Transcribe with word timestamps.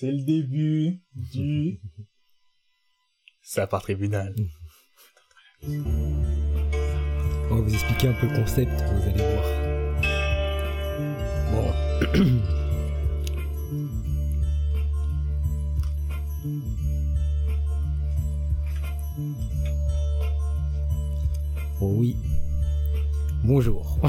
C'est 0.00 0.12
le 0.12 0.22
début 0.22 1.02
du... 1.14 1.78
Ça 3.42 3.66
part 3.66 3.82
tribunal. 3.82 4.34
On 5.62 5.82
va 7.50 7.60
vous 7.60 7.74
expliquer 7.74 8.08
un 8.08 8.14
peu 8.14 8.26
le 8.26 8.34
concept, 8.34 8.80
vous 8.80 9.02
allez 9.10 9.22
voir. 9.22 9.44
Bon. 11.52 11.70
Oh 21.82 21.94
oui. 21.98 22.14
Bonjour. 23.44 23.98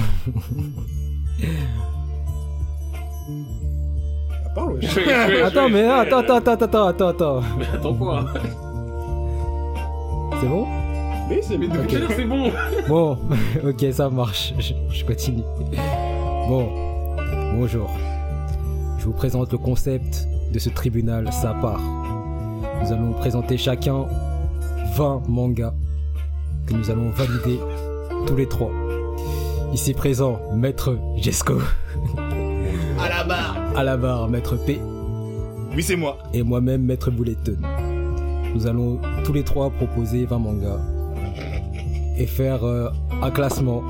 Part 4.53 4.69
attends, 5.45 5.69
mais 5.69 5.83
attends, 5.85 6.19
attends, 6.19 6.35
attends, 6.35 6.51
attends, 6.51 6.87
attends, 6.87 7.07
attends. 7.07 7.41
Mais 7.57 7.65
attends 7.73 7.93
quoi 7.93 8.25
C'est 10.39 10.47
bon? 10.47 10.67
Oui, 11.29 11.37
c'est 11.41 11.57
Mais 11.57 11.67
heure 11.67 12.11
c'est 12.15 12.25
bon 12.25 12.51
Bon, 12.89 13.17
ok, 13.63 13.85
ça 13.93 14.09
marche. 14.09 14.53
Je, 14.59 14.73
je 14.89 15.05
continue. 15.05 15.43
Bon, 16.49 16.67
bonjour. 17.55 17.89
Je 18.99 19.05
vous 19.05 19.13
présente 19.13 19.51
le 19.53 19.57
concept 19.57 20.27
de 20.51 20.59
ce 20.59 20.69
tribunal 20.69 21.31
Sapar. 21.31 21.79
Nous 22.81 22.91
allons 22.91 23.13
présenter 23.13 23.57
chacun 23.57 24.05
20 24.95 25.29
mangas 25.29 25.73
que 26.67 26.73
nous 26.73 26.89
allons 26.89 27.09
valider 27.11 27.59
tous 28.27 28.35
les 28.35 28.47
trois. 28.47 28.71
Ici 29.73 29.93
présent, 29.93 30.39
Maître 30.53 30.97
Jesco. 31.15 31.59
À 32.99 33.07
la 33.09 33.23
barre. 33.23 33.50
À 33.75 33.83
la 33.83 33.97
barre, 33.97 34.27
Maître 34.29 34.55
P. 34.55 34.79
Oui, 35.75 35.81
c'est 35.83 35.95
moi. 35.95 36.17
Et 36.33 36.43
moi-même, 36.43 36.83
Maître 36.83 37.09
Bouletton. 37.11 37.57
Nous 38.53 38.67
allons 38.67 38.99
tous 39.23 39.33
les 39.33 39.43
trois 39.43 39.69
proposer 39.69 40.25
20 40.25 40.37
mangas 40.39 40.79
et 42.17 42.25
faire 42.25 42.65
euh, 42.65 42.89
un 43.21 43.31
classement 43.31 43.81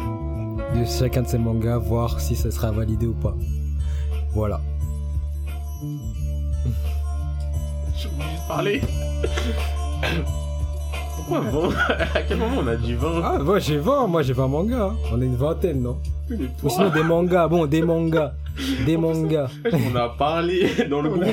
de 0.76 0.86
chacun 0.86 1.24
de 1.24 1.28
ces 1.28 1.40
mangas, 1.40 1.80
voir 1.80 2.20
si 2.20 2.36
ça 2.36 2.52
sera 2.52 2.72
validé 2.72 3.08
ou 3.08 3.14
pas. 3.14 3.36
Voilà. 4.34 4.62
J'ai 7.98 8.08
oublié 8.08 8.30
de 8.36 8.48
parler. 8.48 8.82
Pourquoi 11.18 11.40
20 11.42 11.70
À 12.16 12.22
quel 12.28 12.38
moment 12.38 12.58
on 12.64 12.68
a 12.68 12.76
dit 12.76 12.94
20 12.94 13.22
Ah, 13.24 13.40
moi 13.40 13.58
j'ai 13.60 13.78
20, 13.80 14.08
moi 14.08 14.22
j'ai 14.22 14.34
20 14.34 14.48
mangas. 14.48 14.84
hein. 14.92 14.96
On 15.12 15.20
est 15.22 15.26
une 15.26 15.36
vingtaine, 15.36 15.82
non? 15.82 15.98
Mais 16.30 16.38
Ou 16.64 16.70
sinon 16.70 16.90
des 16.92 17.04
mangas, 17.04 17.48
bon, 17.48 17.66
des 17.66 17.82
mangas. 17.82 18.34
Des 18.86 18.98
mangas. 18.98 19.52
On 19.72 19.96
a 19.96 20.10
parlé 20.10 20.70
dans 20.90 21.02
le 21.02 21.10
groupe. 21.12 21.26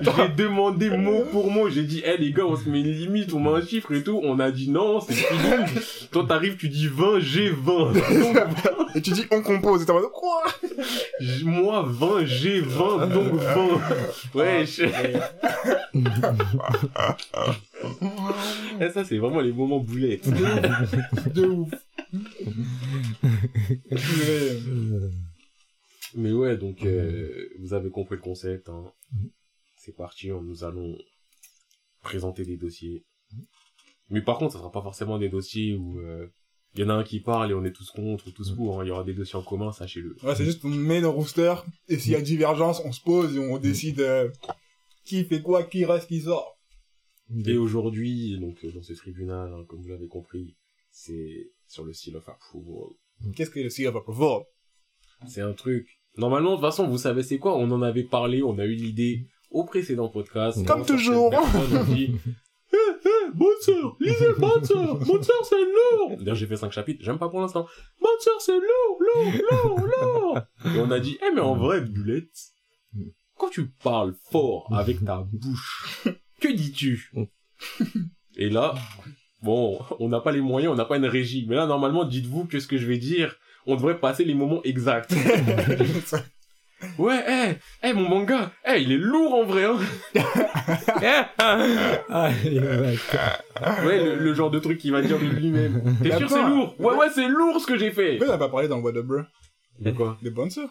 J'ai 0.00 0.28
demandé 0.28 0.90
mot 0.90 1.24
pour 1.30 1.50
mot. 1.50 1.68
J'ai 1.68 1.84
dit, 1.84 2.02
eh 2.04 2.16
les 2.16 2.32
gars, 2.32 2.46
on 2.46 2.56
se 2.56 2.68
met 2.68 2.80
une 2.80 2.92
limite, 2.92 3.32
on 3.32 3.40
met 3.40 3.50
un 3.50 3.64
chiffre 3.64 3.92
et 3.92 4.02
tout. 4.02 4.20
On 4.22 4.38
a 4.40 4.50
dit 4.50 4.70
non, 4.70 5.00
c'est 5.00 5.14
fini. 5.14 5.40
Toi, 6.10 6.24
t'arrives, 6.28 6.56
tu 6.56 6.68
dis 6.68 6.86
20, 6.86 7.20
j'ai 7.20 7.50
20. 7.50 7.92
Et 8.94 9.00
tu 9.00 9.10
dis 9.12 9.24
on 9.30 9.40
compose. 9.42 9.82
Et 9.82 9.86
t'es 9.86 9.90
en 9.90 9.94
mode 9.94 10.10
quoi? 10.12 10.42
Moi, 11.44 11.84
20, 11.86 12.24
j'ai 12.26 12.60
20, 12.60 13.06
donc 13.06 13.32
20. 13.34 13.80
Ouais, 14.34 14.66
je... 14.66 14.84
Eh, 18.80 18.90
ça, 18.90 19.04
c'est 19.04 19.18
vraiment 19.18 19.40
les 19.40 19.52
moments 19.52 19.78
boulettes. 19.78 20.28
De 21.34 21.46
ouf. 21.46 21.70
Purée. 23.88 24.60
Mais 26.14 26.32
ouais, 26.32 26.56
donc, 26.56 26.84
euh, 26.84 27.48
vous 27.60 27.74
avez 27.74 27.90
compris 27.90 28.16
le 28.16 28.22
concept. 28.22 28.68
Hein. 28.68 28.92
C'est 29.76 29.96
parti, 29.96 30.30
on- 30.32 30.42
nous 30.42 30.64
allons 30.64 30.96
présenter 32.02 32.44
des 32.44 32.56
dossiers. 32.56 33.04
Mais 34.10 34.22
par 34.22 34.38
contre, 34.38 34.52
ça 34.52 34.58
sera 34.58 34.70
pas 34.70 34.82
forcément 34.82 35.18
des 35.18 35.28
dossiers 35.28 35.74
où 35.74 36.00
il 36.74 36.80
y 36.80 36.84
en 36.84 36.88
a 36.88 36.94
un 36.94 37.04
qui 37.04 37.20
parle 37.20 37.50
et 37.50 37.54
on 37.54 37.64
est 37.64 37.72
tous 37.72 37.90
contre 37.90 38.28
ou 38.28 38.30
tous 38.30 38.50
pour. 38.54 38.80
hein. 38.80 38.84
Il 38.84 38.88
y 38.88 38.90
aura 38.90 39.04
des 39.04 39.14
dossiers 39.14 39.38
en 39.38 39.42
commun, 39.42 39.72
sachez-le. 39.72 40.16
Ouais, 40.22 40.34
c'est 40.36 40.44
juste 40.44 40.64
on 40.64 40.68
met 40.68 41.00
nos 41.00 41.12
roosters 41.12 41.64
et 41.88 41.98
s'il 41.98 42.12
y 42.12 42.16
a 42.16 42.20
divergence, 42.20 42.80
on 42.84 42.92
se 42.92 43.00
pose 43.02 43.36
et 43.36 43.38
on 43.38 43.58
décide 43.58 44.00
euh, 44.00 44.30
qui 45.04 45.24
fait 45.24 45.42
quoi, 45.42 45.62
qui 45.64 45.84
reste, 45.84 46.08
qui 46.08 46.20
sort. 46.22 46.58
Et 47.46 47.56
aujourd'hui, 47.56 48.38
donc 48.38 48.62
euh, 48.64 48.72
dans 48.72 48.82
ce 48.82 48.92
tribunal, 48.92 49.52
hein, 49.52 49.64
comme 49.68 49.80
vous 49.80 49.88
l'avez 49.88 50.08
compris, 50.08 50.56
c'est 50.90 51.50
sur 51.66 51.84
le 51.84 51.92
seal 51.94 52.16
of 52.16 52.28
approval. 52.28 52.90
Qu'est-ce 53.34 53.50
que 53.50 53.60
le 53.60 53.70
Seal 53.70 53.86
of 53.88 53.96
Approval? 53.96 54.42
C'est 55.28 55.40
un 55.42 55.52
truc. 55.54 56.01
Normalement, 56.16 56.50
de 56.50 56.56
toute 56.56 56.64
façon, 56.64 56.86
vous 56.86 56.98
savez 56.98 57.22
c'est 57.22 57.38
quoi? 57.38 57.56
On 57.56 57.70
en 57.70 57.82
avait 57.82 58.04
parlé, 58.04 58.42
on 58.42 58.58
a 58.58 58.64
eu 58.64 58.74
l'idée 58.74 59.26
au 59.50 59.64
précédent 59.64 60.08
podcast. 60.08 60.64
Comme 60.66 60.84
toujours. 60.84 61.30
personnes 61.30 61.76
ont 61.76 61.84
dit, 61.84 62.14
Hé, 62.72 62.76
hé, 63.04 63.30
bonne 63.34 63.60
sœur, 63.60 63.96
lisez 64.00 64.28
le 64.28 64.34
bonne 64.34 64.64
sœur, 64.64 64.98
bonne 64.98 65.22
sœur 65.22 65.44
c'est 65.44 65.60
lourd. 65.60 66.16
D'ailleurs, 66.18 66.36
j'ai 66.36 66.46
fait 66.46 66.56
cinq 66.56 66.72
chapitres, 66.72 67.04
j'aime 67.04 67.18
pas 67.18 67.28
pour 67.28 67.40
l'instant. 67.40 67.66
Bonne 68.00 68.20
sœur 68.20 68.40
c'est 68.40 68.52
lourd, 68.52 68.98
lourd, 69.00 69.32
lourd, 69.50 69.80
lourd. 69.80 70.38
Et 70.74 70.78
on 70.80 70.90
a 70.90 70.98
dit, 70.98 71.18
eh 71.26 71.34
mais 71.34 71.42
en 71.42 71.54
vrai, 71.54 71.82
Bulette, 71.82 72.30
quand 73.36 73.50
tu 73.50 73.68
parles 73.68 74.14
fort 74.30 74.72
avec 74.74 75.04
ta 75.04 75.26
bouche, 75.32 76.06
que 76.40 76.48
dis-tu? 76.48 77.12
Et 78.36 78.48
là, 78.48 78.74
bon, 79.42 79.78
on 79.98 80.08
n'a 80.08 80.20
pas 80.20 80.32
les 80.32 80.40
moyens, 80.40 80.72
on 80.72 80.76
n'a 80.76 80.86
pas 80.86 80.96
une 80.96 81.06
régie, 81.06 81.44
mais 81.46 81.56
là, 81.56 81.66
normalement, 81.66 82.04
dites-vous 82.04 82.46
que 82.46 82.58
ce 82.58 82.66
que 82.66 82.78
je 82.78 82.86
vais 82.86 82.98
dire, 82.98 83.36
on 83.66 83.76
devrait 83.76 83.98
passer 83.98 84.24
les 84.24 84.34
moments 84.34 84.62
exacts. 84.64 85.14
Ouais, 86.98 87.22
eh, 87.28 87.54
eh, 87.88 87.92
mon 87.92 88.08
manga, 88.08 88.50
eh, 88.66 88.80
il 88.82 88.90
est 88.90 88.96
lourd 88.96 89.34
en 89.34 89.44
vrai, 89.44 89.66
hein. 89.66 89.78
Les 92.44 92.60
mecs. 92.60 92.98
ouais, 93.86 94.04
le, 94.04 94.16
le 94.16 94.34
genre 94.34 94.50
de 94.50 94.58
truc 94.58 94.78
qu'il 94.78 94.92
va 94.92 95.02
dire 95.02 95.18
de 95.18 95.24
lui-même. 95.26 95.96
T'es 96.02 96.16
sûr 96.16 96.28
c'est 96.28 96.42
lourd? 96.42 96.74
Ouais, 96.80 96.94
ouais, 96.96 97.08
c'est 97.14 97.28
lourd 97.28 97.60
ce 97.60 97.66
que 97.66 97.78
j'ai 97.78 97.90
fait. 97.92 98.16
Pourquoi 98.16 98.34
on 98.34 98.38
n'a 98.38 98.46
pas 98.46 98.48
parlé 98.48 98.68
dans 98.68 98.78
le 98.78 98.82
What 98.82 98.96
Up 98.96 99.06
Bro? 99.06 99.20
De 99.78 99.90
quoi? 99.92 100.18
Des 100.22 100.30
bonnes 100.30 100.50
sœurs 100.50 100.70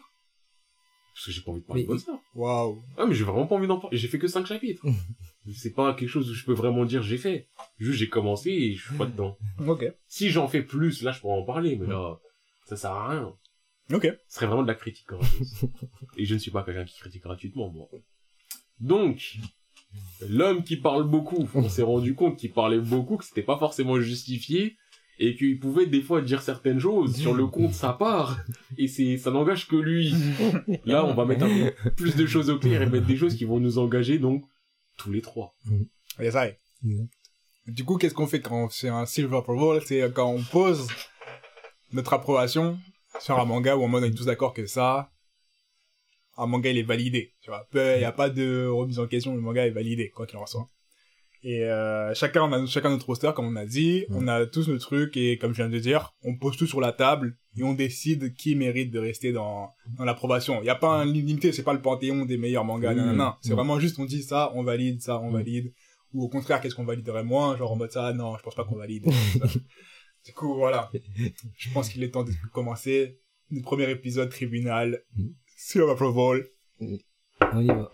Parce 1.14 1.26
que 1.28 1.32
j'ai 1.32 1.42
pas 1.42 1.52
envie 1.52 1.62
de 1.62 1.66
parler 1.66 1.84
Mais- 1.84 1.88
comme 1.88 2.00
ça. 2.00 2.20
Waouh. 2.36 2.82
Ah, 2.98 3.06
mais 3.08 3.14
j'ai 3.16 3.24
vraiment 3.24 3.48
pas 3.48 3.56
envie 3.56 3.68
d'en 3.68 3.80
parler. 3.80 3.98
J'ai 3.98 4.08
fait 4.08 4.20
que 4.20 4.28
5 4.28 4.46
chapitres. 4.46 4.84
c'est 5.56 5.74
pas 5.74 5.94
quelque 5.94 6.10
chose 6.10 6.30
où 6.30 6.34
je 6.34 6.46
peux 6.46 6.54
vraiment 6.54 6.86
dire 6.86 7.02
j'ai 7.04 7.18
fait. 7.18 7.48
Juste 7.80 8.00
j'ai 8.00 8.10
commencé 8.10 8.50
et 8.52 8.74
je 8.76 8.86
suis 8.86 8.98
pas 8.98 9.06
dedans. 9.06 9.38
Ok. 9.66 9.86
Si 10.08 10.30
j'en 10.30 10.48
fais 10.48 10.62
plus, 10.62 11.02
là 11.04 11.12
je 11.14 11.20
pourrais 11.22 11.40
en 11.40 11.46
parler, 11.46 11.78
mais 11.80 11.88
là, 11.88 12.18
ça 12.72 12.78
sert 12.78 12.92
à 12.92 13.10
rien. 13.10 13.34
Ok. 13.92 14.08
Ce 14.28 14.36
serait 14.36 14.46
vraiment 14.46 14.64
de 14.64 14.68
la 14.68 14.76
critique 14.76 15.08
gratuite. 15.08 15.48
et 16.18 16.26
je 16.26 16.34
ne 16.34 16.40
suis 16.40 16.52
pas 16.52 16.64
quelqu'un 16.64 16.86
qui 16.86 16.98
critique 16.98 17.24
gratuitement, 17.24 17.70
moi. 17.70 17.90
Donc, 18.80 19.38
l'homme 20.22 20.64
qui 20.64 20.78
parle 20.78 21.04
beaucoup, 21.04 21.48
on 21.54 21.68
s'est 21.68 21.82
rendu 21.82 22.16
compte 22.16 22.38
qu'il 22.38 22.54
parlait 22.54 22.80
beaucoup, 22.80 23.18
que 23.18 23.26
c'était 23.26 23.44
pas 23.44 23.58
forcément 23.58 24.00
justifié, 24.00 24.78
et 25.20 25.36
qu'il 25.36 25.60
pouvait 25.60 25.86
des 25.86 26.02
fois 26.02 26.22
dire 26.22 26.42
certaines 26.42 26.80
choses 26.80 27.16
sur 27.16 27.34
le 27.34 27.46
compte 27.46 27.74
sa 27.74 27.92
part, 27.92 28.40
et 28.78 28.88
c'est, 28.88 29.18
ça 29.18 29.32
n'engage 29.32 29.68
que 29.68 29.76
lui. 29.76 30.14
Là, 30.86 31.06
on 31.06 31.14
va 31.14 31.26
mettre 31.26 31.44
un 31.44 31.72
peu 31.84 31.92
plus 31.92 32.16
de 32.16 32.26
choses 32.26 32.50
au 32.50 32.58
clair 32.58 32.82
et 32.82 32.90
mettre 32.90 33.06
des 33.06 33.18
choses 33.18 33.36
qui 33.36 33.44
vont 33.44 33.60
nous 33.60 33.78
engager, 33.80 34.18
donc, 34.18 34.46
tous 34.98 35.12
les 35.12 35.22
trois. 35.22 35.56
Yes, 36.20 36.36
I. 36.36 36.56
Exact. 36.86 37.12
Du 37.68 37.84
coup, 37.84 37.98
qu'est-ce 37.98 38.14
qu'on 38.14 38.28
fait 38.28 38.42
quand 38.42 38.72
c'est 38.72 38.90
un 38.90 39.06
Silver 39.06 39.38
Approval? 39.38 39.82
C'est 39.86 40.12
quand 40.14 40.32
on 40.32 40.42
pose 40.42 40.88
notre 41.94 42.14
approbation 42.14 42.78
sur 43.20 43.40
un 43.40 43.46
manga 43.46 43.76
où 43.76 43.84
en 43.84 43.88
mode 43.88 44.04
on 44.04 44.08
est 44.08 44.12
tous 44.12 44.26
d'accord 44.26 44.54
que 44.54 44.66
ça, 44.66 45.12
un 46.38 46.48
manga 46.48 46.70
il 46.70 46.78
est 46.78 46.84
validé. 46.84 47.34
Tu 47.42 47.50
vois, 47.50 47.68
il 47.74 48.00
n'y 48.00 48.04
a 48.04 48.12
pas 48.12 48.30
de 48.30 48.68
remise 48.68 49.00
en 49.00 49.08
question, 49.08 49.36
le 49.36 49.42
manga 49.42 49.66
est 49.66 49.72
validé 49.72 50.10
quoi 50.10 50.26
qu'il 50.26 50.38
en 50.38 50.46
soit. 50.46 50.68
Et 51.44 51.64
euh, 51.64 52.14
chacun 52.14 52.44
on 52.44 52.54
a 52.54 52.66
chacun 52.68 52.92
notre 52.92 53.08
roster 53.08 53.32
comme 53.36 53.48
on 53.48 53.56
a 53.56 53.66
dit, 53.66 54.06
on 54.10 54.28
a 54.28 54.46
tous 54.46 54.68
nos 54.68 54.78
trucs 54.78 55.18
et 55.18 55.38
comme 55.40 55.54
je 55.54 55.58
viens 55.58 55.70
de 55.70 55.80
dire, 55.80 56.14
on 56.24 56.38
pose 56.38 56.56
tout 56.56 56.68
sur 56.68 56.80
la 56.80 56.92
table 56.92 57.36
et 57.58 57.64
on 57.64 57.74
décide 57.74 58.36
qui 58.36 58.56
mérite 58.56 58.92
de 58.92 59.00
rester 59.00 59.32
dans 59.32 59.72
dans 59.98 60.06
l'approbation. 60.06 60.62
Il 60.62 60.68
y 60.68 60.70
a 60.70 60.76
pas 60.76 60.94
un 60.94 61.06
limité, 61.06 61.52
c'est 61.52 61.64
pas 61.64 61.74
le 61.74 61.82
panthéon 61.82 62.26
des 62.26 62.38
meilleurs 62.38 62.64
mangas, 62.64 62.94
non 62.94 63.06
non 63.08 63.14
non, 63.14 63.34
c'est 63.42 63.54
vraiment 63.54 63.80
juste 63.80 63.98
on 63.98 64.06
dit 64.06 64.22
ça, 64.22 64.52
on 64.54 64.64
valide 64.64 65.02
ça, 65.02 65.20
on 65.20 65.32
valide 65.32 65.74
ou 66.14 66.24
au 66.24 66.30
contraire 66.30 66.62
qu'est-ce 66.62 66.76
qu'on 66.76 66.86
validerait 66.86 67.24
moins, 67.24 67.58
genre 67.58 67.72
en 67.72 67.76
mode 67.76 67.92
ça 67.92 68.14
non, 68.14 68.38
je 68.38 68.44
pense 68.44 68.56
pas 68.56 68.64
qu'on 68.64 68.78
valide. 68.78 69.06
du 70.26 70.34
coup 70.34 70.56
voilà. 70.56 70.90
Je 71.58 71.70
pense 71.74 71.90
qu'il 71.90 72.04
est 72.04 72.12
temps 72.12 72.24
de 72.24 72.32
commencer 72.54 73.20
le 73.52 73.62
premier 73.62 73.90
épisode 73.90 74.30
tribunal. 74.30 75.02
Seal 75.58 75.84
of 75.84 75.92
approval. 75.92 76.46
On 77.54 77.60
y 77.62 77.68
va. 77.68 77.92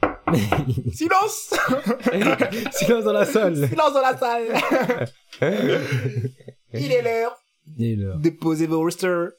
Silence 0.93 1.53
Silence 2.71 3.03
dans 3.05 3.13
la 3.13 3.25
salle. 3.25 3.67
Silence 3.67 3.93
dans 3.93 4.01
la 4.01 4.17
salle 4.17 5.09
Il 6.73 6.91
est 6.91 7.01
l'heure 7.01 7.35
Et 7.79 7.95
là. 7.95 8.15
Déposez 8.17 8.67
vos 8.67 8.79
rosters. 8.79 9.29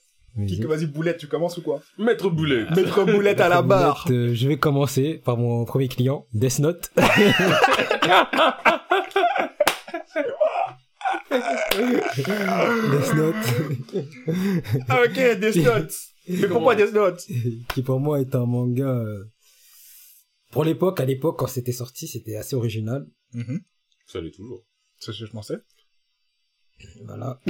Qui, 0.47 0.63
Vas-y. 0.63 0.87
Boulette, 0.87 1.19
tu 1.19 1.27
commences 1.27 1.59
ou 1.59 1.63
quoi? 1.63 1.83
Maître 1.99 2.31
Boulet. 2.31 2.65
Maître 2.75 3.05
Boulette 3.05 3.41
à 3.41 3.49
la 3.49 3.61
barre. 3.61 4.07
Euh, 4.11 4.35
je 4.35 4.49
vais 4.49 4.57
commencer 4.57 5.21
par 5.25 5.37
mon 5.37 5.65
premier 5.65 5.89
client, 5.89 6.27
Death 6.33 6.61
Note. 6.61 6.93
Death 12.91 13.15
Note, 13.15 13.37
Ah, 14.89 15.03
ok, 15.05 15.39
Death 15.41 15.57
Note. 15.57 15.93
Mais 16.29 16.49
pourquoi 16.49 16.75
Death 16.75 16.93
Note 16.93 17.23
qui 17.75 17.83
pour 17.83 18.01
moi 18.01 18.21
est 18.21 18.35
un 18.35 18.45
manga 18.47 18.89
euh, 18.89 19.25
pour 20.51 20.65
l'époque, 20.65 21.01
à 21.01 21.05
l'époque, 21.05 21.39
quand 21.39 21.47
c'était 21.47 21.73
sorti, 21.73 22.09
c'était 22.09 22.37
assez 22.37 22.57
original. 22.57 23.07
Mhm. 23.35 23.61
Ça 24.07 24.21
l'est 24.21 24.31
toujours. 24.31 24.65
C'est 24.99 25.13
ce 25.13 25.21
que 25.21 25.27
je 25.27 25.31
pensais. 25.33 25.59
Voilà. 27.05 27.41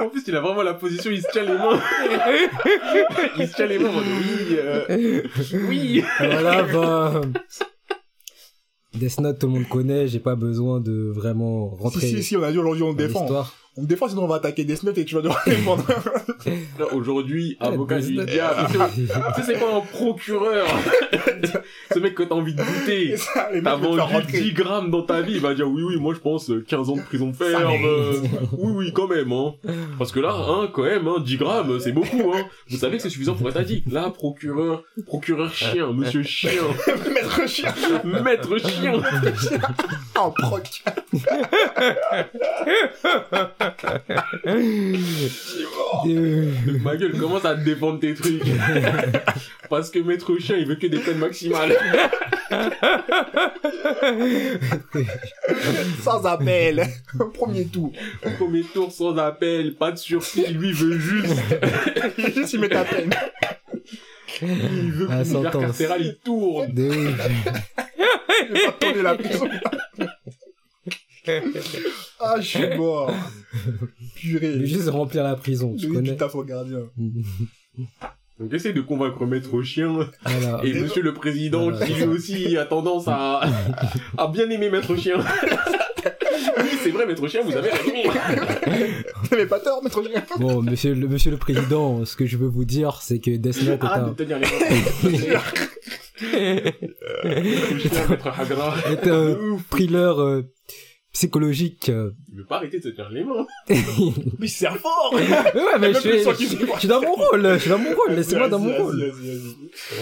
En 0.00 0.08
plus, 0.08 0.24
il 0.26 0.34
a 0.34 0.40
vraiment 0.40 0.62
la 0.62 0.74
position, 0.74 1.10
il 1.12 1.22
se 1.22 1.30
tient 1.30 1.44
les 1.44 1.56
mains. 1.56 1.80
il 3.38 3.46
se 3.46 3.54
tient 3.54 3.66
les 3.66 3.78
mains 3.78 3.90
oui, 3.94 4.56
euh, 4.58 5.22
oui. 5.68 6.02
voilà, 6.18 6.62
bah. 6.64 7.20
Death 8.94 9.20
Note, 9.20 9.38
tout 9.38 9.46
le 9.46 9.52
monde 9.52 9.68
connaît, 9.68 10.06
j'ai 10.06 10.20
pas 10.20 10.34
besoin 10.34 10.80
de 10.80 11.10
vraiment 11.14 11.68
rentrer 11.68 12.06
Si, 12.06 12.16
si, 12.16 12.22
si, 12.22 12.36
on 12.36 12.42
a 12.42 12.52
dit 12.52 12.58
aujourd'hui 12.58 12.82
on 12.82 12.92
dans 12.92 12.94
défend. 12.94 13.26
On 13.74 13.84
défend, 13.84 14.06
sinon 14.06 14.24
on 14.24 14.26
va 14.26 14.34
attaquer 14.36 14.64
Death 14.64 14.82
Note 14.82 14.98
et 14.98 15.04
tu 15.06 15.14
vas 15.14 15.22
devoir 15.22 15.42
répondre. 15.44 15.82
Là, 16.78 16.92
Aujourd'hui, 16.92 17.56
avocat 17.58 18.00
diable. 18.00 18.66
Tu 18.94 19.06
sais, 19.06 19.42
c'est 19.46 19.58
quoi 19.58 19.76
un 19.76 19.80
procureur 19.80 20.66
Ce 21.94 21.98
mec 21.98 22.14
que 22.14 22.22
t'as 22.22 22.34
envie 22.34 22.54
de 22.54 22.62
les 22.86 23.14
T'as 23.62 23.76
vendu 23.76 24.00
rentrer. 24.00 24.40
10 24.42 24.52
grammes 24.52 24.90
dans 24.90 25.02
ta 25.02 25.22
vie, 25.22 25.34
il 25.34 25.40
va 25.40 25.54
dire 25.54 25.68
oui, 25.70 25.82
oui, 25.84 25.96
moi 25.96 26.12
je 26.12 26.18
pense 26.20 26.50
euh, 26.50 26.62
15 26.68 26.90
ans 26.90 26.96
de 26.96 27.00
prison 27.02 27.32
ferme. 27.32 27.72
euh, 27.82 28.12
oui, 28.58 28.72
oui, 28.74 28.92
quand 28.92 29.08
même, 29.08 29.32
hein. 29.32 29.54
Parce 29.98 30.12
que 30.12 30.20
là, 30.20 30.34
hein, 30.34 30.68
quand 30.70 30.82
même, 30.82 31.08
hein, 31.08 31.16
10 31.24 31.36
grammes, 31.38 31.80
c'est 31.80 31.92
beaucoup, 31.92 32.32
hein. 32.34 32.44
Vous 32.68 32.76
savez 32.76 32.98
que 32.98 33.02
c'est 33.02 33.08
suffisant 33.10 33.34
pour 33.34 33.48
être 33.48 33.56
addict. 33.56 33.90
Là, 33.90 34.10
procureur, 34.10 34.82
procureur 35.06 35.50
chien, 35.52 35.90
monsieur 35.92 36.22
chien, 36.22 36.50
Maître 37.14 37.48
chien 37.48 37.72
maître 38.04 38.58
chien. 38.58 39.00
En 40.22 40.30
proc. 40.30 40.82
Euh, 46.06 46.46
Ma 46.82 46.96
gueule, 46.96 47.16
commence 47.18 47.44
à 47.44 47.54
te 47.54 47.60
défendre 47.60 48.00
tes 48.00 48.14
trucs. 48.14 48.42
Parce 49.70 49.90
que 49.90 49.98
maître 50.00 50.36
chien, 50.38 50.56
il 50.56 50.66
veut 50.66 50.74
que 50.76 50.86
des 50.86 50.98
peines 50.98 51.18
maximales. 51.18 51.76
Sans 56.02 56.24
appel. 56.26 56.86
Premier 57.34 57.66
tour. 57.66 57.92
Premier 58.38 58.62
tour 58.62 58.90
sans 58.92 59.16
appel, 59.16 59.74
pas 59.74 59.92
de 59.92 59.96
sursis, 59.98 60.46
lui 60.48 60.68
il 60.68 60.74
veut 60.74 60.98
juste, 60.98 61.34
Juste, 62.34 62.52
il 62.54 62.60
met 62.60 62.68
ta 62.68 62.84
peine. 62.84 63.10
il 64.42 64.92
veut 64.92 65.06
que 65.06 65.12
l'univers 65.12 65.50
carcéral 65.52 66.02
il 66.02 66.16
tourne. 66.22 66.72
de 66.72 66.88
ouf. 66.88 67.28
Il 68.50 68.60
va 68.66 68.72
tourner 68.72 69.02
la 69.02 69.14
prison. 69.14 69.48
Ah, 72.20 72.36
je 72.40 72.46
suis 72.46 72.76
mort. 72.76 73.12
Purée. 74.14 74.64
juste 74.66 74.88
remplir 74.88 75.24
la 75.24 75.36
prison, 75.36 75.74
tu 75.78 75.88
connais. 75.88 76.10
tu 76.10 76.16
taffes 76.16 76.34
au 76.34 76.44
gardien. 76.44 76.80
Donc 78.40 78.52
essaye 78.54 78.72
de 78.74 78.80
convaincre 78.80 79.24
maître 79.26 79.62
chien 79.62 80.08
Voilà. 80.24 80.60
et 80.64 80.72
monsieur 80.72 81.02
le 81.02 81.14
président 81.14 81.70
Voilà. 81.70 81.86
qui 81.86 81.92
lui 81.94 82.04
aussi 82.04 82.56
a 82.56 82.64
tendance 82.64 83.04
à, 83.06 83.42
à 84.18 84.26
bien 84.28 84.48
aimer 84.50 84.70
maître 84.70 84.96
chien. 84.96 85.18
Oui, 86.58 86.68
c'est 86.82 86.90
vrai, 86.90 87.06
maître 87.06 87.26
chien, 87.28 87.42
vous 87.44 87.54
avez 87.56 87.70
raison. 87.70 87.92
Vous 89.22 89.28
n'avez 89.30 89.46
pas 89.46 89.60
tort, 89.60 89.82
maître 89.82 90.02
chien. 90.02 90.22
Bon, 90.38 90.60
monsieur 90.62 90.94
le, 90.94 91.06
monsieur 91.06 91.30
le 91.30 91.36
président, 91.36 92.04
ce 92.04 92.16
que 92.16 92.26
je 92.26 92.36
veux 92.36 92.48
vous 92.48 92.64
dire, 92.64 93.00
c'est 93.02 93.20
que 93.20 93.30
Death 93.30 93.62
Note 93.62 93.80
est 93.80 93.84
Arrête 93.84 94.04
de 94.04 94.10
un, 94.10 94.14
tenir 94.14 94.38
les 94.38 94.46
est 98.92 99.06
un 99.08 99.36
thriller 99.70 100.20
euh, 100.20 100.42
psychologique. 101.12 101.88
euh. 101.88 102.12
Il 102.30 102.38
veut 102.38 102.46
pas 102.46 102.56
arrêter 102.56 102.78
de 102.78 102.84
se 102.84 102.88
tenir 102.88 103.10
les 103.10 103.24
mains. 103.24 103.46
Mais 104.38 104.46
c'est 104.48 104.68
fort. 104.70 105.14
Mais 105.14 105.28
ouais, 105.60 105.78
mais 105.78 105.92
je 105.92 106.00
je, 106.00 106.78
suis 106.78 106.88
dans 106.88 107.00
mon 107.00 107.12
rôle, 107.14 107.54
je 107.54 107.58
suis 107.58 107.70
dans 107.70 107.78
mon 107.78 107.94
rôle, 107.94 108.12
laissez-moi 108.12 108.48
dans 108.48 108.58
mon 108.58 108.74
rôle. 108.76 109.12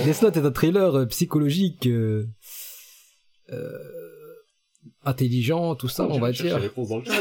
Death 0.04 0.22
Note 0.22 0.36
est 0.36 0.44
un 0.44 0.50
thriller 0.52 0.94
euh, 0.94 1.06
psychologique, 1.06 1.86
euh, 1.86 2.26
euh, 3.52 3.72
intelligent, 5.04 5.74
tout 5.74 5.88
ça, 5.88 6.04
on 6.08 6.18
va 6.18 6.32
dire. 6.32 6.56
réponses 6.56 6.88
dans 6.88 6.98
le 6.98 7.04
chat. 7.04 7.20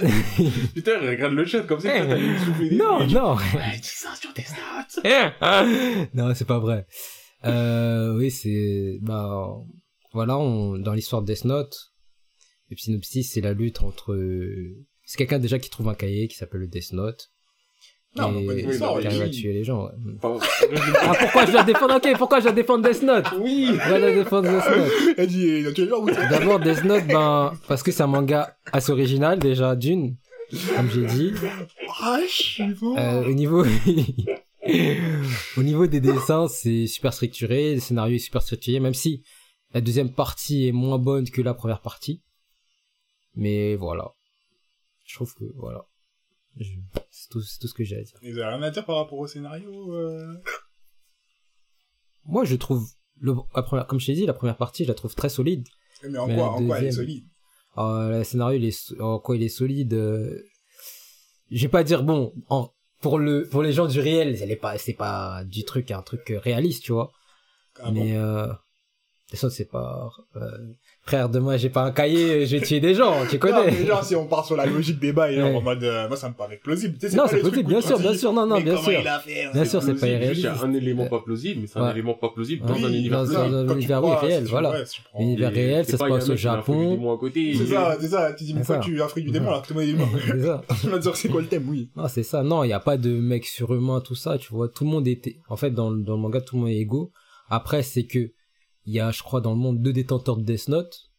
Putain, 0.74 1.00
regarde 1.00 1.32
le 1.34 1.44
chat 1.44 1.62
comme 1.62 1.80
ça, 1.80 1.88
Eh. 1.92 2.06
t'as 2.06 2.16
une 2.18 2.38
souffler 2.38 2.68
des 2.70 2.76
Non, 2.76 3.04
non, 3.08 3.34
Ouais, 3.34 3.78
dis 3.82 3.88
ça 3.88 4.10
sur 4.14 4.32
tes 4.32 4.42
notes. 4.42 5.04
non, 6.14 6.32
c'est 6.34 6.46
pas 6.46 6.60
vrai. 6.60 6.86
Euh, 7.44 8.16
oui, 8.16 8.30
c'est, 8.30 8.98
bah, 9.02 9.56
voilà, 10.12 10.38
on, 10.38 10.78
dans 10.78 10.92
l'histoire 10.92 11.22
de 11.22 11.32
Death 11.32 11.44
Note, 11.44 11.87
le 12.70 12.76
synopsis, 12.76 13.32
c'est 13.32 13.40
la 13.40 13.52
lutte 13.52 13.82
entre, 13.82 14.16
c'est 15.04 15.16
quelqu'un 15.16 15.38
déjà 15.38 15.58
qui 15.58 15.70
trouve 15.70 15.88
un 15.88 15.94
cahier 15.94 16.28
qui 16.28 16.36
s'appelle 16.36 16.60
le 16.60 16.66
Death 16.66 16.92
Note. 16.92 17.30
Non, 18.16 18.32
pas 18.32 18.52
oui, 18.52 18.82
arrive 18.82 19.22
à 19.22 19.28
tuer 19.28 19.52
les 19.52 19.64
gens. 19.64 19.84
ouais. 19.84 19.92
Ah, 20.22 21.12
pourquoi 21.20 21.46
je 21.46 21.52
dois 21.52 21.62
défendre, 21.62 21.96
ok, 21.96 22.16
pourquoi 22.16 22.38
je 22.40 22.44
dois 22.44 22.52
défendre 22.52 22.88
Death 22.88 23.02
Note? 23.02 23.26
oui. 23.40 23.68
Je 23.72 23.88
dois 23.88 24.00
défendre 24.12 24.48
Death 24.48 25.76
Note? 26.06 26.16
D'abord, 26.30 26.58
Death 26.60 26.84
Note, 26.84 27.06
ben, 27.06 27.52
parce 27.68 27.82
que 27.82 27.92
c'est 27.92 28.02
un 28.02 28.06
manga 28.06 28.56
assez 28.72 28.90
original, 28.92 29.38
déjà, 29.38 29.76
d'une, 29.76 30.16
comme 30.74 30.90
j'ai 30.90 31.04
dit. 31.06 31.32
Ah, 32.00 32.18
je 32.26 32.42
suis 32.42 32.64
mort. 32.80 32.98
Euh, 32.98 33.24
au 33.24 33.32
niveau, 33.34 33.64
au 35.56 35.62
niveau 35.62 35.86
des 35.86 36.00
dessins, 36.00 36.48
c'est 36.48 36.86
super 36.86 37.12
structuré, 37.12 37.74
le 37.74 37.80
scénario 37.80 38.16
est 38.16 38.20
super 38.20 38.42
structuré, 38.42 38.80
même 38.80 38.94
si 38.94 39.22
la 39.74 39.80
deuxième 39.80 40.10
partie 40.12 40.66
est 40.66 40.72
moins 40.72 40.98
bonne 40.98 41.28
que 41.28 41.42
la 41.42 41.54
première 41.54 41.80
partie. 41.82 42.22
Mais 43.38 43.76
voilà. 43.76 44.12
Je 45.06 45.14
trouve 45.14 45.32
que, 45.34 45.44
voilà. 45.56 45.84
Je- 46.56 46.74
C'est 47.10 47.28
tout, 47.30 47.40
c'est 47.40 47.58
tout 47.60 47.68
ce 47.68 47.74
que 47.74 47.84
j'ai 47.84 47.96
à 47.96 48.02
dire. 48.02 48.18
Ils 48.22 48.32
avaient 48.40 48.54
rien 48.56 48.62
à 48.62 48.70
dire 48.70 48.84
par 48.84 48.96
rapport 48.96 49.18
au 49.18 49.26
scénario. 49.26 49.94
Euh... 49.94 50.34
Moi, 52.24 52.44
je 52.44 52.56
trouve, 52.56 52.84
le, 53.20 53.34
la 53.54 53.62
première, 53.62 53.86
comme 53.86 54.00
je 54.00 54.06
t'ai 54.06 54.14
dit, 54.14 54.26
la 54.26 54.34
première 54.34 54.56
partie, 54.56 54.82
je 54.84 54.88
la 54.88 54.94
trouve 54.94 55.14
très 55.14 55.28
solide. 55.28 55.66
Mais 56.02 56.18
en 56.18 56.26
Mais 56.26 56.34
quoi, 56.34 56.50
en 56.50 56.66
quoi 56.66 56.78
elle 56.78 56.86
est 56.86 56.92
solide? 56.92 57.24
Euh, 57.78 58.18
le 58.18 58.24
scénario, 58.24 58.58
il 58.58 58.64
est, 58.66 59.00
en 59.00 59.18
quoi 59.20 59.36
il 59.36 59.42
est 59.42 59.48
solide. 59.48 59.94
Euh... 59.94 60.42
Je 61.50 61.62
vais 61.62 61.68
pas 61.68 61.84
dire 61.84 62.02
bon, 62.02 62.34
en, 62.48 62.70
pour 63.00 63.18
le, 63.18 63.48
pour 63.48 63.62
les 63.62 63.72
gens 63.72 63.86
du 63.86 64.00
réel, 64.00 64.36
elle 64.42 64.50
est 64.50 64.56
pas, 64.56 64.76
c'est 64.78 64.92
pas 64.94 65.44
du 65.44 65.64
truc, 65.64 65.90
un 65.92 66.02
truc 66.02 66.30
euh, 66.30 66.38
réaliste, 66.40 66.82
tu 66.82 66.92
vois. 66.92 67.10
Ah 67.80 67.90
bon? 67.92 68.02
Euh, 69.32 69.36
ça 69.36 69.50
c'est 69.50 69.70
pas. 69.70 70.08
Euh, 70.36 70.40
frère, 71.02 71.28
de 71.28 71.38
moi, 71.38 71.56
j'ai 71.56 71.68
pas 71.70 71.82
un 71.84 71.90
cahier, 71.90 72.44
je 72.46 72.56
vais 72.56 72.62
tuer 72.64 72.80
des 72.80 72.94
gens, 72.94 73.14
tu 73.28 73.36
Non, 73.36 73.40
connais. 73.40 73.70
mais 73.70 73.86
genre, 73.86 74.04
si 74.04 74.14
on 74.16 74.26
part 74.26 74.44
sur 74.44 74.56
la 74.56 74.66
logique 74.66 74.98
des 75.00 75.12
bails, 75.12 75.36
Ouais. 75.42 75.54
en 75.54 75.60
mode, 75.62 75.82
euh, 75.84 76.06
moi, 76.08 76.16
ça 76.16 76.28
me 76.28 76.34
paraît 76.34 76.58
plausible. 76.62 76.96
Tu 76.98 77.08
sais, 77.08 77.16
Non, 77.16 77.24
c'est 77.28 77.40
trucs 77.40 77.66
bien 77.66 77.80
sûr, 77.80 77.98
bien 77.98 78.14
sûr, 78.14 78.32
non, 78.32 78.46
non, 78.46 78.56
mais 78.56 78.62
bien 78.64 78.76
sûr. 78.76 78.92
il 78.92 79.06
a 79.08 79.18
fait 79.18 79.48
Bien 79.52 79.64
sûr, 79.64 79.82
c'est 79.82 79.94
pas 79.94 79.98
Plausible, 80.00 80.22
juste, 80.22 80.36
Il 80.36 80.40
y 80.40 80.42
irréaliste. 80.44 80.46
a 80.46 80.66
un 80.66 80.72
élément 80.74 81.06
pas 81.06 81.20
plausible, 81.20 81.60
mais 81.62 81.66
c'est 81.66 81.78
un 81.78 81.90
élément 81.90 82.14
pas 82.14 82.28
plausible 82.30 82.66
dans 82.66 82.74
Oui, 82.74 82.84
un 82.84 82.88
univers 82.88 83.24
dans 83.24 83.30
C'est 83.30 83.36
un- 83.36 83.48
plausible. 83.48 83.72
univers 83.72 84.20
réel, 84.20 84.44
voilà. 84.44 84.74
Et 85.18 85.34
réel, 85.46 85.84
ça 85.84 85.96
se 85.98 86.04
il 86.04 86.08
passe 86.08 86.28
au 86.28 86.36
Japon. 86.36 87.20
C'est 87.32 87.40
il- 87.40 87.66
ça, 87.68 87.96
c'est 88.00 88.08
ça. 88.08 88.32
Tu 88.32 88.44
dis, 88.44 88.54
mais 88.54 88.60
pourquoi 88.60 88.78
tu 88.78 89.00
Afrique 89.02 89.26
du 89.26 89.30
démon 89.30 89.48
alors 89.48 89.62
que 89.62 89.68
tout 89.68 89.74
le 89.74 89.80
monde 89.80 89.88
est 89.88 89.92
humain 89.92 90.08
C'est 90.26 90.42
ça. 90.42 90.62
Tu 90.80 90.88
vas 90.88 90.98
dire, 90.98 91.16
c'est 91.16 91.28
quoi 91.28 91.40
le 91.40 91.46
thème, 91.48 91.66
oui. 91.68 91.90
Non, 91.96 92.08
c'est 92.08 92.22
ça. 92.22 92.42
Non, 92.42 92.64
il 92.64 92.68
y 92.68 92.72
a 92.72 92.80
pas 92.80 92.96
de 92.96 93.10
mec 93.10 93.44
surhumain, 93.46 94.00
tout 94.00 94.14
ça. 94.14 94.36
Tu 94.38 94.52
vois, 94.52 94.68
tout 94.68 94.84
le 94.84 94.90
monde 94.90 95.06
était. 95.08 95.36
En 95.48 95.56
fait, 95.56 95.70
dans, 95.70 95.90
le- 95.90 96.02
dans 96.02 96.16
le 96.16 96.20
manga, 96.22 96.40
tout 96.40 96.56
le 96.56 96.62
monde 96.62 96.70
est 96.70 96.76
égaux. 96.78 97.10
Après, 97.50 97.82
c'est 97.82 98.04
que 98.04 98.30
il 98.88 98.94
y 98.94 99.00
a, 99.00 99.10
je 99.10 99.22
crois, 99.22 99.40
dans 99.40 99.50
le 99.52 99.58
monde 99.58 99.82
deux 99.82 99.92
détenteurs 99.92 100.36
de 100.38 100.42
Death 100.42 100.68
Note. 100.68 101.10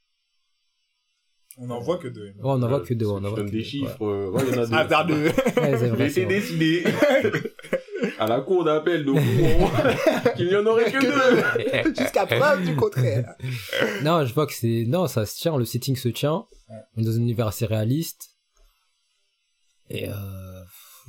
On 1.57 1.69
en 1.69 1.79
voit 1.79 1.97
que 1.97 2.07
deux. 2.07 2.27
Ouais, 2.27 2.33
on 2.43 2.61
en 2.63 2.67
voit 2.67 2.79
Euh, 2.79 2.85
que 2.85 2.93
deux. 2.93 3.05
On 3.05 3.17
en 3.17 3.21
voit 3.21 3.35
donne 3.37 3.45
que 3.47 3.51
des 3.51 3.57
deux, 3.59 3.63
chiffres. 3.63 4.01
euh, 4.01 4.31
Ouais, 4.31 4.41
il 4.47 4.55
y 4.55 4.57
en 4.59 4.63
a 4.63 4.65
deux. 4.65 4.73
Hasard 4.75 5.05
de... 5.05 5.13
Ouais, 5.13 5.23
Ouais, 5.25 5.77
c'est 5.77 5.87
Il 5.87 5.91
a 5.91 5.95
vrai. 5.95 6.09
c'est 6.09 6.21
été 6.21 6.25
vrai. 6.25 6.39
décidé 6.39 6.83
à 8.19 8.27
la 8.27 8.41
cour 8.41 8.63
d'appel 8.63 9.05
de 9.05 9.11
qu'il 10.35 10.47
n'y 10.47 10.55
en 10.55 10.65
aurait 10.65 10.89
que 10.91 10.99
deux. 11.83 11.93
Jusqu'à 12.01 12.25
preuve 12.25 12.63
du 12.65 12.75
contraire. 12.75 13.35
Non, 14.03 14.25
je 14.25 14.33
vois 14.33 14.47
que 14.47 14.53
c'est. 14.53 14.85
Non, 14.87 15.07
ça 15.07 15.25
se 15.25 15.35
tient. 15.37 15.57
Le 15.57 15.65
setting 15.65 15.95
se 15.97 16.09
tient. 16.09 16.47
On 16.95 17.01
est 17.01 17.05
dans 17.05 17.11
un 17.11 17.17
univers 17.21 17.47
assez 17.47 17.65
réaliste. 17.65 18.29
Et 19.89 20.07
euh, 20.09 20.13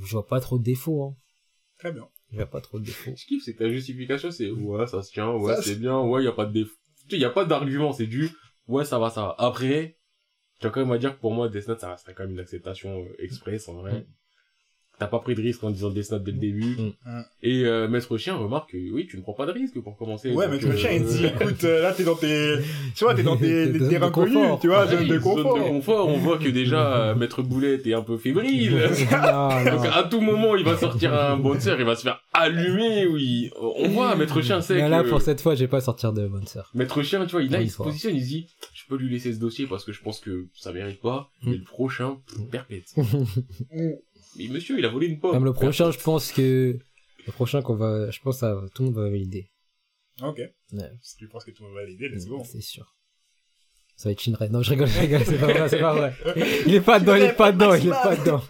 je 0.05 0.13
vois 0.13 0.27
pas 0.27 0.41
trop 0.41 0.59
de 0.59 0.65
défauts. 0.65 1.05
Hein. 1.05 1.17
Très 1.79 1.93
bien. 1.93 2.09
Je 2.31 2.37
vois 2.37 2.47
pas 2.47 2.61
trop 2.61 2.79
de 2.79 2.85
défauts. 2.85 3.13
Je 3.17 3.27
kiffe, 3.27 3.45
c'est 3.45 3.55
que 3.55 3.59
ta 3.59 3.71
justification, 3.71 4.31
c'est 4.31 4.51
ouais, 4.51 4.87
ça 4.87 5.03
se 5.03 5.11
tient, 5.13 5.31
ouais, 5.31 5.57
c'est 5.63 5.77
bien, 5.77 6.01
ouais, 6.01 6.25
y 6.25 6.29
a 6.29 6.33
pas 6.33 6.47
de 6.47 6.53
défaut. 6.53 6.77
Tu 7.09 7.17
sais, 7.17 7.19
y 7.19 7.25
a 7.25 7.31
pas 7.31 7.45
d'argument, 7.45 7.93
c'est 7.93 8.07
du 8.07 8.31
ouais, 8.69 8.85
ça 8.85 8.99
va, 8.99 9.11
ça 9.11 9.23
va. 9.23 9.35
Après, 9.39 9.99
tu 10.59 10.67
vas 10.67 10.71
quand 10.71 10.81
même 10.81 10.93
à 10.93 10.99
dire 10.99 11.15
que 11.15 11.21
pour 11.21 11.33
moi, 11.33 11.49
Death 11.49 11.69
Note, 11.69 11.81
ça 11.81 11.91
resterait 11.91 12.15
quand 12.15 12.23
même 12.25 12.33
une 12.33 12.41
acceptation 12.41 13.03
euh, 13.03 13.23
express, 13.23 13.69
en 13.69 13.75
vrai. 13.75 14.01
Mm. 14.01 14.07
T'as 15.01 15.07
pas 15.07 15.19
pris 15.19 15.35
de 15.35 15.41
risque 15.41 15.65
en 15.65 15.71
disant 15.71 15.89
Death 15.91 16.13
Note 16.13 16.23
dès 16.25 16.31
le 16.33 16.37
début. 16.39 16.77
Mm. 16.79 16.93
Mm. 17.07 17.23
Et 17.43 17.65
euh, 17.65 17.89
Maître 17.89 18.17
Chien 18.19 18.37
remarque 18.37 18.71
que 18.73 18.77
oui, 18.77 19.07
tu 19.11 19.17
ne 19.17 19.23
prends 19.23 19.33
pas 19.33 19.47
de 19.47 19.53
risque 19.53 19.81
pour 19.81 19.97
commencer. 19.97 20.31
Ouais, 20.31 20.47
euh, 20.47 20.77
chien, 20.77 20.91
il 20.93 21.05
dit, 21.05 21.25
écoute, 21.27 21.65
euh, 21.65 21.81
là, 21.83 21.93
t'es 21.95 22.05
dans 22.05 22.15
tes, 22.17 22.57
tu 22.95 23.05
vois, 23.05 23.15
t'es 23.15 23.23
dans 23.23 23.37
tes, 23.39 23.73
T'es 23.73 23.79
des 23.79 23.89
terrains 23.89 24.09
de 24.09 24.13
connus, 24.13 24.35
confort. 24.35 24.61
tu 24.61 24.67
vois, 24.69 24.83
ah 24.83 24.87
zone 24.87 25.01
oui, 25.01 25.09
de 25.09 25.19
zone 25.19 25.23
confort. 25.23 25.57
de 25.57 25.63
confort, 25.63 26.09
on 26.09 26.19
voit 26.19 26.37
que 26.39 26.49
déjà, 26.51 26.97
euh, 27.11 27.15
Maître 27.15 27.43
Boulette 27.43 27.87
est 27.87 27.95
un 27.95 28.03
peu 28.03 28.19
fébrile. 28.19 28.73
non, 29.11 29.49
Donc 29.77 29.87
à 29.91 30.03
tout 30.11 30.21
moment, 30.21 30.55
il 30.55 30.65
va 30.67 30.77
sortir 30.77 31.15
un 31.15 31.39
bouncer, 31.39 31.75
il 31.79 31.85
va 31.87 31.97
se 31.97 32.03
faire 32.03 32.21
allumer, 32.35 33.07
oui. 33.07 33.51
On 33.59 33.89
voit, 33.89 34.15
Maître 34.17 34.43
Chien 34.43 34.61
sait 34.61 34.75
Mais 34.75 34.89
là, 34.91 35.03
que... 35.03 35.09
pour 35.09 35.23
cette 35.23 35.41
fois, 35.41 35.55
je 35.55 35.61
vais 35.61 35.69
pas 35.69 35.81
sortir 35.81 36.13
de 36.13 36.29
bonne 36.29 36.47
sœur. 36.47 36.71
Maître 36.75 37.03
Chien, 37.03 37.25
tu 37.25 37.33
vois, 37.33 37.43
il, 37.43 37.51
là, 37.51 37.63
il 37.63 37.71
se 37.71 37.79
positionne, 37.79 38.15
il 38.17 38.23
dit, 38.27 38.49
je 38.75 38.83
peux 38.87 38.97
lui 38.97 39.09
laisser 39.11 39.33
ce 39.33 39.39
dossier 39.39 39.67
parce 39.67 39.85
que 39.85 39.93
je 39.93 40.03
pense 40.03 40.21
que 40.21 40.47
ça 40.55 40.73
mérite 40.75 41.01
pas, 41.01 41.31
Mm. 41.43 41.51
mais 41.53 41.57
le 41.57 41.65
prochain, 41.65 42.19
perpète. 42.51 42.95
Mais 44.37 44.49
monsieur, 44.49 44.79
il 44.79 44.85
a 44.85 44.89
volé 44.89 45.07
une 45.09 45.19
pomme. 45.21 45.33
Même 45.35 45.45
le 45.45 45.53
prochain, 45.53 45.91
je 45.91 45.99
pense 45.99 46.33
que 46.33 46.79
Le 47.27 47.33
prochain 47.33 47.63
qu'on 47.63 47.75
va, 47.77 48.11
je 48.11 48.21
pense, 48.21 48.39
ça, 48.39 48.57
tout 48.75 48.83
le 48.83 48.89
monde 48.91 48.97
va 48.99 49.09
valider. 49.11 49.51
Ok. 50.23 50.39
Ouais, 50.73 50.91
Si 51.03 51.17
tu 51.17 51.29
penses 51.29 51.45
que 51.45 51.51
tout 51.51 51.63
le 51.65 51.69
monde 51.71 51.79
va 51.79 51.85
l'aider, 51.85 52.09
let's 52.09 52.27
go. 52.27 52.43
c'est 52.45 52.61
sûr. 52.63 52.95
Ça 53.97 54.09
va 54.09 54.13
être 54.13 54.21
Shinrai. 54.21 54.49
Non, 54.49 54.63
je 54.63 54.71
rigole, 54.71 54.89
je 54.89 54.99
rigole, 55.01 55.23
c'est 55.25 55.39
pas 55.39 55.47
vrai, 55.53 55.69
c'est 55.69 55.79
pas 55.81 55.95
vrai. 55.95 56.15
Il 56.67 56.75
est 56.75 56.81
pas 56.81 56.99
dedans, 57.01 57.15
il 57.17 57.23
est 57.23 57.33
pas 57.37 57.53
dedans, 57.53 57.75
il 57.75 57.87
est 57.87 57.91
pas 57.91 58.17
dedans. 58.17 58.43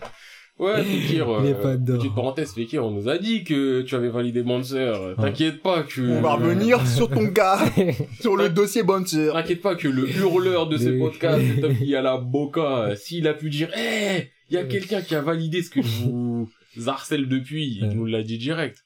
Ouais, 0.58 0.84
Fekir, 0.84 1.26
Il 1.40 1.46
est 1.46 1.54
euh, 1.54 1.62
pas 1.62 1.76
dedans. 1.76 1.96
petite 1.98 2.14
parenthèse, 2.14 2.52
Fekir, 2.52 2.84
on 2.84 2.90
nous 2.90 3.08
a 3.08 3.16
dit 3.18 3.44
que 3.44 3.80
tu 3.80 3.94
avais 3.94 4.10
validé 4.10 4.42
Bouncer. 4.42 4.92
T'inquiète 5.16 5.62
pas 5.62 5.82
que... 5.84 6.02
On 6.02 6.20
va 6.20 6.34
revenir 6.34 6.86
sur 6.86 7.08
ton 7.08 7.32
cas, 7.32 7.58
sur 8.20 8.36
le 8.36 8.50
dossier 8.50 8.82
Bouncer. 8.82 9.30
T'inquiète 9.32 9.62
pas 9.62 9.74
que 9.74 9.88
le 9.88 10.08
hurleur 10.08 10.68
de 10.68 10.76
ce 10.76 10.90
Mais- 10.90 10.98
podcast, 10.98 11.42
cet 11.54 11.64
homme 11.64 11.76
qui 11.78 11.96
a 11.96 12.02
la 12.02 12.18
boca, 12.18 12.94
s'il 12.94 13.26
a 13.26 13.32
pu 13.34 13.48
dire, 13.48 13.70
eh, 13.76 14.28
il 14.50 14.54
y 14.54 14.56
a 14.56 14.62
Ouais. 14.62 14.68
quelqu'un 14.68 15.00
qui 15.02 15.14
a 15.14 15.22
validé 15.22 15.62
ce 15.62 15.70
que 15.70 15.80
je 15.82 16.04
vous 16.04 16.50
harcèle 16.86 17.28
depuis, 17.28 17.66
il 17.76 17.88
nous 17.90 18.06
l'a 18.06 18.22
dit 18.22 18.38
direct. 18.38 18.84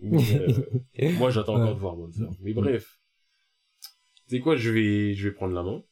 Mais, 0.00 0.40
euh, 1.00 1.12
moi, 1.18 1.30
j'attends 1.30 1.56
encore 1.56 1.74
de 1.74 1.80
voir 1.80 1.96
Bouncer. 1.96 2.24
Mais 2.40 2.52
bref. 2.52 2.98
C'est 4.26 4.40
quoi, 4.40 4.56
je 4.56 4.70
vais, 4.70 5.14
je 5.14 5.28
vais 5.28 5.34
prendre 5.34 5.54
la 5.54 5.62
main. 5.62 5.82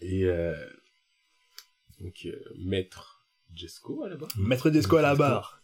Et, 0.00 0.24
euh, 0.24 0.54
donc, 2.00 2.14
euh, 2.26 2.36
maître 2.58 3.26
Jesco, 3.54 4.02
à 4.04 4.08
la 4.08 4.16
bas 4.16 4.28
Maître 4.38 4.70
Desco 4.70 4.96
à 4.96 5.02
la 5.02 5.14
barre. 5.14 5.60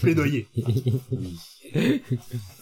Plaidoyer. 0.00 0.46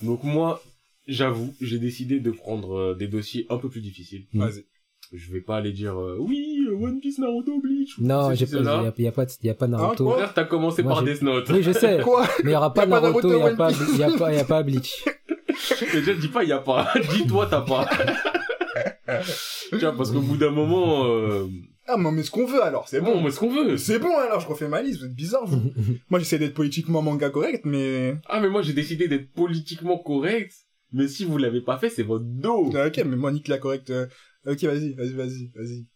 Donc 0.02 0.22
moi, 0.24 0.62
j'avoue, 1.06 1.54
j'ai 1.60 1.78
décidé 1.78 2.20
de 2.20 2.30
prendre 2.30 2.72
euh, 2.76 2.94
des 2.94 3.08
dossiers 3.08 3.46
un 3.50 3.58
peu 3.58 3.68
plus 3.68 3.80
difficiles. 3.80 4.26
Vas-y. 4.32 4.64
Je 5.12 5.32
vais 5.32 5.40
pas 5.40 5.56
aller 5.56 5.72
dire 5.72 5.98
euh, 6.00 6.16
oui, 6.18 6.66
euh, 6.68 6.74
One 6.74 7.00
Piece, 7.00 7.18
Naruto, 7.18 7.60
Bleach. 7.60 7.98
Non, 7.98 8.34
j'ai 8.34 8.46
pas, 8.46 8.52
cela. 8.52 8.82
y 8.82 8.86
a, 8.86 8.92
y 9.04 9.06
a 9.06 9.12
pas, 9.12 9.24
y 9.42 9.48
a 9.48 9.54
pas 9.54 9.66
Naruto. 9.66 10.04
quoi 10.04 10.16
Frère, 10.16 10.34
t'as 10.34 10.44
commencé 10.44 10.82
Moi, 10.82 10.94
par 10.94 11.02
Death 11.04 11.22
Note. 11.22 11.48
oui, 11.50 11.62
je 11.62 11.72
sais. 11.72 12.00
Quoi 12.02 12.26
Mais 12.44 12.50
il 12.50 12.54
y 12.54 12.56
aura 12.56 12.72
pas 12.74 12.84
Y 12.84 12.88
Naruto, 12.88 13.28
il 13.28 13.38
y 13.38 13.42
a 13.42 13.52
Naruto, 13.52 13.56
pas, 13.56 13.70
il 13.70 13.98
y 13.98 14.02
a 14.02 14.10
pas, 14.10 14.32
il 14.32 14.36
y 14.36 14.40
a 14.40 14.44
pas 14.44 14.62
Bleach. 14.62 15.04
Déjà, 15.92 16.14
dis 16.14 16.28
pas, 16.28 16.44
y 16.44 16.52
a 16.52 16.58
pas. 16.58 16.92
Dis-toi, 17.12 17.46
t'as 17.48 17.62
pas. 17.62 17.88
tu 19.70 19.78
vois, 19.78 19.92
parce 19.96 20.10
qu'au 20.10 20.20
bout 20.20 20.36
d'un 20.36 20.50
moment, 20.50 21.04
euh... 21.06 21.46
Ah, 21.88 21.96
mais 21.96 22.06
on 22.08 22.12
met 22.12 22.24
ce 22.24 22.32
qu'on 22.32 22.46
veut 22.46 22.62
alors, 22.62 22.88
c'est 22.88 23.00
bon, 23.00 23.12
bon. 23.12 23.18
on 23.18 23.22
met 23.22 23.30
ce 23.30 23.38
qu'on 23.38 23.48
veut. 23.50 23.76
C'est 23.76 24.00
bon 24.00 24.10
alors, 24.18 24.40
je 24.40 24.48
refais 24.48 24.66
ma 24.66 24.82
liste, 24.82 25.00
vous 25.00 25.06
êtes 25.06 25.14
bizarre 25.14 25.46
vous. 25.46 25.70
Moi 26.10 26.18
j'essaie 26.18 26.38
d'être 26.38 26.54
politiquement 26.54 27.00
manga 27.00 27.30
correct, 27.30 27.64
mais... 27.64 28.16
Ah, 28.28 28.40
mais 28.40 28.48
moi, 28.48 28.62
j'ai 28.62 28.72
décidé 28.72 29.06
d'être 29.06 29.32
politiquement 29.32 29.96
correct. 29.98 30.52
Mais 30.92 31.08
si 31.08 31.24
vous 31.24 31.38
l'avez 31.38 31.60
pas 31.60 31.78
fait, 31.78 31.88
c'est 31.90 32.02
votre 32.02 32.24
dos. 32.24 32.70
Ah, 32.74 32.86
ok, 32.88 33.02
mais 33.06 33.16
moi 33.16 33.30
nique 33.32 33.48
la 33.48 33.58
correcte. 33.58 33.92
Euh, 34.46 34.52
Ok, 34.52 34.62
vas-y, 34.64 34.92
vas-y, 34.94 35.12
vas-y, 35.12 35.46
vas-y. 35.54 35.86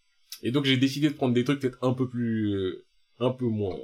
Et 0.43 0.51
donc 0.51 0.65
j'ai 0.65 0.77
décidé 0.77 1.09
de 1.09 1.15
prendre 1.15 1.35
des 1.35 1.45
trucs 1.45 1.61
peut-être 1.61 1.79
un 1.83 1.93
peu 1.93 2.09
plus, 2.09 2.53
euh, 2.55 2.85
un 3.19 3.31
peu 3.31 3.47
moins 3.47 3.77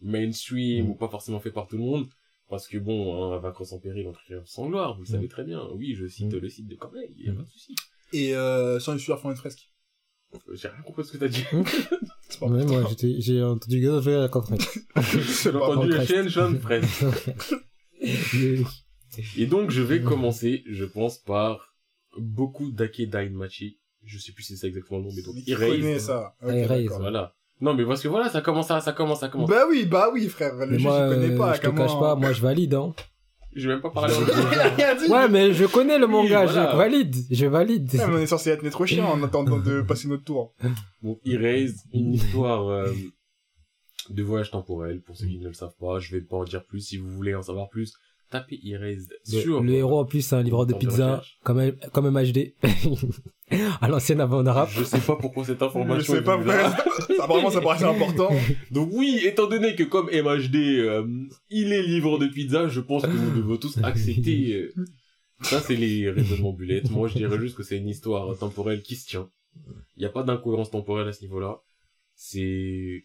mainstream 0.00 0.86
Mm. 0.86 0.90
ou 0.90 0.94
pas 0.94 1.08
forcément 1.08 1.40
fait 1.40 1.50
par 1.50 1.66
tout 1.66 1.76
le 1.76 1.82
monde. 1.82 2.06
Parce 2.48 2.66
que 2.66 2.78
bon, 2.78 3.34
hein, 3.34 3.38
vaincre 3.40 3.64
sans 3.64 3.78
péril, 3.78 4.06
entrer 4.08 4.34
sans 4.46 4.68
gloire, 4.68 4.94
vous 4.96 5.02
le 5.02 5.08
Mm. 5.08 5.12
savez 5.12 5.28
très 5.28 5.44
bien. 5.44 5.68
Oui, 5.74 5.94
je 5.94 6.06
cite 6.06 6.32
Mm. 6.32 6.38
le 6.38 6.48
site 6.48 6.66
de 6.68 6.76
Corneille, 6.76 7.12
y 7.18 7.28
a 7.28 7.32
Mm. 7.32 7.36
pas 7.36 7.42
de 7.42 7.48
souci. 7.48 7.74
Et 8.12 8.34
euh, 8.34 8.80
sans 8.80 8.92
une 8.94 8.98
sueur 8.98 9.20
fond 9.20 9.30
une 9.30 9.36
fresque. 9.36 9.70
Euh, 10.34 10.38
J'ai 10.54 10.68
rien 10.68 10.80
compris 10.82 11.04
ce 11.04 11.12
que 11.12 11.18
t'as 11.18 11.28
dit. 11.28 11.44
C'est 12.30 12.40
pas 12.40 12.46
Ouais, 12.46 12.64
moi, 12.64 12.84
j'étais- 12.88 13.20
j'ai 13.20 13.42
entendu 13.42 13.80
Gazo 13.80 14.02
faire 14.02 14.20
la 14.20 14.28
contre. 14.28 14.54
C'est 14.56 14.84
J'ai 15.42 15.56
entendu 15.56 15.88
Contraste. 15.90 16.08
Shen 16.10 16.28
Shen 16.28 16.58
Press. 16.60 17.04
Et 19.36 19.46
donc 19.46 19.70
je 19.70 19.82
vais 19.82 20.00
commencer, 20.02 20.62
je 20.66 20.84
pense, 20.84 21.18
par 21.18 21.74
beaucoup 22.18 22.70
d'Ake 22.70 23.02
Dainmachi. 23.08 23.78
Je 24.08 24.18
sais 24.18 24.32
plus 24.32 24.42
si 24.42 24.54
c'est 24.56 24.62
ça 24.62 24.66
exactement 24.68 24.98
le 24.98 25.04
nom, 25.04 25.10
mais 25.14 25.22
donc 25.22 25.34
Erase. 25.46 25.98
ça 26.04 26.34
Ok, 26.42 26.50
Erase. 26.52 26.82
d'accord. 26.84 27.00
Voilà. 27.00 27.34
Non, 27.60 27.74
mais 27.74 27.84
parce 27.84 28.02
que 28.02 28.08
voilà, 28.08 28.28
ça 28.30 28.40
commence 28.40 28.70
à, 28.70 28.80
ça 28.80 28.92
commence, 28.92 29.20
ça 29.20 29.28
commence. 29.28 29.50
Bah 29.50 29.64
oui, 29.68 29.84
bah 29.84 30.08
oui, 30.12 30.28
frère. 30.28 30.54
Le 30.56 30.66
Mais 30.66 30.78
jeu, 30.78 30.84
moi, 30.88 31.08
je 31.08 31.14
connais 31.14 31.34
euh, 31.34 31.38
pas. 31.38 31.54
je 31.54 31.60
te 31.60 31.66
comment... 31.66 31.86
cache 31.86 31.98
pas, 31.98 32.14
moi 32.14 32.32
je 32.32 32.40
valide, 32.40 32.74
hein. 32.74 32.94
Je 33.54 33.66
vais 33.68 33.74
même 33.74 33.82
pas 33.82 33.90
parler 33.90 34.14
en 34.14 34.18
J'ai 34.24 34.32
rien 34.84 34.94
dit. 34.94 35.10
Ouais, 35.10 35.28
mais 35.28 35.52
je 35.52 35.64
connais 35.64 35.98
le 35.98 36.06
Oui, 36.06 36.12
manga, 36.12 36.44
voilà. 36.44 36.70
je 36.72 36.76
valide, 36.76 37.16
je 37.30 37.46
valide. 37.46 37.92
Ouais, 37.94 38.06
mais 38.06 38.14
on 38.14 38.18
est 38.18 38.26
censé 38.26 38.50
être 38.50 38.68
trop 38.70 38.86
chiant 38.86 39.10
en 39.10 39.22
attendant 39.22 39.58
de 39.58 39.82
passer 39.82 40.06
notre 40.08 40.24
tour. 40.24 40.54
Donc, 41.02 41.18
Erase, 41.24 41.74
une 41.92 42.14
histoire 42.14 42.68
euh, 42.68 42.86
de 44.10 44.22
voyage 44.22 44.50
temporel. 44.50 45.00
Pour 45.02 45.16
ceux 45.16 45.26
qui 45.26 45.38
ne 45.38 45.48
le 45.48 45.54
savent 45.54 45.74
pas, 45.80 45.98
je 45.98 46.12
vais 46.14 46.20
pas 46.22 46.36
en 46.36 46.44
dire 46.44 46.64
plus. 46.64 46.80
Si 46.80 46.96
vous 46.96 47.10
voulez 47.10 47.34
en 47.34 47.42
savoir 47.42 47.68
plus, 47.70 47.94
tapez 48.30 48.60
Erase 48.64 49.08
Le, 49.32 49.40
sur... 49.40 49.62
le 49.62 49.72
héros 49.74 49.98
en 50.00 50.04
plus 50.04 50.22
c'est 50.22 50.36
un 50.36 50.42
livreur 50.42 50.66
de 50.66 50.74
pizza, 50.74 51.22
comme, 51.44 51.58
un- 51.58 51.70
comme 51.92 52.06
un 52.06 52.10
MHD. 52.22 52.54
à 53.80 53.88
l'ancienne 53.88 54.20
avant 54.20 54.42
rap. 54.44 54.68
Je 54.70 54.84
sais 54.84 54.98
pas 55.00 55.16
pourquoi 55.16 55.44
cette 55.44 55.58
Je 55.60 55.64
information 55.64 56.12
sais 56.14 56.18
est 56.20 56.22
pas, 56.22 56.38
frère. 56.40 56.76
Apparemment, 57.18 57.50
ça 57.50 57.60
paraissait 57.60 57.84
important. 57.86 58.30
Donc 58.70 58.90
oui, 58.92 59.20
étant 59.24 59.46
donné 59.48 59.74
que 59.74 59.84
comme 59.84 60.06
MHD, 60.10 60.56
euh, 60.56 61.06
il 61.50 61.72
est 61.72 61.82
livreur 61.82 62.18
de 62.18 62.26
pizza, 62.26 62.68
je 62.68 62.80
pense 62.80 63.02
que 63.02 63.08
nous 63.10 63.36
devons 63.36 63.56
tous 63.56 63.78
accepter... 63.82 64.52
euh, 64.54 64.84
ça, 65.40 65.60
c'est 65.60 65.76
les 65.76 66.10
raisonnements 66.10 66.52
bullettes. 66.52 66.90
Moi, 66.90 67.08
je 67.08 67.14
dirais 67.14 67.38
juste 67.38 67.56
que 67.56 67.62
c'est 67.62 67.78
une 67.78 67.88
histoire 67.88 68.36
temporelle 68.36 68.82
qui 68.82 68.96
se 68.96 69.06
tient. 69.08 69.28
Il 69.96 70.00
n'y 70.00 70.04
a 70.06 70.10
pas 70.10 70.22
d'incohérence 70.24 70.70
temporelle 70.70 71.08
à 71.08 71.12
ce 71.12 71.22
niveau-là. 71.22 71.60
C'est... 72.14 73.04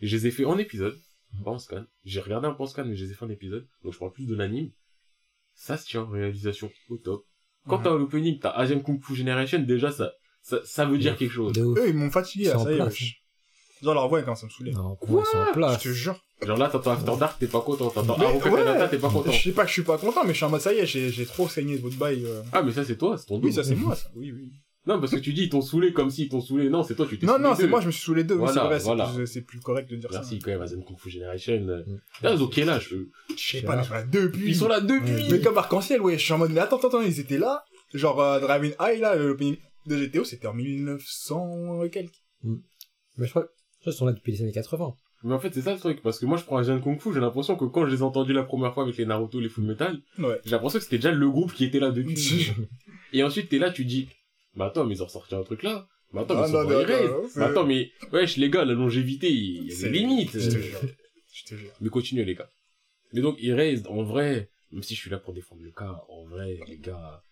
Je 0.00 0.16
les 0.16 0.26
ai 0.26 0.30
fait 0.30 0.44
en 0.44 0.58
épisode, 0.58 0.96
pas 1.42 1.50
en 1.50 1.58
scan. 1.58 1.84
J'ai 2.04 2.20
regardé 2.20 2.46
un 2.46 2.52
peu 2.54 2.62
en 2.62 2.66
scan, 2.66 2.84
mais 2.84 2.94
je 2.96 3.04
les 3.04 3.10
ai 3.12 3.14
fait 3.14 3.24
en 3.24 3.30
épisode. 3.30 3.66
Donc 3.82 3.92
je 3.92 3.98
parle 3.98 4.12
plus 4.12 4.26
de 4.26 4.34
l'anime. 4.34 4.70
Ça 5.54 5.76
se 5.76 5.86
tient, 5.86 6.06
réalisation 6.10 6.70
au 6.90 6.96
top. 6.96 7.24
Quand 7.66 7.78
t'as 7.78 7.90
l'opening, 7.96 8.38
t'as 8.40 8.50
Asian 8.50 8.80
Kung 8.80 9.02
Fu 9.02 9.14
Generation, 9.14 9.58
déjà, 9.60 9.90
ça, 9.90 10.12
ça, 10.42 10.58
ça 10.64 10.84
veut 10.84 10.98
dire 10.98 11.16
quelque 11.16 11.32
chose. 11.32 11.56
Eux, 11.58 11.88
ils 11.88 11.94
m'ont 11.94 12.10
fatigué, 12.10 12.44
ça 12.46 12.58
y 12.70 12.74
est, 12.76 12.82
wesh. 12.82 13.22
Genre, 13.82 13.94
leur 13.94 14.08
voix, 14.08 14.22
commence 14.22 14.42
à 14.42 14.46
me 14.46 14.50
saouler. 14.50 14.72
Non, 14.72 14.96
quoi, 14.96 15.22
ils 15.22 15.30
sont 15.30 15.38
en 15.38 15.46
Je 15.46 15.52
place. 15.52 15.82
te 15.82 15.88
jure. 15.88 16.20
Genre 16.42 16.56
là, 16.58 16.68
t'entends 16.68 16.92
After 16.92 17.16
Dark, 17.18 17.38
t'es 17.38 17.46
pas 17.46 17.60
content. 17.60 17.90
T'entends 17.90 18.18
Haruka 18.18 18.50
ouais. 18.50 18.64
Kanata, 18.64 18.88
t'es 18.88 18.98
pas 18.98 19.08
content. 19.10 19.30
Je 19.30 19.42
sais 19.42 19.52
pas 19.52 19.62
que 19.62 19.68
je 19.68 19.72
suis 19.74 19.82
pas 19.82 19.98
content, 19.98 20.22
mais 20.24 20.32
je 20.32 20.36
suis 20.36 20.44
en 20.44 20.50
mode, 20.50 20.60
ça 20.60 20.72
y 20.74 20.78
est, 20.78 20.86
j'ai 20.86 21.10
j'ai 21.10 21.26
trop 21.26 21.48
saigné 21.48 21.76
de 21.76 21.82
votre 21.82 21.96
bail. 21.96 22.24
euh. 22.24 22.42
Ah, 22.52 22.62
mais 22.62 22.72
ça, 22.72 22.84
c'est 22.84 22.96
toi, 22.96 23.16
c'est 23.18 23.26
ton 23.26 23.38
dos. 23.38 23.46
Oui, 23.46 23.52
ça 23.52 23.62
c'est 23.64 23.74
moi, 23.74 23.94
ça. 23.94 24.10
Oui, 24.14 24.32
oui. 24.32 24.52
Non, 24.86 25.00
parce 25.00 25.12
que 25.12 25.16
tu 25.18 25.32
dis, 25.32 25.44
ils 25.44 25.48
t'ont 25.48 25.62
saoulé 25.62 25.92
comme 25.94 26.10
si 26.10 26.24
ils 26.24 26.28
t'ont 26.28 26.40
saoulé. 26.42 26.68
Non, 26.68 26.82
c'est 26.82 26.94
toi, 26.94 27.06
tu 27.08 27.18
t'es 27.18 27.24
Non, 27.26 27.32
saoulé 27.34 27.44
non, 27.44 27.54
c'est 27.54 27.62
d'eux. 27.62 27.68
moi, 27.70 27.80
je 27.80 27.86
me 27.86 27.90
suis 27.92 28.02
saoulé 28.02 28.22
deux. 28.24 28.34
Oui, 28.34 28.42
c'est 28.48 28.52
Voilà, 28.54 28.68
vrai, 28.68 28.78
c'est 28.78 28.84
voilà. 28.84 29.06
plus- 29.14 29.26
c'est 29.26 29.40
plus 29.42 29.60
correct 29.60 29.88
de 29.90 29.96
dire 29.96 30.12
ça. 30.12 30.18
Merci 30.18 30.38
quand 30.40 30.50
même, 30.50 30.60
Asian 30.60 30.80
Kung 30.82 30.98
Fu 30.98 31.08
Generation. 31.10 31.54
euh. 31.68 31.82
Mm. 31.86 32.00
Là, 32.22 32.34
ils 32.34 32.42
ont 32.42 32.46
quel 32.48 32.68
âge, 32.68 32.94
Je 33.36 33.42
sais 33.42 33.62
pas, 33.62 33.76
ils 33.80 33.84
sont 33.86 33.94
là 33.94 34.02
depuis. 34.04 34.46
Ils 34.46 34.56
sont 34.56 34.68
là 34.68 34.80
depuis 34.80 35.30
Mais 35.30 35.40
comme 35.40 35.56
arc-en-ciel, 35.56 36.00
ouais, 36.02 36.18
je 36.18 36.22
suis 36.24 36.32
en 36.34 36.38
mode, 36.38 36.50
mais 36.52 36.60
attends, 36.60 36.76
attends, 36.76 36.88
attends, 36.88 37.00
ils 37.02 37.18
étaient 37.20 37.38
là. 37.38 37.64
Genre, 37.94 38.20
euh, 38.20 38.40
Driving 38.40 38.74
High, 38.80 39.00
là, 39.00 39.14
l'opening 39.16 39.56
de 39.86 39.96
GTO, 39.96 40.24
c'était 40.24 40.46
en 40.48 40.54
1900 40.54 41.82
et 41.84 41.90
quelques. 41.90 42.22
Mais 42.42 42.56
je 43.26 43.30
crois, 43.30 43.42
je 43.42 43.80
crois 43.80 43.92
qu'ils 43.92 43.92
sont 43.92 44.06
là 44.06 44.12
depuis 44.12 44.32
les 44.32 44.42
années 44.42 44.52
80. 44.52 44.94
Mais 45.22 45.32
en 45.32 45.38
fait, 45.38 45.54
c'est 45.54 45.62
ça 45.62 45.72
le 45.72 45.78
truc, 45.78 46.02
parce 46.02 46.18
que 46.18 46.26
moi, 46.26 46.36
je 46.36 46.44
prends 46.44 46.58
Asian 46.58 46.78
Kung 46.80 47.00
Fu, 47.00 47.14
j'ai 47.14 47.20
l'impression 47.20 47.56
que 47.56 47.64
quand 47.64 47.86
je 47.86 47.90
les 47.90 47.98
ai 48.00 48.02
entendus 48.02 48.34
la 48.34 48.42
première 48.42 48.74
fois 48.74 48.82
avec 48.82 48.96
les 48.98 49.06
Naruto, 49.06 49.40
les 49.40 49.48
Full 49.48 49.64
Metal, 49.64 49.98
Ouais. 50.18 50.38
j'ai 50.44 50.50
l'impression 50.50 50.78
que 50.78 50.84
c'était 50.84 50.98
déjà 50.98 51.12
le 51.12 51.30
groupe 51.30 51.52
qui 51.54 51.64
était 51.64 51.78
là 51.80 51.90
depuis. 51.90 52.50
Et 53.14 53.22
ensuite, 53.22 53.48
t'es 53.48 53.58
là, 53.58 53.70
tu 53.70 53.84
dis, 53.86 54.08
bah 54.56 54.66
attends, 54.66 54.84
mais 54.84 54.96
ils 54.96 55.02
ont 55.02 55.06
ressorti 55.06 55.34
un 55.34 55.42
truc 55.42 55.62
là. 55.62 55.88
Mais 56.12 56.20
attends, 56.20 56.40
mais 56.40 56.48
ils 56.48 56.52
sont 56.52 57.38
Mais 57.38 57.44
attends, 57.44 57.66
mais, 57.66 57.90
wesh, 58.12 58.36
les 58.36 58.50
gars, 58.50 58.64
la 58.64 58.74
longévité, 58.74 59.30
il 59.30 59.72
y 59.72 59.84
a 59.84 59.88
des 59.88 59.98
limites. 59.98 60.38
Je 60.38 60.50
te 60.50 60.58
jure. 60.58 60.80
Je 61.32 61.44
te 61.44 61.54
jure. 61.56 61.72
Mais 61.80 61.88
continuez, 61.88 62.24
les 62.24 62.34
gars. 62.34 62.48
Mais 63.12 63.20
donc, 63.20 63.36
Erased, 63.42 63.86
en 63.88 64.02
vrai, 64.02 64.50
même 64.70 64.82
si 64.82 64.94
je 64.94 65.00
suis 65.00 65.10
là 65.10 65.18
pour 65.18 65.34
défendre 65.34 65.62
le 65.62 65.72
cas, 65.72 66.02
en 66.08 66.24
vrai, 66.26 66.58
les 66.68 66.78
gars, 66.78 67.22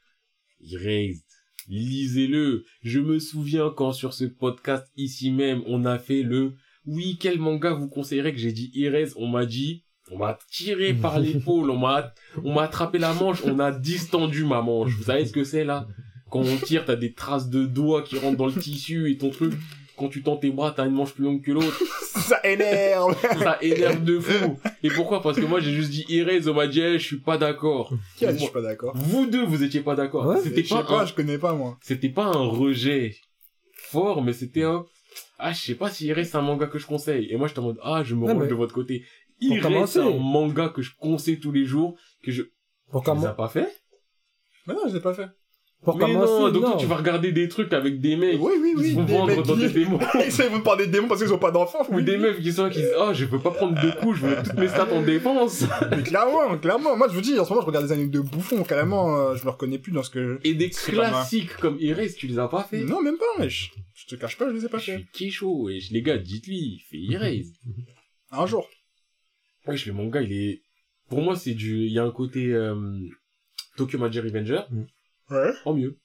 Erased, 0.61 1.23
lisez-le. 1.69 2.65
Je 2.83 3.01
me 3.01 3.19
souviens 3.19 3.71
quand 3.71 3.93
sur 3.93 4.15
ce 4.15 4.25
podcast, 4.25 4.87
ici 4.97 5.31
même, 5.31 5.63
on 5.67 5.85
a 5.85 5.99
fait 5.99 6.23
le 6.23 6.55
oui, 6.87 7.17
quel 7.21 7.39
manga 7.39 7.73
vous 7.73 7.89
conseillerez? 7.89 8.33
que 8.33 8.39
j'ai 8.39 8.53
dit 8.53 8.73
Erased, 8.75 9.15
on 9.17 9.29
m'a 9.29 9.47
dit, 9.47 9.85
on 10.11 10.19
m'a 10.19 10.39
tiré 10.51 10.95
par 10.95 11.19
l'épaule, 11.21 11.71
on 11.71 11.79
m'a, 11.79 12.13
on 12.43 12.55
m'a 12.55 12.63
attrapé 12.63 12.99
la 12.99 13.15
manche, 13.15 13.43
on 13.45 13.59
a 13.59 13.71
distendu 13.71 14.45
ma 14.45 14.63
manche. 14.63 14.93
Vous 14.97 15.05
savez 15.05 15.25
ce 15.25 15.33
que 15.33 15.45
c'est, 15.45 15.65
là? 15.65 15.87
Quand 16.33 16.41
on 16.41 16.57
tire, 16.57 16.85
t'as 16.87 16.97
des 16.97 17.13
traces 17.13 17.49
de 17.51 17.67
doigts 17.67 18.03
qui 18.03 18.19
rentrent 18.19 18.39
dans 18.39 18.47
le 18.47 18.55
tissu 18.55 19.11
et 19.11 19.19
ton 19.19 19.29
truc, 19.31 19.53
quand 19.99 20.09
tu 20.09 20.23
tends 20.23 20.37
tes 20.39 20.51
bras, 20.51 20.73
t'as 20.75 20.87
une 20.87 20.95
manche 20.95 21.13
plus 21.13 21.25
longue 21.25 21.43
que 21.43 21.53
l'autre 21.53 21.79
Ça 22.17 22.41
énerve! 22.45 23.15
ça 23.43 23.59
énerve 23.61 24.03
de 24.03 24.19
fou. 24.19 24.59
Et 24.83 24.89
pourquoi? 24.89 25.21
Parce 25.23 25.37
que 25.39 25.45
moi 25.45 25.61
j'ai 25.61 25.73
juste 25.73 25.91
dit 25.91 26.07
Erase, 26.09 26.49
on 26.49 26.55
m'a 26.55 26.67
dit 26.67 26.81
eh, 26.81 26.99
je 26.99 27.05
suis 27.07 27.19
pas 27.21 27.37
d'accord. 27.37 27.93
Qui 28.17 28.25
a 28.27 28.33
dit 28.33 28.39
je 28.39 28.45
suis 28.45 28.53
pas 28.53 28.63
d'accord? 28.63 28.95
Vous 28.97 29.27
deux 29.27 29.45
vous 29.45 29.63
étiez 29.63 29.81
pas 29.83 29.95
d'accord. 29.95 30.27
Ouais, 30.27 30.41
c'était 30.43 30.63
Je 30.65 30.71
pas, 30.75 30.85
pas, 30.85 31.03
un- 31.03 31.07
je 31.07 31.13
connais 31.15 31.37
pas, 31.39 31.55
moi. 31.55 31.77
c'était 31.83 32.09
pas 32.09 32.25
un 32.25 32.47
rejet 32.49 33.15
fort, 33.75 34.23
mais 34.23 34.33
c'était 34.33 34.63
un 34.63 34.87
ah 35.39 35.53
je 35.53 35.61
sais 35.61 35.75
pas 35.75 35.91
si 35.91 36.09
Erase 36.09 36.29
c'est 36.31 36.37
un 36.37 36.43
manga 36.43 36.67
que 36.67 36.79
je 36.79 36.87
conseille. 36.87 37.27
Et 37.31 37.37
moi 37.37 37.47
j'étais 37.49 37.59
en 37.61 37.65
mode 37.65 37.79
ah 37.83 38.03
je 38.05 38.15
me 38.15 38.23
Ouais, 38.25 38.33
range 38.33 38.43
mais 38.43 38.49
de 38.49 38.55
votre 38.55 38.73
côté. 38.75 39.05
Erase 39.43 39.91
c'est 39.91 40.01
un 40.01 40.17
manga 40.17 40.69
que 40.71 40.81
je 40.81 40.93
conseille 40.99 41.39
tous 41.41 41.53
les 41.53 41.65
jours 41.67 41.97
que 42.23 42.31
je. 42.31 42.43
Pour, 42.91 43.03
Tu 43.03 43.11
les 43.11 43.17
as 43.17 43.21
comment, 43.21 43.35
pas 43.35 43.49
fait? 43.49 43.69
Mais 44.67 44.75
non, 44.75 44.83
je 44.89 44.95
l'ai 44.95 45.01
pas 45.01 45.13
fait. 45.15 45.29
Pour 45.85 45.97
Mais 45.99 46.05
commencer, 46.05 46.33
non, 46.33 46.49
donc 46.51 46.63
non. 46.63 46.71
toi 46.71 46.77
tu 46.81 46.87
vas 46.87 46.97
regarder 46.97 47.33
des 47.33 47.49
trucs 47.49 47.73
avec 47.73 48.01
des 48.01 48.15
mecs 48.15 48.41
Oui, 48.41 48.53
oui, 48.61 48.75
oui. 48.77 48.83
qui 48.85 48.89
se 48.91 48.95
font 48.95 49.05
vendre 49.05 49.43
dans 49.43 49.55
qui- 49.55 49.61
des 49.63 49.69
démons. 49.71 49.99
Ils 50.25 50.45
vont 50.51 50.61
parler 50.61 50.87
des 50.87 50.93
démons 50.93 51.09
parce 51.09 51.21
qu'ils 51.23 51.33
ont 51.33 51.39
pas 51.39 51.51
d'enfants. 51.51 51.85
Ou 51.91 51.97
oui. 51.97 52.05
des 52.05 52.19
meufs 52.19 52.41
qui 52.41 52.53
sont 52.53 52.65
là 52.65 52.71
qui 52.71 52.79
disent 52.79 52.93
oh 53.01 53.11
je 53.13 53.25
peux 53.25 53.41
pas 53.41 53.51
prendre 53.51 53.81
deux 53.81 53.91
coups, 54.01 54.19
je 54.19 54.27
veux 54.27 54.37
toutes 54.45 54.55
mes 54.59 54.69
stats 54.69 54.93
en 54.93 55.03
défense. 55.03 55.65
Mais 55.91 56.03
clairement, 56.05 56.57
clairement. 56.59 56.97
Moi, 56.97 57.09
je 57.09 57.15
vous 57.15 57.21
dis, 57.21 57.37
en 57.39 57.45
ce 57.45 57.51
moment, 57.51 57.63
je 57.63 57.67
regarde 57.67 57.87
des 57.87 57.93
animes 57.93 58.11
de 58.11 58.21
bouffons, 58.21 58.63
carrément, 58.63 59.17
euh, 59.19 59.35
je 59.35 59.45
me 59.45 59.51
reconnais 59.51 59.79
plus 59.79 59.91
dans 59.91 60.05
ce 60.05 60.11
que... 60.11 60.39
Et 60.45 60.55
des 60.55 60.71
classiques 60.71 61.57
comme 61.57 61.77
Erase, 61.81 62.15
tu 62.15 62.29
les 62.29 62.39
as 62.39 62.47
pas 62.49 62.63
fait 62.63 62.85
Non, 62.85 63.03
même 63.03 63.17
pas, 63.19 63.43
wesh. 63.43 63.73
Je 63.95 64.07
te 64.07 64.15
cache 64.21 64.39
pas, 64.39 64.49
je 64.49 64.55
les 64.55 64.65
ai 64.65 64.69
pas 64.69 64.79
Je 64.79 64.85
fait. 64.93 64.97
suis 64.99 65.07
Kécho, 65.13 65.69
et 65.69 65.81
les 65.91 66.03
gars, 66.03 66.17
dites-lui, 66.19 66.81
fais 66.89 66.99
Erase. 67.13 67.53
Un 68.31 68.47
jour. 68.47 68.69
Wesh, 69.67 69.87
le 69.87 69.93
manga, 69.95 70.21
il 70.23 70.33
est... 70.33 70.63
Pour 71.09 71.23
moi, 71.23 71.35
c'est 71.35 71.55
du... 71.55 71.87
Il 71.87 71.93
y 71.93 71.99
a 71.99 72.05
un 72.05 72.11
côté 72.13 72.53
euh, 72.53 72.75
Tokyo 73.77 73.99
Magic 73.99 74.23
Revenger 74.23 74.61
Ouais. 75.33 75.53
en 75.65 75.75
mieux. 75.75 75.99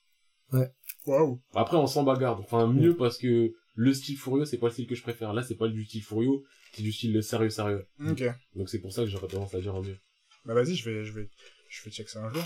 Waouh. 1.05 1.41
Après, 1.53 1.77
on 1.77 1.87
s'en 1.87 2.03
bagarre. 2.03 2.39
Enfin, 2.39 2.67
mieux 2.67 2.95
parce 2.95 3.17
que 3.17 3.53
le 3.73 3.93
style 3.93 4.17
Furio, 4.17 4.45
c'est 4.45 4.57
pas 4.57 4.67
le 4.67 4.73
style 4.73 4.87
que 4.87 4.95
je 4.95 5.03
préfère. 5.03 5.33
Là, 5.33 5.43
c'est 5.43 5.55
pas 5.55 5.67
du 5.67 5.85
style 5.85 6.03
Furio, 6.03 6.43
c'est 6.73 6.81
du 6.81 6.91
style 6.91 7.21
sérieux, 7.23 7.49
sérieux. 7.49 7.85
Ok. 8.05 8.23
Donc 8.55 8.69
c'est 8.69 8.79
pour 8.79 8.91
ça 8.91 9.03
que 9.03 9.09
j'aurais 9.09 9.27
tendance 9.27 9.53
à 9.53 9.59
dire 9.61 9.75
en 9.75 9.81
mieux. 9.81 9.97
Bah 10.45 10.53
vas-y, 10.53 10.75
je 10.75 10.89
vais, 10.89 11.03
je 11.03 11.13
vais, 11.13 11.29
je 11.69 11.83
vais 11.83 11.91
check 11.91 12.09
ça 12.09 12.23
un 12.23 12.33
jour. 12.33 12.43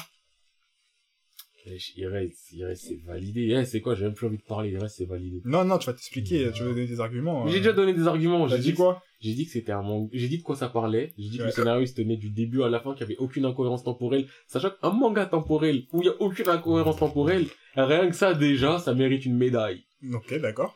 Il 1.66 2.08
reste, 2.08 2.52
il 2.54 2.66
reste, 2.66 2.86
c'est 2.88 3.00
validé. 3.06 3.56
Eh, 3.56 3.66
c'est 3.66 3.82
quoi? 3.82 3.94
J'ai 3.96 4.06
même 4.06 4.14
plus 4.14 4.26
envie 4.28 4.38
de 4.38 4.44
parler. 4.44 4.70
Il 4.72 4.78
reste, 4.78 4.96
c'est 4.98 5.06
validé. 5.06 5.42
Non, 5.46 5.64
non, 5.64 5.78
tu 5.78 5.86
vas 5.86 5.94
t'expliquer, 5.94 6.52
tu 6.54 6.64
vas 6.64 6.70
donner 6.70 6.88
des 6.88 7.00
arguments. 7.00 7.44
Mais 7.46 7.52
euh. 7.52 7.54
j'ai 7.54 7.60
déjà 7.60 7.74
donné 7.74 7.94
des 7.94 8.08
arguments. 8.08 8.48
J'ai 8.48 8.58
dit 8.58 8.72
dit 8.72 8.74
quoi? 8.74 9.04
J'ai 9.20 9.34
dit 9.36 9.46
que 9.46 9.52
c'était 9.52 9.72
un 9.72 9.84
manga. 9.84 10.10
J'ai 10.14 10.28
dit 10.28 10.40
de 10.40 10.44
quoi 10.44 10.56
ça 10.56 10.70
parlait. 10.70 11.14
J'ai 11.20 11.30
dit 11.30 11.38
que 11.38 11.44
Ouais. 11.44 11.50
le 11.50 11.54
scénario 11.54 11.86
se 11.86 11.94
tenait 11.94 12.18
du 12.18 12.32
début 12.32 12.64
à 12.64 12.70
la 12.70 12.80
fin, 12.80 12.94
qu'il 12.94 13.02
y 13.02 13.04
avait 13.04 13.18
aucune 13.18 13.46
incohérence 13.46 13.84
temporelle. 13.84 14.28
Sachant 14.48 14.72
qu'un 14.72 14.90
manga 14.92 15.26
temporel 15.28 15.84
où 15.94 16.02
il 16.02 16.06
y 16.08 16.10
a 16.10 16.20
aucune 16.20 16.50
incohérence 16.50 16.98
temporelle, 16.98 17.46
rien 17.76 18.10
que 18.10 18.16
ça 18.16 18.34
déjà, 18.34 18.80
ça 18.80 18.96
mérite 18.96 19.26
une 19.26 19.38
médaille. 19.38 19.84
Ok, 20.14 20.34
d'accord. 20.40 20.76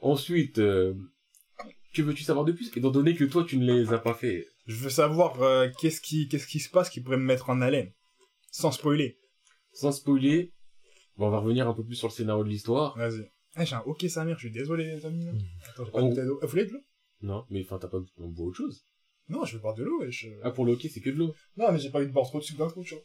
Ensuite, 0.00 0.58
euh, 0.58 0.94
que 1.92 2.02
veux-tu 2.02 2.22
savoir 2.22 2.44
de 2.44 2.52
plus? 2.52 2.70
Étant 2.74 2.90
donné 2.90 3.14
que 3.14 3.24
toi 3.24 3.44
tu 3.46 3.58
ne 3.58 3.66
les 3.70 3.92
as 3.92 3.98
pas 3.98 4.14
fait. 4.14 4.46
Je 4.66 4.76
veux 4.76 4.90
savoir 4.90 5.42
euh, 5.42 5.68
qu'est-ce 5.80 6.00
qui, 6.00 6.28
qu'est-ce 6.28 6.46
qui 6.46 6.60
se 6.60 6.70
passe 6.70 6.88
qui 6.88 7.00
pourrait 7.00 7.16
me 7.16 7.24
mettre 7.24 7.50
en 7.50 7.60
haleine, 7.60 7.90
sans 8.50 8.70
spoiler. 8.70 9.18
Sans 9.72 9.92
spoiler, 9.92 10.52
bon, 11.16 11.28
on 11.28 11.30
va 11.30 11.38
revenir 11.38 11.68
un 11.68 11.74
peu 11.74 11.84
plus 11.84 11.94
sur 11.96 12.08
le 12.08 12.12
scénario 12.12 12.44
de 12.44 12.48
l'histoire. 12.48 12.96
Vas-y. 12.96 13.30
Eh, 13.58 13.64
j'ai 13.66 13.74
un 13.76 13.82
hockey 13.86 14.08
sa 14.08 14.24
mère, 14.24 14.36
je 14.38 14.46
suis 14.46 14.50
désolé 14.52 14.84
les 14.84 15.04
amis. 15.06 15.24
là. 15.26 15.32
Attends, 15.68 15.84
j'ai 15.84 15.90
pas 15.90 15.98
Oh. 15.98 16.02
de 16.04 16.08
bouteille 16.10 16.26
d'eau. 16.26 16.38
Eh, 16.42 16.46
Vous 16.46 16.50
voulez 16.50 16.66
de 16.66 16.72
l'eau? 16.72 16.80
Non, 17.22 17.44
mais 17.50 17.62
enfin 17.64 17.78
t'as 17.78 17.88
pas 17.88 17.98
on 18.18 18.28
boit 18.28 18.46
autre 18.46 18.56
chose. 18.58 18.84
Non, 19.28 19.44
je 19.44 19.54
veux 19.56 19.60
boire 19.60 19.74
de 19.74 19.82
l'eau. 19.84 20.00
wesh. 20.00 20.26
Ah 20.42 20.50
pour 20.52 20.64
le 20.64 20.72
hockey 20.72 20.88
c'est 20.88 21.00
que 21.00 21.10
de 21.10 21.16
l'eau. 21.16 21.34
Non, 21.56 21.72
mais 21.72 21.78
j'ai 21.78 21.90
pas 21.90 21.98
envie 21.98 22.06
de 22.08 22.12
boire 22.12 22.26
trop 22.26 22.38
de 22.38 22.44
sucre 22.44 22.60
d'un 22.64 22.70
coup, 22.70 22.84
tu 22.84 22.94
vois. 22.94 23.02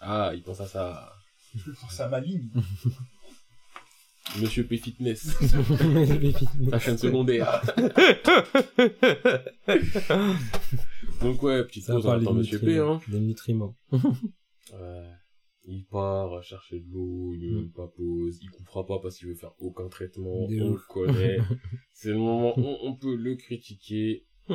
Ah, 0.00 0.32
il 0.34 0.42
pense 0.42 0.60
à 0.60 0.66
ça. 0.66 1.12
Je 1.54 1.70
pense 1.72 2.00
à 2.00 2.08
ma 2.08 2.20
ligne. 2.20 2.48
Monsieur 4.40 4.64
P 4.64 4.76
Fitness, 4.76 5.36
chaîne 6.80 6.98
secondaire. 6.98 7.60
Donc 11.20 11.42
ouais, 11.42 11.64
petite 11.64 11.84
Ça 11.84 11.94
pause, 11.94 12.06
on 12.06 12.08
parle 12.08 12.22
attend 12.22 12.32
des 12.34 12.38
Monsieur 12.38 12.58
P, 12.60 12.66
nutriments. 12.66 12.94
hein. 12.94 13.00
Des 13.08 13.20
nutriments. 13.20 13.76
Ouais. 13.92 15.10
Il 15.72 15.84
part 15.84 16.42
chercher 16.42 16.80
de 16.80 16.90
l'eau, 16.92 17.32
il 17.32 17.48
ne 17.48 17.60
même 17.60 17.70
pas 17.70 17.86
pause, 17.86 18.40
il 18.42 18.50
coupera 18.50 18.84
pas 18.84 18.98
parce 18.98 19.16
qu'il 19.16 19.28
veut 19.28 19.36
faire 19.36 19.54
aucun 19.60 19.88
traitement, 19.88 20.48
De 20.48 20.60
on 20.60 20.72
le 20.72 20.80
connaît. 20.88 21.38
C'est 21.92 22.08
le 22.08 22.18
moment 22.18 22.58
où 22.58 22.76
on 22.82 22.96
peut 22.96 23.14
le 23.14 23.36
critiquer. 23.36 24.26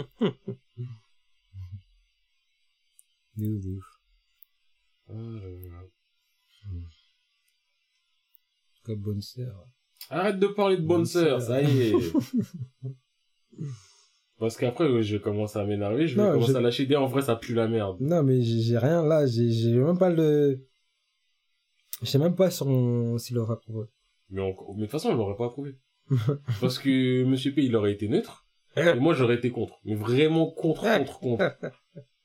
De 3.38 3.48
ouf. 3.48 3.86
Ah 5.08 5.14
là 5.14 5.50
là. 5.50 5.84
Comme 8.84 9.00
bonne 9.00 9.22
sœur. 9.22 9.70
Arrête 10.10 10.38
de 10.38 10.48
parler 10.48 10.76
de 10.76 10.82
bonne 10.82 10.98
Bonne 10.98 11.06
sœur, 11.06 11.42
ça 11.42 11.62
y 11.62 11.82
est. 11.82 11.94
Parce 14.38 14.58
qu'après, 14.58 14.90
ouais, 14.90 15.02
je 15.02 15.16
vais 15.16 15.22
commencer 15.22 15.58
à 15.60 15.66
m'énerver, 15.66 16.08
je 16.08 16.20
vais 16.20 16.30
commencer 16.30 16.56
à 16.58 16.62
lâcher 16.62 16.86
des, 16.86 16.98
en 16.98 17.08
vrai, 17.08 17.22
ça 17.22 17.38
pue 17.38 17.54
la 17.54 17.70
merde. 17.70 18.02
Non, 18.02 18.22
mais 18.22 18.42
j'ai 18.42 18.78
rien 18.78 19.02
là, 19.02 19.26
j'ai 19.26 19.74
même 19.76 19.98
pas 19.98 20.10
le. 20.10 20.68
Je 22.02 22.08
sais 22.08 22.20
même 22.20 22.36
pas 22.36 22.50
son... 22.52 23.18
s'il 23.18 23.38
aura 23.38 23.54
approuvé. 23.54 23.88
Mais, 24.30 24.42
de 24.42 24.82
toute 24.82 24.92
façon, 24.92 25.12
il 25.12 25.18
l'aurait 25.18 25.38
pas 25.38 25.46
approuvé. 25.46 25.78
Parce 26.62 26.80
que 26.80 27.24
Monsieur 27.24 27.54
P, 27.54 27.64
il 27.64 27.76
aurait 27.76 27.94
été 27.94 28.08
neutre, 28.08 28.46
et 28.76 29.00
moi, 29.00 29.14
j'aurais 29.14 29.36
été 29.36 29.52
contre. 29.52 29.80
Mais 29.86 29.96
vraiment 29.96 30.52
contre, 30.52 30.82
contre, 30.82 31.20
contre. 31.20 31.56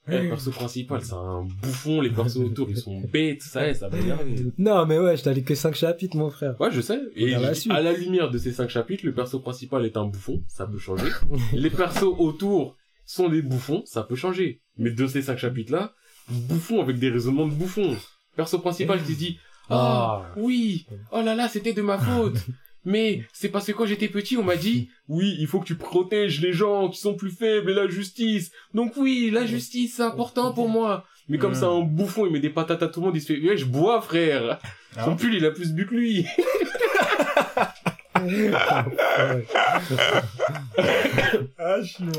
Eh, 0.08 0.22
Le 0.22 0.28
perso 0.30 0.50
principal, 0.50 1.02
c'est 1.02 1.12
un 1.12 1.42
bouffon, 1.62 2.00
les 2.00 2.10
persos 2.10 2.36
autour, 2.44 2.68
ils 2.70 2.76
sont 2.76 3.00
bêtes, 3.00 3.42
ça 3.42 3.68
est, 3.68 3.74
ça 3.74 3.88
va 3.88 3.98
énerver. 3.98 4.52
Non, 4.58 4.86
mais 4.86 4.98
ouais, 4.98 5.16
je 5.16 5.22
t'ai 5.22 5.34
dit 5.34 5.44
que 5.44 5.54
5 5.54 5.74
chapitres, 5.74 6.16
mon 6.16 6.30
frère. 6.30 6.58
Ouais, 6.60 6.70
je 6.72 6.80
sais. 6.80 6.98
Et 7.14 7.30
la 7.30 7.52
dis, 7.52 7.70
à 7.70 7.80
la 7.80 7.92
lumière 7.92 8.30
de 8.30 8.38
ces 8.38 8.52
cinq 8.52 8.70
chapitres, 8.70 9.04
le 9.04 9.14
perso 9.14 9.40
principal 9.40 9.84
est 9.84 9.96
un 9.96 10.06
bouffon, 10.06 10.42
ça 10.48 10.66
peut 10.66 10.78
changer. 10.78 11.08
Les 11.52 11.70
persos 11.70 12.14
autour 12.18 12.76
sont 13.04 13.28
des 13.28 13.42
bouffons, 13.42 13.82
ça 13.84 14.02
peut 14.02 14.16
changer. 14.16 14.62
Mais 14.78 14.90
de 14.90 15.06
ces 15.06 15.22
cinq 15.22 15.36
chapitres-là, 15.38 15.92
bouffon 16.28 16.80
avec 16.80 16.98
des 16.98 17.10
raisonnements 17.10 17.46
de 17.46 17.54
bouffon. 17.54 17.96
Perso 18.36 18.58
principal 18.58 19.02
qui 19.02 19.14
dit, 19.14 19.38
ah, 19.70 20.26
oui, 20.36 20.86
oh 21.12 21.22
là 21.22 21.34
là, 21.34 21.48
c'était 21.48 21.72
de 21.72 21.82
ma 21.82 21.98
faute. 21.98 22.36
Mais 22.86 23.24
c'est 23.34 23.50
parce 23.50 23.66
que 23.66 23.72
quand 23.72 23.84
j'étais 23.84 24.08
petit, 24.08 24.38
on 24.38 24.42
m'a 24.42 24.56
dit, 24.56 24.88
oui, 25.08 25.36
il 25.38 25.46
faut 25.46 25.60
que 25.60 25.66
tu 25.66 25.74
protèges 25.76 26.40
les 26.40 26.52
gens 26.54 26.88
qui 26.88 26.98
sont 26.98 27.14
plus 27.14 27.30
faibles 27.30 27.70
et 27.70 27.74
la 27.74 27.88
justice. 27.88 28.50
Donc 28.72 28.94
oui, 28.96 29.30
la 29.30 29.44
justice, 29.44 29.96
c'est 29.96 30.02
important 30.02 30.52
pour 30.54 30.68
moi. 30.68 31.04
Mais 31.28 31.38
comme 31.38 31.52
Mm. 31.52 31.56
c'est 31.56 31.64
un 31.64 31.80
bouffon, 31.80 32.26
il 32.26 32.32
met 32.32 32.40
des 32.40 32.50
patates 32.50 32.82
à 32.82 32.88
tout 32.88 33.00
le 33.00 33.06
monde, 33.06 33.16
il 33.16 33.20
se 33.20 33.32
fait, 33.32 33.40
ouais, 33.46 33.56
je 33.56 33.66
bois, 33.66 34.00
frère. 34.00 34.58
Ah. 34.96 35.04
Son 35.04 35.14
pull, 35.14 35.34
il 35.34 35.44
a 35.44 35.50
plus 35.50 35.72
bu 35.72 35.86
que 35.86 35.94
lui. 35.94 36.26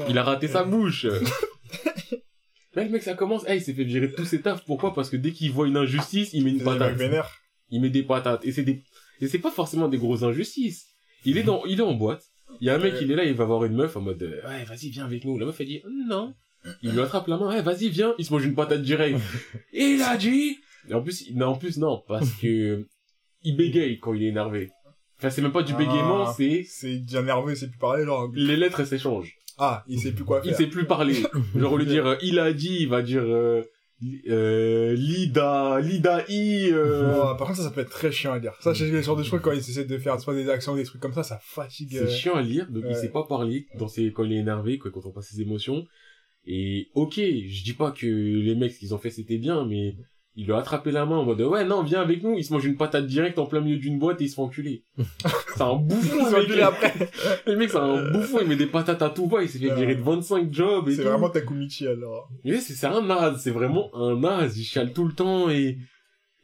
Il 0.07 0.17
a 0.17 0.23
raté 0.23 0.47
sa 0.47 0.63
bouche. 0.63 1.05
Là, 2.73 2.83
le 2.83 2.89
mec, 2.89 3.03
ça 3.03 3.13
commence. 3.15 3.43
Eh, 3.47 3.55
il 3.55 3.61
s'est 3.61 3.73
fait 3.73 3.83
virer 3.83 4.11
tous 4.11 4.25
ses 4.25 4.41
tafs. 4.41 4.63
Pourquoi? 4.65 4.93
Parce 4.93 5.09
que 5.09 5.17
dès 5.17 5.31
qu'il 5.31 5.51
voit 5.51 5.67
une 5.67 5.77
injustice, 5.77 6.29
il 6.33 6.43
met 6.43 6.51
une 6.51 6.63
patate. 6.63 6.97
Il 7.71 7.81
met 7.81 7.89
des 7.89 8.03
patates. 8.03 8.45
Et 8.45 8.51
c'est 8.51 8.63
des, 8.63 8.83
et 9.19 9.27
c'est 9.27 9.39
pas 9.39 9.51
forcément 9.51 9.87
des 9.87 9.97
grosses 9.97 10.23
injustices. 10.23 10.87
Il 11.25 11.37
est 11.37 11.43
dans, 11.43 11.65
il 11.65 11.79
est 11.79 11.83
en 11.83 11.93
boîte. 11.93 12.23
Il 12.59 12.67
y 12.67 12.69
a 12.69 12.75
un 12.75 12.79
mec, 12.79 12.95
il 13.01 13.11
est 13.11 13.15
là, 13.15 13.23
il 13.23 13.33
va 13.33 13.45
voir 13.45 13.63
une 13.63 13.75
meuf 13.75 13.95
en 13.95 14.01
mode, 14.01 14.21
euh, 14.23 14.41
ouais, 14.47 14.63
vas-y, 14.65 14.89
viens 14.89 15.05
avec 15.05 15.23
nous. 15.23 15.37
La 15.39 15.45
meuf, 15.45 15.59
elle 15.61 15.67
dit, 15.67 15.81
non. 16.07 16.33
Il 16.83 16.91
lui 16.91 16.99
attrape 16.99 17.27
la 17.27 17.37
main, 17.37 17.47
ouais, 17.49 17.61
vas-y, 17.61 17.89
viens. 17.89 18.13
Il 18.19 18.25
se 18.25 18.33
mange 18.33 18.45
une 18.45 18.53
patate 18.55 18.81
direct. 18.81 19.19
Il 19.73 20.01
a 20.01 20.17
dit, 20.17 20.57
et 20.89 20.93
en 20.93 21.01
plus, 21.01 21.21
il- 21.27 21.37
non, 21.37 21.47
en 21.47 21.55
plus, 21.55 21.77
non, 21.77 22.03
parce 22.07 22.29
que, 22.33 22.85
il 23.43 23.55
bégaye 23.55 23.99
quand 23.99 24.13
il 24.13 24.23
est 24.23 24.27
énervé. 24.27 24.69
Enfin, 25.17 25.29
c'est 25.29 25.41
même 25.41 25.51
pas 25.53 25.63
du 25.63 25.73
Ah. 25.73 25.77
bégaiement, 25.77 26.33
c'est, 26.33 26.63
C'est 26.67 26.97
déjà 26.97 27.21
nerveux, 27.21 27.53
il 27.53 27.57
sait 27.57 27.69
plus 27.69 27.79
parler, 27.79 28.03
genre. 28.05 28.29
les 28.35 28.57
lettres, 28.57 28.81
elles 28.81 28.87
s'échangent. 28.87 29.35
Ah, 29.57 29.83
il 29.87 29.99
sait 29.99 30.11
plus 30.11 30.23
quoi 30.25 30.41
Il 30.43 30.49
faire. 30.49 30.57
sait 30.57 30.67
plus 30.67 30.85
parler. 30.85 31.13
Genre, 31.55 31.71
au 31.73 31.77
lieu 31.77 31.85
de 31.85 31.89
dire, 31.91 32.05
euh, 32.07 32.15
il 32.23 32.39
a 32.39 32.51
dit, 32.51 32.77
il 32.81 32.87
va 32.89 33.01
dire, 33.03 33.21
euh, 33.23 33.61
euh, 34.27 34.93
Lida, 34.93 35.79
Lida 35.79 36.25
I, 36.27 36.69
euh, 36.71 37.13
Oh, 37.15 37.35
par 37.37 37.47
contre, 37.47 37.57
ça, 37.57 37.63
ça 37.63 37.71
peut 37.71 37.81
être 37.81 37.89
très 37.91 38.11
chiant 38.11 38.33
à 38.33 38.39
dire. 38.39 38.53
Ça, 38.59 38.73
c'est 38.73 38.89
le 38.89 39.01
genre 39.01 39.15
de 39.15 39.23
trucs 39.23 39.41
quand 39.41 39.51
ils 39.51 39.59
essaient 39.59 39.85
de 39.85 39.97
faire 39.97 40.19
soit 40.19 40.33
des 40.33 40.49
actions, 40.49 40.75
des 40.75 40.83
trucs 40.83 41.01
comme 41.01 41.13
ça, 41.13 41.23
ça 41.23 41.39
fatigue. 41.43 41.95
euh. 41.95 42.07
c'est 42.07 42.15
chiant 42.15 42.35
à 42.35 42.41
lire, 42.41 42.67
donc 42.69 42.83
il 42.85 42.89
ouais. 42.89 42.95
sait 42.95 43.09
pas 43.11 43.23
parler 43.23 43.67
dans 43.77 43.87
ses, 43.87 44.11
quand 44.11 44.23
il 44.23 44.33
est 44.33 44.37
énervé, 44.37 44.77
quoi, 44.77 44.91
quand 44.91 45.05
on 45.05 45.11
passe 45.11 45.29
ses 45.29 45.41
émotions. 45.41 45.85
Et, 46.45 46.89
ok, 46.95 47.13
je 47.15 47.63
dis 47.63 47.73
pas 47.73 47.91
que 47.91 48.07
les 48.07 48.55
mecs, 48.55 48.71
ce 48.73 48.79
qu'ils 48.79 48.95
ont 48.95 48.97
fait, 48.97 49.11
c'était 49.11 49.37
bien, 49.37 49.65
mais 49.65 49.95
il 50.41 50.47
lui 50.47 50.53
a 50.53 50.57
attrapé 50.57 50.91
la 50.91 51.05
main 51.05 51.17
en 51.17 51.23
mode, 51.23 51.39
ouais, 51.41 51.63
non, 51.65 51.83
viens 51.83 52.01
avec 52.01 52.23
nous, 52.23 52.35
il 52.35 52.43
se 52.43 52.51
mange 52.51 52.65
une 52.65 52.75
patate 52.75 53.05
directe 53.05 53.37
en 53.37 53.45
plein 53.45 53.61
milieu 53.61 53.77
d'une 53.77 53.99
boîte 53.99 54.19
et 54.21 54.23
il 54.23 54.29
se 54.29 54.33
fait 54.35 54.41
enculer. 54.41 54.83
c'est 55.55 55.61
un 55.61 55.75
bouffon, 55.75 56.25
le 56.35 56.47
mec. 56.47 56.59
après. 56.61 56.93
Le 57.45 57.55
mec, 57.55 57.69
c'est 57.69 57.77
un 57.77 58.11
bouffon, 58.11 58.39
il 58.41 58.47
met 58.47 58.55
des 58.55 58.65
patates 58.65 59.03
à 59.03 59.09
tout 59.11 59.27
va, 59.27 59.43
il 59.43 59.49
s'est 59.49 59.59
fait 59.59 59.69
Ouais. 59.69 59.75
virer 59.75 59.93
de 59.95 60.01
25 60.01 60.51
jobs 60.51 60.89
et 60.89 60.95
C'est 60.95 61.03
vraiment 61.03 61.29
Takumichi, 61.29 61.85
alors. 61.87 62.27
Mais 62.43 62.57
c'est 62.57 62.73
c'est 62.73 62.87
un 62.87 63.01
naze, 63.03 63.39
c'est 63.43 63.51
vraiment 63.51 63.89
un 63.95 64.19
naze, 64.19 64.57
il 64.57 64.63
chiale 64.63 64.93
tout 64.93 65.05
le 65.05 65.13
temps 65.13 65.49
et 65.51 65.77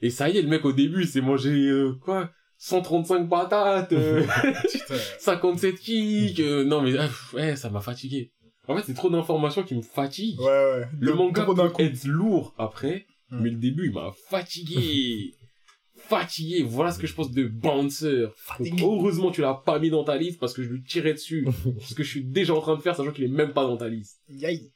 et 0.03 0.11
ça 0.11 0.29
y 0.29 0.37
est, 0.37 0.43
le 0.43 0.47
mec 0.47 0.63
au 0.63 0.73
début, 0.73 1.01
il 1.01 1.07
s'est 1.07 1.21
mangé 1.21 1.49
euh, 1.49 1.93
quoi 1.99 2.29
135 2.59 3.27
patates, 3.27 3.93
euh, 3.93 4.21
Putain. 4.71 4.95
57 5.19 5.75
kicks, 5.79 6.39
euh, 6.39 6.63
non 6.63 6.81
mais 6.81 6.95
ah, 6.99 7.07
ouais, 7.33 7.55
ça 7.55 7.71
m'a 7.71 7.81
fatigué. 7.81 8.31
En 8.67 8.75
fait, 8.75 8.83
c'est 8.85 8.93
trop 8.93 9.09
d'informations 9.09 9.63
qui 9.63 9.75
me 9.75 9.81
fatiguent. 9.81 10.39
Ouais, 10.41 10.45
ouais. 10.45 10.87
Le 10.99 11.13
Donc, 11.13 11.37
manga 11.37 11.45
peut 11.45 11.83
être 11.83 12.03
lourd 12.05 12.53
après, 12.57 13.05
Mais 13.31 13.49
le 13.49 13.57
début, 13.57 13.87
il 13.87 13.93
m'a 13.93 14.11
fatigué. 14.29 15.33
fatigué, 15.95 16.63
voilà 16.63 16.91
ce 16.91 16.99
que 16.99 17.07
je 17.07 17.13
pense 17.13 17.31
de 17.31 17.45
Bouncer. 17.45 18.27
Donc, 18.59 18.79
heureusement, 18.81 19.31
tu 19.31 19.41
l'as 19.41 19.53
pas 19.53 19.79
mis 19.79 19.89
dans 19.89 20.03
ta 20.03 20.17
liste 20.17 20.39
parce 20.39 20.53
que 20.53 20.63
je 20.63 20.69
lui 20.69 20.83
tirais 20.83 21.13
dessus. 21.13 21.47
ce 21.81 21.93
que 21.93 22.03
je 22.03 22.09
suis 22.09 22.23
déjà 22.23 22.53
en 22.53 22.61
train 22.61 22.75
de 22.75 22.81
faire, 22.81 22.95
sachant 22.95 23.11
qu'il 23.11 23.25
est 23.25 23.29
même 23.29 23.53
pas 23.53 23.65
dans 23.65 23.77
ta 23.77 23.89
liste. 23.89 24.21
Yay. 24.29 24.71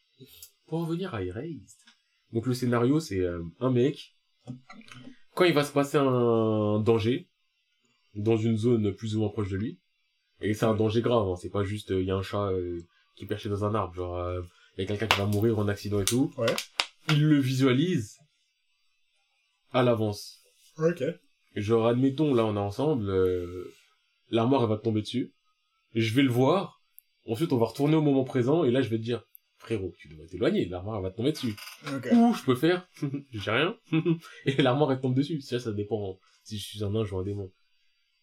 Pour 0.67 0.81
revenir 0.81 1.13
à 1.13 1.23
Erased. 1.23 1.77
Donc 2.33 2.45
le 2.45 2.53
scénario, 2.53 2.99
c'est 2.99 3.19
euh, 3.19 3.43
un 3.59 3.69
mec. 3.69 4.15
Quand 5.35 5.45
il 5.45 5.53
va 5.53 5.63
se 5.63 5.71
passer 5.71 5.97
un 5.97 6.79
danger, 6.79 7.27
dans 8.15 8.37
une 8.37 8.57
zone 8.57 8.93
plus 8.93 9.15
ou 9.15 9.19
moins 9.19 9.29
proche 9.29 9.49
de 9.49 9.57
lui, 9.57 9.79
et 10.41 10.53
c'est 10.53 10.65
un 10.65 10.75
danger 10.75 11.01
grave, 11.01 11.27
hein, 11.27 11.35
c'est 11.39 11.49
pas 11.49 11.63
juste 11.63 11.91
il 11.91 12.03
y 12.03 12.11
a 12.11 12.15
un 12.15 12.21
chat 12.21 12.49
euh, 12.49 12.79
qui 13.15 13.25
est 13.25 13.27
perché 13.27 13.47
dans 13.47 13.63
un 13.63 13.75
arbre, 13.75 13.93
genre 13.93 14.43
il 14.77 14.81
y 14.81 14.83
a 14.83 14.87
quelqu'un 14.87 15.07
qui 15.07 15.17
va 15.17 15.25
mourir 15.25 15.59
en 15.59 15.67
accident 15.67 16.01
et 16.01 16.05
tout. 16.05 16.33
Ouais. 16.37 16.53
Il 17.09 17.25
le 17.25 17.39
visualise 17.39 18.20
à 19.71 19.83
l'avance. 19.83 20.41
Ok. 20.77 21.03
Genre 21.55 21.87
admettons 21.87 22.33
là 22.33 22.45
on 22.45 22.55
est 22.55 22.59
ensemble, 22.59 23.09
euh, 23.09 23.73
l'armoire 24.29 24.63
elle 24.63 24.69
va 24.69 24.77
te 24.77 24.83
tomber 24.83 25.01
dessus, 25.01 25.33
je 25.93 26.13
vais 26.13 26.23
le 26.23 26.29
voir. 26.31 26.81
Ensuite 27.27 27.51
on 27.53 27.57
va 27.57 27.65
retourner 27.65 27.95
au 27.95 28.01
moment 28.01 28.23
présent 28.23 28.63
et 28.63 28.71
là 28.71 28.81
je 28.81 28.89
vais 28.89 28.97
te 28.97 29.03
dire 29.03 29.23
frérot 29.57 29.93
tu 29.97 30.07
devrais 30.07 30.27
t'éloigner, 30.27 30.65
l'armoire 30.65 30.97
elle 30.97 31.03
va 31.03 31.11
te 31.11 31.17
tomber 31.17 31.33
dessus. 31.33 31.55
Ok. 31.93 32.07
Ou 32.13 32.33
je 32.33 32.43
peux 32.43 32.55
faire, 32.55 32.87
j'ai 33.31 33.51
rien, 33.51 33.75
et 34.45 34.61
l'armoire 34.61 34.91
elle 34.91 35.01
tombe 35.01 35.15
dessus. 35.15 35.41
Ça, 35.41 35.59
ça 35.59 35.71
dépend 35.71 36.19
si 36.43 36.57
je 36.57 36.65
suis 36.65 36.83
un 36.83 36.95
ange 36.95 37.11
ou 37.13 37.17
un 37.17 37.23
démon. 37.23 37.51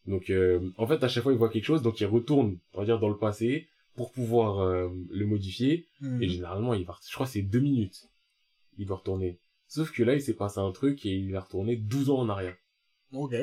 Donc, 0.06 0.30
euh, 0.30 0.70
en 0.78 0.87
fait, 0.87 1.04
à 1.04 1.08
chaque 1.08 1.22
fois, 1.22 1.32
il 1.32 1.38
voit 1.38 1.50
quelque 1.50 1.66
chose, 1.66 1.82
donc 1.82 2.00
il 2.00 2.06
retourne, 2.06 2.58
on 2.72 2.80
va 2.80 2.87
dire, 2.87 2.98
dans 2.98 3.11
le 3.11 3.18
passé, 3.18 3.68
pour 3.94 4.11
pouvoir 4.12 4.61
euh, 4.61 4.88
le 5.11 5.26
modifier. 5.26 5.87
Mhm. 6.00 6.22
Et 6.22 6.28
généralement, 6.28 6.74
il 6.74 6.84
va, 6.87 6.98
je 7.06 7.12
crois 7.12 7.26
c'est 7.26 7.42
deux 7.42 7.61
minutes. 7.61 8.08
Il 8.78 8.87
doit 8.87 8.96
retourner. 8.96 9.38
Sauf 9.68 9.92
que 9.92 10.02
là, 10.02 10.14
il 10.14 10.22
s'est 10.22 10.35
passé 10.35 10.59
un 10.59 10.72
truc 10.72 11.04
et 11.04 11.14
il 11.14 11.37
a 11.37 11.40
retourné 11.40 11.76
12 11.76 12.11
ans 12.11 12.18
en 12.18 12.28
arrière. 12.31 12.57
Ok. 13.12 13.35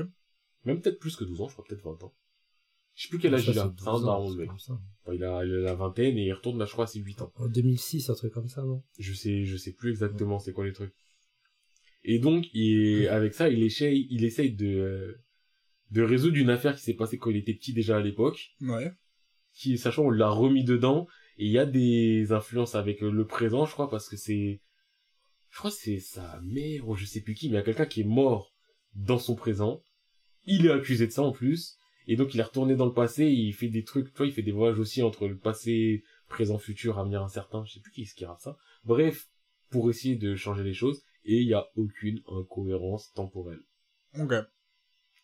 Même 0.66 0.82
peut-être 0.82 1.00
plus 1.00 1.16
que 1.16 1.24
12 1.24 1.42
ans, 1.42 1.48
je 1.48 1.54
crois 1.54 1.66
peut-être 1.68 1.84
20 1.84 2.04
ans. 2.04 2.14
Je 2.96 3.04
sais 3.04 3.10
plus 3.10 3.20
quel 3.20 3.36
âge 3.36 3.48
il 3.48 3.52
a. 3.52 3.54
c'est 3.54 3.60
C'est 3.60 3.66
un 3.66 3.70
12 3.70 3.88
ans, 3.88 4.00
daron, 4.02 4.34
mec. 4.34 4.50
il 5.14 5.24
a, 5.24 5.46
il 5.46 5.54
a 5.54 5.58
la 5.60 5.76
vingtaine 5.76 6.18
et 6.18 6.26
il 6.26 6.34
retourne 6.34 6.58
là, 6.58 6.66
je 6.66 6.72
crois, 6.72 6.86
à 6.86 6.88
ses 6.88 7.00
8 7.00 7.22
ans. 7.22 7.32
En 7.36 7.48
2006, 7.48 8.10
un 8.10 8.16
truc 8.16 8.34
comme 8.34 8.48
ça, 8.48 8.64
non? 8.64 8.84
Je 8.98 9.14
sais, 9.14 9.46
je 9.46 9.56
sais 9.58 9.74
plus 9.74 9.92
exactement 9.92 10.40
c'est 10.40 10.52
quoi 10.54 10.66
les 10.66 10.74
trucs. 10.74 10.94
Et 12.04 12.20
donc, 12.20 12.46
il, 12.54 13.08
avec 13.10 13.34
ça, 13.34 13.50
il 13.50 13.62
essaye, 13.64 14.08
il 14.10 14.24
essaye 14.24 14.54
de, 14.54 14.68
euh, 14.68 15.24
de 15.92 16.02
résoudre 16.02 16.38
une 16.38 16.50
affaire 16.50 16.76
qui 16.76 16.84
s'est 16.84 16.94
passée 16.94 17.18
quand 17.18 17.30
il 17.30 17.38
était 17.38 17.54
petit 17.54 17.74
déjà 17.74 17.98
à 17.98 18.02
l'époque. 18.02 18.56
Ouais. 18.62 18.92
Qui, 19.54 19.78
sachant, 19.78 20.06
on 20.06 20.10
l'a 20.10 20.30
remis 20.30 20.64
dedans. 20.64 21.08
Et 21.38 21.46
il 21.46 21.52
y 21.52 21.60
a 21.60 21.66
des 21.66 22.32
influences 22.32 22.76
avec 22.76 23.02
le 23.02 23.26
présent, 23.28 23.66
je 23.66 23.74
crois, 23.74 23.90
parce 23.90 24.08
que 24.08 24.16
c'est, 24.18 24.62
je 25.56 25.60
crois 25.60 25.72
que 25.72 25.78
c'est 25.78 26.00
sa 26.00 26.41
mère 26.41 26.86
ou 26.89 26.96
je 26.96 27.06
sais 27.06 27.22
plus 27.22 27.34
qui, 27.34 27.48
mais 27.48 27.54
il 27.54 27.56
y 27.56 27.62
a 27.62 27.63
quelqu'un 27.63 27.86
qui 27.86 28.02
est 28.02 28.06
mort 28.06 28.54
dans 28.94 29.18
son 29.18 29.36
présent. 29.36 29.82
Il 30.44 30.65
est 30.65 30.72
accusé 30.72 31.08
de 31.08 31.13
ça 31.13 31.22
en 31.22 31.32
plus. 31.32 31.78
Et 32.08 32.18
donc 32.18 32.34
il 32.34 32.41
est 32.41 32.44
retourné 32.44 32.76
dans 32.76 32.86
le 32.86 32.94
passé, 32.94 33.24
et 33.24 33.32
il 33.32 33.54
fait 33.54 33.70
des 33.70 33.86
trucs, 33.86 34.12
tu 34.12 34.18
vois, 34.18 34.28
il 34.28 34.34
fait 34.34 34.44
des 34.44 34.52
voyages 34.52 34.80
aussi 34.80 35.02
entre 35.02 35.30
le 35.30 35.38
passé, 35.38 36.04
présent, 36.28 36.60
futur, 36.60 37.00
avenir 37.00 37.24
incertain, 37.24 37.63
je 37.63 37.72
sais 37.72 37.80
plus 37.80 37.94
qui 37.94 38.02
est-ce 38.02 38.13
qui 38.13 38.26
rate 38.26 38.41
ça. 38.41 38.58
Bref, 38.84 39.30
pour 39.70 39.89
essayer 39.89 40.18
de 40.18 40.36
changer 40.36 40.63
les 40.63 40.74
choses, 40.74 41.02
et 41.24 41.39
il 41.39 41.48
y 41.48 41.54
a 41.54 41.65
aucune 41.78 42.22
incohérence 42.28 43.13
temporelle. 43.13 43.62
Ok. 44.20 44.34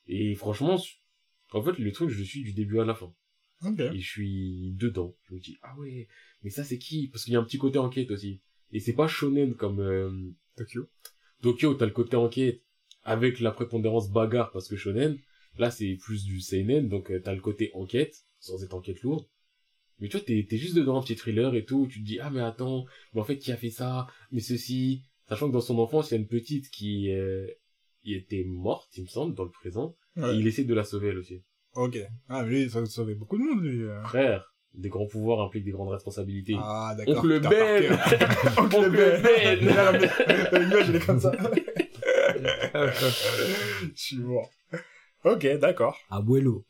Et 0.07 0.33
franchement, 0.35 0.81
en 1.51 1.61
fait, 1.61 1.77
le 1.77 1.91
truc, 1.91 2.09
je 2.09 2.23
suis 2.23 2.41
du 2.41 2.53
début 2.53 2.79
à 2.79 2.85
la 2.85 2.95
fin. 2.95 3.13
Ok. 3.63 3.81
Et 3.81 3.99
je 3.99 4.09
suis 4.09 4.71
dedans. 4.75 5.13
Je 5.27 5.35
me 5.35 5.39
dis, 5.41 5.57
ah 5.61 5.77
ouais, 5.77 6.07
mais 6.41 6.49
ça 6.49 6.63
c'est 6.63 6.79
qui? 6.79 7.09
Parce 7.09 7.25
qu'il 7.25 7.33
y 7.33 7.35
a 7.35 7.39
un 7.39 7.43
petit 7.43 7.59
côté 7.59 7.79
enquête 7.79 8.09
aussi. 8.11 8.41
Et 8.73 8.79
c'est 8.79 8.93
pas 8.93 9.07
shonen 9.07 9.55
comme 9.55 9.79
euh, 9.79 10.11
Tokyo. 10.55 10.87
Tokyo, 11.41 11.73
t'as 11.73 11.85
le 11.85 11.91
côté 11.91 12.15
enquête 12.15 12.61
avec 13.03 13.39
la 13.39 13.51
prépondérance 13.51 14.09
bagarre 14.11 14.51
parce 14.51 14.67
que 14.67 14.75
shonen. 14.75 15.17
Là, 15.57 15.69
c'est 15.69 15.97
plus 16.01 16.23
du 16.23 16.39
seinen, 16.39 16.87
donc 16.87 17.11
euh, 17.11 17.19
t'as 17.21 17.33
le 17.35 17.41
côté 17.41 17.71
enquête, 17.73 18.15
sans 18.39 18.63
être 18.63 18.73
enquête 18.73 19.01
lourde. 19.01 19.25
Mais 19.99 20.07
tu 20.07 20.17
vois, 20.17 20.25
t'es, 20.25 20.45
t'es 20.49 20.57
juste 20.57 20.75
dedans, 20.75 20.97
un 20.97 21.01
petit 21.03 21.15
thriller 21.17 21.53
et 21.55 21.65
tout, 21.65 21.87
tu 21.91 21.99
te 21.99 22.05
dis, 22.05 22.19
ah 22.19 22.29
mais 22.29 22.39
attends, 22.41 22.85
mais 23.13 23.19
en 23.21 23.23
fait, 23.25 23.37
qui 23.37 23.51
a 23.51 23.57
fait 23.57 23.69
ça? 23.69 24.07
Mais 24.31 24.39
ceci 24.39 25.03
Sachant 25.27 25.47
que 25.47 25.53
dans 25.53 25.61
son 25.61 25.77
enfance, 25.79 26.09
il 26.09 26.15
y 26.15 26.17
a 26.17 26.19
une 26.21 26.27
petite 26.27 26.69
qui, 26.71 27.11
euh, 27.11 27.47
qui 28.03 28.13
était 28.15 28.43
morte, 28.45 28.89
il 28.97 29.03
me 29.03 29.07
semble, 29.07 29.33
dans 29.35 29.43
le 29.45 29.51
présent, 29.51 29.95
Ouais. 30.17 30.35
et 30.35 30.39
il 30.39 30.47
essaie 30.47 30.63
de 30.65 30.73
la 30.73 30.83
sauver, 30.83 31.09
elle 31.09 31.17
aussi. 31.19 31.41
Ok. 31.75 31.97
Ah, 32.27 32.43
mais 32.43 32.49
lui, 32.49 32.69
ça 32.69 32.85
sauvé 32.85 33.15
beaucoup 33.15 33.37
de 33.37 33.43
monde, 33.43 33.63
lui. 33.63 33.83
euh. 33.83 34.01
Frère, 34.03 34.50
des 34.73 34.89
grands 34.89 35.05
pouvoirs 35.07 35.41
impliquent 35.41 35.65
des 35.65 35.71
grandes 35.71 35.89
responsabilités. 35.91 36.55
Ah, 36.57 36.95
d'accord. 36.97 37.17
Oncle 37.17 37.39
Ben. 37.41 37.97
Oncle 38.57 39.21
Ben 39.23 39.59
Il 39.61 39.69
a 39.69 39.91
ramené- 39.91 40.07
la 40.51 40.59
image, 40.63 40.89
elle 40.89 40.95
est 40.95 41.05
comme 41.05 41.19
ça. 41.19 41.31
Je 42.73 43.89
suis 43.95 44.17
mort. 44.17 44.49
Ok, 45.23 45.45
d'accord. 45.59 45.97
Abuelo. 46.09 46.65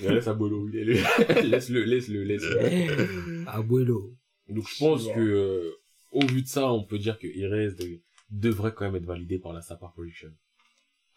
Laisse 0.00 0.28
Abolo, 0.28 0.68
il 0.68 0.76
est 0.80 0.84
le- 0.84 1.48
laisse-le, 1.48 1.84
laisse-le, 1.84 2.22
laisse-le. 2.24 3.44
Abuelo. 3.48 4.12
Donc 4.48 4.68
je 4.68 4.78
pense 4.78 5.06
que, 5.06 5.20
euh, 5.20 5.70
au 6.12 6.26
vu 6.26 6.42
de 6.42 6.46
ça, 6.46 6.70
on 6.70 6.84
peut 6.84 6.98
dire 6.98 7.18
que 7.18 7.26
Erez 7.26 7.68
de- 7.74 8.02
devrait 8.30 8.74
quand 8.74 8.84
même 8.84 8.96
être 8.96 9.06
validé 9.06 9.38
par 9.38 9.52
la 9.54 9.62
Sapar 9.62 9.92
Production. 9.94 10.28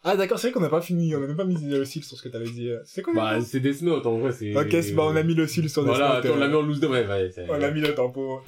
Ah, 0.04 0.16
d'accord, 0.16 0.38
c'est 0.38 0.48
vrai 0.48 0.54
qu'on 0.54 0.60
n'a 0.60 0.68
pas 0.68 0.80
fini, 0.80 1.14
on 1.16 1.20
n'a 1.20 1.26
même 1.26 1.36
pas 1.36 1.44
mis 1.44 1.56
le 1.56 1.84
seal 1.84 2.04
sur 2.04 2.16
ce 2.16 2.22
que 2.22 2.28
t'avais 2.28 2.48
dit. 2.48 2.70
C'est 2.84 3.02
quoi 3.02 3.12
Bah, 3.14 3.40
c'est 3.40 3.60
Death 3.60 3.82
Note, 3.82 4.06
en 4.06 4.18
vrai, 4.18 4.32
c'est... 4.32 4.56
Ok, 4.56 4.68
c'est 4.70 4.92
bon, 4.92 5.12
on 5.12 5.16
a 5.16 5.22
mis 5.22 5.34
le 5.34 5.46
seal 5.46 5.68
sur 5.68 5.82
Voilà, 5.84 6.20
Death 6.20 6.24
Note, 6.24 6.24
attends, 6.24 6.34
on 6.36 6.38
l'a 6.40 6.46
euh, 6.46 6.48
mis 6.50 6.54
en 6.56 6.62
loose 6.62 6.80
de... 6.80 6.86
Ouais, 6.86 7.06
ouais. 7.06 7.30
On 7.48 7.60
a 7.62 7.70
mis 7.70 7.80
le 7.80 7.94
tempo. 7.94 8.40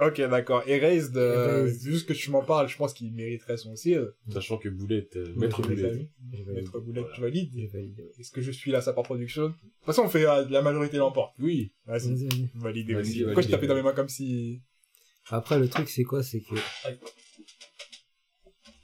Ok, 0.00 0.20
d'accord. 0.28 0.64
Erased, 0.66 1.16
euh, 1.16 1.72
ce 1.72 2.02
que 2.04 2.12
tu 2.12 2.30
m'en 2.30 2.42
parles, 2.42 2.68
je 2.68 2.76
pense 2.76 2.92
qu'il 2.92 3.12
mériterait 3.14 3.56
son 3.56 3.76
seal. 3.76 4.12
Sachant 4.28 4.58
que 4.58 4.68
Boulette, 4.68 5.16
euh, 5.16 5.32
Maître 5.36 5.62
Boulette. 5.62 6.08
Maître 6.52 6.80
Boulette, 6.80 7.04
Voilà. 7.04 7.14
tu 7.14 7.20
valides 7.20 7.50
J'ai 7.56 7.66
validé. 7.68 8.10
Est-ce 8.18 8.32
que 8.32 8.40
je 8.40 8.50
suis 8.50 8.72
là, 8.72 8.80
ça 8.80 8.92
par 8.92 9.04
production? 9.04 9.44
De 9.44 9.48
toute 9.52 9.84
façon, 9.86 10.02
on 10.02 10.08
fait 10.08 10.26
euh, 10.26 10.46
la 10.50 10.62
majorité 10.62 10.96
l'emporte. 10.96 11.34
oui, 11.38 11.72
Vas-y, 11.86 12.28
Validé, 12.56 12.96
aussi. 12.96 13.22
Pourquoi 13.22 13.42
je 13.42 13.48
tapais 13.48 13.66
dans 13.68 13.76
mes 13.76 13.82
mains 13.82 13.92
comme 13.92 14.08
si... 14.08 14.62
Après, 15.30 15.58
le 15.60 15.68
truc, 15.68 15.88
c'est 15.88 16.02
quoi? 16.04 16.22
C'est 16.24 16.40
que 16.40 16.54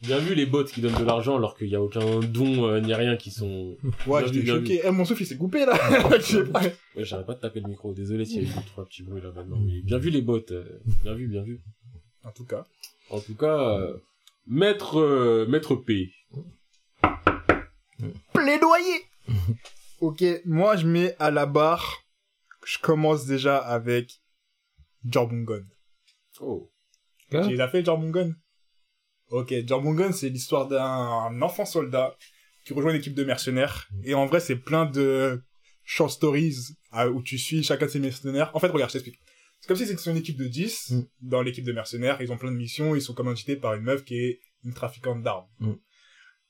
bien 0.00 0.18
vu 0.18 0.34
les 0.34 0.46
bots 0.46 0.64
qui 0.64 0.80
donnent 0.80 0.98
de 0.98 1.04
l'argent 1.04 1.36
alors 1.36 1.56
qu'il 1.56 1.68
y 1.68 1.76
a 1.76 1.82
aucun 1.82 2.20
don 2.20 2.66
euh, 2.66 2.80
ni 2.80 2.94
rien 2.94 3.16
qui 3.16 3.30
sont... 3.30 3.76
Ouais, 4.06 4.22
Bien 4.24 4.32
j'étais 4.32 4.46
choqué. 4.46 4.80
Eh, 4.84 4.90
mon 4.90 5.04
souffle, 5.04 5.22
il 5.22 5.26
s'est 5.26 5.36
coupé, 5.36 5.66
là. 5.66 5.74
Ouais, 6.96 7.04
j'arrête 7.04 7.26
pas 7.26 7.34
de 7.34 7.40
taper 7.40 7.60
le 7.60 7.68
micro, 7.68 7.92
désolé 7.92 8.24
s'il 8.24 8.42
y 8.42 8.46
a 8.46 8.48
eu 8.48 8.64
trois 8.66 8.84
petits 8.84 9.02
bruits 9.02 9.22
là 9.22 9.30
maintenant, 9.32 9.58
mais 9.58 9.80
bien 9.82 9.98
vu 9.98 10.10
les 10.10 10.22
bots, 10.22 10.40
euh, 10.50 10.80
bien 11.02 11.14
vu, 11.14 11.28
bien 11.28 11.42
vu. 11.42 11.60
En 12.24 12.32
tout 12.32 12.44
cas. 12.44 12.66
En 13.10 13.20
tout 13.20 13.34
cas, 13.34 13.78
euh, 13.78 13.96
Maître, 14.46 14.98
euh, 14.98 15.46
Maître 15.48 15.74
P. 15.74 16.12
Plaidoyer 18.32 19.00
Ok, 20.00 20.24
moi, 20.44 20.76
je 20.76 20.86
mets 20.86 21.14
à 21.18 21.30
la 21.30 21.46
barre... 21.46 22.04
Je 22.64 22.78
commence 22.78 23.26
déjà 23.26 23.56
avec... 23.56 24.20
Jorbungon. 25.04 25.64
Oh. 26.40 26.70
Hein 27.32 27.48
Tu 27.48 27.56
l'as 27.56 27.68
fait, 27.68 27.84
Jorbungon 27.84 28.34
Ok, 29.30 29.54
Jorbungon, 29.66 30.12
c'est 30.12 30.28
l'histoire 30.28 30.66
d'un 30.66 31.40
enfant 31.42 31.64
soldat 31.64 32.16
qui 32.64 32.72
rejoint 32.72 32.90
une 32.90 32.98
équipe 32.98 33.14
de 33.14 33.24
mercenaires. 33.24 33.88
Et 34.04 34.14
en 34.14 34.26
vrai, 34.26 34.40
c'est 34.40 34.56
plein 34.56 34.86
de 34.86 35.40
short 35.84 36.10
stories 36.10 36.56
où 37.14 37.22
tu 37.22 37.38
suis 37.38 37.62
chacun 37.62 37.86
de 37.86 37.90
ces 37.90 38.00
mercenaires. 38.00 38.50
En 38.54 38.58
fait, 38.58 38.68
regarde, 38.68 38.90
je 38.90 38.94
t'explique. 38.98 39.20
C'est 39.60 39.68
comme 39.68 39.76
si 39.76 39.86
c'était 39.86 40.10
une 40.10 40.16
équipe 40.16 40.36
de 40.38 40.48
10 40.48 40.90
Mm. 40.90 41.02
dans 41.22 41.42
l'équipe 41.42 41.64
de 41.64 41.72
mercenaires. 41.72 42.20
Ils 42.20 42.32
ont 42.32 42.38
plein 42.38 42.50
de 42.50 42.56
missions. 42.56 42.94
Ils 42.96 43.02
sont 43.02 43.14
commandités 43.14 43.56
par 43.56 43.74
une 43.74 43.82
meuf 43.82 44.04
qui 44.04 44.16
est 44.16 44.40
une 44.64 44.74
trafiquante 44.74 45.22
d'armes. 45.22 45.46
Mm. 45.60 45.72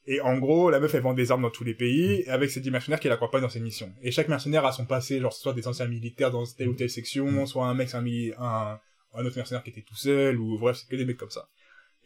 Et 0.07 0.21
en 0.23 0.39
gros, 0.39 0.71
la 0.71 0.81
meuf, 0.81 0.95
elle 0.95 1.03
vend 1.03 1.13
des 1.13 1.31
armes 1.31 1.43
dans 1.43 1.51
tous 1.51 1.65
les 1.65 1.75
pays, 1.75 2.23
et 2.23 2.29
avec 2.29 2.51
ces 2.51 2.61
10 2.61 2.71
mercenaires 2.71 2.99
qui 2.99 3.09
l'accompagnent 3.09 3.43
dans 3.43 3.51
ses 3.51 3.61
missions. 3.61 3.93
Et 4.03 4.11
chaque 4.11 4.29
mercenaire 4.29 4.65
a 4.65 4.73
son 4.73 4.87
passé, 4.87 5.21
genre 5.21 5.33
soit 5.33 5.53
des 5.53 5.69
anciens 5.69 5.87
militaires 5.87 6.31
dans 6.31 6.45
telle 6.47 6.69
ou 6.69 6.75
telle 6.75 6.89
section, 6.91 7.45
soit 7.47 7.67
un 7.67 7.75
mec, 7.75 7.93
un, 7.95 8.81
un 9.15 9.25
autre 9.27 9.37
mercenaire 9.37 9.63
qui 9.63 9.71
était 9.71 9.83
tout 9.83 9.95
seul, 9.97 10.41
ou 10.41 10.59
bref, 10.59 10.79
c'est 10.79 10.89
que 10.89 10.97
des 10.97 11.05
mecs 11.05 11.19
comme 11.19 11.31
ça. 11.31 11.49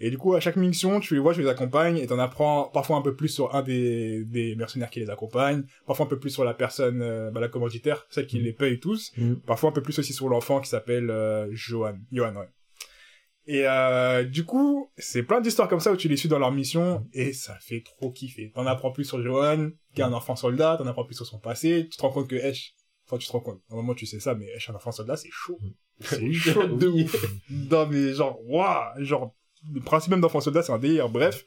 Et 0.01 0.11
du 0.11 0.19
coup, 0.19 0.35
à 0.35 0.41
chaque 0.41 0.57
mission, 0.57 0.99
tu 0.99 1.15
les 1.15 1.21
vois, 1.21 1.35
tu 1.35 1.41
les 1.41 1.49
accompagnes, 1.49 1.99
et 1.99 2.07
t'en 2.09 2.19
apprends 2.19 2.65
parfois 2.65 2.97
un 2.97 3.03
peu 3.03 3.15
plus 3.15 3.29
sur 3.29 3.55
un 3.55 3.63
des, 3.63 4.25
des 4.25 4.57
mercenaires 4.57 4.91
qui 4.91 4.99
les 5.01 5.09
accompagne, 5.09 5.65
parfois 5.87 6.07
un 6.07 6.09
peu 6.09 6.19
plus 6.19 6.31
sur 6.31 6.45
la 6.45 6.53
personne, 6.53 7.01
euh, 7.01 7.31
bah, 7.31 7.41
la 7.41 7.49
commanditaire, 7.49 8.05
celle 8.11 8.27
qui 8.27 8.41
Mm. 8.41 8.43
les 8.43 8.53
paye 8.53 8.81
tous, 8.81 9.13
Mm. 9.17 9.35
parfois 9.47 9.71
un 9.71 9.73
peu 9.73 9.83
plus 9.83 9.97
aussi 10.01 10.13
sur 10.13 10.29
l'enfant 10.29 10.61
qui 10.61 10.69
s'appelle 10.69 11.11
euh, 11.11 11.47
Johan. 11.53 11.97
Johan, 12.11 12.35
ouais. 12.35 12.49
Et 13.47 13.69
euh, 13.69 14.25
du 14.25 14.45
coup, 14.45 14.91
c'est 14.97 15.23
plein 15.23 15.41
d'histoires 15.41 15.69
comme 15.69 15.79
ça 15.81 15.93
où 15.93 15.97
tu 15.97 16.09
les 16.09 16.17
suis 16.17 16.29
dans 16.31 16.39
leur 16.39 16.51
mission 16.51 17.07
et 17.13 17.33
ça 17.35 17.57
fait 17.61 17.83
trop 17.85 18.11
kiffer. 18.11 18.51
T'en 18.55 18.67
apprends 18.67 18.91
plus 18.91 19.05
sur 19.05 19.23
Johan, 19.23 19.71
qui 19.95 20.01
est 20.01 20.05
un 20.05 20.13
enfant 20.15 20.35
soldat, 20.35 20.77
t'en 20.79 20.87
apprends 20.87 21.05
plus 21.05 21.15
sur 21.15 21.27
son 21.27 21.39
passé, 21.39 21.87
tu 21.91 21.97
te 21.99 22.03
rends 22.03 22.11
compte 22.11 22.29
que 22.29 22.37
Esh, 22.37 22.75
enfin 23.07 23.19
tu 23.19 23.27
te 23.27 23.33
rends 23.33 23.41
compte, 23.41 23.61
où 23.71 23.95
tu 23.95 24.07
sais 24.07 24.19
ça, 24.19 24.35
mais 24.35 24.47
Esh, 24.57 24.71
un 24.71 24.75
enfant 24.75 24.93
soldat, 24.93 25.17
c'est 25.17 25.29
chaud. 25.31 25.59
C'est 26.01 26.33
chaud 26.33 26.67
de 26.67 26.87
ouf. 26.89 27.15
Non 27.51 27.87
mais 27.87 28.15
genre, 28.15 28.41
waouh, 28.49 29.05
genre, 29.05 29.35
le 29.73 29.81
principe 29.81 30.11
même 30.11 30.21
d'enfant 30.21 30.41
soldat, 30.41 30.63
c'est 30.63 30.73
un 30.73 30.79
délire, 30.79 31.09
bref. 31.09 31.45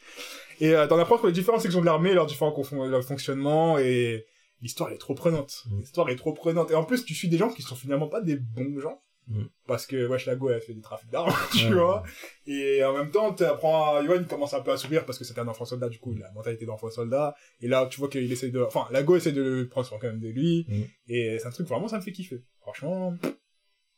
Et 0.60 0.74
euh, 0.74 0.88
t'en 0.88 0.98
apprends 0.98 1.18
sur 1.18 1.28
les 1.28 1.34
différentes 1.34 1.62
sections 1.62 1.82
de 1.82 1.86
l'armée, 1.86 2.14
leurs 2.14 2.26
différents 2.26 2.52
confon- 2.52 2.88
leur 2.88 3.04
fonctionnement 3.04 3.78
et 3.78 4.26
l'histoire 4.62 4.90
elle 4.90 4.96
est 4.96 5.00
trop 5.00 5.14
prenante. 5.14 5.64
Mm. 5.70 5.80
L'histoire 5.80 6.10
est 6.10 6.16
trop 6.16 6.34
prenante. 6.34 6.72
Et 6.72 6.76
en 6.76 6.84
plus, 6.84 7.06
tu 7.06 7.14
suis 7.14 7.30
des 7.30 7.38
gens 7.38 7.50
qui 7.50 7.62
sont 7.62 7.76
finalement 7.76 8.08
pas 8.08 8.22
des 8.22 8.38
bons 8.38 8.80
gens. 8.80 9.02
Mm. 9.28 9.44
Parce 9.68 9.86
que 9.86 10.08
Wesh 10.08 10.26
Lago, 10.26 10.50
elle 10.50 10.62
fait 10.62 10.74
des 10.74 10.82
trafics 10.82 11.10
d'armes, 11.10 11.34
tu 11.52 11.74
vois. 11.74 12.04
Et 12.46 12.84
en 12.84 12.94
même 12.94 13.12
temps, 13.12 13.34
tu 13.34 13.44
apprends, 13.44 14.02
Yohan 14.02 14.24
commence 14.24 14.54
un 14.54 14.62
peu 14.62 14.72
à 14.72 14.78
sourire 14.78 15.06
parce 15.06 15.20
que 15.20 15.26
c'était 15.26 15.42
un 15.42 15.48
enfant 15.48 15.66
soldat, 15.66 15.90
du 15.90 16.00
coup, 16.00 16.14
il 16.14 16.24
a 16.24 16.28
la 16.28 16.34
mentalité 16.34 16.66
d'enfant 16.66 16.90
soldat. 16.90 17.36
Et 17.62 17.68
là, 17.68 17.88
tu 17.92 18.00
vois 18.00 18.10
qu'il 18.10 18.32
essaie 18.32 18.50
de, 18.50 18.62
enfin, 18.62 18.88
Lago 18.92 19.16
essaie 19.16 19.34
de 19.34 19.68
prendre 19.70 19.86
soin 19.86 20.00
quand 20.00 20.08
même 20.08 20.22
de 20.22 20.30
lui. 20.30 20.66
Mm. 20.70 20.84
Et 21.10 21.38
c'est 21.40 21.48
un 21.48 21.52
truc, 21.52 21.68
vraiment, 21.68 21.88
ça 21.88 21.98
me 21.98 22.02
fait 22.02 22.14
kiffer. 22.14 22.42
Franchement, 22.62 23.16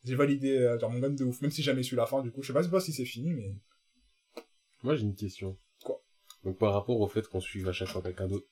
j'ai 0.04 0.16
validé, 0.16 0.58
euh, 0.58 0.80
genre, 0.80 0.90
mon 0.90 1.00
gun 1.00 1.10
de 1.12 1.24
ouf. 1.24 1.42
Même 1.42 1.52
si 1.52 1.62
j'ai 1.62 1.72
jamais 1.72 1.84
su 1.84 1.96
la 1.96 2.06
fin, 2.06 2.22
du 2.22 2.32
coup, 2.32 2.42
je 2.42 2.52
sais 2.52 2.70
pas 2.70 2.80
si 2.80 2.92
c'est 2.92 3.06
fini, 3.06 3.34
mais 3.34 3.54
Moi, 4.84 4.96
j'ai 4.96 5.04
une 5.04 5.16
question. 5.16 5.58
Quoi? 5.84 6.02
Donc, 6.44 6.58
par 6.58 6.74
rapport 6.74 7.00
au 7.00 7.08
fait 7.08 7.28
qu'on 7.28 7.42
suive 7.42 7.68
à 7.68 7.74
chaque 7.74 7.90
fois 7.90 8.02
quelqu'un 8.02 8.28
d'autre. 8.28 8.48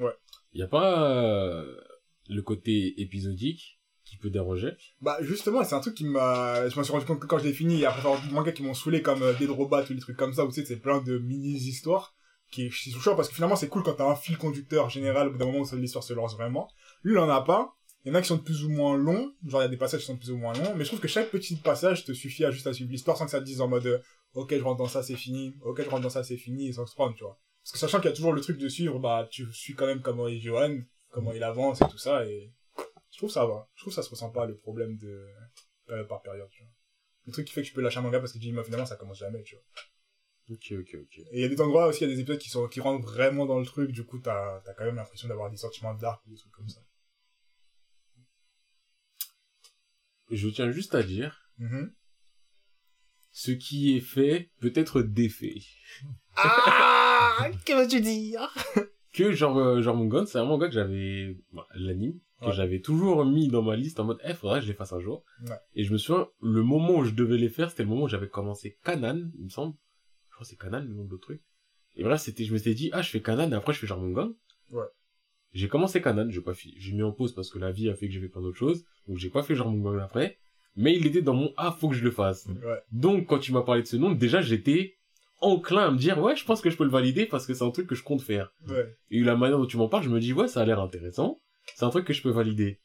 Ouais. 0.00 0.12
Y 0.52 0.62
a 0.62 0.68
pas 0.68 1.12
euh, 1.12 1.80
le 2.28 2.42
côté 2.42 3.00
épisodique 3.00 3.80
qui 4.04 4.16
peut 4.16 4.30
déranger? 4.30 4.72
Bah 5.00 5.18
justement, 5.20 5.64
c'est 5.64 5.74
un 5.74 5.80
truc 5.80 5.94
qui 5.94 6.04
m'a... 6.04 6.68
Je 6.68 6.76
m'en 6.76 6.84
suis 6.84 6.92
rendu 6.92 7.04
compte 7.04 7.20
que 7.20 7.26
quand 7.26 7.38
je 7.38 7.44
l'ai 7.44 7.52
fini, 7.52 7.84
après 7.84 8.00
avoir 8.00 8.22
des 8.22 8.32
mangas 8.32 8.52
qui 8.52 8.62
m'ont 8.62 8.74
saoulé 8.74 9.02
comme 9.02 9.22
euh, 9.22 9.32
Dead 9.34 9.50
Robot 9.50 9.82
ou 9.90 9.94
des 9.94 10.00
trucs 10.00 10.16
comme 10.16 10.32
ça, 10.32 10.44
où 10.44 10.48
tu 10.48 10.54
sais, 10.54 10.64
c'est 10.64 10.76
plein 10.76 11.00
de 11.00 11.18
mini-histoires 11.18 12.14
qui 12.50 12.70
sont 12.70 13.00
chouettes 13.00 13.16
parce 13.16 13.28
que 13.28 13.34
finalement 13.34 13.56
c'est 13.56 13.68
cool 13.68 13.82
quand 13.82 13.94
t'as 13.94 14.08
un 14.08 14.14
fil 14.14 14.38
conducteur 14.38 14.88
général 14.88 15.28
au 15.28 15.32
bout 15.32 15.38
d'un 15.38 15.46
moment 15.46 15.60
où 15.60 15.76
l'histoire 15.76 16.04
se 16.04 16.12
lance 16.12 16.34
vraiment. 16.36 16.70
Lui, 17.02 17.14
il 17.14 17.18
en 17.18 17.28
a 17.28 17.42
pas. 17.42 17.76
Il 18.04 18.10
y 18.10 18.12
en 18.12 18.14
a 18.14 18.22
qui 18.22 18.28
sont 18.28 18.36
de 18.36 18.42
plus 18.42 18.64
ou 18.64 18.68
moins 18.68 18.96
longs, 18.96 19.32
genre 19.44 19.62
il 19.62 19.64
y 19.64 19.66
a 19.66 19.68
des 19.68 19.76
passages 19.76 20.00
qui 20.00 20.06
sont 20.06 20.14
de 20.14 20.20
plus 20.20 20.30
ou 20.30 20.36
moins 20.36 20.52
longs, 20.52 20.76
mais 20.76 20.84
je 20.84 20.90
trouve 20.90 21.00
que 21.00 21.08
chaque 21.08 21.28
petit 21.28 21.56
passage 21.56 22.04
te 22.04 22.12
suffit 22.12 22.44
à 22.44 22.52
juste 22.52 22.68
à 22.68 22.72
suivre 22.72 22.92
l'histoire 22.92 23.16
sans 23.16 23.24
que 23.24 23.32
ça 23.32 23.40
te 23.40 23.44
dise 23.44 23.60
en 23.60 23.66
mode 23.66 23.86
euh, 23.86 23.98
ok 24.34 24.54
je 24.54 24.62
rentre 24.62 24.78
dans 24.78 24.88
ça 24.88 25.02
c'est 25.02 25.16
fini, 25.16 25.54
ok 25.62 25.82
je 25.82 25.88
rentre 25.88 26.02
dans 26.02 26.10
ça 26.10 26.24
c'est 26.24 26.36
fini, 26.36 26.68
et 26.68 26.72
sans 26.72 26.86
se 26.86 26.94
prendre, 26.94 27.14
tu 27.16 27.24
vois. 27.24 27.38
Parce 27.62 27.72
que 27.72 27.78
sachant 27.78 27.98
qu'il 28.00 28.10
y 28.10 28.12
a 28.12 28.16
toujours 28.16 28.32
le 28.32 28.40
truc 28.40 28.58
de 28.58 28.68
suivre, 28.68 28.98
bah 28.98 29.26
tu 29.30 29.52
suis 29.52 29.74
quand 29.74 29.86
même 29.86 30.00
comment 30.02 30.28
est 30.28 30.38
Johan, 30.38 30.78
comment 31.10 31.32
il 31.32 31.42
avance 31.42 31.80
et 31.82 31.88
tout 31.88 31.98
ça, 31.98 32.24
et 32.26 32.52
Je 33.10 33.18
trouve 33.18 33.30
ça 33.30 33.46
va. 33.46 33.68
Je 33.74 33.82
trouve 33.82 33.92
ça 33.92 34.02
se 34.02 34.10
ressent 34.10 34.30
pas 34.30 34.46
le 34.46 34.56
problème 34.56 34.96
de 34.98 35.26
période 35.86 36.06
par 36.08 36.20
période, 36.22 36.48
tu 36.50 36.62
vois. 36.62 36.72
Le 37.26 37.32
truc 37.32 37.46
qui 37.46 37.52
fait 37.54 37.62
que 37.62 37.66
tu 37.68 37.72
peux 37.72 37.80
lâcher 37.80 37.98
un 37.98 38.02
manga 38.02 38.20
parce 38.20 38.32
que 38.32 38.38
tu 38.38 38.44
dis, 38.44 38.52
mais 38.52 38.62
finalement, 38.62 38.86
ça 38.86 38.96
commence 38.96 39.18
jamais, 39.18 39.42
tu 39.42 39.56
vois. 39.56 39.64
Ok, 40.50 40.72
ok, 40.78 41.00
ok. 41.02 41.18
Et 41.18 41.26
il 41.32 41.40
y 41.40 41.44
a 41.44 41.48
des 41.48 41.60
endroits 41.60 41.86
aussi, 41.88 42.04
il 42.04 42.08
y 42.08 42.12
a 42.12 42.14
des 42.14 42.20
épisodes 42.20 42.38
qui 42.38 42.50
sont, 42.50 42.68
qui 42.68 42.80
rentrent 42.80 43.04
vraiment 43.04 43.46
dans 43.46 43.58
le 43.58 43.66
truc, 43.66 43.90
du 43.90 44.04
coup, 44.04 44.18
t'as, 44.20 44.60
t'as 44.60 44.74
quand 44.74 44.84
même 44.84 44.94
l'impression 44.96 45.26
d'avoir 45.28 45.50
des 45.50 45.56
sentiments 45.56 45.94
dark 45.94 46.24
ou 46.26 46.30
des 46.30 46.36
trucs 46.36 46.52
comme 46.52 46.68
ça. 46.68 46.80
Je 50.30 50.48
tiens 50.48 50.70
juste 50.70 50.94
à 50.94 51.02
dire, 51.02 51.50
Mhm. 51.58 51.92
Ce 53.38 53.50
qui 53.50 53.94
est 53.94 54.00
fait 54.00 54.48
peut 54.60 54.72
être 54.74 55.02
défait. 55.02 55.58
Ah! 56.36 57.50
Que 57.66 57.86
tu 57.86 58.00
dis? 58.00 58.34
Que 59.12 59.32
genre, 59.32 59.58
euh, 59.58 59.82
genre 59.82 59.94
mon 59.94 60.24
c'est 60.24 60.38
un 60.38 60.46
manga 60.46 60.68
que 60.68 60.72
j'avais, 60.72 61.36
bah, 61.52 61.66
l'anime, 61.74 62.18
que 62.40 62.46
Ouais. 62.46 62.52
j'avais 62.54 62.80
toujours 62.80 63.26
mis 63.26 63.48
dans 63.48 63.60
ma 63.60 63.76
liste 63.76 64.00
en 64.00 64.04
mode, 64.04 64.18
eh, 64.24 64.32
faudrait 64.32 64.60
que 64.60 64.64
je 64.64 64.70
les 64.70 64.76
fasse 64.76 64.94
un 64.94 65.00
jour. 65.00 65.22
Ouais. 65.42 65.56
Et 65.74 65.84
je 65.84 65.92
me 65.92 65.98
souviens, 65.98 66.26
le 66.40 66.62
moment 66.62 66.96
où 66.96 67.04
je 67.04 67.10
devais 67.12 67.36
les 67.36 67.50
faire, 67.50 67.70
c'était 67.70 67.82
le 67.82 67.90
moment 67.90 68.04
où 68.04 68.08
j'avais 68.08 68.28
commencé 68.30 68.78
Kanan, 68.82 69.30
il 69.38 69.44
me 69.44 69.50
semble. 69.50 69.74
Je 70.30 70.34
crois 70.34 70.44
que 70.44 70.48
c'est 70.48 70.56
Kanan, 70.56 70.80
le 70.88 70.94
nom 70.94 71.04
de 71.04 71.10
l'autre 71.10 71.24
truc. 71.26 71.42
Et 71.94 72.04
bref, 72.04 72.22
c'était, 72.22 72.44
je 72.44 72.54
m'étais 72.54 72.72
dit, 72.72 72.88
ah, 72.94 73.02
je 73.02 73.10
fais 73.10 73.20
Kanan, 73.20 73.50
et 73.52 73.54
après 73.54 73.74
je 73.74 73.80
fais 73.80 73.86
genre 73.86 74.00
mon. 74.00 74.14
Ouais. 74.70 74.84
J'ai 75.52 75.68
commencé 75.68 76.00
Kanan, 76.00 76.30
j'ai 76.30 76.40
pas 76.40 76.52
j'ai 76.54 76.92
mis 76.94 77.02
en 77.02 77.12
pause 77.12 77.34
parce 77.34 77.50
que 77.50 77.58
la 77.58 77.70
vie 77.70 77.90
a 77.90 77.94
fait 77.94 78.06
que 78.06 78.14
j'ai 78.14 78.20
fait 78.20 78.28
plein 78.30 78.40
d'autres 78.40 78.56
choses. 78.58 78.86
Donc 79.08 79.18
j'ai 79.18 79.28
pas 79.30 79.42
fait 79.42 79.54
genre 79.54 79.70
mon 79.70 79.98
après. 79.98 80.38
Mais 80.76 80.94
il 80.94 81.06
était 81.06 81.22
dans 81.22 81.34
mon, 81.34 81.52
ah, 81.56 81.74
faut 81.78 81.88
que 81.88 81.94
je 81.94 82.04
le 82.04 82.10
fasse. 82.10 82.46
Ouais. 82.46 82.78
Donc, 82.92 83.26
quand 83.26 83.38
tu 83.38 83.52
m'as 83.52 83.62
parlé 83.62 83.82
de 83.82 83.86
ce 83.86 83.96
nom, 83.96 84.12
déjà, 84.12 84.42
j'étais 84.42 84.94
enclin 85.40 85.86
à 85.86 85.90
me 85.90 85.98
dire, 85.98 86.18
ouais, 86.22 86.36
je 86.36 86.44
pense 86.44 86.60
que 86.60 86.70
je 86.70 86.76
peux 86.76 86.84
le 86.84 86.90
valider 86.90 87.26
parce 87.26 87.46
que 87.46 87.54
c'est 87.54 87.64
un 87.64 87.70
truc 87.70 87.86
que 87.86 87.94
je 87.94 88.02
compte 88.02 88.22
faire. 88.22 88.52
Ouais. 88.68 88.86
Et 89.10 89.20
la 89.20 89.36
manière 89.36 89.58
dont 89.58 89.66
tu 89.66 89.76
m'en 89.76 89.88
parles, 89.88 90.04
je 90.04 90.10
me 90.10 90.20
dis, 90.20 90.32
ouais, 90.32 90.48
ça 90.48 90.60
a 90.60 90.64
l'air 90.64 90.80
intéressant. 90.80 91.38
C'est 91.74 91.84
un 91.84 91.90
truc 91.90 92.06
que 92.06 92.12
je 92.12 92.22
peux 92.22 92.30
valider. 92.30 92.80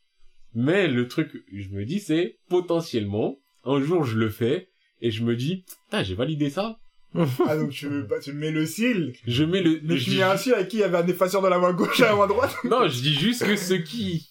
Mais 0.53 0.87
le 0.87 1.07
truc, 1.07 1.31
je 1.53 1.69
me 1.69 1.85
dis, 1.85 1.99
c'est 1.99 2.39
potentiellement, 2.49 3.37
un 3.63 3.81
jour 3.81 4.03
je 4.03 4.17
le 4.17 4.29
fais, 4.29 4.69
et 5.01 5.11
je 5.11 5.23
me 5.23 5.35
dis, 5.35 5.65
putain, 5.85 6.03
j'ai 6.03 6.15
validé 6.15 6.49
ça. 6.49 6.77
Ah, 7.45 7.57
donc 7.57 7.71
tu 7.71 7.89
mets 8.31 8.51
le 8.51 8.65
cil, 8.65 9.13
Je 9.27 9.43
mets 9.43 9.61
le... 9.61 9.81
mais 9.83 9.97
je 9.97 10.11
tu 10.11 10.17
mets 10.17 10.23
un 10.23 10.37
cil 10.37 10.53
avec 10.53 10.69
qui 10.69 10.77
il 10.77 10.79
y 10.79 10.83
avait 10.83 10.97
un 10.97 11.07
effaceur 11.07 11.41
de 11.41 11.49
la 11.49 11.59
main 11.59 11.73
gauche 11.73 11.99
et 11.99 12.03
la 12.03 12.15
main 12.15 12.27
droite. 12.27 12.55
Non, 12.63 12.87
je 12.87 13.01
dis 13.01 13.13
juste 13.13 13.45
que 13.45 13.57
ce 13.57 13.73
qui 13.73 14.29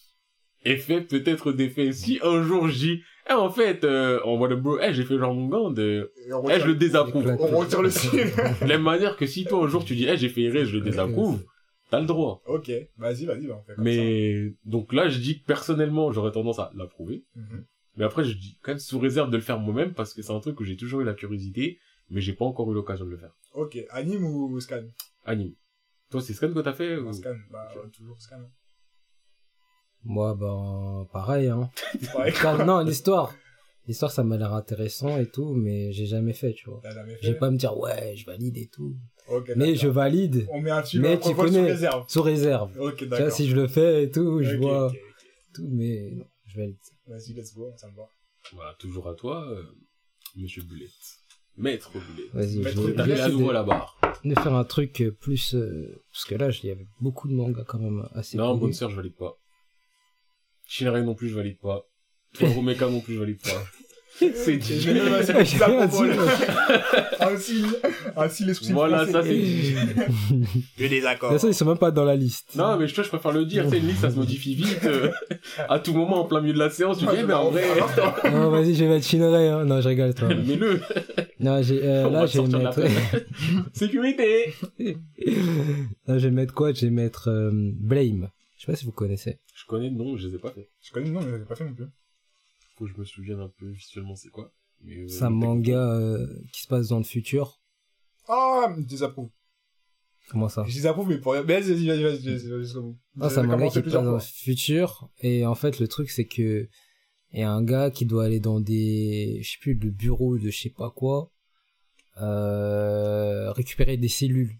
est 0.65 0.79
fait 0.79 1.03
peut 1.03 1.23
être 1.27 1.53
défait. 1.53 1.93
Si 1.93 2.21
un 2.23 2.43
jour 2.43 2.69
je 2.69 2.79
dis, 2.79 3.03
eh, 3.31 3.35
en 3.35 3.51
fait, 3.51 3.85
euh, 3.85 4.21
en 4.25 4.37
mode 4.37 4.53
bro, 4.61 4.79
eh, 4.81 4.93
j'ai 4.93 5.05
fait 5.05 5.19
genre 5.19 5.33
mon 5.35 5.47
gant 5.49 5.71
de... 5.71 6.13
On 6.33 6.49
Eh, 6.49 6.61
je 6.61 6.67
le 6.67 6.75
désapprouve. 6.75 7.27
On 7.39 7.59
retire 7.59 7.83
le 7.83 7.91
cil. 7.91 8.11
De 8.11 8.61
la 8.61 8.67
même 8.67 8.83
manière 8.83 9.17
que 9.17 9.27
si 9.27 9.45
toi 9.45 9.65
un 9.65 9.69
jour 9.69 9.85
tu 9.85 9.95
dis, 9.95 10.07
eh, 10.09 10.17
j'ai 10.17 10.29
fait 10.29 10.43
errer, 10.43 10.65
je 10.65 10.77
le 10.77 10.83
désapprouve, 10.83 11.43
t'as 11.91 12.01
le 12.01 12.07
droit. 12.07 12.43
ok, 12.47 12.71
vas-y, 12.99 13.27
vas-y, 13.27 13.47
bah, 13.47 13.59
on 13.61 13.63
fait 13.65 13.75
comme 13.75 13.85
ça. 13.85 13.91
Mais, 13.91 14.55
donc 14.65 14.93
là, 14.93 15.09
je 15.09 15.19
dis 15.19 15.41
que 15.41 15.47
personnellement, 15.47 16.13
j'aurais 16.13 16.33
tendance 16.33 16.59
à 16.59 16.71
l'approuver. 16.75 17.25
Mhm. 17.37 17.65
Mais 17.97 18.05
après, 18.05 18.25
je 18.25 18.33
dis 18.37 18.59
quand 18.63 18.73
même 18.73 18.79
sous 18.79 18.99
réserve 18.99 19.31
de 19.31 19.37
le 19.37 19.43
faire 19.43 19.59
moi-même 19.59 19.93
parce 19.95 20.15
que 20.15 20.23
c'est 20.23 20.33
un 20.33 20.41
truc 20.41 20.59
où 20.61 20.65
j'ai 20.65 20.77
toujours 20.77 21.01
eu 21.01 21.05
la 21.05 21.15
curiosité, 21.15 21.79
mais 22.09 22.21
j'ai 22.21 22.33
pas 22.33 22.45
encore 22.45 22.71
eu 22.71 22.75
l'occasion 22.75 23.05
de 23.05 23.11
le 23.11 23.17
faire. 23.19 23.37
Ok, 23.55 23.79
anime 23.91 24.25
ou 24.25 24.59
scan? 24.61 24.83
Anime. 25.25 25.55
Toi, 26.11 26.21
c'est 26.21 26.33
Scan 26.33 26.53
que 26.53 26.59
t'as 26.61 26.73
fait 26.73 26.97
ou... 26.97 27.13
Scan, 27.13 27.37
bah, 27.53 27.69
ouais, 27.77 27.89
toujours 27.93 28.21
scan. 28.21 28.41
Moi, 30.05 30.35
ben, 30.35 31.07
pareil, 31.13 31.49
hein. 31.49 31.71
Non, 32.67 32.81
l'histoire. 32.81 33.35
L'histoire, 33.87 34.13
ça 34.13 34.23
m'a 34.23 34.37
l'air 34.37 34.53
intéressant 34.55 35.19
et 35.19 35.27
tout, 35.27 35.53
mais 35.55 35.91
j'ai 35.93 36.07
jamais 36.07 36.33
fait, 36.33 36.53
tu 36.53 36.69
vois. 36.71 36.81
Vais 37.23 37.35
pas 37.35 37.51
me 37.51 37.57
dire, 37.57 37.77
ouais, 37.79 38.15
je 38.17 38.25
valide 38.25 38.57
et 38.57 38.69
tout. 38.69 38.95
Mais 39.57 39.75
je 39.75 39.89
valide, 39.89 40.47
On 40.51 40.61
met 40.61 40.71
un 40.71 40.83
film, 40.83 41.03
Mais 41.03 41.19
tu 41.19 41.33
vole 41.35 41.49
sous 41.49 41.55
connais. 41.55 41.71
réserve. 41.71 42.05
sous 42.09 42.23
réserve. 42.23 42.73
Tu 42.97 43.07
vois, 43.07 43.31
si 43.31 43.49
je 43.49 43.57
le 43.57 43.67
fais 43.69 44.05
et 44.05 44.11
tout, 44.11 44.43
je 44.43 44.57
vois 44.57 44.93
tout, 45.55 45.69
mais 45.71 46.11
non, 46.13 46.25
je 46.47 46.57
valide. 46.61 46.77
Vas-y, 47.07 47.33
let's 47.35 47.55
go, 47.55 47.73
ça 47.77 47.89
me 47.89 47.97
va. 47.97 48.05
Voilà, 48.55 48.75
toujours 48.79 49.09
à 49.09 49.15
toi, 49.15 49.45
euh, 49.51 49.63
Monsieur 50.37 50.63
Bulette. 50.63 50.91
Maître 51.57 51.91
Bulette. 51.93 52.33
Vas-y, 52.33 52.55
je 52.55 52.59
Maître 52.81 53.03
vais, 53.05 53.17
je 53.17 53.23
à 53.23 53.29
nouveau 53.29 53.53
la 53.53 53.63
barre. 53.63 54.01
de 54.25 54.35
faire 54.35 54.55
un 54.55 54.65
truc 54.65 55.01
euh, 55.03 55.11
plus... 55.11 55.55
euh, 55.55 56.03
parce 56.13 56.25
que 56.25 56.35
là, 56.37 56.51
il 56.63 56.69
y 56.69 56.73
avait 56.73 56.87
beaucoup 57.01 57.29
de 57.29 57.35
mangas 57.35 57.65
quand 57.65 57.79
même 57.79 58.09
assez 58.15 58.37
Non, 58.37 58.57
bonne 58.57 58.73
sœur, 58.73 58.91
je 58.91 58.97
valide 58.97 59.17
pas. 59.17 59.37
Shinrai 60.71 61.03
non 61.03 61.15
plus, 61.17 61.29
je 61.29 61.35
valide 61.35 61.59
pas. 61.61 61.85
Toi, 62.39 62.49
Mecha 62.63 62.89
non 62.89 63.01
plus, 63.01 63.15
je 63.15 63.19
valide 63.19 63.43
pas. 63.43 63.61
C'est 64.35 64.59
dit. 64.59 64.83
Ça 65.57 65.69
moi. 65.69 65.87
Un 67.21 67.37
signe, 67.39 67.67
un 68.17 68.29
signe 68.29 68.49
exclusif. 68.51 68.75
Voilà, 68.75 68.99
français. 68.99 69.13
ça 69.13 69.23
c'est 69.23 69.35
dit. 69.35 69.75
Je 70.77 70.83
De 70.85 70.89
désaccord. 70.89 71.31
toute 71.31 71.39
façon, 71.39 71.49
ils 71.49 71.55
sont 71.55 71.65
même 71.65 71.79
pas 71.79 71.91
dans 71.91 72.05
la 72.05 72.15
liste. 72.17 72.55
Non, 72.55 72.77
mais 72.77 72.87
je, 72.87 72.95
toi, 72.95 73.03
je 73.03 73.09
préfère 73.09 73.33
le 73.33 73.47
dire, 73.47 73.69
sais, 73.71 73.79
une 73.79 73.87
liste, 73.89 74.01
ça 74.03 74.11
se 74.11 74.17
modifie 74.17 74.55
vite. 74.55 74.79
euh, 74.85 75.11
à 75.71 75.79
tout 75.79 75.95
moment, 75.95 76.21
en 76.21 76.25
plein 76.27 76.41
milieu 76.43 76.53
de 76.53 76.59
la 76.59 76.69
séance, 76.71 76.99
tu 76.99 77.07
dis, 77.07 77.11
eh, 77.19 77.23
mais 77.25 77.33
en 77.33 77.51
vrai, 77.51 77.65
Non, 78.31 78.51
vas-y, 78.51 78.75
je 78.75 78.85
vais 78.85 78.91
mettre 78.91 79.07
Shinrai, 79.07 79.49
hein. 79.49 79.65
Non, 79.65 79.81
je 79.81 79.89
rigole, 79.89 80.15
toi. 80.15 80.29
mets-le. 80.29 80.81
Non, 81.41 81.63
j'ai, 81.63 81.81
euh, 81.83 82.11
là, 82.11 82.27
je 82.27 82.43
vais 82.43 82.59
mettre... 82.59 82.83
Sécurité. 83.73 84.53
là, 86.07 86.19
je 86.19 86.25
vais 86.29 86.31
mettre 86.31 86.53
quoi? 86.55 86.73
Je 86.75 86.83
vais 86.87 86.91
mettre, 86.91 87.29
euh, 87.31 87.51
Blame. 87.53 88.29
Je 88.59 88.67
sais 88.67 88.73
pas 88.73 88.77
si 88.77 88.85
vous 88.85 88.93
connaissez. 88.93 89.39
Je 89.71 89.77
connais 89.77 89.91
le 89.91 89.95
nom, 89.95 90.17
je 90.17 90.27
les 90.27 90.35
ai 90.35 90.39
pas 90.41 90.51
fait. 90.51 90.69
Je 90.81 90.91
connais 90.91 91.07
le 91.07 91.13
nom, 91.13 91.21
mais 91.21 91.31
je 91.31 91.37
l'ai 91.37 91.45
pas 91.45 91.55
fait 91.55 91.65
non 91.65 91.75
plus. 91.75 91.87
Faut 92.77 92.87
que 92.87 92.91
je 92.93 92.99
me 92.99 93.05
souvienne 93.05 93.39
un 93.39 93.53
peu 93.57 93.69
visuellement 93.69 94.17
c'est 94.17 94.31
quoi. 94.31 94.53
Mais, 94.81 94.97
euh, 94.97 95.07
C'est 95.07 95.23
un 95.23 95.31
manga, 95.31 95.95
euh, 95.95 96.27
qui 96.53 96.63
se 96.63 96.67
passe 96.67 96.89
dans 96.89 96.99
le 96.99 97.05
futur. 97.05 97.61
Ah, 98.27 98.75
je 98.77 98.83
désapprouve. 98.83 99.31
Comment 100.29 100.49
ça? 100.49 100.65
Je 100.67 100.75
désapprouve, 100.75 101.09
mais 101.09 101.19
pour... 101.19 101.35
Mais 101.35 101.61
vas-y, 101.61 101.87
vas-y, 101.87 102.03
vas-y. 102.03 102.97
Ah, 103.21 103.31
c'est 103.31 103.39
un 103.39 103.43
manga 103.45 103.69
qui 103.69 103.75
se 103.75 103.79
passe 103.79 103.93
dans 103.93 104.13
le 104.15 104.19
futur. 104.19 105.09
Et 105.21 105.47
en 105.47 105.55
fait, 105.55 105.79
le 105.79 105.87
truc, 105.87 106.11
c'est 106.11 106.27
que 106.27 106.69
il 107.33 107.39
y 107.39 107.45
a 107.45 107.53
un 107.53 107.63
gars 107.63 107.93
qui 107.93 108.07
doit 108.07 108.25
aller 108.25 108.41
dans 108.41 108.59
des, 108.59 109.39
je 109.41 109.53
sais 109.53 109.59
plus, 109.61 109.75
le 109.75 109.91
bureau 109.91 110.37
de 110.37 110.51
je 110.51 110.63
sais 110.63 110.71
pas 110.71 110.91
quoi, 110.91 111.31
euh, 112.21 113.53
récupérer 113.53 113.97
des 113.99 114.09
cellules 114.09 114.59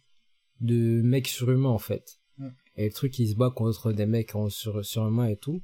de 0.61 1.03
mecs 1.03 1.27
surhumains, 1.27 1.69
en 1.69 1.79
fait. 1.81 2.20
Et 2.77 2.87
le 2.87 2.93
truc, 2.93 3.19
il 3.19 3.29
se 3.29 3.35
bat 3.35 3.51
contre 3.51 3.93
des 3.93 4.07
mecs 4.07 4.35
en 4.35 4.49
sur, 4.49 4.85
surhumains 4.85 5.27
et 5.29 5.37
tout. 5.37 5.61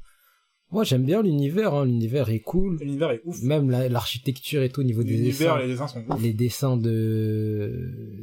Moi, 0.73 0.83
j'aime 0.83 1.05
bien 1.05 1.23
l'univers, 1.23 1.75
hein. 1.75 1.85
L'univers 1.85 2.29
est 2.29 2.41
cool. 2.41 2.79
L'univers 2.81 3.13
est 3.13 3.21
ouf. 3.25 3.41
Même 3.43 3.71
la- 3.71 3.89
l'architecture 3.89 4.63
et 4.63 4.69
tout 4.69 4.81
au 4.81 4.85
niveau 4.85 5.05
des 5.05 5.11
L'univers, 5.11 5.55
dessins. 5.55 5.59
les 5.59 5.69
dessins 5.69 5.87
sont 5.87 6.05
ouf. 6.11 6.21
les 6.23 6.33
dessins 6.33 6.77
de 6.77 8.21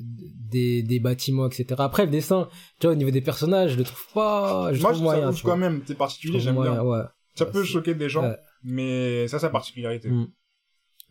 des, 0.51 0.83
des 0.83 0.99
bâtiments 0.99 1.47
etc 1.47 1.65
après 1.79 2.05
le 2.05 2.11
dessin 2.11 2.47
tu 2.79 2.85
vois 2.87 2.93
au 2.93 2.97
niveau 2.97 3.09
des 3.11 3.21
personnages 3.21 3.71
je 3.71 3.77
le 3.77 3.83
trouve 3.83 4.05
pas 4.13 4.71
je 4.73 4.81
Moi, 4.81 4.91
trouve 4.91 5.01
je 5.01 5.03
trouve 5.03 5.11
ça 5.13 5.17
moyen 5.17 5.29
ouf 5.29 5.41
quand 5.41 5.57
même. 5.57 5.81
C'est 5.87 5.97
particulier, 5.97 6.39
j'aime 6.39 6.55
moyen, 6.55 6.73
bien. 6.73 6.83
ouais 6.83 7.01
Ça 7.35 7.45
peut 7.45 7.63
choquer 7.63 7.95
des 7.95 8.09
gens, 8.09 8.23
ouais. 8.23 8.37
mais 8.63 9.27
ça, 9.27 9.39
c'est 9.39 9.45
sa 9.47 9.49
particularité. 9.49 10.09
Mm. 10.09 10.27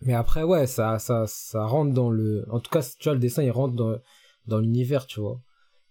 mais 0.03 0.15
après 0.15 0.43
ouais 0.43 0.67
ça 0.67 0.99
ça 0.99 1.25
ça 1.27 1.65
rentre 1.65 1.93
dans 1.95 2.11
le 2.11 2.45
en 2.51 2.61
tout 2.61 2.71
cas 2.71 2.83
tu 2.83 3.05
vois 3.05 3.15
le 3.15 3.21
dessin 3.21 3.43
il 3.43 3.51
rentre 3.51 3.75
dans 3.75 3.97
dans 4.47 4.59
l'univers 4.61 5.07
tu 5.07 5.19
vois 5.21 5.41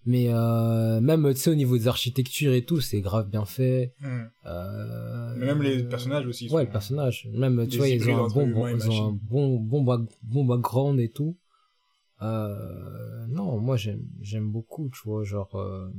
mais 0.05 0.27
euh, 0.29 0.99
même 1.01 1.31
tu 1.33 1.39
sais 1.39 1.49
au 1.51 1.55
niveau 1.55 1.77
des 1.77 1.87
architectures 1.87 2.53
et 2.53 2.65
tout 2.65 2.81
c'est 2.81 3.01
grave 3.01 3.29
bien 3.29 3.45
fait. 3.45 3.93
Mm. 3.99 4.21
euh, 4.45 5.33
Mais 5.37 5.45
même 5.45 5.61
les 5.61 5.83
personnages 5.83 6.25
aussi. 6.25 6.49
ouais 6.49 6.65
les 6.65 6.71
personnages 6.71 7.29
même 7.33 7.67
tu 7.67 7.77
vois 7.77 7.87
ils 7.87 8.09
ont 8.09 8.25
un 8.25 8.27
bon 8.27 8.67
et 8.67 8.73
ils 8.73 8.89
ont 8.89 9.07
un 9.09 9.11
bon 9.11 9.57
bon 9.59 9.83
back- 9.83 10.09
bon 10.23 10.45
background 10.45 10.99
et 10.99 11.09
tout. 11.09 11.37
Euh, 12.21 13.25
non 13.27 13.59
moi 13.59 13.77
j'aime 13.77 14.05
j'aime 14.21 14.51
beaucoup 14.51 14.89
tu 14.89 14.99
vois 15.05 15.23
genre 15.23 15.55
euh, 15.55 15.89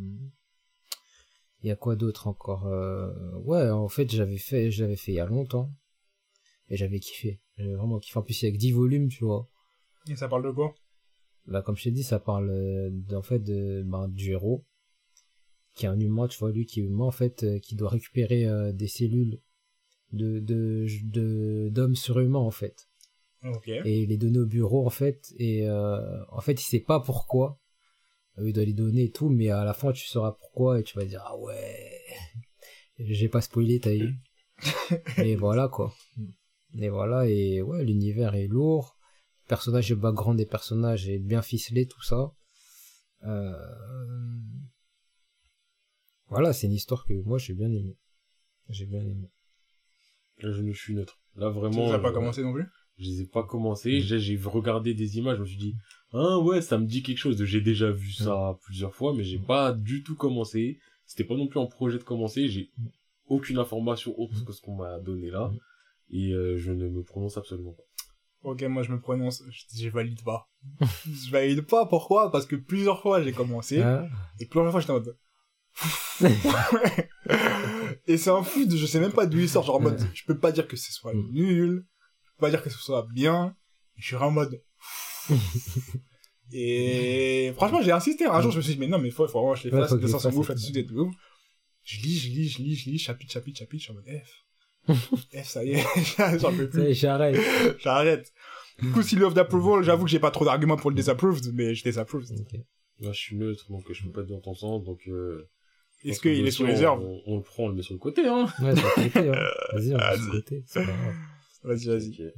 il 1.63 1.69
y 1.69 1.71
a 1.71 1.77
quoi 1.77 1.97
d'autre 1.97 2.27
encore 2.29 2.67
euh, 2.67 3.11
ouais 3.45 3.71
en 3.71 3.89
fait 3.89 4.11
j'avais 4.11 4.39
fait 4.39 4.71
j'avais 4.71 4.97
fait 4.97 5.13
il 5.13 5.17
y 5.17 5.21
a 5.21 5.27
longtemps. 5.27 5.71
Et 6.69 6.77
j'avais 6.77 7.01
kiffé. 7.01 7.39
J'avais 7.59 7.75
vraiment 7.75 7.99
kiffé. 7.99 8.19
En 8.19 8.23
plus 8.23 8.41
il 8.41 8.47
y 8.47 8.49
a 8.49 8.53
que 8.53 8.57
10 8.57 8.73
volumes 8.73 9.09
tu 9.09 9.25
vois. 9.25 9.47
Et 10.09 10.17
ça 10.17 10.27
parle 10.29 10.45
de 10.45 10.51
quoi? 10.51 10.75
Là, 11.47 11.63
comme 11.63 11.77
je 11.77 11.85
t'ai 11.85 11.91
dit, 11.91 12.05
ça 12.05 12.21
parle 12.21 12.51
euh, 12.51 12.91
d'en 12.93 13.23
fait 13.23 13.41
de, 13.41 13.83
ben, 13.85 14.09
du 14.09 14.31
héros, 14.31 14.65
qui 15.75 15.87
est 15.87 15.89
un 15.89 15.99
humain, 15.99 16.29
tu 16.29 16.39
vois, 16.39 16.53
lui 16.53 16.67
qui 16.67 16.81
est 16.81 16.85
humain, 16.85 17.05
en 17.05 17.11
fait, 17.11 17.43
euh, 17.43 17.59
qui 17.59 17.75
doit 17.75 17.91
récupérer 17.91 18.47
euh, 18.47 18.73
des 18.73 18.87
cellules 18.87 19.41
de, 20.13 20.39
de, 20.39 20.87
de, 21.05 21.69
d'hommes 21.71 21.97
surhumains, 21.97 22.39
en 22.39 22.51
fait. 22.51 22.89
Et 23.85 24.07
les 24.07 24.17
donner 24.19 24.39
au 24.39 24.47
bureau, 24.47 24.87
en 24.87 24.91
fait, 24.91 25.35
et, 25.37 25.69
en 25.69 26.41
fait, 26.41 26.53
il 26.53 26.65
sait 26.65 26.81
pas 26.81 27.01
pourquoi. 27.01 27.59
Il 28.39 28.53
doit 28.53 28.65
les 28.65 28.73
donner 28.73 29.05
et 29.05 29.11
tout, 29.11 29.29
mais 29.29 29.51
à 29.51 29.65
la 29.65 29.75
fin, 29.75 29.91
tu 29.93 30.07
sauras 30.07 30.33
pourquoi, 30.33 30.79
et 30.79 30.85
tu 30.85 30.97
vas 30.97 31.05
dire, 31.05 31.23
ah 31.27 31.37
ouais, 31.37 32.01
j'ai 32.99 33.29
pas 33.29 33.41
spoilé, 33.41 33.81
t'as 33.81 33.95
eu. 33.97 34.15
et 35.19 35.35
voilà, 35.35 35.67
quoi. 35.67 35.93
Et 36.79 36.89
voilà, 36.89 37.27
et 37.29 37.61
ouais, 37.63 37.85
l'univers 37.85 38.37
est 38.37 38.47
lourd 38.47 38.97
personnage 39.55 39.91
et 39.91 39.95
le 39.95 40.01
background 40.01 40.39
des 40.39 40.47
personnages 40.47 41.09
est 41.09 41.19
bien 41.19 41.43
ficelé, 41.43 41.87
tout 41.87 42.03
ça. 42.03 42.33
Euh... 43.25 43.53
Voilà, 46.29 46.53
c'est 46.55 46.67
une 46.67 46.73
histoire 46.73 47.05
que 47.05 47.13
moi 47.25 47.37
j'ai 47.39 47.53
bien 47.55 47.71
aimé. 47.71 47.97
J'ai 48.71 48.87
bien 48.87 49.01
aimé. 49.03 49.31
Là, 50.39 50.51
je 50.53 50.63
ne 50.63 50.73
suis 50.73 50.95
neutre. 50.95 51.21
Là, 51.37 51.49
Tu 51.53 51.59
vraiment. 51.59 51.87
les 51.87 51.93
as 51.93 51.99
pas 51.99 52.09
je- 52.09 52.15
commencé 52.15 52.43
non 52.43 52.55
plus? 52.55 52.65
Je 52.99 53.05
les 53.11 53.21
ai 53.23 53.27
pas 53.27 53.43
commencés. 53.43 54.01
J'ai, 54.01 54.19
j'ai 54.19 54.37
regardé 54.37 54.95
des 54.95 55.19
images, 55.19 55.37
je 55.37 55.43
me 55.43 55.47
suis 55.47 55.57
dit, 55.59 55.75
ah 56.13 56.39
ouais, 56.39 56.61
ça 56.63 56.79
me 56.79 56.87
dit 56.87 57.03
quelque 57.03 57.19
chose. 57.19 57.43
J'ai 57.45 57.61
déjà 57.61 57.91
vu 57.91 58.13
ça 58.13 58.59
plusieurs 58.63 58.95
fois, 58.95 59.13
mais 59.15 59.25
j'ai 59.25 59.39
pas 59.39 59.73
du 59.73 60.03
tout 60.03 60.17
commencé. 60.17 60.79
C'était 61.07 61.25
pas 61.25 61.37
non 61.37 61.47
plus 61.49 61.61
en 61.61 61.67
projet 61.67 61.99
de 61.99 62.05
commencer. 62.05 62.49
J'ai 62.49 62.71
aucune 63.27 63.59
information 63.59 64.19
autre 64.19 64.45
que 64.47 64.53
ce 64.53 64.61
qu'on 64.63 64.77
m'a 64.77 64.99
donné 65.01 65.31
là. 65.31 65.53
Et 66.11 66.33
euh, 66.33 66.57
je 66.59 66.73
ne 66.73 66.89
me 66.89 67.03
prononce 67.03 67.37
absolument 67.39 67.73
pas. 67.73 67.83
Ok, 68.43 68.63
moi 68.63 68.83
je 68.83 68.91
me 68.91 69.01
prononce, 69.01 69.43
je 69.51 69.63
dis 69.71 69.85
je 69.85 69.89
valide 69.91 70.23
pas. 70.25 70.49
je 71.07 71.31
valide 71.31 71.63
pas, 71.63 71.87
pourquoi? 71.87 72.31
Parce 72.33 72.45
que 72.47 72.57
plusieurs 72.57 73.01
fois 73.01 73.23
j'ai 73.23 73.33
commencé, 73.33 73.81
Ah, 73.83 74.07
et 74.41 74.47
plusieurs 74.47 74.71
fois 74.73 74.81
j'étais 74.81 74.93
en 74.93 74.95
mode... 75.01 75.17
et 78.07 78.17
c'est 78.19 78.31
un 78.31 78.43
foot, 78.43 78.71
je 78.75 78.87
sais 78.87 79.01
même 79.01 79.13
pas 79.13 79.27
d'où 79.27 79.39
il 79.39 79.49
sort, 79.49 79.63
genre 79.65 79.77
en 79.77 79.81
mode, 79.81 80.01
je 80.13 80.25
peux 80.25 80.39
pas 80.39 80.53
dire 80.53 80.67
que 80.69 80.77
ce 80.77 80.93
soit 80.93 81.15
Mm. 81.15 81.31
nul, 81.33 81.87
je 82.25 82.31
peux 82.33 82.41
pas 82.41 82.51
dire 82.51 82.63
que 82.63 82.71
ce 82.71 82.79
soit 82.79 83.07
bien, 83.13 83.57
je 83.97 84.05
suis 84.07 84.17
en 84.17 84.31
mode... 84.31 84.63
et 86.53 87.53
franchement 87.57 87.81
j'ai 87.83 87.93
insisté, 87.93 88.27
un 88.27 88.41
jour 88.43 88.51
je 88.51 88.59
me 88.59 88.63
suis 88.63 88.75
dit, 88.75 88.81
mais 88.81 88.89
non 88.89 88.99
mais 88.99 89.11
faut, 89.11 89.27
faut 89.29 89.41
vraiment 89.41 89.55
que 89.55 89.61
je 89.61 89.69
les 89.69 89.75
Ouais, 89.75 89.81
fasse, 89.83 89.93
en 89.93 89.97
ouf, 89.97 90.11
fasse, 90.11 90.25
là-dessus, 90.25 90.93
ouf. 90.95 91.15
Je 91.85 92.01
lis, 92.01 92.19
je 92.19 92.29
lis, 92.29 92.49
je 92.49 92.59
lis, 92.59 92.77
je 92.77 92.91
lis, 92.91 92.99
chapitre, 92.99 93.33
chapitre, 93.33 93.59
chapitre, 93.59 93.79
je 93.81 93.85
suis 93.85 93.93
en 93.93 93.95
mode 93.97 94.07
F. 94.07 94.45
F, 94.89 95.45
ça 95.45 95.65
y 95.65 95.73
est, 95.73 95.85
j'en 96.41 96.53
peux 96.57 96.69
plus. 96.69 96.95
j'arrête. 96.95 97.37
J'arrête. 97.79 98.33
Du 98.81 98.91
coup, 98.91 99.03
si 99.03 99.17
l'offre 99.17 99.35
d'approval, 99.35 99.83
j'avoue 99.85 100.05
que 100.05 100.11
j'ai 100.11 100.19
pas 100.19 100.31
trop 100.31 100.45
d'arguments 100.45 100.77
pour 100.77 100.91
le 100.91 100.97
disapproved, 100.97 101.53
mais 101.55 101.75
je 101.75 101.85
désapprove. 101.85 102.25
Ok. 102.33 102.59
Là, 103.01 103.13
je 103.13 103.19
suis 103.19 103.37
neutre, 103.37 103.71
donc 103.71 103.85
je 103.93 104.03
peux 104.05 104.11
pas 104.11 104.21
être 104.23 104.29
dans 104.29 104.41
ton 104.41 104.55
sens, 104.55 104.83
donc... 104.85 105.01
Euh, 105.09 105.49
Est-ce 106.05 106.21
qu'il 106.21 106.41
le 106.41 106.47
est 106.47 106.51
sous 106.51 106.63
dossier, 106.63 106.75
réserve 106.75 107.01
on, 107.03 107.21
on 107.27 107.37
le 107.37 107.43
prend, 107.43 107.65
on 107.65 107.69
le 107.69 107.75
met 107.75 107.83
sur 107.83 107.95
le 107.95 107.99
côté, 108.01 108.27
hein. 108.27 108.47
Ouais, 108.61 108.75
côté, 108.75 109.29
hein. 109.29 109.51
Vas-y, 109.73 109.95
on 109.95 109.99
va 109.99 110.09
Ah, 110.09 110.17
se 110.17 110.31
côté. 110.31 110.63
C'est 110.67 110.85
pas 110.85 110.93
grave. 110.93 111.15
Vas-y, 111.65 111.87
vas-y. 111.87 112.33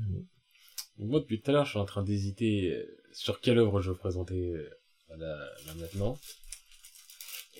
Moi, 0.98 1.20
depuis 1.20 1.40
tout 1.40 1.50
à 1.50 1.54
l'heure, 1.54 1.64
je 1.64 1.70
suis 1.70 1.78
en 1.78 1.85
train 1.87 2.02
d'hésiter 2.02 2.72
euh, 2.72 2.85
sur 3.12 3.40
quelle 3.40 3.59
œuvre 3.59 3.80
je 3.80 3.90
veux 3.90 3.96
présenter 3.96 4.52
euh, 4.52 4.68
là, 5.16 5.37
là 5.66 5.74
maintenant. 5.80 6.18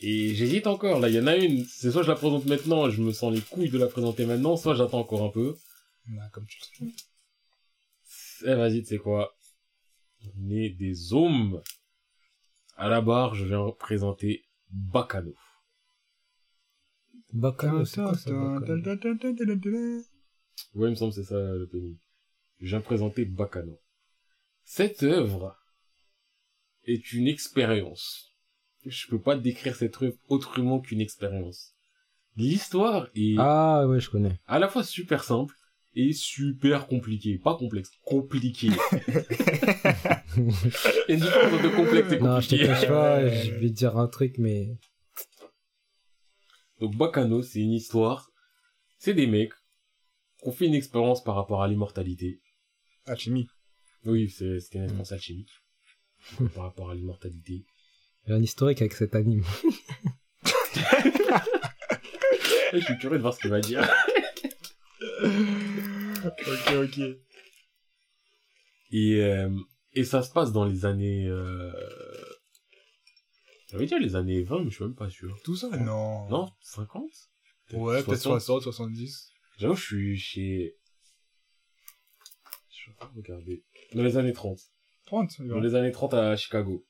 Et 0.03 0.35
j'hésite 0.35 0.67
encore. 0.67 1.01
Là, 1.01 1.09
il 1.09 1.15
y 1.15 1.21
en 1.21 1.27
a 1.27 1.37
une. 1.37 1.65
C'est 1.65 1.91
soit 1.91 2.03
je 2.03 2.09
la 2.09 2.17
présente 2.17 2.47
maintenant, 2.47 2.91
je 2.91 3.03
me 3.03 3.13
sens 3.13 3.33
les 3.33 3.41
couilles 3.41 3.71
de 3.71 3.79
la 3.79 3.87
présenter 3.87 4.27
maintenant, 4.27 4.57
soit 4.57 4.75
j'attends 4.75 5.01
encore 5.01 5.23
un 5.23 5.31
peu. 5.31 5.57
Ah, 6.21 6.29
comme 6.33 6.47
tu 6.47 6.59
le 6.81 6.87
sais. 6.87 6.95
Eh, 8.47 8.55
vas-y, 8.55 8.83
tu 8.83 8.89
sais 8.89 8.99
quoi 8.99 9.35
On 10.37 10.51
est 10.51 10.71
des 10.71 11.13
hommes. 11.13 11.63
À 12.77 12.89
la 12.89 13.01
barre, 13.01 13.35
je 13.35 13.45
viens 13.45 13.71
présenter 13.79 14.45
Bacano. 14.71 15.35
Bacano, 17.33 17.85
c'est 17.85 18.03
quoi 18.03 18.17
ça, 18.17 18.31
Ouais, 20.75 20.89
il 20.89 20.91
me 20.91 20.95
semble 20.95 21.15
que 21.15 21.23
c'est 21.23 21.29
ça 21.29 21.39
le 21.39 21.69
pénis. 21.69 21.99
Je 22.61 22.67
viens 22.67 22.81
présenter 22.81 23.25
Bacano. 23.25 23.79
Cette 24.65 25.03
œuvre 25.03 25.57
est 26.85 27.13
une 27.13 27.29
expérience. 27.29 28.34
Je 28.87 29.07
peux 29.09 29.21
pas 29.21 29.37
décrire 29.37 29.75
cette 29.77 30.01
œuvre 30.03 30.17
autrement 30.29 30.81
qu'une 30.81 31.01
expérience. 31.01 31.75
L'histoire 32.37 33.09
est 33.15 33.37
Ah, 33.39 33.87
ouais, 33.87 34.01
je 34.01 34.11
connais. 34.11 34.39
à 34.47 34.59
la 34.59 34.69
fois 34.69 34.85
super 34.85 35.25
simple 35.25 35.55
et 35.95 36.13
super 36.13 36.87
compliquée. 36.87 37.39
Pas 37.39 37.57
complexe, 37.57 37.91
compliqué. 38.05 38.67
Il 38.67 38.73
y 41.09 41.13
a 41.13 41.15
une 41.15 41.21
différence 41.21 41.53
entre 41.55 41.75
complexe 41.77 42.13
et 42.13 42.19
Non, 42.21 42.41
je 42.41 42.49
te 42.49 42.55
compliqué. 42.55 42.67
cache 42.67 42.89
pas, 42.89 43.29
je 43.29 43.51
vais 43.53 43.69
te 43.69 43.75
dire 43.75 43.97
un 43.97 44.09
truc, 44.09 44.37
mais... 44.39 44.77
Donc 46.81 46.97
Bacano, 46.97 47.43
c'est 47.43 47.61
une 47.61 47.73
histoire. 47.73 48.31
C'est 48.99 49.15
des 49.15 49.27
mecs 49.27 49.53
qui 50.43 50.49
ont 50.49 50.53
fait 50.53 50.67
une 50.67 50.75
expérience 50.75 51.23
par 51.23 51.37
rapport 51.37 51.63
à 51.63 51.69
l'immortalité. 51.69 52.41
Alchimie. 53.07 53.47
Oui, 54.05 54.29
c'est- 54.29 54.61
c'était 54.61 54.79
une 54.79 54.85
expérience 54.85 55.13
alchimique. 55.13 55.51
par 56.55 56.65
rapport 56.65 56.91
à 56.91 56.95
l'immortalité. 56.95 57.65
J'ai 58.27 58.33
un 58.33 58.43
historique 58.43 58.81
avec 58.81 58.95
cet 58.95 59.15
anime. 59.15 59.45
Je 62.73 62.79
suis 62.81 62.99
curieux 62.99 63.19
de 63.19 63.23
voir 63.23 63.35
ce 63.35 63.41
qu'il 63.41 63.51
va 63.51 63.61
dire. 63.61 63.89
ok, 65.23 66.73
ok. 66.83 66.99
Et, 68.91 69.21
euh, 69.23 69.51
et 69.93 70.05
ça 70.05 70.23
se 70.23 70.31
passe 70.33 70.53
dans 70.53 70.65
les 70.65 70.87
années... 70.87 71.27
Euh... 71.29 71.73
J'avais 73.71 73.87
dit 73.87 73.99
les 73.99 74.17
années 74.17 74.43
20, 74.43 74.65
mais 74.65 74.71
je 74.71 74.77
suis 74.77 74.85
même 74.85 74.95
pas 74.95 75.11
sûr. 75.11 75.37
Tout 75.45 75.57
ça 75.57 75.69
Non. 75.77 76.29
Non, 76.29 76.51
50 76.61 77.03
Ouais, 77.73 78.03
peut-être 78.03 78.21
60. 78.21 78.41
60, 78.41 78.63
70. 78.63 79.33
J'avoue, 79.59 79.75
je 79.75 79.85
suis 79.85 80.19
chez... 80.19 80.77
Je 82.71 82.91
vais 82.91 82.97
pas 82.97 83.11
regarder. 83.15 83.65
Dans 83.95 84.03
les 84.03 84.17
années 84.17 84.33
30. 84.33 84.59
30. 85.07 85.43
Dans 85.43 85.61
les 85.61 85.75
années 85.75 85.93
30 85.93 86.15
à 86.15 86.37
Chicago. 86.37 86.87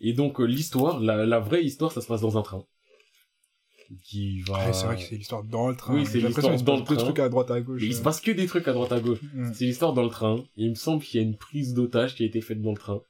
Et 0.00 0.12
donc, 0.12 0.40
euh, 0.40 0.44
l'histoire, 0.44 1.00
la, 1.00 1.26
la 1.26 1.40
vraie 1.40 1.64
histoire, 1.64 1.92
ça 1.92 2.00
se 2.00 2.06
passe 2.06 2.20
dans 2.20 2.38
un 2.38 2.42
train. 2.42 2.64
Qui 4.04 4.40
va... 4.42 4.66
Ouais, 4.66 4.72
c'est 4.72 4.86
vrai 4.86 4.96
que 4.96 5.02
c'est 5.02 5.16
l'histoire 5.16 5.42
dans 5.42 5.68
le 5.68 5.74
train. 5.74 5.94
Oui, 5.94 6.06
c'est 6.06 6.20
l'histoire 6.20 6.46
qu'il 6.46 6.58
se 6.58 6.64
passe 6.64 6.64
dans 6.64 6.76
le 6.76 6.84
train. 6.84 6.96
trucs 6.96 7.18
à 7.18 7.28
droite, 7.28 7.50
à 7.50 7.60
gauche. 7.60 7.82
Et 7.82 7.86
il 7.86 7.94
se 7.94 8.02
passe 8.02 8.20
que 8.20 8.30
des 8.30 8.46
trucs 8.46 8.68
à 8.68 8.72
droite 8.72 8.92
à 8.92 9.00
gauche. 9.00 9.18
Mm. 9.34 9.52
C'est 9.52 9.64
l'histoire 9.64 9.92
dans 9.92 10.04
le 10.04 10.10
train. 10.10 10.36
Et 10.56 10.64
il 10.64 10.70
me 10.70 10.74
semble 10.76 11.02
qu'il 11.02 11.20
y 11.20 11.24
a 11.24 11.26
une 11.26 11.36
prise 11.36 11.74
d'otage 11.74 12.14
qui 12.14 12.22
a 12.22 12.26
été 12.26 12.40
faite 12.40 12.62
dans 12.62 12.70
le 12.70 12.76
train. 12.76 13.02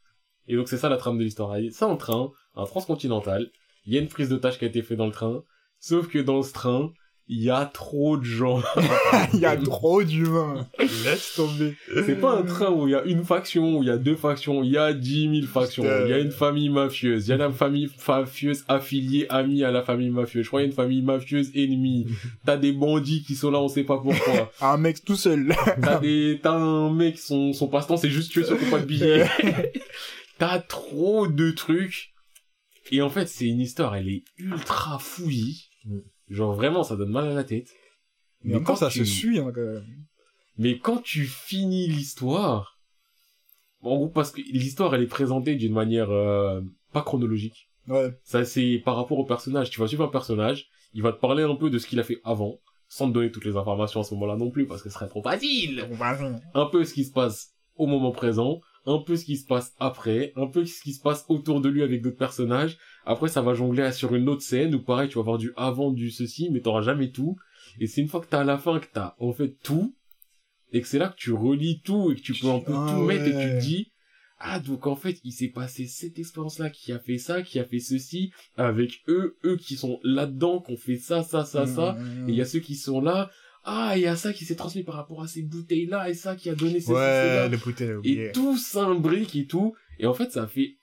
Et 0.48 0.56
donc 0.56 0.68
c'est 0.68 0.78
ça 0.78 0.88
la 0.88 0.96
trame 0.96 1.18
de 1.18 1.24
l'histoire. 1.24 1.54
C'est 1.70 1.84
un 1.84 1.96
train, 1.96 2.32
un 2.56 2.64
transcontinental. 2.64 3.50
Il 3.84 3.92
y 3.92 3.98
a 3.98 4.00
une 4.00 4.08
prise 4.08 4.30
d'otage 4.30 4.58
qui 4.58 4.64
a 4.64 4.68
été 4.68 4.82
faite 4.82 4.96
dans 4.98 5.06
le 5.06 5.12
train. 5.12 5.44
Sauf 5.78 6.08
que 6.08 6.18
dans 6.18 6.42
ce 6.42 6.52
train, 6.52 6.92
il 7.32 7.44
y 7.44 7.50
a 7.50 7.64
trop 7.64 8.16
de 8.16 8.24
gens. 8.24 8.60
Il 9.32 9.38
y 9.38 9.46
a 9.46 9.56
trop 9.56 10.02
d'humains. 10.02 10.66
Laisse 10.80 11.34
tomber. 11.36 11.76
C'est 12.04 12.20
pas 12.20 12.36
un 12.36 12.42
train 12.42 12.70
où 12.70 12.88
il 12.88 12.90
y 12.90 12.94
a 12.96 13.04
une 13.04 13.22
faction, 13.22 13.78
où 13.78 13.84
il 13.84 13.86
y 13.86 13.90
a 13.92 13.98
deux 13.98 14.16
factions, 14.16 14.64
il 14.64 14.72
y 14.72 14.76
a 14.76 14.92
dix 14.92 15.28
mille 15.28 15.46
factions. 15.46 15.84
Il 15.84 16.10
y 16.10 16.12
a 16.12 16.18
une 16.18 16.32
famille 16.32 16.70
mafieuse. 16.70 17.28
Il 17.28 17.30
y 17.30 17.34
a 17.34 17.36
la 17.36 17.52
famille 17.52 17.88
mafieuse 18.08 18.64
affiliée, 18.66 19.26
amie 19.28 19.62
à 19.62 19.70
la 19.70 19.82
famille 19.82 20.10
mafieuse. 20.10 20.42
Je 20.42 20.48
crois 20.48 20.60
qu'il 20.60 20.66
y 20.66 20.70
a 20.70 20.72
une 20.72 20.76
famille 20.76 21.02
mafieuse 21.02 21.52
ennemie. 21.54 22.08
T'as 22.44 22.56
des 22.56 22.72
bandits 22.72 23.22
qui 23.22 23.36
sont 23.36 23.52
là, 23.52 23.60
on 23.60 23.68
sait 23.68 23.84
pas 23.84 23.98
pourquoi. 23.98 24.50
Un 24.60 24.76
mec 24.76 25.04
tout 25.04 25.14
seul. 25.14 25.54
T'as 25.80 26.00
des, 26.00 26.40
t'as 26.42 26.54
un 26.54 26.92
mec, 26.92 27.16
son, 27.16 27.52
son 27.52 27.68
passe-temps, 27.68 27.96
c'est 27.96 28.10
juste 28.10 28.32
tuer 28.32 28.42
ceux 28.42 28.56
qui 28.56 28.64
pas 28.64 28.80
de 28.80 28.86
billets. 28.86 29.24
T'as 30.38 30.58
trop 30.58 31.28
de 31.28 31.52
trucs. 31.52 32.12
Et 32.90 33.02
en 33.02 33.08
fait, 33.08 33.28
c'est 33.28 33.46
une 33.46 33.60
histoire, 33.60 33.94
elle 33.94 34.08
est 34.08 34.24
ultra 34.36 34.98
fouillie. 34.98 35.68
Genre 36.30 36.54
vraiment, 36.54 36.82
ça 36.84 36.96
donne 36.96 37.10
mal 37.10 37.28
à 37.28 37.34
la 37.34 37.44
tête. 37.44 37.68
Mais 38.42 38.62
quand 38.62 38.76
ça 38.76 38.88
tu- 38.88 39.00
se 39.00 39.04
suit, 39.04 39.38
hein, 39.38 39.52
quand 39.54 39.60
même. 39.60 39.84
Mais 40.56 40.78
quand 40.78 40.98
tu 41.02 41.24
finis 41.24 41.86
l'histoire, 41.88 42.78
en 43.82 43.96
gros, 43.96 44.08
parce 44.08 44.30
que 44.30 44.40
l'histoire, 44.40 44.94
elle 44.94 45.02
est 45.02 45.06
présentée 45.06 45.54
d'une 45.56 45.72
manière 45.72 46.10
euh, 46.10 46.60
pas 46.92 47.02
chronologique. 47.02 47.68
Ouais. 47.88 48.12
Ça, 48.24 48.44
c'est 48.44 48.80
par 48.84 48.96
rapport 48.96 49.18
au 49.18 49.24
personnage. 49.24 49.70
Tu 49.70 49.80
vas 49.80 49.86
suivre 49.88 50.04
un 50.04 50.08
personnage, 50.08 50.66
il 50.94 51.02
va 51.02 51.12
te 51.12 51.20
parler 51.20 51.42
un 51.42 51.54
peu 51.56 51.70
de 51.70 51.78
ce 51.78 51.86
qu'il 51.86 51.98
a 51.98 52.04
fait 52.04 52.20
avant, 52.24 52.58
sans 52.88 53.08
te 53.08 53.14
donner 53.14 53.30
toutes 53.30 53.44
les 53.44 53.56
informations 53.56 54.00
à 54.00 54.04
ce 54.04 54.14
moment-là 54.14 54.36
non 54.36 54.50
plus, 54.50 54.66
parce 54.66 54.82
que 54.82 54.88
ce 54.90 54.94
serait 54.94 55.08
trop 55.08 55.22
facile. 55.22 55.86
Un 56.54 56.66
peu 56.66 56.84
ce 56.84 56.94
qui 56.94 57.04
se 57.04 57.12
passe 57.12 57.54
au 57.76 57.86
moment 57.86 58.12
présent, 58.12 58.60
un 58.86 58.98
peu 58.98 59.16
ce 59.16 59.24
qui 59.24 59.36
se 59.36 59.46
passe 59.46 59.74
après, 59.80 60.32
un 60.36 60.46
peu 60.46 60.64
ce 60.66 60.82
qui 60.82 60.92
se 60.92 61.00
passe 61.00 61.24
autour 61.28 61.60
de 61.60 61.68
lui 61.68 61.82
avec 61.82 62.02
d'autres 62.02 62.16
personnages. 62.18 62.76
Après, 63.06 63.28
ça 63.28 63.42
va 63.42 63.54
jongler 63.54 63.90
sur 63.92 64.14
une 64.14 64.28
autre 64.28 64.42
scène 64.42 64.74
où 64.74 64.82
pareil, 64.82 65.08
tu 65.08 65.16
vas 65.16 65.24
voir 65.24 65.38
du 65.38 65.52
avant, 65.56 65.90
du 65.90 66.10
ceci, 66.10 66.50
mais 66.50 66.60
t'auras 66.60 66.82
jamais 66.82 67.10
tout. 67.10 67.36
Et 67.78 67.86
c'est 67.86 68.00
une 68.00 68.08
fois 68.08 68.20
que 68.20 68.26
t'as 68.26 68.40
à 68.40 68.44
la 68.44 68.58
fin 68.58 68.78
que 68.78 68.86
t'as 68.92 69.14
en 69.18 69.32
fait 69.32 69.56
tout, 69.62 69.94
et 70.72 70.80
que 70.80 70.86
c'est 70.86 70.98
là 70.98 71.08
que 71.08 71.16
tu 71.16 71.32
relis 71.32 71.80
tout 71.82 72.12
et 72.12 72.14
que 72.14 72.20
tu 72.20 72.34
peux 72.34 72.48
un 72.48 72.60
peu 72.60 72.72
Ah 72.74 72.92
tout 72.94 73.02
mettre 73.02 73.24
et 73.24 73.30
tu 73.30 73.36
te 73.36 73.60
dis, 73.60 73.92
ah, 74.38 74.58
donc 74.58 74.86
en 74.86 74.96
fait, 74.96 75.20
il 75.24 75.32
s'est 75.32 75.48
passé 75.48 75.86
cette 75.86 76.18
expérience-là 76.18 76.70
qui 76.70 76.92
a 76.92 76.98
fait 76.98 77.18
ça, 77.18 77.42
qui 77.42 77.58
a 77.58 77.64
fait 77.64 77.78
ceci, 77.78 78.32
avec 78.56 79.02
eux, 79.08 79.36
eux 79.44 79.56
qui 79.56 79.76
sont 79.76 80.00
là-dedans, 80.02 80.60
qui 80.60 80.72
ont 80.72 80.76
fait 80.76 80.96
ça, 80.96 81.22
ça, 81.22 81.44
ça, 81.44 81.66
ça. 81.66 81.92
Mm, 81.92 82.28
Et 82.28 82.32
il 82.32 82.38
y 82.38 82.40
a 82.40 82.46
ceux 82.46 82.60
qui 82.60 82.74
sont 82.74 83.00
là, 83.00 83.30
ah, 83.64 83.92
il 83.96 84.02
y 84.02 84.06
a 84.06 84.16
ça 84.16 84.32
qui 84.32 84.46
s'est 84.46 84.56
transmis 84.56 84.82
par 84.82 84.94
rapport 84.94 85.22
à 85.22 85.28
ces 85.28 85.42
bouteilles-là, 85.42 86.08
et 86.08 86.14
ça 86.14 86.36
qui 86.36 86.48
a 86.48 86.54
donné 86.54 86.80
ces 86.80 86.92
Ouais, 86.92 86.96
là 86.98 87.48
les 87.48 87.58
bouteilles, 87.58 87.96
Et 88.04 88.32
tout 88.32 88.56
s'imbrique 88.56 89.36
et 89.36 89.46
tout. 89.46 89.74
Et 89.98 90.06
en 90.06 90.14
fait, 90.14 90.32
ça 90.32 90.46
fait... 90.46 90.76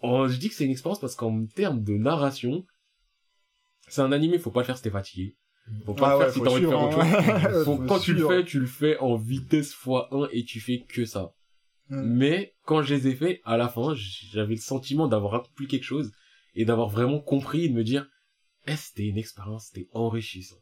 Oh, 0.00 0.28
je 0.28 0.36
dis 0.36 0.48
que 0.48 0.54
c'est 0.54 0.64
une 0.64 0.70
expérience 0.70 1.00
parce 1.00 1.14
qu'en 1.16 1.46
termes 1.46 1.82
de 1.82 1.94
narration, 1.94 2.64
c'est 3.88 4.02
un 4.02 4.12
animé, 4.12 4.38
faut 4.38 4.50
pas 4.50 4.60
le 4.60 4.66
faire 4.66 4.76
si 4.76 4.82
t'es 4.82 4.90
fatigué. 4.90 5.36
Faut 5.84 5.94
pas 5.94 6.10
Ah 6.10 6.12
le 6.12 6.18
faire 6.18 6.26
ouais, 6.28 6.32
si 6.32 6.40
t'as 6.40 6.50
envie 6.50 6.62
de 6.62 6.68
faire 6.68 6.82
autre 6.82 6.92
chose. 6.94 7.24
hein. 7.28 7.50
Faut- 7.64 7.76
Faut 7.76 7.82
quand 7.86 7.98
tu 7.98 8.14
le 8.14 8.26
fais, 8.26 8.44
tu 8.44 8.60
le 8.60 8.66
fais 8.66 8.96
en 8.98 9.16
vitesse 9.16 9.74
x1 9.74 10.28
et 10.32 10.44
tu 10.44 10.60
fais 10.60 10.80
que 10.88 11.04
ça. 11.04 11.32
Mm. 11.88 12.02
Mais 12.16 12.54
quand 12.64 12.82
je 12.82 12.94
les 12.94 13.08
ai 13.08 13.14
faits, 13.14 13.40
à 13.44 13.56
la 13.56 13.68
fin, 13.68 13.94
j'avais 13.94 14.54
le 14.54 14.60
sentiment 14.60 15.08
d'avoir 15.08 15.34
accompli 15.34 15.66
quelque 15.66 15.84
chose 15.84 16.12
et 16.54 16.64
d'avoir 16.64 16.88
vraiment 16.88 17.20
compris 17.20 17.64
et 17.64 17.68
de 17.68 17.74
me 17.74 17.84
dire, 17.84 18.08
eh, 18.66 18.76
c'était 18.76 19.06
une 19.06 19.18
expérience, 19.18 19.66
c'était 19.72 19.88
enrichissant 19.92 20.56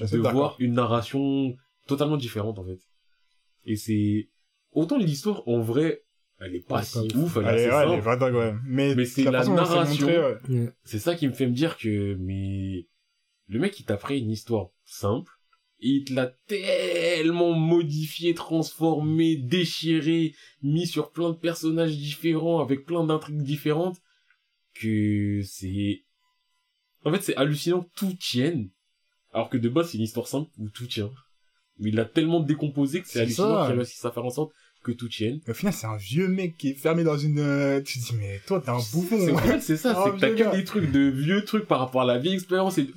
assez 0.00 0.16
de 0.16 0.22
voir 0.22 0.56
une 0.58 0.74
narration 0.74 1.54
totalement 1.86 2.16
différente 2.16 2.58
en 2.58 2.64
fait. 2.64 2.80
Et 3.64 3.76
c'est 3.76 4.28
autant 4.72 4.98
l'histoire 4.98 5.46
en 5.48 5.60
vrai, 5.60 6.02
elle 6.44 6.56
est 6.56 6.66
pas 6.66 6.82
si 6.82 6.98
ouf, 7.16 7.36
elle 7.36 7.44
est 7.44 7.48
Elle 7.48 7.58
est, 7.58 7.66
assez 7.66 7.76
ouais, 7.76 7.82
elle 7.82 7.88
est 7.88 7.92
simple. 7.92 8.02
vraiment 8.02 8.20
dingue, 8.20 8.34
ouais. 8.34 8.54
Mais, 8.66 8.94
Mais 8.94 9.04
c'est 9.04 9.24
la 9.24 9.44
narration. 9.44 10.06
ouais. 10.06 10.72
C'est 10.84 10.98
ça 10.98 11.14
qui 11.14 11.26
me 11.26 11.32
fait 11.32 11.46
me 11.46 11.52
dire 11.52 11.76
que 11.76 12.14
mais 12.20 12.86
le 13.48 13.58
mec 13.58 13.78
il 13.80 13.84
t'a 13.84 13.96
pris 13.96 14.20
une 14.20 14.30
histoire 14.30 14.68
simple 14.84 15.32
et 15.80 15.88
il 15.88 16.04
te 16.04 16.12
l'a 16.14 16.26
tellement 16.46 17.52
modifié, 17.52 18.32
transformé, 18.34 19.36
déchiré, 19.36 20.34
mis 20.62 20.86
sur 20.86 21.10
plein 21.10 21.30
de 21.30 21.36
personnages 21.36 21.96
différents 21.96 22.60
avec 22.60 22.86
plein 22.86 23.04
d'intrigues 23.04 23.42
différentes 23.42 23.98
que 24.74 25.40
c'est 25.44 26.04
en 27.04 27.12
fait 27.12 27.22
c'est 27.22 27.36
hallucinant 27.36 27.82
que 27.82 27.90
tout 27.96 28.14
tienne 28.14 28.70
Alors 29.32 29.50
que 29.50 29.58
de 29.58 29.68
base, 29.68 29.90
c'est 29.90 29.98
une 29.98 30.04
histoire 30.04 30.26
simple 30.28 30.50
où 30.58 30.68
tout 30.70 30.86
tient. 30.86 31.10
Mais 31.78 31.88
il 31.90 31.96
l'a 31.96 32.04
tellement 32.04 32.40
décomposé 32.40 33.00
que 33.02 33.06
c'est 33.08 33.14
C'est 33.14 33.20
hallucinant 33.22 33.66
qu'il 33.66 33.74
réussisse 33.76 34.04
à 34.04 34.12
faire 34.12 34.24
en 34.24 34.30
sorte 34.30 34.52
que 34.84 34.92
tout 34.92 35.08
tienne. 35.08 35.40
Au 35.48 35.54
final, 35.54 35.72
c'est 35.74 35.86
un 35.86 35.96
vieux 35.96 36.28
mec 36.28 36.56
qui 36.56 36.70
est 36.70 36.74
fermé 36.74 37.02
dans 37.02 37.18
une... 37.18 37.40
euh, 37.40 37.80
Tu 37.80 37.98
te 37.98 38.04
dis, 38.06 38.14
mais 38.16 38.40
toi, 38.46 38.60
t'es 38.60 38.70
un 38.70 38.78
C'est, 38.78 38.96
au 38.96 39.00
bouffon. 39.00 39.38
final, 39.38 39.60
c'est 39.62 39.76
ça, 39.76 39.94
Oh, 39.98 40.10
c'est 40.10 40.14
que 40.14 40.20
t'as 40.20 40.50
que 40.50 40.56
des 40.56 40.64
trucs 40.64 40.92
de 40.92 41.00
vieux 41.10 41.44
trucs 41.44 41.66
par 41.66 41.80
rapport 41.80 42.02
à 42.02 42.04
la 42.06 42.18
vieille 42.18 42.34
expérience 42.34 42.78
et 42.78 42.88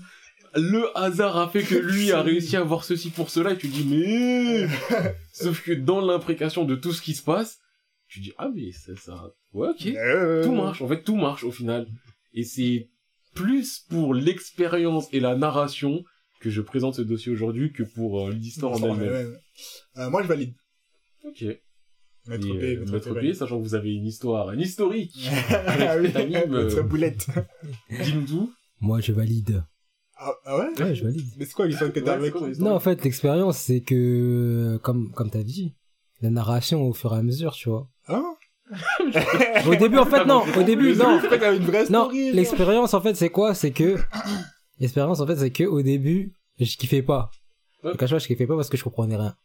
le 0.56 0.86
hasard 0.98 1.38
a 1.38 1.50
fait 1.50 1.64
que 1.64 1.76
lui 1.76 2.12
a 2.12 2.22
réussi 2.30 2.56
à 2.56 2.64
voir 2.64 2.84
ceci 2.84 3.10
pour 3.10 3.30
cela 3.30 3.52
et 3.54 3.58
tu 3.58 3.68
dis 3.68 3.84
mais 3.86 4.68
sauf 5.34 5.62
que 5.64 5.72
dans 5.72 6.02
l'imprécation 6.02 6.66
de 6.66 6.76
tout 6.76 6.94
ce 6.94 7.02
qui 7.02 7.14
se 7.14 7.22
passe 7.24 7.60
tu 8.08 8.22
dis 8.22 8.34
ah 8.38 8.50
mais 8.56 8.72
c'est 8.72 8.98
ça 8.98 9.34
ouais 9.54 9.68
ok 9.70 9.86
Euh, 9.88 10.44
tout 10.44 10.54
marche 10.56 10.82
en 10.82 10.88
fait 10.88 11.04
tout 11.04 11.16
marche 11.18 11.44
au 11.44 11.52
final 11.52 11.86
et 12.34 12.44
c'est 12.44 12.88
plus 13.36 13.80
pour 13.90 14.14
l'expérience 14.16 15.08
et 15.12 15.20
la 15.20 15.36
narration 15.36 16.04
que 16.40 16.50
je 16.50 16.62
présente 16.62 16.96
ce 16.96 17.02
dossier 17.04 17.32
aujourd'hui 17.32 17.72
que 17.72 17.84
pour 17.84 18.28
euh, 18.28 18.32
l'histoire 18.32 18.72
en 18.72 18.80
Ouais, 18.82 18.90
elle-même 18.90 19.10
ouais, 19.12 19.26
ouais. 19.26 19.38
Euh, 19.98 20.10
moi, 20.10 20.24
je 20.24 20.28
valide. 20.28 20.54
ok 21.26 21.44
Maître 22.28 22.48
P, 22.48 22.76
euh, 22.76 22.80
Maître 22.80 22.92
Maître 22.92 23.14
P, 23.14 23.34
sachant 23.34 23.58
que 23.58 23.64
vous 23.64 23.76
avez 23.76 23.94
une 23.94 24.06
histoire 24.06 24.50
un 24.50 24.58
historique 24.58 25.30
Ah 25.50 25.96
oui, 26.00 26.12
T'animes, 26.12 26.54
euh, 26.54 26.64
Maître 26.66 26.82
Boulette. 26.84 27.28
dis-nous 27.90 28.52
Moi, 28.82 29.00
je 29.02 29.12
valide. 29.12 29.64
Ah, 30.18 30.34
ah 30.46 30.58
ouais? 30.58 30.84
Ouais, 30.84 30.96
je 30.96 31.04
valide. 31.04 31.26
Mais 31.38 31.46
c'est 31.46 31.54
quoi 31.54 31.68
l'histoire 31.68 31.92
que 31.92 32.00
t'as 32.00 32.18
Ouais, 32.18 32.28
avec 32.28 32.34
quoi 32.34 32.50
Non, 32.60 32.74
en 32.74 32.80
fait, 32.80 33.04
l'expérience, 33.04 33.58
c'est 33.58 33.82
que, 33.82 34.80
comme, 34.84 35.12
comme 35.12 35.30
t'as 35.30 35.44
dit, 35.44 35.76
la 36.22 36.30
narration 36.30 36.82
au 36.84 36.94
fur 36.94 37.14
et 37.14 37.18
à 37.18 37.24
mesure, 37.24 37.54
tu 37.54 37.70
vois. 37.70 37.88
Hein 38.08 38.24
Au 39.68 39.76
début, 39.76 39.98
en 39.98 40.06
fait, 40.06 40.26
non, 40.26 40.44
au 40.58 40.64
début, 40.64 40.96
non. 40.96 41.20
Une 41.20 41.92
Non, 41.92 42.10
l'expérience, 42.10 42.94
en 42.94 43.02
fait, 43.02 43.16
c'est 43.16 43.30
quoi? 43.30 43.54
C'est 43.54 43.72
que, 43.72 43.98
l'expérience, 44.80 45.20
en 45.20 45.28
fait, 45.28 45.38
c'est 45.38 45.52
que, 45.52 45.64
au 45.64 45.82
début, 45.82 46.34
je 46.60 46.76
kiffais 46.78 47.04
pas. 47.04 47.30
Je 47.84 47.92
cache 47.92 48.10
pas, 48.12 48.20
je 48.20 48.28
kiffais 48.28 48.48
pas 48.48 48.56
parce 48.56 48.70
que 48.70 48.78
je 48.78 48.84
comprenais 48.84 49.16
rien. 49.16 49.36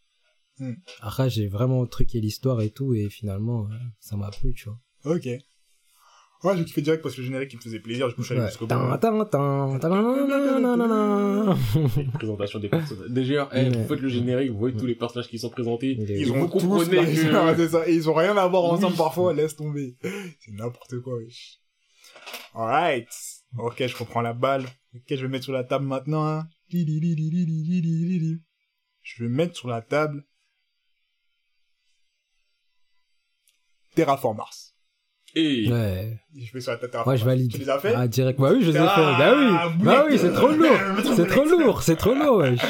Mm. 0.59 0.73
Après, 1.01 1.31
j'ai 1.31 1.49
vraiment 1.49 1.87
truqué 1.87 2.21
l'histoire 2.21 2.61
et 2.61 2.71
tout, 2.71 2.93
et 2.95 3.09
finalement, 3.09 3.69
euh, 3.71 3.75
ça 4.01 4.17
m'a 4.17 4.31
plu, 4.31 4.53
tu 4.55 4.69
vois. 4.69 4.79
Ok. 5.05 5.27
Ouais, 6.45 6.57
j'ai 6.57 6.65
kiffé 6.65 6.83
direct 6.83 7.05
parce 7.05 7.15
que 7.15 7.21
le 7.21 7.27
générique 7.27 7.53
il 7.53 7.57
me 7.59 7.63
faisait 7.63 7.79
plaisir, 7.79 8.11
je 8.11 8.21
suis 8.21 8.35
allé 8.35 8.45
jusqu'au 8.49 8.67
bout. 8.67 8.75
Présentation 12.15 12.59
des 12.59 12.69
personnages. 12.69 13.11
Déjà, 13.11 13.49
eh, 13.55 13.69
vous 13.69 13.85
faites 13.87 14.01
le 14.01 14.09
générique, 14.09 14.51
vous 14.51 14.59
voyez 14.59 14.77
tous 14.77 14.87
les 14.87 14.97
personnages 14.97 15.29
qui 15.29 15.39
sont 15.39 15.51
présentés. 15.51 15.93
Ils, 15.93 16.11
ils 16.11 16.33
ont 16.33 16.49
tous 16.49 16.91
là, 16.91 17.05
que... 17.05 17.57
c'est 17.57 17.69
ça. 17.69 17.89
Ils 17.89 18.11
ont 18.11 18.15
rien 18.15 18.37
à 18.37 18.49
voir 18.49 18.65
ensemble 18.65 18.97
parfois, 18.97 19.33
laisse 19.33 19.55
tomber. 19.55 19.97
C'est 20.41 20.51
n'importe 20.51 20.99
quoi, 21.01 21.15
wesh. 21.19 21.61
Alright. 22.55 23.09
Ok, 23.59 23.87
je 23.87 23.97
reprends 23.97 24.23
la 24.23 24.33
balle. 24.33 24.65
Ok, 24.95 25.05
je 25.11 25.23
vais 25.23 25.29
mettre 25.29 25.45
sur 25.45 25.53
la 25.53 25.63
table 25.63 25.85
maintenant. 25.85 26.27
Hein. 26.27 26.49
Je 26.71 26.79
vais 29.21 29.29
mettre 29.29 29.57
sur 29.57 29.69
la 29.69 29.81
table 29.81 30.25
Terraform 33.95 34.37
Mars. 34.37 34.71
Et 35.35 35.65
Je 35.65 35.73
Ouais. 35.73 36.19
vais 36.53 36.61
sur 36.61 36.73
la 36.73 36.77
table 36.77 36.91
Terraform 36.93 37.11
Ouais, 37.15 37.19
je 37.19 37.25
valide. 37.25 37.51
Tu 37.51 37.57
les 37.59 37.71
as 37.71 37.79
fait 37.79 37.95
Ah, 37.97 38.07
direct. 38.07 38.39
Bah 38.39 38.51
oui, 38.53 38.61
je 38.63 38.67
les 38.71 38.77
ai 38.77 38.81
fait. 38.81 38.87
Ah, 38.87 39.17
Bah 39.19 39.35
oui. 39.35 39.85
Bah 39.85 40.05
oui, 40.07 40.19
c'est 40.19 40.31
trop 40.33 40.49
lourd. 40.49 40.77
C'est 41.17 41.27
trop 41.27 41.45
lourd. 41.45 41.83
C'est 41.83 41.97
trop 41.97 42.15
lourd, 42.15 42.37
wesh. 42.37 42.61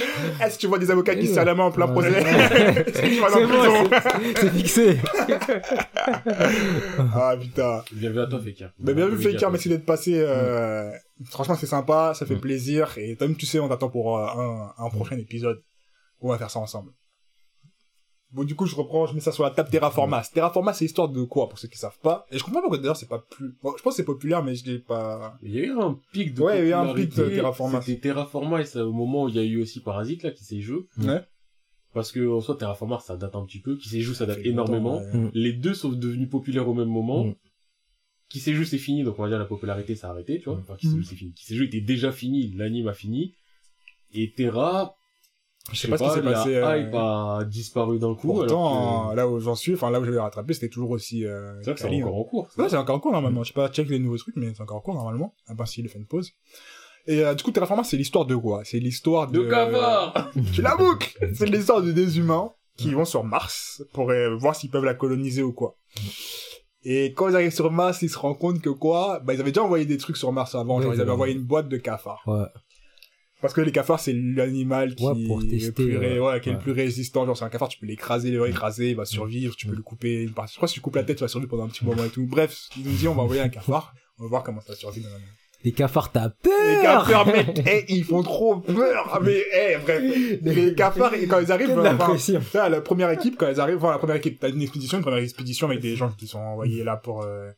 Est-ce 0.41 0.55
que 0.57 0.61
tu 0.61 0.67
vois 0.69 0.79
des 0.79 0.89
avocats 0.93 1.17
qui 1.17 1.23
se 1.25 1.29
Ouais. 1.31 1.35
serrent 1.35 1.45
la 1.47 1.55
main 1.57 1.65
en 1.65 1.73
plein 1.73 1.87
Ouais. 1.87 1.93
procès 1.93 2.11
Est-ce 2.21 3.03
que 3.03 3.09
tu 3.09 3.21
vas 3.21 3.31
C'est 3.31 3.41
dans 3.41 3.49
prison 3.49 3.83
bon, 3.83 3.91
c'est- 3.91 4.41
c'est 4.41 4.51
fixé. 4.51 4.99
Ah 7.15 7.37
putain. 7.41 7.83
bien 7.93 8.11
vu 8.11 8.21
à 8.21 8.27
toi, 8.27 8.41
Fekir. 8.41 8.73
Mais 8.79 8.95
bien 8.95 9.07
vu, 9.09 9.21
Faker, 9.23 9.51
merci 9.51 9.69
d'être 9.69 9.85
passé. 9.87 10.15
Euh... 10.17 10.91
Franchement, 11.31 11.55
c'est 11.57 11.67
sympa, 11.67 12.13
ça 12.15 12.27
fait 12.27 12.35
Mm. 12.37 12.41
plaisir. 12.41 12.93
Et 12.97 13.17
comme 13.17 13.37
tu 13.37 13.47
sais, 13.47 13.59
on 13.61 13.69
t'attend 13.69 13.89
pour 13.89 14.19
euh, 14.19 14.27
un, 14.27 14.73
un 14.79 14.89
prochain 14.91 15.17
épisode. 15.19 15.63
On 16.21 16.29
va 16.31 16.39
faire 16.39 16.51
ça 16.51 16.59
ensemble. 16.61 16.91
Bon, 18.33 18.45
du 18.45 18.55
coup, 18.55 18.65
je 18.67 18.75
reprends, 18.75 19.07
je 19.07 19.15
mets 19.15 19.21
ça 19.21 19.31
sur 19.31 19.45
la 19.45 19.51
table 19.51 19.69
Terraformas. 19.69 20.31
Terraformas, 20.33 20.73
c'est 20.73 20.85
l'histoire 20.87 21.09
de 21.11 21.23
quoi, 21.23 21.49
pour 21.51 21.59
ceux 21.59 21.69
qui 21.69 21.77
savent 21.79 21.99
pas? 22.03 22.27
Et 22.31 22.39
je 22.39 22.43
comprends 22.45 22.61
pas 22.61 22.63
pourquoi 22.63 22.79
d'ailleurs 22.79 22.97
c'est 22.97 23.09
pas 23.09 23.19
plus... 23.19 23.55
Bon, 23.63 23.75
je 23.77 23.83
pense 23.83 23.93
que 23.93 23.97
c'est 23.99 24.05
populaire, 24.05 24.43
mais 24.43 24.55
je 24.55 24.65
l'ai 24.65 24.79
pas... 24.79 25.37
Il 25.43 25.53
y 25.55 25.59
a 25.59 25.65
eu 25.65 25.71
un 25.79 25.99
pic 26.13 26.33
de 26.33 26.41
Ouais, 26.43 26.59
il 26.63 26.69
y 26.69 26.73
a 26.73 26.83
eu 26.85 26.89
un 26.89 26.95
pic 26.95 27.05
de 27.05 27.11
popularité. 27.11 27.37
Terraforma. 27.37 27.83
C'était 27.83 28.01
Terraforma 28.01 28.61
et 28.63 28.65
c'est 28.65 28.81
au 28.81 28.93
moment 28.93 29.25
où 29.25 29.29
il 29.29 29.35
y 29.35 29.39
a 29.39 29.43
eu 29.43 29.61
aussi 29.61 29.81
Parasite, 29.81 30.23
là, 30.23 30.31
qui 30.31 30.45
s'est 30.45 30.61
joué. 30.61 30.87
Ouais. 30.99 31.21
Parce 31.93 32.11
que, 32.11 32.27
en 32.27 32.41
soi, 32.41 32.57
Terraforma, 32.57 32.99
ça 33.01 33.17
date 33.19 33.37
un 33.37 33.45
petit 33.45 33.61
peu. 33.61 33.77
Qui 33.77 33.91
s'est 33.91 34.01
joué, 34.01 34.15
ça 34.15 34.25
date 34.25 34.39
énormément. 34.45 34.97
ouais. 35.03 35.31
Les 35.35 35.53
deux 35.53 35.75
sont 35.75 35.91
devenus 35.91 36.31
populaires 36.31 36.67
au 36.69 36.75
même 36.75 36.89
moment. 36.89 37.25
Mm. 37.27 37.35
Qui 38.31 38.41
s'est 38.41 38.55
joué, 38.55 38.65
c'est 38.65 38.79
fini, 38.79 39.05
donc 39.05 39.19
on 39.19 39.23
va 39.25 39.29
dire 39.29 39.39
la 39.39 39.45
popularité, 39.45 39.95
ça 39.95 40.09
a 40.09 40.11
arrêté, 40.13 40.39
tu 40.39 40.47
vois. 40.49 40.59
Enfin, 40.59 40.75
qui 40.77 40.87
s'est 40.87 40.95
Mm. 40.95 40.97
joué, 41.03 41.05
c'est 41.05 41.17
fini. 41.17 41.33
Qui 41.35 41.45
s'est 41.45 41.55
joué 41.55 41.67
était 41.67 41.83
déjà 41.83 42.13
fini, 42.13 42.51
l'anime 42.57 42.89
a 42.89 42.95
fini. 42.95 43.35
Et 44.15 44.33
Terra, 44.33 44.95
Je 45.71 45.79
sais 45.79 45.89
pas 45.89 45.97
ce 45.97 46.03
qui 46.03 46.11
s'est 46.11 46.23
passé. 46.23 46.55
La 46.55 46.71
euh, 46.73 46.79
hype 46.79 46.95
a 46.95 47.45
disparu 47.45 47.99
d'un 47.99 48.15
coup. 48.15 48.33
alors 48.33 48.47
Pourtant, 48.47 49.11
que- 49.11 49.17
là 49.17 49.29
où 49.29 49.39
j'en 49.39 49.55
suis, 49.55 49.75
enfin 49.75 49.91
là 49.91 50.01
où 50.01 50.05
j'avais 50.05 50.19
rattrapé, 50.19 50.55
c'était 50.55 50.69
toujours 50.69 50.91
aussi... 50.91 51.25
Euh, 51.25 51.55
c'est 51.61 51.65
vrai 51.67 51.75
que 51.75 51.81
c'est 51.81 51.87
encore 52.09 52.17
en 52.17 52.25
cours. 52.25 52.49
Ouais, 52.59 52.69
c'est 52.69 52.77
encore 52.77 52.97
en 52.97 53.01
cours 53.01 53.13
normalement. 53.13 53.43
Je 53.45 53.49
sais 53.49 53.55
pas 53.55 53.69
check 53.69 53.89
les 53.89 53.99
nouveaux 54.01 54.19
trucs, 54.19 54.37
mais 54.37 54.53
c'est 54.55 54.63
encore 54.63 54.79
en 54.79 54.81
cours 54.81 54.95
normalement. 54.95 55.35
À 55.47 55.55
part 55.55 55.69
s'il 55.69 55.89
fait 55.89 55.99
une 55.99 56.07
pause. 56.07 56.33
Et 57.07 57.25
euh, 57.25 57.35
du 57.35 57.43
coup, 57.45 57.51
Terraformars, 57.53 57.87
c'est 57.87 57.97
l'histoire 57.97 58.27
de 58.27 58.35
quoi? 58.37 58.63
C'est 58.65 58.79
l'histoire 58.79 59.29
de... 59.29 59.39
De 59.45 59.51
cavard 59.51 60.31
Tu 60.53 60.63
la 60.63 60.77
boucles 60.77 61.17
C'est 61.35 61.47
l'histoire 61.47 61.81
de 61.83 61.93
des 61.93 62.19
humains 62.19 62.51
qui 62.77 62.93
vont 62.95 63.05
sur 63.05 63.23
Mars 63.23 63.83
pour 63.93 64.11
euh, 64.11 64.35
voir 64.37 64.57
s'ils 64.57 64.71
peuvent 64.71 64.85
la 64.85 64.95
coloniser 64.95 65.43
ou 65.43 65.53
quoi. 65.53 65.77
Et 66.85 67.13
quand 67.13 67.29
ils 67.29 67.37
arrivent 67.37 67.55
sur 67.55 67.71
Mars, 67.71 68.03
ils 68.03 68.09
se 68.11 68.19
rendent 68.19 68.39
compte 68.39 68.61
que 68.61 68.71
quoi? 68.71 69.21
Bah, 69.21 69.35
ils 69.35 69.41
avaient 69.41 69.53
déjà 69.53 69.63
envoyé 69.63 69.85
des 69.87 69.99
trucs 69.99 70.17
sur 70.17 70.33
Mars 70.33 70.55
avant. 70.57 70.79
Ouais, 70.79 70.83
genre, 70.85 70.95
ils 70.95 71.01
avaient 71.01 71.11
envoyé 71.13 71.35
une 71.35 71.43
boîte 71.45 71.69
de 71.69 71.77
cafards. 71.77 72.23
Ouais. 72.27 72.47
Parce 73.43 73.53
que 73.53 73.61
les 73.61 73.73
cafards, 73.73 74.01
c'est 74.01 74.13
l'animal 74.15 74.95
qui 74.95 75.05
Ouais, 75.05 75.27
pour 75.27 75.43
est, 75.43 75.47
tester, 75.49 75.67
le 75.83 75.89
plus, 75.89 75.99
ré- 75.99 76.19
ouais. 76.21 76.27
ouais, 76.33 76.41
qui 76.41 76.49
est 76.49 76.53
le 76.53 76.59
Ouais. 76.59 76.63
plus 76.65 76.73
résistant. 76.73 77.27
Genre, 77.27 77.37
c'est 77.37 77.45
un 77.45 77.49
cafard, 77.51 77.69
tu 77.69 77.79
peux 77.79 77.87
l'écraser, 77.87 78.31
le 78.31 78.47
écraser, 78.49 78.91
il 78.91 78.97
va 78.97 79.05
survivre, 79.05 79.55
tu 79.57 79.67
peux 79.67 79.75
le 79.75 79.83
couper. 79.83 80.23
une. 80.23 80.29
Je 80.29 80.33
crois 80.33 80.49
que 80.61 80.67
si 80.69 80.75
tu 80.75 80.81
coupes 80.81 80.95
la 80.97 81.03
tête, 81.05 81.17
tu 81.19 81.25
vas 81.25 81.29
survivre 81.29 81.51
pendant 81.51 81.65
un 81.65 81.69
petit 81.69 81.85
moment 81.85 82.05
et 82.05 82.09
tout. 82.09 82.25
Bref, 82.25 82.69
ils 82.79 82.85
nous 82.85 82.91
disent, 82.93 83.09
on 83.09 83.15
va 83.15 83.23
envoyer 83.23 83.43
un 83.43 83.49
cafard. 83.49 83.93
On 84.19 84.23
va 84.23 84.29
voir 84.29 84.43
comment 84.45 84.61
ça 84.61 84.75
survit 84.77 85.01
dans 85.01 85.09
la 85.09 85.17
Les 85.65 85.73
cafards, 85.73 86.13
t'as 86.13 86.27
les 86.29 86.33
peur 86.51 86.83
cafards, 87.07 87.27
mec, 87.27 87.61
eh, 87.67 87.85
ils 87.89 88.05
font 88.05 88.23
trop 88.23 88.57
peur. 88.61 89.11
Ah, 89.13 89.19
Mais, 89.23 89.43
eh, 89.53 89.77
bref. 89.79 90.03
Les 90.43 90.75
cafards, 90.75 91.13
quand 91.29 91.41
ils 91.41 91.51
arrivent, 91.53 91.69
Quelle 91.69 91.79
enfin. 91.81 92.17
Là, 92.55 92.69
la 92.69 92.81
première 92.81 93.11
équipe, 93.11 93.37
quand 93.37 93.49
elles 93.49 93.61
arrivent, 93.61 93.79
enfin, 93.79 93.91
la 93.91 93.99
première 93.99 94.17
équipe, 94.17 94.39
t'as 94.39 94.51
une 94.51 94.63
expédition, 94.63 94.99
une 94.99 95.05
première 95.05 95.23
expédition 95.23 95.67
avec 95.69 95.81
des 95.81 95.97
gens 95.97 96.11
qui 96.11 96.27
sont 96.29 96.39
envoyés 96.39 96.85
là 96.85 96.97
pour, 96.97 97.23
euh, 97.23 97.51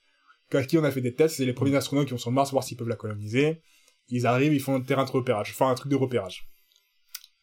avec 0.52 0.68
qui 0.68 0.78
on 0.78 0.84
a 0.84 0.90
fait 0.90 1.00
des 1.00 1.14
tests, 1.14 1.36
c'est 1.36 1.44
les 1.46 1.52
premiers 1.52 1.74
astronautes 1.76 2.06
qui 2.06 2.12
vont 2.12 2.18
sur 2.18 2.30
Mars 2.30 2.52
voir 2.52 2.62
s'ils 2.62 2.76
peuvent 2.76 2.88
la 2.88 2.96
coloniser. 2.96 3.60
Ils 4.08 4.26
arrivent, 4.26 4.54
ils 4.54 4.60
font 4.60 4.76
un 4.76 4.80
terrain 4.80 5.04
de 5.04 5.10
repérage, 5.10 5.50
enfin, 5.50 5.70
un 5.70 5.74
truc 5.74 5.90
de 5.90 5.96
repérage. 5.96 6.48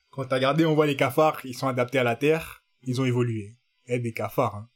Quand 0.09 0.25
t'as 0.25 0.35
regardé, 0.35 0.65
on 0.65 0.75
voit 0.75 0.87
les 0.87 0.95
cafards, 0.95 1.39
ils 1.45 1.55
sont 1.55 1.67
adaptés 1.67 1.97
à 1.97 2.03
la 2.03 2.15
Terre, 2.15 2.63
ils 2.83 2.99
ont 3.01 3.05
évolué. 3.05 3.57
Eh, 3.87 3.99
des 3.99 4.13
cafards, 4.13 4.55
hein. 4.55 4.69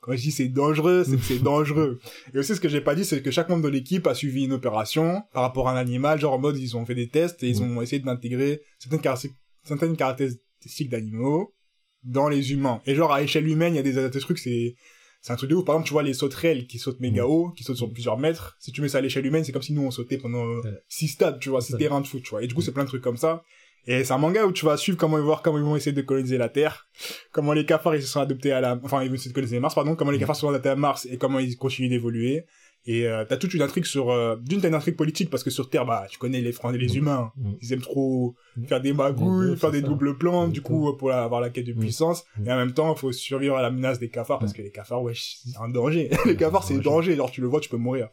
Quand 0.00 0.12
je 0.12 0.22
dis 0.22 0.32
c'est 0.32 0.48
dangereux, 0.48 1.04
c'est 1.04 1.16
que 1.16 1.22
c'est 1.22 1.38
dangereux. 1.42 2.00
Et 2.32 2.38
aussi, 2.38 2.56
ce 2.56 2.60
que 2.60 2.68
j'ai 2.68 2.80
pas 2.80 2.94
dit, 2.94 3.04
c'est 3.04 3.22
que 3.22 3.30
chaque 3.30 3.50
membre 3.50 3.64
de 3.64 3.68
l'équipe 3.68 4.06
a 4.06 4.14
suivi 4.14 4.44
une 4.44 4.54
opération 4.54 5.22
par 5.32 5.42
rapport 5.42 5.68
à 5.68 5.72
un 5.72 5.76
animal, 5.76 6.18
genre 6.18 6.32
en 6.32 6.38
mode, 6.38 6.58
ils 6.58 6.76
ont 6.76 6.86
fait 6.86 6.94
des 6.94 7.08
tests 7.08 7.42
et 7.42 7.48
ils 7.48 7.62
ont 7.62 7.82
essayé 7.82 8.00
d'intégrer 8.00 8.62
certaines 8.78 9.02
caractéristiques, 9.02 9.40
certaines 9.62 9.96
caractéristiques 9.96 10.88
d'animaux 10.88 11.54
dans 12.02 12.30
les 12.30 12.52
humains. 12.52 12.80
Et 12.86 12.94
genre, 12.94 13.12
à 13.12 13.22
échelle 13.22 13.46
humaine, 13.46 13.74
il 13.74 13.76
y 13.76 13.80
a 13.80 13.82
des, 13.82 14.08
des 14.08 14.20
trucs, 14.20 14.38
c'est, 14.38 14.74
c'est 15.20 15.32
un 15.32 15.36
truc 15.36 15.50
de 15.50 15.54
ouf. 15.54 15.64
Par 15.64 15.74
exemple, 15.74 15.88
tu 15.88 15.92
vois 15.92 16.02
les 16.02 16.14
sauterelles 16.14 16.66
qui 16.66 16.78
sautent 16.78 17.00
méga 17.00 17.26
haut, 17.26 17.50
qui 17.50 17.64
sautent 17.64 17.76
sur 17.76 17.92
plusieurs 17.92 18.18
mètres. 18.18 18.56
Si 18.58 18.72
tu 18.72 18.80
mets 18.80 18.88
ça 18.88 18.98
à 18.98 19.00
l'échelle 19.00 19.26
humaine, 19.26 19.44
c'est 19.44 19.52
comme 19.52 19.62
si 19.62 19.72
nous 19.72 19.82
on 19.82 19.90
sautait 19.90 20.18
pendant 20.18 20.46
euh, 20.46 20.60
six 20.88 21.08
stades, 21.08 21.38
tu 21.40 21.50
vois, 21.50 21.60
six 21.60 21.76
terrains 21.76 22.00
de 22.00 22.06
foot, 22.06 22.22
tu 22.22 22.30
vois. 22.30 22.42
Et 22.42 22.46
du 22.46 22.54
coup, 22.54 22.62
c'est 22.62 22.72
plein 22.72 22.84
de 22.84 22.88
trucs 22.88 23.02
comme 23.02 23.18
ça. 23.18 23.42
Et 23.86 24.04
c'est 24.04 24.12
un 24.12 24.18
manga 24.18 24.44
où 24.46 24.52
tu 24.52 24.66
vas 24.66 24.76
suivre 24.76 24.98
comment 24.98 25.16
ils 25.16 25.20
vont 25.20 25.26
voir 25.26 25.42
comment 25.42 25.58
ils 25.58 25.64
vont 25.64 25.76
essayer 25.76 25.92
de 25.92 26.02
coloniser 26.02 26.36
la 26.36 26.48
Terre, 26.48 26.88
comment 27.32 27.52
les 27.54 27.64
cafards 27.64 27.96
ils 27.96 28.02
se 28.02 28.08
sont 28.08 28.20
adaptés 28.20 28.52
à 28.52 28.60
la, 28.60 28.78
enfin 28.82 29.02
ils 29.02 29.08
vont 29.08 29.14
essayer 29.14 29.30
de 29.30 29.34
coloniser 29.34 29.58
Mars, 29.58 29.74
pardon, 29.74 29.96
comment 29.96 30.10
les 30.10 30.18
cafards 30.18 30.36
se 30.36 30.42
sont 30.42 30.50
adaptés 30.50 30.68
à 30.68 30.76
Mars 30.76 31.06
et 31.10 31.16
comment 31.16 31.38
ils 31.38 31.56
continuent 31.56 31.88
d'évoluer. 31.88 32.44
Et 32.86 33.06
euh, 33.06 33.24
t'as 33.28 33.36
toute 33.36 33.52
une 33.52 33.60
intrigue 33.62 33.84
sur, 33.84 34.10
euh, 34.10 34.36
d'une 34.36 34.60
t'as 34.62 34.68
une 34.68 34.74
intrigue 34.74 34.96
politique 34.96 35.28
parce 35.28 35.44
que 35.44 35.50
sur 35.50 35.68
Terre, 35.68 35.84
bah 35.84 36.06
tu 36.10 36.18
connais 36.18 36.40
les 36.40 36.52
Français, 36.52 36.78
les 36.78 36.96
humains, 36.96 37.30
Mm. 37.36 37.52
ils 37.60 37.72
aiment 37.74 37.80
trop 37.82 38.34
Mm. 38.56 38.64
faire 38.66 38.80
des 38.80 38.92
magouilles, 38.94 39.50
Ouais, 39.50 39.56
faire 39.56 39.70
des 39.70 39.82
ça. 39.82 39.86
doubles 39.86 40.16
plans, 40.16 40.48
du 40.48 40.60
Mm. 40.60 40.62
coup 40.62 40.96
pour 40.96 41.10
la- 41.10 41.22
avoir 41.22 41.40
la 41.42 41.50
quête 41.50 41.66
de 41.66 41.74
Mm. 41.74 41.78
puissance. 41.78 42.24
Mm. 42.38 42.46
Et 42.48 42.52
en 42.52 42.56
même 42.56 42.72
temps, 42.72 42.94
il 42.94 42.98
faut 42.98 43.12
survivre 43.12 43.56
à 43.56 43.62
la 43.62 43.70
menace 43.70 43.98
des 43.98 44.08
cafards 44.08 44.38
parce 44.38 44.52
que 44.54 44.62
les 44.62 44.70
cafards, 44.70 45.02
ouais, 45.02 45.12
c'est 45.14 45.58
un 45.60 45.68
danger. 45.68 46.08
Mm. 46.10 46.10
les 46.34 46.36
cafards, 46.36 46.64
c'est 46.64 46.74
un 46.74 46.78
Danger. 46.78 47.12
Alors 47.12 47.30
tu 47.30 47.40
le 47.42 47.46
vois, 47.48 47.60
tu 47.60 47.68
peux 47.68 47.76
mourir. 47.76 48.08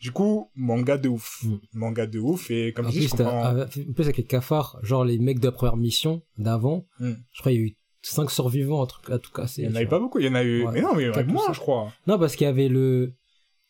Du 0.00 0.10
coup, 0.10 0.50
manga 0.56 0.98
de 0.98 1.08
ouf, 1.08 1.44
Mm. 1.44 1.58
manga 1.74 2.06
de 2.06 2.18
ouf. 2.18 2.50
Et 2.50 2.72
comme 2.74 2.86
En 2.86 2.88
je 2.90 2.98
dis, 2.98 3.06
plus, 3.06 3.16
je 3.16 3.22
comprends. 3.22 3.60
en 3.62 3.66
plus, 3.94 4.02
avec 4.04 4.16
les 4.18 4.24
cafards, 4.24 4.78
genre 4.82 5.04
les 5.04 5.18
mecs 5.18 5.38
de 5.40 5.46
la 5.46 5.52
première 5.52 5.76
mission 5.76 6.22
d'avant, 6.36 6.86
Mm. 7.00 7.12
je 7.32 7.40
crois 7.40 7.52
qu'il 7.52 7.60
y 7.60 7.64
a 7.64 7.66
eu 7.68 7.76
5 8.04 8.30
survivants, 8.32 8.82
un 8.82 8.86
truc 8.86 9.08
à 9.10 9.18
tout 9.20 9.30
casser. 9.30 9.62
Il 9.62 9.68
y 9.68 9.72
en 9.72 9.76
avait 9.76 9.86
pas 9.86 10.00
beaucoup, 10.00 10.18
il 10.18 10.26
y 10.26 10.28
en 10.28 10.34
a 10.34 10.42
eu. 10.42 10.64
Ouais. 10.64 10.72
Mais 10.72 10.80
non, 10.80 10.92
mais 10.96 11.04
il 11.04 11.06
y 11.06 11.10
en 11.10 11.24
moins, 11.32 11.52
je 11.52 11.60
crois. 11.60 11.92
Non, 12.08 12.18
parce 12.18 12.34
qu'il 12.34 12.46
y 12.46 12.50
avait 12.50 12.66
le, 12.68 13.14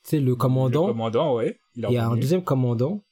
tu 0.05 0.11
sais, 0.11 0.21
le 0.21 0.35
commandant, 0.37 0.87
Le 0.87 0.93
commandant, 0.93 1.35
ouais. 1.37 1.59
Il, 1.77 1.87
y 1.91 1.97
a 1.97 2.07
un 2.09 2.17
deuxième 2.17 2.43
commandant, 2.45 3.03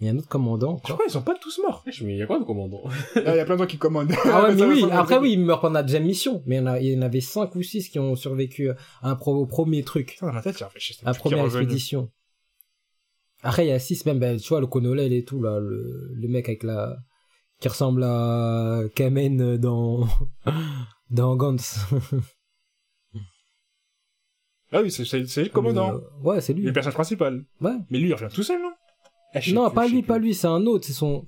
il 0.00 0.06
y 0.06 0.10
a 0.10 0.12
un 0.12 0.18
autre 0.18 0.28
commandant, 0.28 0.76
Je 0.78 0.82
quoi. 0.82 0.94
crois 0.94 1.04
qu'ils 1.04 1.12
sont 1.12 1.22
pas 1.22 1.34
tous 1.40 1.58
morts. 1.62 1.84
Il 2.00 2.16
y 2.16 2.22
a 2.22 2.26
quoi 2.26 2.38
de 2.38 2.44
commandant? 2.44 2.82
Là, 3.14 3.34
il 3.34 3.36
y 3.36 3.40
a 3.40 3.44
plein 3.44 3.54
de 3.56 3.60
gens 3.60 3.66
qui 3.66 3.78
commandent. 3.78 4.12
Ah 4.24 4.44
ouais, 4.44 4.54
mais 4.56 4.64
oui, 4.64 4.84
après 4.90 5.18
oui, 5.18 5.32
ils 5.32 5.40
meurent 5.40 5.60
pendant 5.60 5.74
la 5.74 5.82
deuxième 5.82 6.04
mission, 6.04 6.42
mais 6.46 6.56
il 6.80 6.92
y 6.92 6.98
en, 6.98 7.02
avait 7.02 7.20
5 7.20 7.54
ou 7.54 7.62
6 7.62 7.88
qui 7.88 7.98
ont 7.98 8.16
survécu 8.16 8.70
à 8.70 8.76
un 9.02 9.14
pro- 9.16 9.36
au 9.36 9.46
premier 9.46 9.82
truc, 9.84 10.12
Putain, 10.14 10.26
dans 10.28 10.32
ma 10.32 10.42
tête, 10.42 10.58
j'ai 10.58 10.64
réfléchi. 10.64 10.98
à 11.04 11.10
la 11.10 11.14
première 11.14 11.44
expédition. 11.44 12.10
Après, 13.42 13.66
il 13.66 13.68
y 13.68 13.72
a 13.72 13.78
6 13.78 14.06
même, 14.06 14.18
ben, 14.20 14.38
tu 14.38 14.48
vois, 14.48 14.60
le 14.60 14.66
Conolel 14.68 15.12
et 15.12 15.24
tout, 15.24 15.42
là, 15.42 15.58
le, 15.60 16.10
le 16.14 16.28
mec 16.28 16.48
avec 16.48 16.62
la, 16.62 16.96
qui 17.60 17.68
ressemble 17.68 18.04
à 18.04 18.82
Kamen 18.94 19.56
dans 19.56 20.06
dans 21.10 21.36
Gantz. 21.36 21.78
Ah 24.72 24.80
oui, 24.82 24.90
c'est, 24.90 25.04
c'est, 25.04 25.26
c'est 25.26 25.44
le 25.44 25.50
commandant. 25.50 25.94
Euh, 25.94 26.00
ouais, 26.22 26.40
c'est 26.40 26.54
lui. 26.54 26.64
Le 26.64 26.72
personnage 26.72 26.94
principal. 26.94 27.44
Ouais. 27.60 27.76
Mais 27.90 27.98
lui, 27.98 28.08
il 28.08 28.14
revient 28.14 28.32
tout 28.32 28.42
seul, 28.42 28.60
non? 28.60 28.72
Ah, 29.34 29.40
sais 29.40 29.52
Non, 29.52 29.68
plus, 29.68 29.74
pas 29.74 29.88
lui, 29.88 30.02
pas 30.02 30.18
lui, 30.18 30.34
c'est 30.34 30.46
un 30.46 30.66
autre, 30.66 30.86
c'est 30.86 30.92
son 30.92 31.26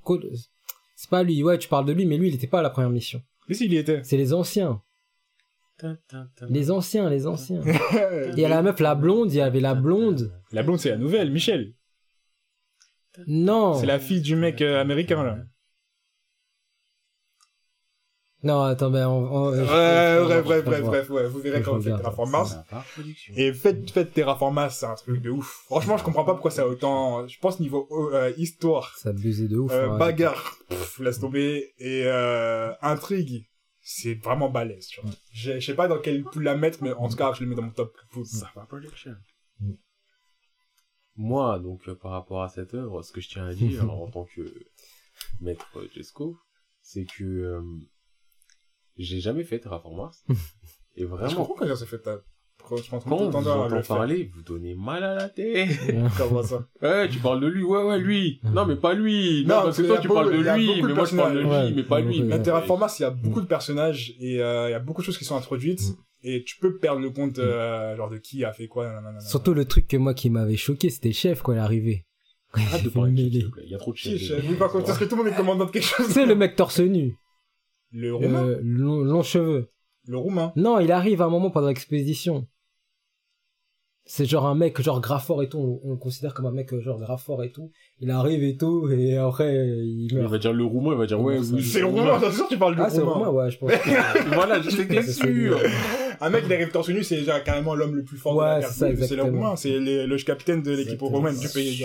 c'est 0.97 1.11
pas 1.11 1.23
lui. 1.23 1.43
Ouais, 1.43 1.59
tu 1.59 1.69
parles 1.69 1.87
de 1.87 1.93
lui 1.93 2.07
mais 2.07 2.17
lui 2.17 2.29
il 2.29 2.35
était 2.35 2.47
pas 2.47 2.61
à 2.61 2.63
la 2.63 2.71
première 2.71 2.91
mission. 2.91 3.21
Mais 3.49 3.55
si, 3.55 3.67
il 3.67 3.73
y 3.73 3.77
était. 3.77 4.03
C'est 4.05 4.17
les 4.17 4.33
anciens. 4.33 4.81
Les 6.49 6.71
anciens, 6.71 7.11
les 7.11 7.27
anciens. 7.27 7.61
Il 8.33 8.39
y 8.39 8.45
a 8.45 8.49
la 8.49 8.63
meuf 8.63 8.79
la 8.81 8.95
blonde, 8.95 9.33
il 9.33 9.37
y 9.37 9.41
avait 9.41 9.61
la 9.61 9.75
blonde. 9.75 10.33
La 10.53 10.63
blonde, 10.63 10.79
c'est 10.79 10.91
la 10.91 10.97
nouvelle, 10.97 11.31
Michel. 11.31 11.75
Non. 13.27 13.75
C'est 13.75 13.87
la 13.87 13.99
fille 13.99 14.21
du 14.21 14.37
mec 14.37 14.63
euh, 14.63 14.81
américain, 14.81 15.23
là. 15.23 15.39
Non, 18.45 18.61
attends, 18.63 18.91
ben 18.91 19.09
on, 19.09 19.25
on- 19.25 19.51
Ouais, 19.53 19.65
bref, 20.25 20.45
bref, 20.45 20.65
bref, 20.65 20.83
bref, 20.83 21.11
ouais, 21.11 21.27
vous 21.29 21.39
verrez 21.41 21.63
quand 21.63 21.73
vous 21.77 21.83
faites 21.83 21.95
regarde. 21.95 22.03
Terraform 22.03 22.31
Mars. 22.31 22.57
Et 23.37 23.53
faites, 23.55 23.91
faites 23.91 24.13
Terraform 24.13 24.55
Mars, 24.55 24.77
c'est 24.79 24.87
un 24.87 24.95
truc 24.95 25.23
de 25.23 25.31
ouf. 25.31 25.63
Franchement, 25.67 25.97
je 25.97 26.05
comprends 26.05 26.25
pas 26.25 26.33
pourquoi 26.35 26.51
ça 26.51 26.63
a 26.63 26.67
autant, 26.67 27.27
je 27.27 27.39
pense 27.41 27.59
niveau 27.59 27.89
euh, 28.13 28.33
histoire, 28.37 28.95
Ça 28.99 29.09
abusait 29.09 29.49
de 29.49 29.57
ouf. 29.57 29.73
euh, 29.73 29.89
ouais. 29.93 29.99
bagarre, 29.99 30.57
pff, 30.69 30.99
laisse 31.01 31.21
tomber, 31.21 31.73
et 31.79 32.03
euh, 32.05 32.73
intrigue, 32.83 33.47
c'est 33.81 34.15
vraiment 34.15 34.51
balèze, 34.51 34.87
tu 34.89 35.01
vois. 35.01 35.11
Je 35.33 35.53
je 35.59 35.65
sais 35.65 35.75
pas 35.75 35.89
dans 35.89 35.99
quel 35.99 36.23
pool 36.23 36.43
la 36.45 36.55
mettre, 36.57 36.83
mais 36.83 36.93
en 36.93 37.09
tout 37.09 37.17
cas, 37.17 37.33
je 37.33 37.43
le 37.43 37.49
mets 37.49 37.55
dans 37.57 37.63
mon 37.63 37.71
top 37.71 37.97
pool. 38.11 38.27
Ça 38.27 38.51
va 38.55 38.67
production. 38.67 39.15
Mm. 39.61 39.73
Moi, 41.17 41.59
donc, 41.61 41.89
euh, 41.89 41.95
par 41.95 42.11
rapport 42.13 42.43
à 42.43 42.49
cette 42.49 42.75
œuvre, 42.75 43.03
ce 43.03 43.13
que 43.13 43.21
je 43.21 43.29
tiens 43.29 43.47
à 43.47 43.55
dire 43.55 43.85
en 43.91 44.11
tant 44.11 44.25
que 44.35 44.43
maître 45.41 45.67
Jesco, 45.95 46.37
c'est 46.83 47.05
que 47.07 47.25
euh, 47.25 47.63
j'ai 48.97 49.21
jamais 49.21 49.45
fait 49.45 49.59
Terraform 49.59 49.97
Mars. 49.97 50.25
Et 50.97 51.03
Je 51.03 51.07
vraiment, 51.07 51.35
comprends 51.45 51.67
quand 51.67 51.75
ça 51.77 51.87
fait 51.87 51.99
ta, 51.99 52.19
franchement, 52.59 53.01
quand 53.01 53.17
tout 53.17 53.25
le 53.25 53.31
vous 53.43 53.49
entend 53.51 53.83
parler, 53.83 54.31
vous 54.33 54.43
donnez 54.43 54.75
mal 54.77 55.03
à 55.03 55.15
la 55.17 55.29
tête. 55.29 55.69
Comment 56.17 56.43
ça? 56.45 56.69
Ouais, 56.83 57.09
tu 57.09 57.19
parles 57.19 57.41
de 57.41 57.49
lui, 57.49 57.65
ouais, 57.65 57.83
ouais, 57.83 57.99
lui. 57.99 58.39
Mm. 58.45 58.53
Non, 58.55 58.65
mais 58.67 58.77
pas 58.77 58.95
lui. 58.95 59.45
Non, 59.47 59.57
Non, 59.57 59.63
parce 59.65 59.77
que 59.79 59.83
toi, 59.83 59.99
tu 59.99 60.07
beaucoup- 60.09 60.21
parles 60.21 60.33
de 60.33 60.37
lui, 60.39 60.83
mais 60.83 60.93
moi, 60.95 61.05
je 61.05 61.17
parle 61.17 61.35
de 61.35 61.39
lui, 61.41 61.47
personnages. 61.49 61.73
mais 61.75 61.83
pas 61.83 62.01
lui. 62.01 62.23
ouais. 62.23 62.43
Terraform 62.43 62.79
Mars, 62.81 62.99
il 63.01 63.03
y 63.03 63.07
a 63.07 63.11
beaucoup 63.11 63.41
de 63.41 63.47
personnages 63.47 64.15
et 64.21 64.41
euh, 64.41 64.69
il 64.69 64.73
y 64.73 64.75
a 64.75 64.79
beaucoup 64.79 65.01
de 65.03 65.07
choses 65.07 65.19
qui 65.19 65.25
sont 65.25 65.37
introduites 65.37 65.83
Mm. 65.83 65.97
et 66.29 66.45
tu 66.45 66.59
peux 66.59 66.79
perdre 66.79 67.01
le 67.01 67.11
compte 67.11 67.39
euh, 67.41 67.97
genre 67.97 68.09
de 68.09 68.19
qui 68.19 68.45
a 68.45 68.53
fait 68.53 68.69
quoi. 68.69 68.87
nanana. 68.89 69.19
Surtout 69.21 69.53
le 69.53 69.65
truc 69.65 69.89
que 69.89 69.97
moi 69.97 70.15
qui 70.15 70.31
m'avait 70.31 70.57
choqué, 70.57 70.91
c'était 70.91 71.13
chef 71.13 71.43
quand 71.43 71.53
il 71.53 71.57
est 71.57 71.61
arrivé. 71.61 72.07
Quand 72.53 72.61
il 72.61 72.67
Arrête 72.69 72.85
de 72.85 72.89
parler 72.89 73.11
de 73.13 73.19
chef, 73.19 73.33
s'il 73.33 73.45
te 73.47 73.51
plaît. 73.51 73.63
Il 73.67 73.73
y 73.73 73.75
a 73.75 73.79
trop 73.79 73.93
de 73.93 73.97
chef 73.97 74.21
Oui, 74.49 74.55
par 74.55 74.71
contre, 74.71 74.87
parce 74.87 74.99
que 74.99 75.05
tout 75.07 75.17
le 75.17 75.25
monde 75.25 75.33
est 75.33 75.37
commandant 75.37 75.65
de 75.65 75.71
quelque 75.73 75.83
chose. 75.85 76.07
C'est 76.09 76.25
le 76.25 76.37
mec 76.37 76.55
torse 76.55 76.79
nu, 76.79 77.17
Le 77.95 78.15
roumain. 78.15 78.45
euh, 78.45 78.61
long, 78.63 79.03
long 79.03 79.23
cheveux. 79.23 79.71
Le 80.07 80.19
roumain. 80.19 80.53
Non, 80.57 80.79
il 80.81 80.93
arrive 80.93 81.23
à 81.23 81.27
un 81.27 81.31
moment 81.31 81.51
pendant 81.51 81.69
l'expédition. 81.69 82.47
C'est 84.07 84.27
genre 84.27 84.45
un 84.47 84.55
mec 84.55 84.79
genre 84.83 85.01
grave 85.01 85.25
fort 85.25 85.43
et 85.43 85.49
tout, 85.49 85.59
on, 85.59 85.81
on 85.89 85.91
le 85.93 85.97
considère 85.97 86.35
comme 86.35 86.45
un 86.45 86.51
mec 86.51 86.79
genre 86.81 86.99
grave 86.99 87.23
fort 87.23 87.43
et 87.43 87.51
tout. 87.51 87.71
Il 88.01 88.11
arrive 88.11 88.43
et 88.45 88.55
tout, 88.59 88.91
et 88.91 89.17
après 89.17 89.55
il 89.67 90.09
Il 90.13 90.19
va 90.19 90.37
dire 90.37 90.53
le 90.53 90.65
roumain, 90.65 90.93
il 90.93 90.99
va 90.99 91.07
dire 91.07 91.19
ouais, 91.23 91.39
oui. 91.39 91.63
C'est 91.63 91.81
le 91.81 91.87
roumain, 91.87 92.19
bien 92.19 92.31
sûr, 92.31 92.47
tu 92.47 92.59
parles 92.59 92.75
du 92.77 92.83
Ah, 92.83 92.91
c'est 92.91 93.01
roumain. 93.01 93.29
Romain, 93.29 93.45
ouais, 93.45 93.51
je 93.51 93.59
pense. 93.59 93.71
Voilà, 94.35 94.61
j'étais 94.61 95.03
C'est 95.03 95.13
sûr. 95.13 95.59
Un 96.21 96.31
mec, 96.31 96.45
il 96.47 96.53
arrive 96.53 96.71
torse 96.71 96.89
nu, 96.89 97.03
c'est 97.05 97.17
déjà 97.17 97.41
carrément 97.41 97.75
l'homme 97.75 97.95
le 97.97 98.05
plus 98.05 98.17
fort 98.17 98.37
Ouais, 98.37 98.45
de 98.45 98.51
la 98.55 98.61
carte. 98.61 98.75
c'est 98.75 99.17
le 99.17 99.23
roumain, 99.23 99.57
c'est 99.57 99.79
le, 99.79 100.07
le 100.07 100.17
capitaine 100.19 100.63
de 100.63 100.73
l'équipe 100.73 101.01
romaine 101.01 101.39
du 101.39 101.49
pays. 101.49 101.79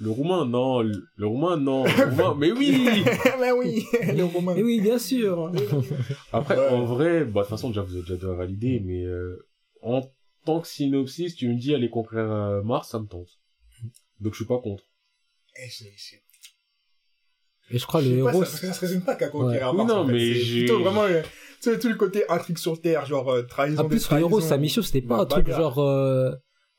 Le 0.00 0.10
roumain, 0.10 0.44
non. 0.44 0.82
Le, 0.82 0.92
le 1.16 1.26
roumain, 1.26 1.56
non. 1.56 1.84
Le 1.84 1.90
roumain, 2.10 2.34
mais 2.38 2.52
oui. 2.52 3.02
Mais 3.40 3.52
oui, 3.52 3.86
le 4.14 4.24
roumain. 4.24 4.54
Et 4.56 4.62
oui, 4.62 4.80
bien 4.80 4.98
sûr. 4.98 5.50
Après, 6.32 6.56
Ouais. 6.58 6.68
en 6.68 6.84
vrai, 6.84 7.24
bah, 7.24 7.40
de 7.40 7.46
toute 7.46 7.50
façon, 7.50 7.68
déjà, 7.70 7.82
vous 7.82 7.96
avez 7.96 8.02
déjà 8.16 8.32
validé, 8.32 8.80
mais 8.84 9.04
euh, 9.04 9.46
en 9.82 10.02
tant 10.44 10.60
que 10.60 10.68
synopsis, 10.68 11.34
tu 11.34 11.48
me 11.48 11.54
dis 11.58 11.74
aller 11.74 11.88
conquérir 11.88 12.30
euh, 12.30 12.62
Mars, 12.62 12.90
ça 12.90 12.98
me 12.98 13.06
tente. 13.06 13.28
Donc, 14.20 14.32
je 14.34 14.36
suis 14.38 14.44
pas 14.46 14.58
contre. 14.58 14.84
Eh, 15.64 15.70
c'est- 15.70 15.92
c'est- 15.96 16.22
Et 17.70 17.78
je 17.78 17.86
crois 17.86 18.00
Je 18.02 18.10
le 18.10 18.22
pas, 18.24 18.30
héros, 18.32 18.44
ça, 18.44 18.50
parce 18.50 18.60
que 18.60 18.66
ça 18.68 18.72
se 18.74 18.80
résume 18.80 19.00
pas 19.02 19.16
qu'à 19.16 19.28
conquérir 19.28 19.70
Ouais. 19.72 19.76
Mars, 19.76 19.88
Oui, 19.90 19.94
non, 19.96 20.02
en 20.02 20.06
fait. 20.06 20.12
mais 20.12 20.18
C'est 20.34 20.34
j'ai- 20.40 20.58
plutôt 20.66 20.80
vraiment, 20.80 21.06
sais, 21.70 21.78
tout 21.78 21.88
le 21.88 21.94
côté 21.94 22.24
intrigue 22.28 22.58
sur 22.58 22.80
Terre, 22.80 23.06
genre 23.06 23.30
euh, 23.32 23.42
trahison 23.42 23.80
en 23.80 23.84
des 23.84 23.88
plus 23.90 24.00
trahisons. 24.00 24.28
héros, 24.28 24.40
sa 24.40 24.56
mission 24.56 24.82
c'était 24.82 25.02
pas 25.02 25.16
un 25.16 25.26
truc 25.26 25.46
bagarre. 25.46 25.60
genre 25.60 25.78
euh, 25.78 26.32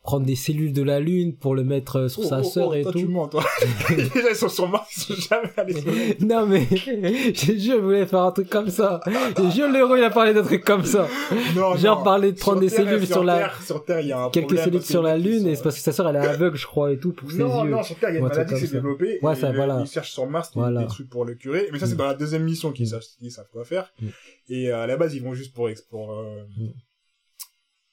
prendre 0.08 0.26
des 0.26 0.36
cellules 0.38 0.72
de 0.72 0.84
la 0.84 1.02
lune 1.02 1.36
pour 1.36 1.54
le 1.54 1.66
mettre 1.66 1.98
euh, 1.98 2.08
sur 2.08 2.24
Oh, 2.24 2.28
sa 2.30 2.40
oh, 2.40 2.44
sœur 2.44 2.70
oh, 2.70 2.74
et 2.76 2.82
toi, 2.82 2.94
tout. 2.94 3.00
tu 3.00 3.08
mens, 3.10 3.28
toi. 3.28 3.44
Déjà, 3.90 4.30
ils 4.30 4.36
sont 4.38 4.48
sur 4.48 4.70
Mars, 4.70 4.88
ils 4.96 5.02
sont 5.16 5.22
jamais 5.30 5.52
allés 5.58 5.74
sur 5.74 5.92
non 6.26 6.46
mais, 6.48 6.66
je 6.72 7.58
jure, 7.58 7.76
je 7.76 7.82
voulais 7.82 8.06
faire 8.06 8.22
un 8.22 8.32
truc 8.32 8.50
comme 8.50 8.70
ça. 8.70 9.02
Je 9.06 9.50
jure, 9.50 9.68
le 9.68 9.80
héros, 9.80 9.98
il 9.98 10.04
a 10.06 10.10
parlé 10.10 10.34
d'un 10.34 10.44
truc 10.44 10.64
comme 10.64 10.86
ça. 10.86 11.10
Non, 11.58 11.76
Genre 11.76 11.98
non. 11.98 12.04
parler 12.06 12.32
de 12.32 12.40
prendre 12.40 12.62
des 12.62 12.70
Terre, 12.70 12.86
cellules 12.86 13.06
sur 13.06 13.26
la, 13.26 13.38
Terre, 13.38 13.62
sur 13.62 13.84
Terre, 13.84 14.00
il 14.00 14.08
y 14.08 14.12
a 14.14 14.22
un 14.24 14.30
quelques 14.30 14.46
problème 14.48 14.64
cellules 14.64 14.82
sur 14.82 15.04
la 15.04 15.18
lune 15.18 15.46
et 15.46 15.56
c'est 15.58 15.64
parce 15.64 15.76
que 15.76 15.82
sa 15.82 15.92
sœur 15.92 16.08
elle 16.08 16.16
est 16.16 16.20
aveugle, 16.20 16.56
je 16.56 16.66
crois, 16.68 16.94
et 16.94 16.98
tout, 16.98 17.12
pour 17.12 17.30
ses 17.30 17.40
Non, 17.40 17.66
yeux. 17.66 17.72
non, 17.72 17.84
sur 17.84 17.98
Terre, 17.98 18.12
il 18.12 18.14
y 18.14 18.16
a 18.16 18.20
une 18.22 18.26
un 18.28 18.30
truc 18.30 18.44
maladie 18.46 18.62
qui 18.62 18.68
s'est 18.68 18.76
développée. 18.76 19.20
Ouais, 19.22 19.36
ça, 19.36 19.52
voilà. 19.52 19.82
Ils 19.82 19.88
cherchent 19.92 20.12
sur 20.14 20.26
Mars 20.26 20.52
des, 20.56 20.86
trucs 20.88 21.10
pour 21.10 21.26
le 21.26 21.36
curer. 21.36 21.68
Mais 21.74 21.80
ça, 21.80 21.86
c'est 21.86 21.96
Mm. 21.96 21.98
dans 21.98 22.08
la 22.08 22.14
deuxième 22.14 22.44
mission 22.44 22.72
qu'ils 22.72 22.88
savent, 22.88 23.04
quoi 23.52 23.66
faire. 23.66 23.92
Mm. 24.02 24.08
Et 24.50 24.72
euh, 24.72 24.84
à 24.84 24.88
la 24.88 24.96
base, 24.96 25.14
ils 25.16 25.22
vont 25.22 25.34
juste 25.34 25.54
pour, 25.54 25.70
pour. 25.90 26.24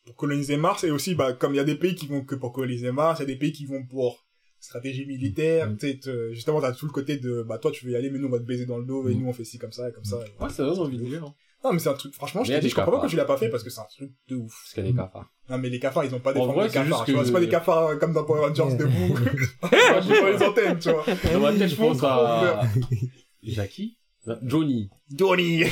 Pour 0.05 0.17
coloniser 0.17 0.57
Mars. 0.57 0.85
Et 0.85 0.91
aussi, 0.91 1.15
bah, 1.15 1.33
comme 1.33 1.55
il 1.55 1.57
y 1.57 1.61
a 1.61 1.65
des 1.65 1.77
pays 1.77 1.95
qui 1.95 2.07
vont 2.07 2.23
que 2.25 2.35
pour 2.35 2.53
coloniser 2.53 2.93
Mars, 2.93 3.21
il 3.21 3.23
y 3.23 3.25
a 3.25 3.27
des 3.27 3.37
pays 3.37 3.53
qui 3.53 3.67
vont 3.67 3.85
pour 3.85 4.25
stratégie 4.61 5.05
militaire. 5.07 5.71
Mm. 5.71 5.77
Tu 5.77 5.87
sais, 5.89 5.99
te- 5.99 6.33
justement, 6.33 6.61
t'as 6.61 6.73
tout 6.73 6.87
le 6.87 6.93
côté 6.93 7.17
de, 7.19 7.43
bah, 7.43 7.59
toi, 7.59 7.71
tu 7.71 7.85
veux 7.87 7.93
y 7.93 7.97
aller, 7.97 8.11
mais 8.11 8.19
nous, 8.19 8.29
on 8.29 8.31
va 8.31 8.39
te 8.39 8.45
baiser 8.45 8.65
dans 8.67 8.79
le 8.79 8.85
dos, 8.85 9.09
et 9.09 9.15
Mm. 9.15 9.21
nous, 9.21 9.29
on 9.29 9.33
fait 9.33 9.45
ci 9.45 9.59
comme 9.59 9.73
ça, 9.73 9.89
et 9.89 9.93
comme 9.93 10.05
ça. 10.05 10.19
et- 10.27 10.43
Ouais, 10.43 10.51
ça 10.51 10.65
donne 10.65 10.79
envie 10.79 10.99
de 10.99 11.05
lire. 11.05 11.25
hein. 11.25 11.35
Non, 11.63 11.73
mais 11.73 11.79
c'est 11.79 11.89
un 11.89 11.95
truc, 11.95 12.13
franchement, 12.15 12.43
Mais 12.47 12.61
je 12.61 12.69
je 12.69 12.75
comprends 12.75 12.85
pas 12.85 12.91
pourquoi 12.93 13.09
tu 13.09 13.17
l'as 13.17 13.25
pas 13.25 13.39
fait, 13.39 13.49
parce 13.49 13.63
que 13.65 13.71
c'est 13.71 13.81
un 13.81 13.87
truc 13.91 14.11
de 14.29 14.37
ouf. 14.37 14.53
Parce 14.53 14.75
qu'il 14.75 14.85
y 14.85 14.87
a 14.87 14.91
des 14.91 14.97
cafards. 14.99 15.31
Non, 15.49 15.57
mais 15.59 15.71
les 15.71 15.79
cafards, 15.81 16.05
ils 16.05 16.15
ont 16.15 16.21
pas 16.21 16.35
des 16.35 16.39
formes 16.39 16.63
de 16.63 16.69
cafards, 16.71 17.05
tu 17.07 17.13
vois. 17.13 17.21
que- 17.23 17.27
C'est 17.27 17.33
pas 17.33 17.41
des 17.41 17.49
cafards 17.49 17.87
euh, 17.87 17.97
comme 17.97 18.13
dans 18.13 18.25
Power 18.25 18.49
Rangers 18.49 18.77
debout. 18.77 19.17
Sur 20.03 20.27
les 20.27 20.43
antennes, 20.43 20.79
tu 20.79 20.91
vois. 20.91 21.05
Dans 21.33 21.41
ma 21.41 21.53
tête, 21.55 21.69
je 21.69 21.77
pense 21.77 22.03
à... 22.03 22.63
Jackie 23.43 23.97
Johnny. 24.43 24.89
Johnny! 25.15 25.63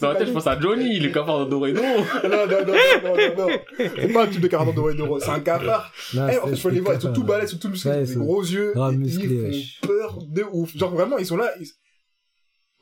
Dans 0.00 0.08
ma 0.08 0.14
tête, 0.16 0.28
je 0.28 0.32
pense 0.32 0.46
à 0.46 0.58
Johnny, 0.60 0.98
le 1.00 1.08
cafard 1.10 1.46
de 1.46 1.50
Dorédo. 1.50 1.80
Non, 1.80 2.28
non, 2.28 2.46
non, 2.46 2.66
non, 2.66 3.36
non, 3.36 3.48
non. 3.48 3.56
C'est 3.78 4.12
pas 4.12 4.24
un 4.24 4.26
type 4.26 4.40
de 4.42 4.48
cafard 4.48 4.72
doré 4.74 4.94
d'euro, 4.94 5.18
c'est 5.18 5.30
un 5.30 5.40
cafard. 5.40 5.90
Eh, 6.12 6.16
c'est- 6.16 6.38
en 6.40 6.46
fait, 6.48 6.56
faut 6.56 6.68
les 6.68 6.80
voir, 6.80 6.94
ils 6.96 7.00
sont 7.00 7.12
tout 7.12 7.24
balèzes, 7.24 7.50
ils 7.50 7.52
sont 7.54 7.58
tout 7.58 7.68
musclés, 7.70 7.90
Ouais, 7.90 8.02
ils 8.04 8.16
ont 8.18 8.20
des 8.20 8.26
gros 8.26 8.42
yeux, 8.42 8.72
ils 9.02 9.64
font 9.80 9.86
peur 9.88 10.18
de 10.28 10.44
ouf. 10.52 10.76
Genre 10.76 10.90
vraiment, 10.92 11.18
ils 11.18 11.26
sont 11.26 11.36
là, 11.36 11.50
ils, 11.60 11.66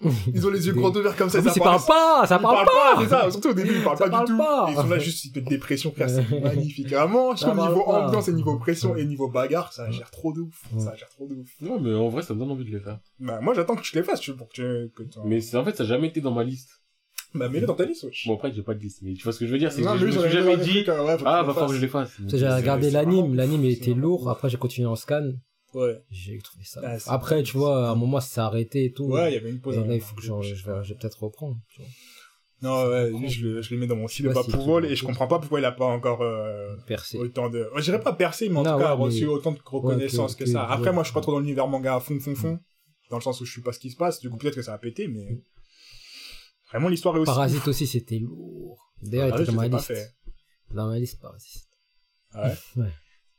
ils 0.35 0.47
ont 0.47 0.51
les 0.51 0.67
yeux 0.67 0.73
Des- 0.75 0.79
grands 0.81 0.91
ouverts 0.95 1.17
comme 1.17 1.31
ça, 1.31 1.39
En 1.39 1.43
plus, 1.43 1.49
ça 1.51 1.55
il 1.57 1.63
parle 1.63 1.81
pas, 1.87 2.27
ça 2.27 2.37
Ils 2.39 2.43
parle 2.43 2.55
parlent 2.55 2.67
pas. 2.67 3.03
c'est 3.03 3.09
ça, 3.09 3.31
surtout 3.31 3.49
au 3.49 3.55
début, 3.55 3.77
ils 3.77 3.83
parlent 3.83 3.97
Ça 3.97 4.05
pas 4.05 4.11
parle 4.11 4.27
du 4.27 4.33
tout. 4.37 4.43
Et 4.43 4.73
ils 4.73 4.77
sont 4.77 4.89
là 4.89 4.99
juste, 4.99 5.25
ils 5.25 5.33
te 5.33 5.39
dépression, 5.41 5.91
frère, 5.93 6.11
c'est 6.11 6.41
magnifique. 6.43 6.91
Vraiment, 6.91 7.35
je 7.35 7.43
trouve 7.47 7.57
niveau 7.69 7.83
pas. 7.85 8.07
ambiance 8.07 8.29
et 8.29 8.33
niveau 8.35 8.59
pression 8.59 8.95
et 8.97 9.05
niveau 9.07 9.29
bagarre, 9.31 9.73
ça 9.73 9.91
gère 9.91 10.11
trop 10.11 10.33
de 10.35 10.41
ouf. 10.41 10.63
Ouais. 10.75 10.81
Ça 10.83 10.95
gère 10.97 11.09
trop 11.09 11.27
de 11.27 11.35
ouf. 11.35 11.49
Non, 11.63 11.81
mais 11.81 11.95
en 11.95 12.09
vrai, 12.09 12.23
ça 12.23 12.35
me 12.35 12.39
donne 12.41 12.51
envie 12.51 12.65
de 12.67 12.71
les 12.77 12.81
faire. 12.81 12.99
Bah, 13.21 13.41
moi, 13.41 13.55
j'attends 13.55 13.75
que 13.75 13.83
tu 13.83 13.97
les 13.97 14.03
fasses, 14.03 14.21
tu 14.21 14.33
veux, 14.33 14.37
pour 14.37 14.49
que 14.49 14.55
tu, 14.55 14.93
que 14.95 15.03
tu- 15.03 15.19
Mais 15.25 15.41
c'est- 15.41 15.57
en 15.57 15.65
fait, 15.65 15.75
ça 15.77 15.85
n'a 15.85 15.89
jamais 15.89 16.09
été 16.09 16.21
dans 16.21 16.33
ma 16.33 16.45
liste. 16.45 16.83
Bah, 17.35 17.49
mets-le 17.49 17.67
dans 17.67 17.75
ta 17.75 17.85
liste, 17.85 18.05
wesh. 18.05 18.27
Bon, 18.27 18.35
après, 18.37 18.53
j'ai 18.53 18.63
pas 18.63 18.75
de 18.75 18.81
liste, 18.81 19.01
mais 19.03 19.15
tu 19.15 19.23
vois 19.23 19.33
ce 19.33 19.39
que 19.39 19.47
je 19.47 19.53
veux 19.53 19.59
dire, 19.59 19.71
c'est 19.73 19.81
que 19.83 19.87
Non, 19.87 19.97
je 19.97 20.07
me 20.07 20.11
oui, 20.13 20.19
suis 20.19 20.31
jamais 20.31 20.57
des 20.59 20.63
dit, 20.65 20.85
ah, 20.89 21.03
va 21.03 21.19
falloir 21.53 21.69
que 21.69 21.75
je 21.75 21.81
les 21.81 21.89
fasse. 21.89 22.13
J'ai 22.29 22.49
regardé 22.49 22.91
l'anime, 22.91 23.35
l'anime 23.35 23.65
il 23.65 23.73
était 23.73 23.95
lourd, 23.95 24.29
après 24.31 24.49
j'ai 24.51 24.57
continué 24.59 24.87
en 24.87 24.97
scan, 24.97 25.33
Ouais. 25.77 26.03
j'ai 26.11 26.39
trouvé 26.39 26.64
ça. 26.64 26.81
Ah, 26.85 26.99
c'est 26.99 27.11
Après, 27.11 27.43
tu 27.43 27.57
vois, 27.57 27.89
à 27.89 27.91
un 27.91 27.95
moment 27.95 28.20
ça 28.20 28.29
s'est 28.29 28.41
arrêté 28.41 28.85
et 28.87 28.93
tout. 28.93 29.05
Ouais, 29.05 29.31
il 29.31 29.35
y 29.35 29.39
avait 29.39 29.51
une 29.51 29.57
Et 29.57 29.61
pause. 29.61 29.77
là, 29.77 29.95
il 29.95 30.01
faut 30.01 30.16
que 30.16 30.22
genre, 30.22 30.43
je 30.43 30.55
vais, 30.55 30.85
je 30.85 30.93
vais 30.95 30.99
peut-être 30.99 31.22
reprendre. 31.22 31.57
tu 31.68 31.81
vois. 31.83 31.91
Non, 32.62 32.89
ouais, 32.89 33.11
lui, 33.11 33.29
je 33.29 33.47
le, 33.47 33.61
je 33.62 33.74
le 33.74 33.79
mets 33.81 33.87
dans 33.87 33.97
mon 33.97 34.09
style 34.09 34.31
pas 34.33 34.43
tu- 34.43 34.87
et 34.87 34.97
je 34.97 35.05
comprends 35.05 35.27
pas 35.29 35.39
pourquoi 35.39 35.61
il 35.61 35.64
a 35.66 35.72
pas 35.72 35.85
encore, 35.85 36.22
euh, 36.22 36.74
Percé. 36.87 37.18
autant 37.18 37.51
de, 37.51 37.68
je 37.77 37.83
dirais 37.83 38.01
pas 38.01 38.14
percé, 38.14 38.49
mais 38.49 38.57
en 38.57 38.62
Non, 38.62 38.72
tout 38.72 38.79
cas, 38.79 38.93
reçu 38.93 39.27
autant 39.27 39.53
de 39.53 39.59
reconnaissance 39.62 40.35
que- 40.35 40.45
que, 40.45 40.51
ça. 40.51 40.64
Après, 40.64 40.91
moi, 40.91 41.03
je 41.03 41.09
suis 41.09 41.14
pas 41.14 41.20
trop 41.20 41.33
dans 41.33 41.41
l'univers 41.41 41.68
manga 41.68 41.97
à 41.97 42.01
fond, 42.01 42.18
fond, 42.18 42.35
fond. 42.35 42.59
Dans 43.11 43.18
le 43.18 43.22
sens 43.22 43.41
où 43.41 43.45
je 43.45 43.53
suis 43.53 43.61
pas 43.61 43.72
ce 43.72 43.79
qui 43.79 43.91
se 43.91 43.97
passe. 43.97 44.20
Du 44.20 44.31
coup, 44.31 44.37
peut-être 44.39 44.55
que 44.57 44.62
ça 44.62 44.72
a 44.72 44.79
pété, 44.79 45.07
mais 45.07 45.39
vraiment, 46.72 46.89
l'histoire 46.89 47.14
est 47.16 47.20
aussi. 47.20 47.27
Parasite 47.31 47.68
aussi, 47.68 47.87
c'était 47.87 48.18
lourd. 48.18 48.91
D'ailleurs, 49.03 49.27
il 49.27 49.31
Parasite, 49.31 49.49
était 49.49 49.57
dans 49.57 49.62
ma 49.70 49.77
liste. 49.77 50.16
Dans 50.72 50.89
ma 50.89 50.99
liste, 50.99 51.20
Parasite. 51.20 51.62
Ah 52.33 52.49
ouais? 52.77 52.87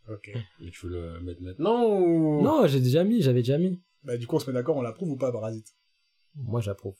Ok. 0.09 0.31
Mais 0.61 0.71
tu 0.71 0.87
veux 0.87 0.91
le 1.13 1.19
mettre 1.21 1.41
maintenant 1.41 1.85
ou... 1.85 2.41
Non, 2.41 2.65
j'ai 2.67 2.79
déjà 2.79 3.03
mis, 3.03 3.21
j'avais 3.21 3.41
déjà 3.41 3.57
mis. 3.57 3.81
Bah, 4.03 4.17
du 4.17 4.25
coup, 4.27 4.35
on 4.35 4.39
se 4.39 4.47
met 4.49 4.53
d'accord, 4.53 4.77
on 4.77 4.81
l'approuve 4.81 5.11
ou 5.11 5.17
pas, 5.17 5.31
Parasite? 5.31 5.75
Moi, 6.35 6.61
j'approuve. 6.61 6.95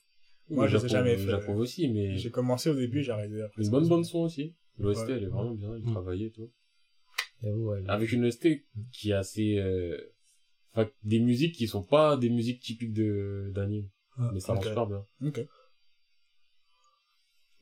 Moi, 0.50 0.68
je 0.68 0.74
j'approuve- 0.74 0.90
jamais 0.90 1.18
fait. 1.18 1.30
J'approuve 1.30 1.58
aussi, 1.58 1.88
mais... 1.90 2.18
J'ai 2.18 2.32
commencé 2.32 2.70
au 2.70 2.76
début, 2.76 3.04
j'ai 3.04 3.12
arrêté 3.12 3.42
après. 3.42 3.62
Une 3.64 3.70
bonne 3.70 3.88
bande 3.88 4.06
son 4.06 4.20
aussi. 4.20 4.56
L'OST, 4.80 5.08
Ouais. 5.08 5.14
elle 5.18 5.24
est 5.24 5.28
vraiment 5.28 5.54
bien, 5.54 5.74
elle 5.74 5.82
est 5.82 5.86
Mm. 5.86 5.92
travaillée 5.92 6.26
et 6.28 6.32
tout. 6.32 6.52
Ouais. 7.44 7.84
Avec 7.88 8.12
une 8.12 8.26
OST 8.26 8.66
qui 8.92 9.12
est 9.12 9.14
assez... 9.14 9.58
euh, 9.58 9.98
Enfin, 10.74 10.90
des 11.04 11.20
musiques 11.20 11.56
qui 11.56 11.68
sont 11.68 11.84
pas 11.84 12.18
des 12.18 12.30
musiques 12.30 12.62
typiques 12.62 12.94
de 12.94 13.52
d'anime. 13.56 13.90
Ah, 14.18 14.30
Mais 14.34 14.40
ça 14.40 14.54
marche 14.54 14.68
super 14.68 14.86
bien. 14.86 15.04
Ok. 15.26 15.44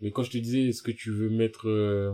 Mais 0.02 0.12
quand 0.12 0.24
je 0.24 0.32
te 0.32 0.38
disais, 0.38 0.68
est-ce 0.68 0.84
que 0.84 0.92
tu 0.92 1.12
veux 1.12 1.30
mettre... 1.30 1.68
euh, 1.70 2.14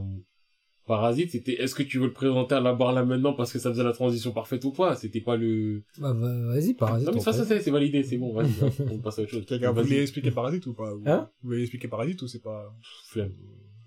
Parasite, 0.95 1.31
c'était 1.31 1.53
est-ce 1.53 1.73
que 1.73 1.83
tu 1.83 1.99
veux 1.99 2.07
le 2.07 2.11
présenter 2.13 2.55
à 2.55 2.59
la 2.59 2.73
barre 2.73 2.91
là 2.91 3.05
maintenant 3.05 3.33
parce 3.33 3.53
que 3.53 3.59
ça 3.59 3.69
faisait 3.71 3.83
la 3.83 3.93
transition 3.93 4.31
parfaite 4.33 4.63
ou 4.65 4.71
pas? 4.71 4.95
C'était 4.95 5.21
pas 5.21 5.37
le. 5.37 5.83
Bah, 5.97 6.11
va- 6.11 6.47
vas-y, 6.53 6.73
parasite. 6.73 7.07
non, 7.07 7.13
mais 7.13 7.19
on 7.19 7.23
ça, 7.23 7.31
ça, 7.31 7.45
c'est 7.45 7.61
c'est 7.61 7.71
validé, 7.71 8.03
c'est 8.03 8.17
bon, 8.17 8.33
vas-y, 8.33 8.51
on 8.91 8.99
passe 8.99 9.19
à 9.19 9.21
autre 9.21 9.31
chose. 9.31 9.45
Quelqu'un 9.45 9.71
Vas-y. 9.71 9.85
voulait 9.85 10.01
expliquer 10.01 10.31
Parasite 10.31 10.65
ou 10.67 10.73
pas? 10.73 10.89
Hein? 11.05 11.29
Vous 11.41 11.49
voulez 11.49 11.61
expliquer 11.61 11.87
Parasite 11.87 12.21
ou 12.21 12.27
c'est 12.27 12.41
pas... 12.43 12.75
Flemme. 13.07 13.31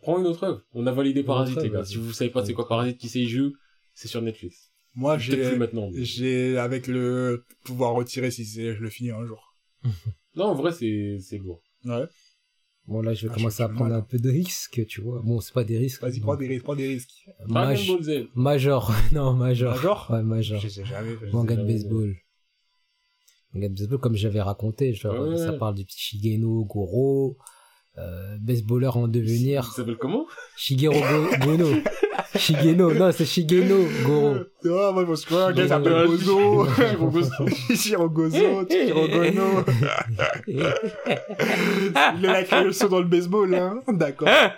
Prends 0.00 0.18
une 0.18 0.26
autre 0.26 0.44
œuvre. 0.44 0.62
On 0.72 0.86
a 0.86 0.92
validé 0.92 1.20
Une 1.20 1.26
Parasite, 1.26 1.60
les 1.62 1.70
gars. 1.70 1.84
Si 1.84 1.96
vous 1.96 2.12
savez 2.12 2.30
pas 2.30 2.44
c'est 2.44 2.54
quoi 2.54 2.66
Parasite, 2.66 2.96
qui 2.98 3.08
sait 3.08 3.26
jeu, 3.26 3.52
c'est 3.94 4.08
sur 4.08 4.22
Netflix. 4.22 4.70
Moi, 4.94 5.18
j'ai... 5.18 5.56
maintenant. 5.56 5.90
mais- 5.92 6.04
J'ai, 6.04 6.56
avec 6.56 6.86
le 6.86 7.44
pouvoir 7.64 7.92
retirer 7.94 8.30
si 8.30 8.44
c'est, 8.46 8.74
je 8.74 8.80
le 8.80 8.88
finis 8.90 9.10
un 9.10 9.26
jour. 9.26 9.54
Non, 10.36 10.46
en 10.46 10.54
vrai, 10.54 10.72
c'est 10.72 11.18
c'est 11.20 11.38
lourd. 11.38 11.60
Ouais. 11.84 12.04
Bon, 12.86 13.00
là, 13.00 13.14
je 13.14 13.26
vais 13.26 13.32
Ah, 13.32 13.36
commencer 13.36 13.58
je 13.58 13.62
à 13.62 13.68
prendre 13.68 13.90
mal, 13.90 13.98
un 14.00 14.02
peu 14.02 14.18
de 14.18 14.28
risques, 14.30 14.84
tu 14.86 15.00
vois. 15.00 15.22
Bon, 15.24 15.40
c'est 15.40 15.54
pas 15.54 15.64
des 15.64 15.78
risques. 15.78 16.02
Vas-y, 16.02 16.20
prends 16.20 16.36
des 16.36 16.46
risques, 16.48 16.64
prends 16.64 16.74
des 16.76 16.86
risques. 16.88 17.24
Dragon 17.48 17.70
Maj-. 17.70 18.28
Major. 18.34 18.92
non, 19.12 19.32
Major. 19.32 19.74
Major? 19.74 20.08
Ouais, 20.10 20.22
Major. 20.22 20.60
Je 20.60 20.68
sais 20.68 20.84
jamais. 20.84 21.14
je 21.20 21.26
sais 21.26 21.32
Manga 21.32 21.56
de 21.56 21.64
baseball. 21.64 22.14
Manga 23.54 23.68
de 23.68 23.74
baseball, 23.74 23.98
comme 24.00 24.16
j'avais 24.16 24.42
raconté, 24.42 24.92
genre, 24.92 25.28
Ouais. 25.28 25.38
ça 25.38 25.52
parle 25.54 25.76
du 25.76 25.84
petit 25.86 25.98
Shigeno 25.98 26.64
Goro, 26.66 27.38
euh, 27.96 28.36
baseballeur 28.38 28.96
en 28.98 29.06
Il 29.06 29.12
devenir. 29.12 29.64
s'appelle 29.72 29.96
comment? 29.96 30.26
Shigeru 30.56 30.94
Go- 31.00 31.46
Gono. 31.46 31.68
Shigeno, 32.36 32.92
non, 32.94 33.10
c'est 33.12 33.24
Shigeno 33.24 33.76
Goro. 34.04 34.34
Ah, 34.66 34.90
moi, 34.92 35.04
je 35.04 35.10
me 35.10 35.16
souviens, 35.16 35.46
un 35.46 35.52
gars 35.52 35.68
s'appelle 35.68 36.06
Gozo. 36.06 36.66
Shiro 36.74 37.08
Gozo, 37.10 37.46
Shiro 37.74 38.08
Gono. 38.08 39.64
Il 42.18 42.26
a 42.26 42.40
écrit 42.40 42.64
le 42.64 42.72
saut 42.72 42.88
dans 42.88 42.98
le 43.00 43.04
baseball, 43.04 43.54
hein. 43.54 43.80
D'accord. 43.88 44.28
En 44.28 44.50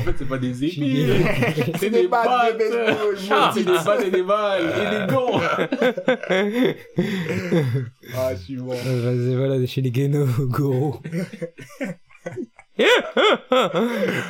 fait, 0.00 0.14
c'est 0.18 0.28
pas 0.28 0.38
des 0.38 0.64
épées. 0.64 0.74
Shigeno. 0.74 1.14
C'est 1.78 1.90
des 1.90 2.02
des 2.02 2.08
balles 2.08 2.26
balles. 2.28 2.52
de 2.52 2.58
baseball, 2.58 3.16
Ah, 3.30 3.50
c'est 3.54 3.64
des 3.64 3.78
balles 3.84 4.04
et 4.06 4.10
des 4.10 4.22
balles. 4.22 4.62
Et 4.62 4.90
des 4.90 5.06
gants. 5.12 5.40
Ah, 8.16 8.30
je 8.34 8.40
suis 8.42 8.56
bon. 8.56 8.72
Euh, 8.72 9.02
Vas-y, 9.04 9.34
voilà, 9.36 9.66
Shigeno 9.66 10.26
Goro. 10.48 11.00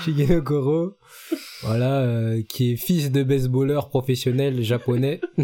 Shigeno 0.04 0.40
Goro. 0.42 0.96
Voilà, 1.62 2.00
euh, 2.00 2.42
qui 2.46 2.72
est 2.72 2.76
fils 2.76 3.10
de 3.10 3.22
baseballeur 3.22 3.88
professionnel 3.88 4.62
japonais. 4.62 5.20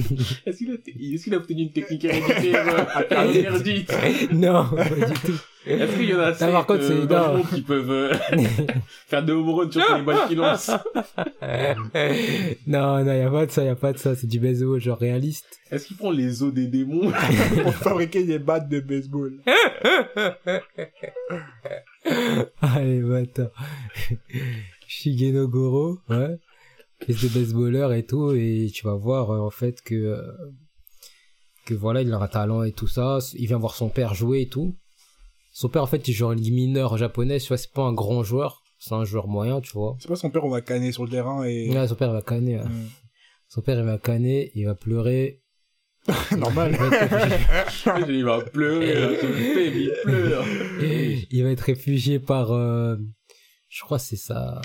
Est-ce 0.47 0.59
qu'il 0.59 0.71
a, 0.71 0.75
est-ce 0.75 1.25
qu'il 1.25 1.35
a 1.35 1.39
obtenu 1.39 1.63
une 1.63 1.73
technique 1.73 2.05
héréditaire 2.05 2.67
euh, 2.69 3.03
interdite 3.11 3.93
non, 4.33 4.67
pas 4.67 4.85
du 4.85 5.15
tout. 5.25 5.41
Est-ce 5.67 5.97
qu'il 5.97 6.09
y 6.11 6.15
en 6.15 6.21
a 6.21 6.35
sept, 6.35 6.51
par 6.51 6.67
contre, 6.67 6.85
euh, 6.91 7.07
non. 7.07 7.43
qui 7.43 7.63
peuvent 7.63 7.91
euh, 7.91 8.15
faire 9.07 9.23
des 9.23 9.33
home 9.33 9.51
runs 9.51 9.71
sur 9.71 9.97
les 9.97 10.03
balles 10.03 10.29
qu'ils 10.29 10.39
lancent 10.39 10.71
non, 12.67 13.05
non, 13.05 13.13
y 13.15 13.23
a 13.23 13.31
pas 13.31 13.47
de 13.47 13.51
ça, 13.51 13.65
y 13.65 13.69
a 13.69 13.75
pas 13.75 13.93
de 13.93 13.99
ça. 13.99 14.15
C'est 14.15 14.27
du 14.27 14.41
baseball 14.41 14.81
genre 14.81 14.99
réaliste. 14.99 15.61
Est-ce 15.71 15.87
qu'il 15.87 15.97
prend 15.97 16.11
les 16.11 16.43
os 16.43 16.53
des 16.53 16.67
démons 16.67 17.13
Pour 17.63 17.75
fabriquer 17.75 18.25
des 18.25 18.39
battes 18.39 18.69
de 18.69 18.81
baseball. 18.81 19.35
Allez, 22.63 23.01
bah 23.03 23.19
attends. 23.23 23.51
Shigeno 24.91 25.47
Goro, 25.47 26.01
ouais. 26.09 26.37
Fils 27.07 27.23
de 27.23 27.29
baseballeur 27.29 27.93
et 27.93 28.05
tout, 28.05 28.33
et 28.33 28.69
tu 28.75 28.85
vas 28.85 28.97
voir 28.97 29.31
euh, 29.31 29.39
en 29.39 29.51
fait 29.51 29.81
que 29.83 29.95
euh, 29.95 30.21
que 31.65 31.75
voilà, 31.75 32.03
il 32.03 32.13
a 32.13 32.19
un 32.19 32.27
talent 32.27 32.65
et 32.65 32.73
tout 32.73 32.89
ça. 32.89 33.19
Il 33.35 33.47
vient 33.47 33.59
voir 33.59 33.75
son 33.77 33.89
père 33.89 34.15
jouer 34.15 34.41
et 34.43 34.49
tout. 34.49 34.77
Son 35.53 35.69
père 35.69 35.85
en 35.85 35.87
fait, 35.87 36.09
il 36.09 36.13
joue 36.13 36.27
en 36.27 36.33
ligue 36.33 36.53
mineure 36.53 36.97
japonaise, 36.99 37.43
tu 37.43 37.49
vois, 37.49 37.57
c'est 37.57 37.73
pas 37.73 37.83
un 37.83 37.93
grand 37.93 38.25
joueur, 38.25 38.63
c'est 38.81 38.95
un 38.95 39.05
joueur 39.05 39.29
moyen, 39.29 39.61
tu 39.61 39.71
vois. 39.73 39.97
C'est 40.01 40.09
pas 40.09 40.17
son 40.17 40.29
père, 40.31 40.45
on 40.45 40.51
va 40.51 40.61
canner 40.61 40.91
sur 40.91 41.05
le 41.05 41.11
terrain 41.11 41.45
et... 41.45 41.71
Ouais, 41.71 41.87
son 41.87 41.95
père 41.95 42.09
il 42.11 42.15
va 42.15 42.23
canner. 42.23 42.57
hein. 42.57 42.69
Hmm. 42.69 42.89
Son 43.49 43.63
père 43.63 43.79
il 43.79 43.85
va 43.85 43.99
canner, 43.99 44.51
il 44.57 44.67
va 44.67 44.75
pleurer. 44.75 45.41
Normal. 46.37 46.77
Il 48.09 48.25
va 48.25 48.41
pleurer, 48.41 49.69
il 49.69 49.93
pleure. 50.03 50.45
il 51.31 51.43
va 51.45 51.51
être 51.51 51.61
réfugié 51.61 52.19
par 52.19 52.53
euh, 52.53 52.97
je 53.71 53.81
crois 53.83 53.97
que 53.97 54.05
c'est 54.05 54.17
ça 54.17 54.61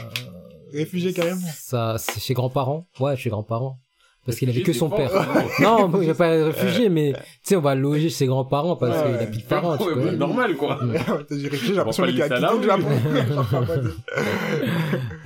Réfugié 0.73 1.13
carrément. 1.13 1.39
ça 1.55 1.95
c'est 1.97 2.19
chez 2.19 2.33
grands-parents. 2.33 2.85
Ouais 2.99 3.15
chez 3.15 3.29
grands-parents. 3.29 3.79
Parce 4.25 4.39
qu'il 4.39 4.49
avait 4.49 4.63
que 4.63 4.73
C'est 4.73 4.79
son 4.79 4.89
père. 4.89 5.11
non 5.61 5.87
bon, 5.87 6.01
il 6.01 6.07
va 6.07 6.15
pas 6.15 6.29
être 6.35 6.47
réfugié 6.47 6.89
mais 6.89 7.13
tu 7.13 7.19
sais 7.43 7.55
on 7.55 7.61
va 7.61 7.75
loger 7.75 8.09
chez 8.09 8.15
ses 8.15 8.25
grands-parents 8.25 8.75
parce 8.75 8.97
Ouais. 8.97 9.11
qu'il 9.19 9.27
a 9.27 9.27
plus 9.27 9.41
de 9.43 9.47
parents 9.47 9.77
connais. 9.77 10.05
bah, 10.05 10.11
normal, 10.13 10.55
quoi. 10.57 10.79
J'ai 11.31 11.73
l'impression 11.75 12.05
qu'il 12.05 12.19
a 12.21 12.27
quitté 12.27 12.41
la 12.41 12.53
le 12.53 12.63
Japon. 12.63 12.87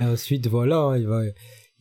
Et 0.00 0.04
ensuite 0.04 0.46
voilà 0.48 0.76
hein, 0.78 0.98
il 0.98 1.06
va 1.08 1.22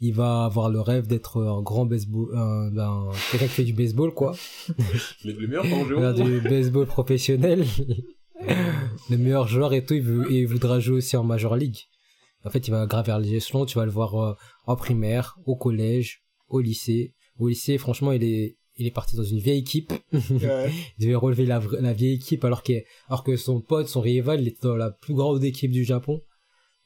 il 0.02 0.14
va 0.14 0.46
avoir 0.46 0.70
le 0.70 0.80
rêve 0.80 1.08
d'être 1.08 1.42
un 1.44 1.62
grand 1.62 1.86
baseball 1.86 2.30
un, 2.34 2.70
ben, 2.72 3.10
quelqu'un 3.32 3.48
qui 3.48 3.52
fait 3.52 3.64
du 3.66 3.74
baseball 3.74 4.14
quoi. 4.14 4.34
Le, 5.26 5.34
le 5.34 5.48
meilleur 5.48 6.14
du 6.14 6.40
baseball 6.40 6.86
professionnel 6.86 7.66
le 9.10 9.18
meilleur 9.18 9.48
joueur 9.48 9.74
et 9.74 9.84
tout 9.84 9.94
il, 9.94 10.02
veut, 10.02 10.32
et 10.32 10.40
il 10.42 10.48
voudra 10.48 10.80
jouer 10.80 10.98
aussi 10.98 11.18
en 11.18 11.24
Major 11.24 11.56
League. 11.56 11.80
En 12.46 12.50
fait 12.50 12.68
il 12.68 12.72
va 12.72 12.86
gravir 12.86 13.20
les 13.20 13.34
échelons 13.36 13.66
tu 13.66 13.78
vas 13.78 13.86
le 13.86 13.92
voir 13.92 14.16
euh, 14.16 14.34
en 14.66 14.76
primaire 14.76 15.38
au 15.46 15.56
collège 15.56 16.24
au 16.48 16.60
lycée. 16.62 17.14
Au 17.38 17.48
lycée 17.48 17.78
franchement 17.78 18.12
il 18.12 18.24
est 18.24 18.58
il 18.78 18.88
est 18.88 18.92
parti 18.92 19.18
dans 19.18 19.24
une 19.24 19.40
vieille 19.40 19.60
équipe. 19.60 19.92
Ouais. 20.14 20.72
il 20.98 21.04
devait 21.06 21.16
relever 21.16 21.46
la, 21.46 21.62
la 21.82 21.92
vieille 21.94 22.16
équipe 22.16 22.46
alors 22.46 22.64
que 22.64 22.74
alors 23.08 23.24
que 23.24 23.36
son 23.36 23.60
pote 23.62 23.88
son 23.88 24.00
rival 24.02 24.42
il 24.42 24.48
était 24.48 24.68
dans 24.68 24.78
la 24.78 24.90
plus 24.92 25.14
grande 25.14 25.44
équipe 25.44 25.72
du 25.72 25.84
Japon. 25.84 26.22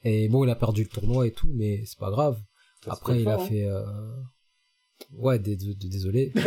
Et 0.04 0.28
bon 0.28 0.44
il 0.44 0.50
a 0.50 0.56
perdu 0.56 0.84
le 0.84 0.90
tournoi 0.90 1.28
et 1.28 1.32
tout 1.32 1.50
mais 1.54 1.84
c'est 1.86 2.00
pas 2.00 2.10
grave. 2.10 2.42
Ça 2.84 2.94
après 2.94 3.22
il 3.22 3.28
a 3.28 3.36
fort, 3.36 3.44
hein. 3.44 3.48
fait 3.48 3.66
euh... 3.66 3.84
ouais 5.14 5.38
dés- 5.40 5.56
dés- 5.56 5.76
désolé. 5.76 6.34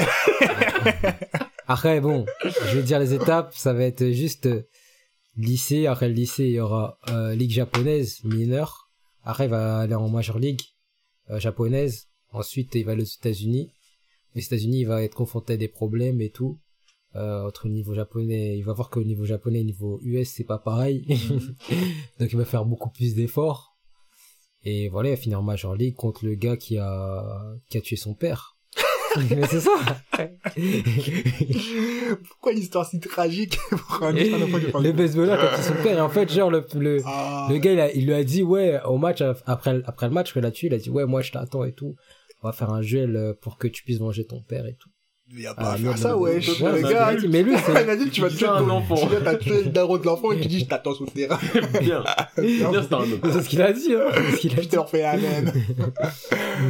Après 1.68 2.00
bon 2.00 2.26
je 2.44 2.76
vais 2.76 2.82
dire 2.84 3.00
les 3.00 3.12
étapes 3.12 3.52
ça 3.54 3.72
va 3.72 3.82
être 3.84 4.11
juste 4.11 4.46
euh, 4.46 4.62
lycée 5.37 5.87
après 5.87 6.09
le 6.09 6.14
lycée 6.14 6.45
il 6.45 6.53
y 6.53 6.61
aura 6.61 6.99
euh, 7.09 7.34
ligue 7.34 7.51
japonaise 7.51 8.22
mineure 8.24 8.87
après 9.26 9.47
il 9.47 9.51
va 9.51 9.80
aller 9.80 9.95
en 9.95 10.09
major 10.09 10.39
league 10.39 10.62
euh, 11.30 11.41
japonaise. 11.41 12.09
Ensuite 12.30 12.74
il 12.76 12.84
va 12.84 12.93
aller 12.93 13.03
aux 13.03 13.05
États-Unis. 13.05 13.72
Aux 14.37 14.39
États-Unis 14.39 14.80
il 14.80 14.87
va 14.87 15.03
être 15.03 15.16
confronté 15.16 15.55
à 15.55 15.57
des 15.57 15.68
problèmes 15.68 16.20
et 16.20 16.30
tout. 16.30 16.61
Euh, 17.16 17.47
entre 17.47 17.66
le 17.66 17.72
niveau 17.72 17.95
japonais 17.95 18.57
il 18.57 18.62
va 18.62 18.72
voir 18.72 18.91
que 18.91 19.01
le 19.01 19.07
niveau 19.07 19.24
japonais 19.24 19.59
et 19.59 19.62
le 19.62 19.66
niveau 19.66 19.99
US 20.03 20.28
c'est 20.28 20.45
pas 20.45 20.59
pareil. 20.59 21.05
Donc 22.20 22.30
il 22.30 22.37
va 22.37 22.45
faire 22.45 22.64
beaucoup 22.64 22.91
plus 22.91 23.14
d'efforts. 23.14 23.76
Et 24.62 24.89
voilà 24.89 25.11
il 25.11 25.12
va 25.12 25.20
finir 25.20 25.41
en 25.41 25.43
major 25.43 25.74
league 25.74 25.97
contre 25.97 26.24
le 26.24 26.34
gars 26.37 26.57
qui 26.57 26.78
a 26.78 27.57
qui 27.68 27.78
a 27.78 27.80
tué 27.80 27.97
son 27.97 28.14
père 28.14 28.55
mais 29.31 29.47
c'est 29.49 29.61
ça 29.61 29.71
Pourquoi 32.29 32.53
une 32.53 32.59
histoire 32.59 32.87
si 32.87 33.01
tragique 33.01 33.59
pour 33.71 34.03
un 34.05 34.12
pas 34.12 34.81
le 34.81 34.93
baseballeur 34.93 35.39
qui 35.39 35.47
a 35.47 35.57
tué 35.59 35.62
son 35.62 35.83
père 35.83 35.99
et 35.99 36.01
en 36.01 36.09
fait 36.09 36.33
genre 36.33 36.51
le, 36.51 36.64
le, 36.75 36.99
Ah. 37.05 37.47
le 37.51 37.59
gars 37.59 37.73
il, 37.73 37.81
a- 37.81 37.93
il 37.93 38.07
lui 38.07 38.14
a 38.14 38.25
dit 38.25 38.43
ouais 38.43 38.81
au 38.85 38.99
match 38.99 39.23
après 39.47 39.81
après 39.87 40.07
le 40.09 40.12
match 40.14 40.37
a 40.37 40.51
tué 40.51 40.69
il 40.69 40.75
a 40.75 40.79
dit 40.79 40.91
ouais 40.91 41.05
moi 41.07 41.23
je 41.23 41.33
t'attends 41.33 41.64
et 41.64 41.73
tout 41.73 41.95
on 42.43 42.49
va 42.49 42.53
faire 42.53 42.71
un 42.71 42.81
duel 42.81 43.17
euh, 43.17 43.33
pour 43.41 43.59
que 43.59 43.67
tu 43.69 43.83
puisses 43.83 43.99
venger 43.99 44.25
ton 44.27 44.41
père 44.43 44.67
et 44.67 44.75
tout 44.79 44.91
Il 45.33 45.41
y 45.41 45.47
a 45.47 45.55
Ah, 45.57 45.62
pas 45.62 45.71
à 45.73 45.79
merde, 45.79 45.97
faire 45.97 45.99
ça, 45.99 46.09
merde. 46.17 46.21
Le 46.23 46.73
Ouais, 46.73 46.83
gars, 46.83 46.89
il 47.12 47.17
a 47.17 47.21
dit, 47.21 47.29
mais 47.29 47.43
lui 47.43 47.53
il 47.55 47.59
c'est 47.59 47.77
a 47.91 47.97
dit, 47.97 48.11
tu 48.11 48.21
vas 48.21 48.29
Tu 48.31 48.37
tuer 48.37 48.47
un 48.47 48.59
ton 48.59 48.71
enfant. 48.71 48.95
Tu 48.95 49.07
t'as 49.25 49.35
tué 49.37 49.64
le 49.64 49.71
daron 49.71 49.97
de 49.97 50.05
l'enfant 50.05 50.31
et 50.33 50.41
tu 50.41 50.47
dis, 50.47 50.61
je 50.61 50.67
t'attends 50.67 50.95
sur 50.95 51.05
le 51.05 51.11
terrain. 51.11 51.39
Bien. 51.81 52.05
Bien, 52.39 52.83
c'est 52.83 52.95
un 52.95 52.99
homme. 53.01 53.21
c'est 53.33 53.43
ce 53.43 53.49
qu'il 53.49 53.61
a 53.62 53.73
dit 53.73 53.93
hein 53.95 54.07
c'est 54.14 54.31
ce 54.33 54.37
qu'il 54.37 54.53
a 54.53 54.57
Je 54.57 54.61
dit 54.61 54.69
te 54.69 54.79
refais 54.79 55.03
la 55.03 55.17
même. 55.17 55.53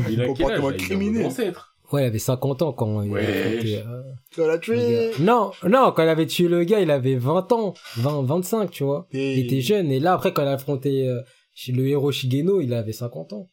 Il 0.08 0.22
a 0.22 0.26
Comportement 0.26 0.70
Il 0.70 0.76
criminel. 0.78 1.26
ancêtre. 1.26 1.75
Ouais 1.92 2.02
il 2.02 2.06
avait 2.06 2.18
50 2.18 2.62
ans 2.62 2.72
quand 2.72 3.02
il 3.02 3.16
a 3.16 3.20
affronté, 3.20 3.76
euh, 3.76 4.02
Tu 4.32 4.40
l'as 4.40 4.54
le 4.54 4.60
tué. 4.60 4.98
non 5.20 5.52
non 5.68 5.92
quand 5.92 6.02
il 6.02 6.08
avait 6.08 6.26
tué 6.26 6.48
le 6.48 6.64
gars 6.64 6.80
il 6.80 6.90
avait 6.90 7.16
20 7.16 7.50
ans 7.52 7.74
20 7.98 8.22
25 8.22 8.70
tu 8.70 8.84
vois 8.84 9.06
Et- 9.12 9.34
il 9.38 9.46
était 9.46 9.60
jeune 9.60 9.90
et 9.90 10.00
là 10.00 10.14
après 10.14 10.32
quand 10.32 10.42
il 10.42 10.48
a 10.48 10.52
affronté 10.52 11.08
euh, 11.08 11.20
le 11.68 11.86
héros 11.86 12.12
Shigeno 12.12 12.60
il 12.60 12.72
avait 12.74 12.92
50 12.92 13.32
ans 13.32 13.48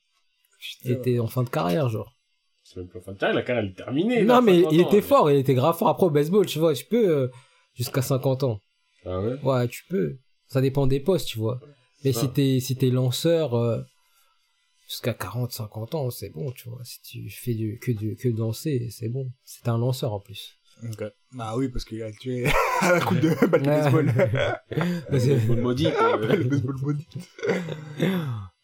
il 0.85 0.91
était 0.91 1.19
en 1.19 1.27
fin 1.27 1.43
de 1.43 1.49
carrière 1.49 1.89
genre 1.89 2.13
C'est 2.63 2.77
même 2.77 2.87
pas 2.89 2.99
fin 3.01 3.11
de 3.13 3.17
carrière, 3.17 3.35
la 3.35 3.43
carrière 3.43 3.63
elle 3.65 3.69
est 3.71 3.75
terminée. 3.75 4.21
non 4.23 4.35
là, 4.35 4.41
mais 4.41 4.55
50 4.61 4.73
il 4.73 4.81
ans, 4.81 4.87
était 4.87 5.01
fort 5.01 5.31
il 5.31 5.37
était 5.37 5.53
grave 5.53 5.77
fort 5.77 5.89
après 5.89 6.05
au 6.05 6.09
baseball 6.09 6.45
tu 6.45 6.59
vois 6.59 6.73
tu 6.73 6.85
peux 6.85 7.07
euh, 7.09 7.27
jusqu'à 7.75 8.01
50 8.01 8.43
ans 8.43 8.59
Ah 9.05 9.19
ouais? 9.19 9.35
Ouais, 9.43 9.67
tu 9.67 9.83
peux. 9.89 10.17
Ça 10.47 10.61
dépend 10.61 10.85
des 10.87 10.99
postes, 10.99 11.27
tu 11.29 11.39
vois. 11.39 11.59
Mais 12.05 12.13
si 12.13 12.29
t'es, 12.29 12.59
si 12.59 12.75
t'es 12.75 12.89
lanceur, 12.91 13.55
euh, 13.55 13.81
jusqu'à 14.93 15.13
40, 15.15 15.51
50 15.51 15.95
ans, 15.95 16.09
c'est 16.11 16.29
bon, 16.29 16.51
tu 16.51 16.69
vois. 16.69 16.83
Si 16.83 17.01
tu 17.01 17.29
fais 17.29 17.55
du, 17.55 17.79
que 17.79 17.91
du, 17.91 18.15
que 18.15 18.29
danser, 18.29 18.89
c'est 18.91 19.09
bon. 19.09 19.31
C'est 19.43 19.67
un 19.67 19.77
lanceur, 19.79 20.13
en 20.13 20.19
plus. 20.19 20.57
Ok. 20.83 21.03
Bah 21.33 21.53
oui, 21.57 21.69
parce 21.69 21.83
qu'il 21.85 22.01
a 22.03 22.11
tué 22.11 22.45
à 22.81 22.93
la 22.93 22.99
coupe 22.99 23.19
de 23.19 23.29
balle 23.47 23.61
de 23.61 23.65
baseball. 23.67 24.13
Parce 25.09 25.25
que- 25.25 25.39
Faut 25.39 25.55
le 25.55 25.61
maudit, 25.61 25.85
le 25.85 26.43
baseball 26.43 26.75
body. 26.81 27.07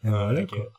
voilà, 0.04 0.42
ok. 0.44 0.50
quoi. 0.50 0.72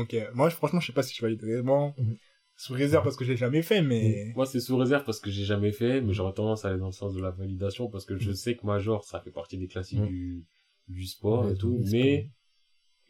Ok. 0.00 0.16
Moi, 0.34 0.50
franchement, 0.50 0.80
je 0.80 0.86
sais 0.88 0.92
pas 0.92 1.02
si 1.02 1.14
je 1.14 1.22
valide 1.22 1.40
vraiment. 1.42 1.94
Mhm. 1.98 2.16
Sous 2.56 2.74
réserve 2.74 3.02
parce 3.04 3.16
que 3.16 3.24
je 3.24 3.30
l'ai 3.30 3.36
jamais 3.38 3.62
fait, 3.62 3.80
mais. 3.82 4.32
Moi, 4.36 4.44
c'est 4.46 4.60
sous 4.60 4.76
réserve 4.76 5.04
parce 5.04 5.18
que 5.18 5.30
j'ai 5.30 5.44
jamais 5.44 5.72
fait, 5.72 6.00
mais 6.02 6.12
j'aurais 6.12 6.34
tendance 6.34 6.64
à 6.64 6.68
aller 6.68 6.78
dans 6.78 6.86
le 6.86 6.92
sens 6.92 7.14
de 7.14 7.20
la 7.22 7.30
validation 7.30 7.88
parce 7.88 8.04
que 8.04 8.16
je 8.18 8.32
sais 8.32 8.54
que 8.54 8.66
Major, 8.66 9.02
ça 9.04 9.20
fait 9.20 9.30
partie 9.30 9.56
des 9.56 9.66
classiques 9.66 10.00
Mhm. 10.00 10.06
du, 10.08 10.44
du 10.88 11.06
sport 11.06 11.48
et 11.50 11.54
tout, 11.54 11.82
mais 11.90 12.30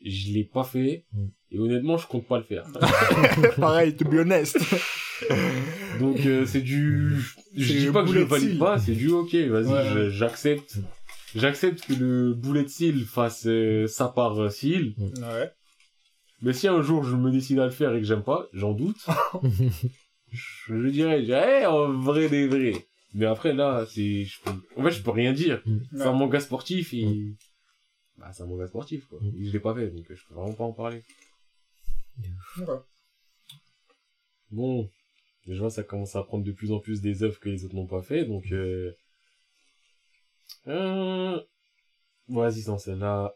je 0.04 0.32
l'ai 0.32 0.44
pas 0.44 0.64
fait. 0.64 1.04
Mm. 1.12 1.26
Et 1.52 1.58
honnêtement, 1.58 1.96
je 1.96 2.06
compte 2.06 2.26
pas 2.26 2.38
le 2.38 2.44
faire. 2.44 2.64
Pareil, 3.58 3.96
to 3.96 4.04
be 4.04 4.14
honest. 4.14 4.58
Donc 6.00 6.24
euh, 6.24 6.46
c'est 6.46 6.60
du, 6.62 7.16
je 7.54 7.72
dis 7.74 7.90
pas 7.92 8.02
que 8.04 8.08
je 8.08 8.14
le 8.14 8.24
bullet 8.24 8.30
valide 8.30 8.48
seal. 8.50 8.58
pas, 8.58 8.78
c'est 8.78 8.94
du 8.94 9.10
ok, 9.10 9.34
vas-y, 9.34 9.66
Ouais. 9.66 10.10
j'accepte. 10.10 10.78
J'accepte 11.34 11.86
que 11.86 11.92
le 11.92 12.34
bullet 12.34 12.66
seal 12.68 13.00
fasse 13.00 13.46
euh, 13.46 13.86
ça 13.86 14.08
par 14.08 14.40
euh, 14.40 14.48
seal. 14.48 14.94
Ouais. 14.98 15.50
Mais 16.42 16.52
si 16.52 16.68
un 16.68 16.80
jour 16.82 17.04
je 17.04 17.16
me 17.16 17.30
décide 17.30 17.58
à 17.58 17.66
le 17.66 17.70
faire 17.70 17.94
et 17.94 18.00
que 18.00 18.06
j'aime 18.06 18.22
pas, 18.22 18.46
j'en 18.54 18.72
doute, 18.72 18.96
je, 20.32 20.80
je 20.82 20.88
dirais, 20.88 21.20
je 21.20 21.24
dirais, 21.26 21.60
Eh, 21.62 21.66
en 21.66 21.92
vrai 21.92 22.28
des 22.28 22.46
vrais. 22.46 22.86
Mais 23.12 23.26
après 23.26 23.52
là, 23.52 23.84
c'est, 23.92 24.24
en 24.76 24.84
fait, 24.84 24.90
je 24.92 25.02
peux 25.02 25.10
rien 25.10 25.32
dire. 25.32 25.62
C'est 25.92 26.02
un 26.02 26.12
manga 26.12 26.38
sportif 26.40 26.94
et, 26.94 27.34
bah, 28.20 28.32
c'est 28.32 28.42
un 28.42 28.46
manga 28.46 28.66
sportif, 28.66 29.06
quoi. 29.06 29.18
Mm. 29.20 29.36
Et 29.36 29.44
je 29.46 29.52
l'ai 29.52 29.60
pas 29.60 29.74
fait, 29.74 29.90
donc 29.90 30.10
euh, 30.10 30.14
je 30.14 30.26
peux 30.26 30.34
vraiment 30.34 30.52
pas 30.52 30.64
en 30.64 30.72
parler. 30.72 31.02
Ouais. 32.58 32.76
Bon, 34.50 34.90
je 35.46 35.58
vois 35.58 35.70
ça 35.70 35.82
commence 35.82 36.16
à 36.16 36.22
prendre 36.22 36.44
de 36.44 36.52
plus 36.52 36.70
en 36.70 36.80
plus 36.80 37.00
des 37.00 37.22
œuvres 37.22 37.40
que 37.40 37.48
les 37.48 37.64
autres 37.64 37.74
n'ont 37.74 37.86
pas 37.86 38.02
fait, 38.02 38.26
donc 38.26 38.52
euh... 38.52 38.92
euh... 40.66 41.40
Vas-y, 42.28 42.64
dans 42.64 42.78
celle-là, 42.78 43.34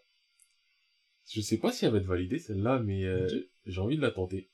je 1.29 1.41
sais 1.41 1.59
pas 1.59 1.73
si 1.73 1.85
elle 1.85 1.93
va 1.93 1.99
être 1.99 2.05
validée 2.05 2.39
celle-là, 2.39 2.79
mais 2.79 3.05
euh, 3.05 3.27
j'ai 3.67 3.81
envie 3.81 3.97
de 3.97 4.03
la 4.03 4.11
tenter. 4.11 4.51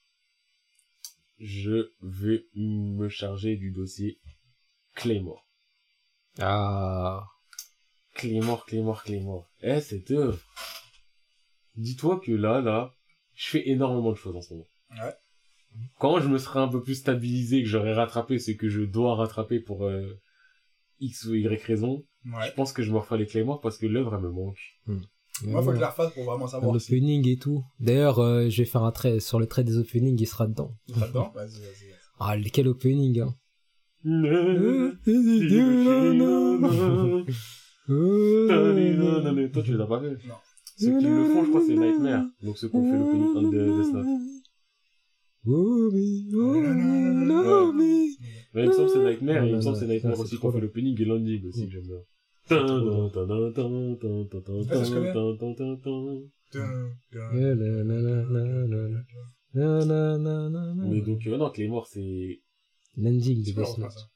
Je 1.39 1.91
vais 2.01 2.47
me 2.55 3.09
charger 3.09 3.57
du 3.57 3.70
dossier 3.70 4.18
Claymore. 4.95 5.47
Ah. 6.39 7.26
Claymore, 8.20 8.64
Claymore, 8.66 9.02
Claymore. 9.02 9.50
Eh, 9.62 9.80
cette 9.80 10.10
œuvre. 10.10 10.38
Dis-toi 11.76 12.20
que 12.24 12.32
là, 12.32 12.60
là, 12.60 12.92
je 13.34 13.48
fais 13.50 13.68
énormément 13.68 14.10
de 14.10 14.16
choses 14.16 14.36
en 14.36 14.40
ce 14.42 14.52
moment. 14.54 14.66
Ouais. 14.90 15.12
Quand 15.98 16.20
je 16.20 16.28
me 16.28 16.38
serai 16.38 16.58
un 16.60 16.68
peu 16.68 16.82
plus 16.82 16.96
stabilisé, 16.96 17.62
que 17.62 17.68
j'aurai 17.68 17.92
rattrapé 17.94 18.38
ce 18.38 18.50
que 18.52 18.68
je 18.68 18.82
dois 18.82 19.14
rattraper 19.14 19.60
pour 19.60 19.84
euh, 19.86 20.20
X 21.00 21.24
ou 21.26 21.34
Y 21.34 21.62
raison, 21.64 22.04
Ouais. 22.26 22.48
je 22.48 22.52
pense 22.52 22.74
que 22.74 22.82
je 22.82 22.92
me 22.92 22.98
referai 22.98 23.16
les 23.18 23.26
Claymore 23.26 23.60
parce 23.62 23.78
que 23.78 23.86
l'œuvre, 23.86 24.14
elle 24.14 24.20
me 24.20 24.30
manque. 24.30 24.58
Moi, 25.42 25.62
faut 25.62 25.70
que 25.70 25.76
je 25.76 25.80
la 25.80 25.88
refasse 25.88 26.12
pour 26.12 26.24
vraiment 26.24 26.46
savoir 26.46 26.74
L'opening 26.74 27.26
et 27.28 27.38
tout. 27.38 27.64
D'ailleurs, 27.78 28.18
euh, 28.18 28.50
je 28.50 28.58
vais 28.60 28.66
faire 28.68 28.82
un 28.84 28.92
trait 28.92 29.20
sur 29.20 29.40
le 29.40 29.46
trait 29.46 29.64
des 29.64 29.78
openings, 29.78 30.20
il 30.20 30.26
sera 30.26 30.46
dedans. 30.46 30.76
c'est 30.86 31.00
là-dedans. 31.00 31.32
Vas-y, 31.34 31.60
vas-y. 31.60 31.94
Ah, 32.18 32.36
quel 32.52 32.68
opening, 32.68 33.20
hein. 33.20 33.34
Toi, 39.53 39.62
tu 39.62 39.72
les 39.72 39.80
as 39.80 39.86
pas 39.86 40.01
fait. 40.01 40.11
Non. 40.28 40.34
Ceux 40.76 40.99
qui 40.99 41.05
le 41.05 41.24
font, 41.24 41.45
je 41.45 41.49
crois, 41.51 41.62
c'est 41.66 41.76
Nightmare. 41.76 42.24
Donc 42.43 42.57
ceux 42.59 42.68
qui 42.68 42.76
ont 42.76 42.91
fait 42.91 42.99
l'opening 42.99 43.51
de 43.51 43.82
Death 43.82 43.93
Note. 43.93 44.07
Mais 48.55 48.62
il 48.64 48.68
me 48.68 48.72
semble 48.72 48.86
que 48.88 48.93
c'est 48.93 49.05
Nightmare, 49.05 49.45
et 49.45 49.49
il 49.49 49.57
me 49.57 49.61
semble 49.61 49.74
que 49.76 49.80
c'est 49.80 49.88
Nightmare 49.93 50.18
aussi 50.20 50.36
qui 50.38 50.45
ont 50.47 50.53
fait 50.53 50.61
l'opening 50.61 51.01
et 51.01 51.05
l'ending 51.05 51.47
aussi 51.47 51.66
que 51.66 51.72
j'aime 51.72 51.86
bien. 51.86 52.03
Mais 60.91 61.01
donc, 61.01 61.26
euh, 61.26 61.36
non, 61.36 61.51
Claymore, 61.51 61.86
c'est... 61.86 62.41
L'ending 62.97 63.38
de 63.45 63.53
Death 63.53 63.78
Note. 63.78 64.11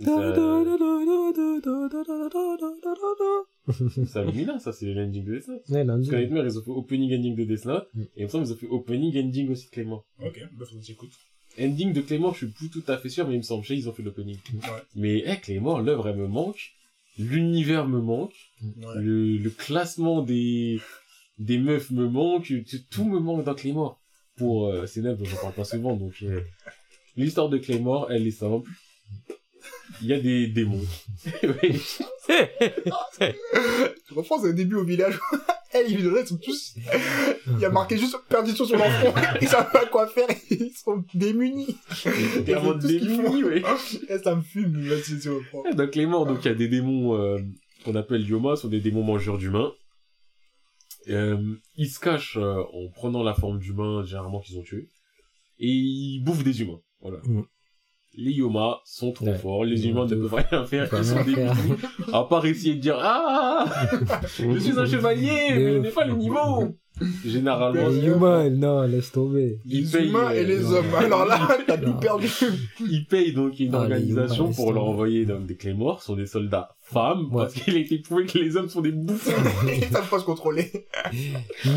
Ça. 0.00 0.34
ça- 0.34 0.62
C'est 4.06 4.24
Lumina, 4.24 4.58
ça, 4.58 4.72
c'est 4.72 4.92
l'ending 4.92 5.24
de 5.24 5.36
Death 5.36 5.48
Note. 5.48 5.62
Ouais, 5.68 5.84
Parce 5.84 5.86
l'ending. 5.86 6.12
Nightmare, 6.12 6.46
ils 6.46 6.58
ont 6.58 6.62
fait 6.62 6.70
opening 6.70 7.16
ending 7.16 7.36
de 7.36 7.44
Death 7.44 7.64
Note, 7.64 7.88
Mm. 7.94 8.02
et 8.02 8.06
il 8.16 8.22
me 8.24 8.28
semble 8.28 8.44
qu'ils 8.44 8.54
ont 8.54 8.56
fait 8.58 8.66
opening 8.68 9.16
ending 9.24 9.50
aussi 9.50 9.66
de 9.66 9.70
Claymore. 9.70 10.04
Ok, 10.20 10.40
bah 10.58 10.64
faut 10.68 10.76
que 10.76 10.82
j'écoute. 10.82 11.12
Ending 11.60 11.92
de 11.92 12.00
Claymore, 12.00 12.32
je 12.34 12.38
suis 12.46 12.46
plus 12.54 12.70
tout 12.70 12.82
à 12.88 12.96
fait 12.96 13.08
sûr, 13.10 13.26
mais 13.28 13.34
il 13.34 13.38
me 13.38 13.42
semble, 13.42 13.62
je 13.62 13.68
sais, 13.68 13.76
ils 13.76 13.88
ont 13.88 13.92
fait 13.92 14.02
l'opening. 14.02 14.38
Ouais. 14.54 14.68
Mais, 14.96 15.22
eh, 15.26 15.36
Claymore, 15.36 15.82
l'œuvre, 15.82 16.08
elle 16.08 16.16
me 16.16 16.26
manque. 16.26 16.72
L'univers 17.18 17.86
me 17.86 18.00
manque. 18.00 18.32
Ouais. 18.62 18.94
Le, 18.96 19.36
le 19.36 19.50
classement 19.50 20.22
des, 20.22 20.80
des 21.38 21.58
meufs 21.58 21.90
me 21.90 22.08
manque. 22.08 22.50
Tout- 22.90 23.04
me 23.04 23.18
manque 23.20 23.44
dans 23.44 23.54
Claymore. 23.54 24.00
Pour 24.36 24.66
euh, 24.68 24.86
ces 24.86 25.02
neufs 25.02 25.18
dont 25.18 25.26
je 25.26 25.36
parle 25.36 25.52
pas 25.52 25.64
souvent, 25.64 25.94
donc, 25.94 26.14
euh, 26.22 26.40
l'histoire 27.16 27.50
de 27.50 27.58
Claymore, 27.58 28.10
elle 28.10 28.26
est 28.26 28.30
simple. 28.30 28.70
Il 30.00 30.08
y 30.08 30.12
a 30.12 30.20
des 30.20 30.46
démons. 30.48 30.84
Oui. 31.42 31.80
Je 32.28 34.14
reprends 34.14 34.42
au 34.42 34.52
début 34.52 34.76
au 34.76 34.84
village. 34.84 35.18
Eh, 35.74 35.88
les 35.88 36.26
sont 36.26 36.36
tous... 36.36 36.74
Il 37.46 37.58
y 37.58 37.64
a 37.64 37.70
marqué 37.70 37.96
juste 37.96 38.14
perdition 38.28 38.66
sur 38.66 38.76
leur 38.76 38.90
front. 38.90 39.14
Ils 39.40 39.48
savent 39.48 39.72
pas 39.72 39.86
quoi 39.86 40.06
faire. 40.06 40.28
Ils 40.50 40.70
sont 40.70 41.02
démunis. 41.14 41.78
Clairement 42.44 42.74
démunis, 42.74 43.42
ouais. 43.42 43.62
Eh, 44.06 44.18
ça 44.18 44.34
me 44.34 44.42
fume, 44.42 44.86
vas-y, 44.86 45.18
tu 45.18 45.30
reprends. 45.30 45.62
Dans 45.72 45.88
Claymore, 45.88 46.26
donc, 46.26 46.44
il 46.44 46.48
y 46.48 46.50
a 46.50 46.54
des 46.54 46.68
démons, 46.68 47.16
euh, 47.16 47.38
qu'on 47.86 47.94
appelle 47.94 48.28
Yoma, 48.28 48.56
sont 48.56 48.68
des 48.68 48.80
démons 48.80 49.02
mangeurs 49.02 49.38
d'humains. 49.38 49.72
Euh, 51.08 51.56
ils 51.76 51.88
se 51.88 51.98
cachent 51.98 52.36
euh, 52.36 52.62
en 52.72 52.88
prenant 52.94 53.22
la 53.22 53.34
forme 53.34 53.58
d'humains, 53.58 54.04
généralement 54.04 54.40
qu'ils 54.40 54.58
ont 54.58 54.62
tués. 54.62 54.88
Et 55.58 55.68
ils 55.68 56.22
bouffent 56.22 56.44
des 56.44 56.60
humains. 56.60 56.80
Voilà. 57.00 57.18
Mm. 57.24 57.42
Les 58.14 58.32
Yoma 58.32 58.80
sont 58.84 59.12
trop 59.12 59.26
Ouais. 59.26 59.34
forts, 59.38 59.64
les 59.64 59.88
humains 59.88 60.04
ne 60.06 60.14
peuvent 60.14 60.34
rien 60.50 60.66
faire, 60.66 60.88
ils 60.98 61.04
sont 61.04 61.22
démunis. 61.24 61.78
À 62.12 62.24
part 62.24 62.44
essayer 62.44 62.74
de 62.74 62.80
dire 62.80 62.98
Ah 63.00 63.64
Je 64.38 64.58
suis 64.58 64.78
un 64.78 64.84
chevalier, 64.86 65.30
mais 65.54 65.72
je 65.72 65.78
n'ai 65.78 65.90
pas 65.90 66.04
le 66.04 66.14
niveau 66.14 66.74
Généralement, 67.24 67.88
Les 67.88 68.06
humains, 68.06 68.50
non, 68.50 68.82
laisse 68.82 69.10
tomber. 69.12 69.58
Ils 69.64 69.84
Les 69.86 69.90
payent, 69.90 70.08
humains 70.08 70.30
et 70.30 70.40
euh, 70.40 70.46
les 70.46 70.64
hommes. 70.72 70.94
Alors 70.94 71.24
là, 71.24 71.48
t'as 71.66 71.78
tout 71.78 71.94
perdu. 71.94 72.28
ils 72.80 73.06
payent 73.06 73.32
donc 73.32 73.58
une 73.58 73.74
Ah, 73.74 73.78
organisation 73.80 74.44
humains, 74.46 74.54
pour 74.54 74.72
leur 74.72 74.84
envoyer 74.84 75.24
donc, 75.24 75.46
des 75.46 75.56
Claymores, 75.56 76.00
ce 76.00 76.06
sont 76.08 76.16
des 76.16 76.26
soldats 76.26 76.76
femmes, 76.82 77.26
Ouais. 77.32 77.44
parce 77.44 77.54
qu'il 77.54 77.74
a 77.74 77.78
été 77.78 77.98
prouvé 77.98 78.26
que 78.26 78.38
les 78.38 78.56
hommes 78.56 78.68
sont 78.68 78.82
des 78.82 78.92
bouffons. 78.92 79.32
Ils 79.74 79.84
savent 79.84 80.08
pas 80.08 80.18
se 80.18 80.24
contrôler. 80.24 80.70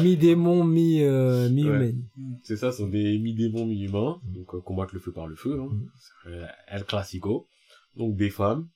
Mi-démon, 0.04 0.64
mi, 0.64 1.02
euh, 1.02 1.50
mi-humaine. 1.50 2.04
C'est 2.44 2.58
ça, 2.58 2.72
ce 2.72 2.80
sont 2.80 2.88
des 2.88 3.18
mi-démons, 3.18 3.66
mi-humains, 3.66 4.20
donc 4.34 4.54
euh, 4.54 4.60
combattre 4.62 4.94
le 4.94 5.00
feu 5.00 5.12
par 5.12 5.28
le 5.28 5.36
feu, 5.36 5.60
hein. 5.62 5.70
Mm. 5.72 5.88
Euh, 6.28 6.46
El 6.68 6.84
Clasico. 6.86 7.48
Donc 7.96 8.16
des 8.16 8.30
femmes, 8.30 8.68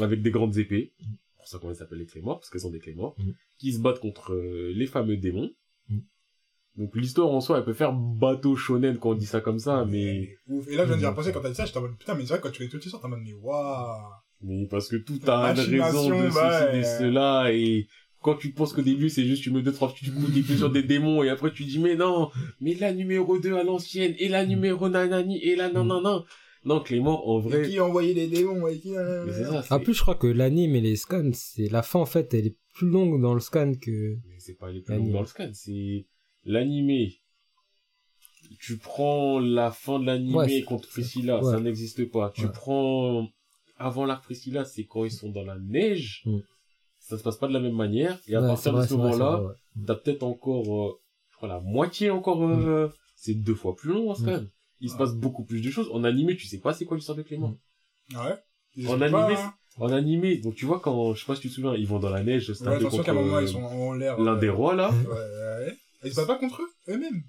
avec 0.00 0.22
des 0.22 0.30
grandes 0.30 0.56
épées, 0.58 0.92
c'est 1.00 1.08
pour 1.36 1.48
ça 1.48 1.58
qu'on 1.58 1.70
les 1.70 1.82
appelle 1.82 1.98
les 1.98 2.06
Claymores, 2.06 2.38
parce 2.38 2.50
qu'elles 2.50 2.60
sont 2.60 2.70
des 2.70 2.78
Claymores, 2.78 3.16
Mm. 3.18 3.30
qui 3.58 3.72
se 3.72 3.80
battent 3.80 4.00
contre 4.00 4.32
euh, 4.34 4.72
les 4.74 4.86
fameux 4.86 5.16
démons. 5.16 5.50
Donc 6.80 6.96
l'histoire 6.96 7.28
en 7.28 7.40
soi, 7.42 7.58
elle 7.58 7.64
peut 7.64 7.74
faire 7.74 7.92
bateau 7.92 8.56
shonen 8.56 8.96
quand 8.98 9.10
on 9.10 9.14
dit 9.14 9.26
ça 9.26 9.42
comme 9.42 9.58
ça, 9.58 9.84
mais, 9.84 10.36
Ouf. 10.48 10.66
Et 10.66 10.76
là, 10.76 10.84
je 10.84 10.88
viens 10.88 10.96
d'y 10.96 11.04
repenser 11.06 11.30
quand 11.30 11.42
t'as 11.42 11.50
dit 11.50 11.54
ça, 11.54 11.66
j'étais 11.66 11.76
en 11.76 11.82
mode, 11.82 11.98
putain, 11.98 12.14
mais 12.14 12.22
c'est 12.22 12.32
vrai, 12.32 12.40
quand 12.42 12.50
tu 12.50 12.66
fais 12.66 12.68
tout 12.70 12.80
ça, 12.88 12.96
t'es 12.98 13.04
en 13.04 13.08
mode, 13.10 13.20
mais 13.22 13.34
waouh. 13.34 14.00
mais 14.40 14.66
parce 14.66 14.88
que 14.88 14.96
tout 14.96 15.20
La 15.26 15.38
a 15.40 15.52
une 15.52 15.60
raison 15.82 16.08
de 16.08 16.30
ceci, 16.30 16.78
de 16.78 16.82
cela, 16.82 17.52
et 17.52 17.86
quand 18.22 18.34
tu 18.36 18.52
penses 18.52 18.72
qu'au 18.72 18.82
début 18.82 19.08
c'est 19.10 19.24
juste 19.24 19.42
tu 19.42 19.50
mets 19.50 19.62
deux 19.62 19.72
trois 19.72 19.92
petits 19.92 20.10
coups 20.10 20.30
d'épée 20.32 20.56
sur 20.56 20.70
des 20.70 20.82
démons 20.82 21.22
et 21.22 21.30
après 21.30 21.52
tu 21.52 21.64
dis 21.64 21.78
mais 21.78 21.96
non 21.96 22.28
mais 22.60 22.74
la 22.74 22.92
numéro 22.92 23.38
2 23.38 23.54
à 23.54 23.62
l'ancienne 23.64 24.14
et 24.18 24.28
la 24.28 24.44
numéro 24.44 24.90
nanani 24.90 25.38
et 25.42 25.56
la 25.56 25.72
nanana 25.72 26.24
non 26.66 26.80
Clément 26.80 27.26
en 27.30 27.40
Et 27.40 27.48
vrai 27.48 27.62
qui 27.68 27.78
a 27.78 27.84
envoyé 27.86 28.12
les 28.12 28.26
démons 28.28 28.66
et 28.68 28.78
qui... 28.78 28.90
mais 28.90 29.32
ça 29.62 29.74
En 29.74 29.80
plus, 29.80 29.94
je 29.94 30.02
crois 30.02 30.16
que 30.16 30.26
l'anime 30.26 30.74
et 30.76 30.82
les 30.82 30.96
scans, 30.96 31.30
c'est 31.32 31.68
la 31.70 31.80
fin, 31.80 31.98
en 32.00 32.04
fait, 32.04 32.34
elle 32.34 32.48
est 32.48 32.56
plus 32.74 32.88
longue 32.88 33.18
dans 33.22 33.32
le 33.32 33.40
scan 33.40 33.72
que... 33.80 34.16
mais 34.28 34.34
c'est 34.38 34.58
pas 34.58 34.70
les 34.70 34.82
plus 34.82 34.92
L'anime. 34.92 35.06
longs 35.06 35.12
dans 35.14 35.20
le 35.22 35.26
scan 35.26 35.48
c'est 35.54 36.04
l'animé 36.44 37.16
tu 38.60 38.78
prends 38.78 39.38
la 39.38 39.70
fin 39.70 39.98
de 39.98 40.06
l'animé 40.06 40.34
Ouais, 40.34 40.48
c'est- 40.48 40.62
contre 40.62 40.88
Priscilla 40.88 41.42
ouais. 41.42 41.50
ça 41.52 41.60
n'existe 41.60 42.10
pas 42.10 42.30
tu 42.34 42.46
Ouais. 42.46 42.52
prends 42.52 43.28
avant 43.76 44.04
l'arc 44.06 44.22
Priscilla 44.24 44.64
c'est 44.64 44.84
quand 44.84 45.04
ils 45.04 45.10
sont 45.12 45.30
dans 45.30 45.44
la 45.44 45.56
neige 45.58 46.22
Mm. 46.26 46.38
ça 46.98 47.16
se 47.18 47.22
passe 47.22 47.36
pas 47.36 47.48
de 47.48 47.52
la 47.52 47.60
même 47.60 47.76
manière 47.76 48.18
et 48.26 48.34
à 48.34 48.40
Ouais, 48.40 48.48
partir 48.48 48.72
c'est 48.72 48.76
de 48.78 48.82
ce 48.82 48.88
c'est 48.88 48.94
moment-là 48.96 49.40
c'est 49.40 49.80
ouais. 49.80 49.86
t'as 49.86 49.94
peut-être 49.94 50.22
encore, 50.22 50.86
euh, 50.88 51.00
je 51.30 51.36
crois, 51.36 51.48
la 51.48 51.60
moitié 51.60 52.10
encore, 52.10 52.42
euh, 52.44 52.88
c'est 53.16 53.34
deux 53.34 53.54
fois 53.54 53.74
plus 53.76 53.90
long, 53.92 54.10
en 54.10 54.14
ce 54.14 54.22
Mm. 54.22 54.48
Il 54.82 54.88
se 54.90 54.96
passe 54.96 55.14
beaucoup 55.14 55.44
plus 55.44 55.60
de 55.60 55.70
choses. 55.70 55.90
En 55.92 56.04
animé, 56.04 56.36
tu 56.36 56.46
sais 56.46 56.56
pas 56.58 56.72
c'est 56.72 56.86
quoi 56.86 56.96
l'histoire 56.96 57.16
de 57.18 57.22
Clément. 57.22 57.54
Ouais. 58.14 58.34
Ils 58.76 58.88
En 58.88 58.94
animé, 59.02 59.10
pas, 59.34 59.44
hein. 59.44 59.54
En 59.78 59.92
animé, 59.92 60.38
donc 60.38 60.54
tu 60.54 60.64
vois 60.64 60.80
quand, 60.80 61.12
je 61.14 61.20
sais 61.20 61.26
pas 61.26 61.34
si 61.34 61.42
tu 61.42 61.48
te 61.50 61.52
souviens, 61.54 61.74
ils 61.74 61.86
vont 61.86 61.98
dans 61.98 62.08
la 62.08 62.22
neige, 62.22 62.48
Ouais, 62.48 62.56
taper 62.56 62.76
attention 62.76 62.96
contre 62.98 63.10
un 63.10 63.12
moment, 63.12 63.36
euh, 63.36 63.42
ils 63.42 63.48
sont 63.48 63.62
en 63.62 63.92
l'air. 63.92 64.18
l'un 64.18 64.34
ouais. 64.34 64.40
des 64.40 64.48
rois, 64.48 64.74
là. 64.74 64.90
Ouais, 64.90 65.06
ouais. 65.06 65.76
Ils 66.04 66.10
se 66.12 66.16
battent 66.16 66.26
pas 66.26 66.38
contre 66.38 66.62
eux, 66.62 66.94
eux-mêmes. 66.94 67.22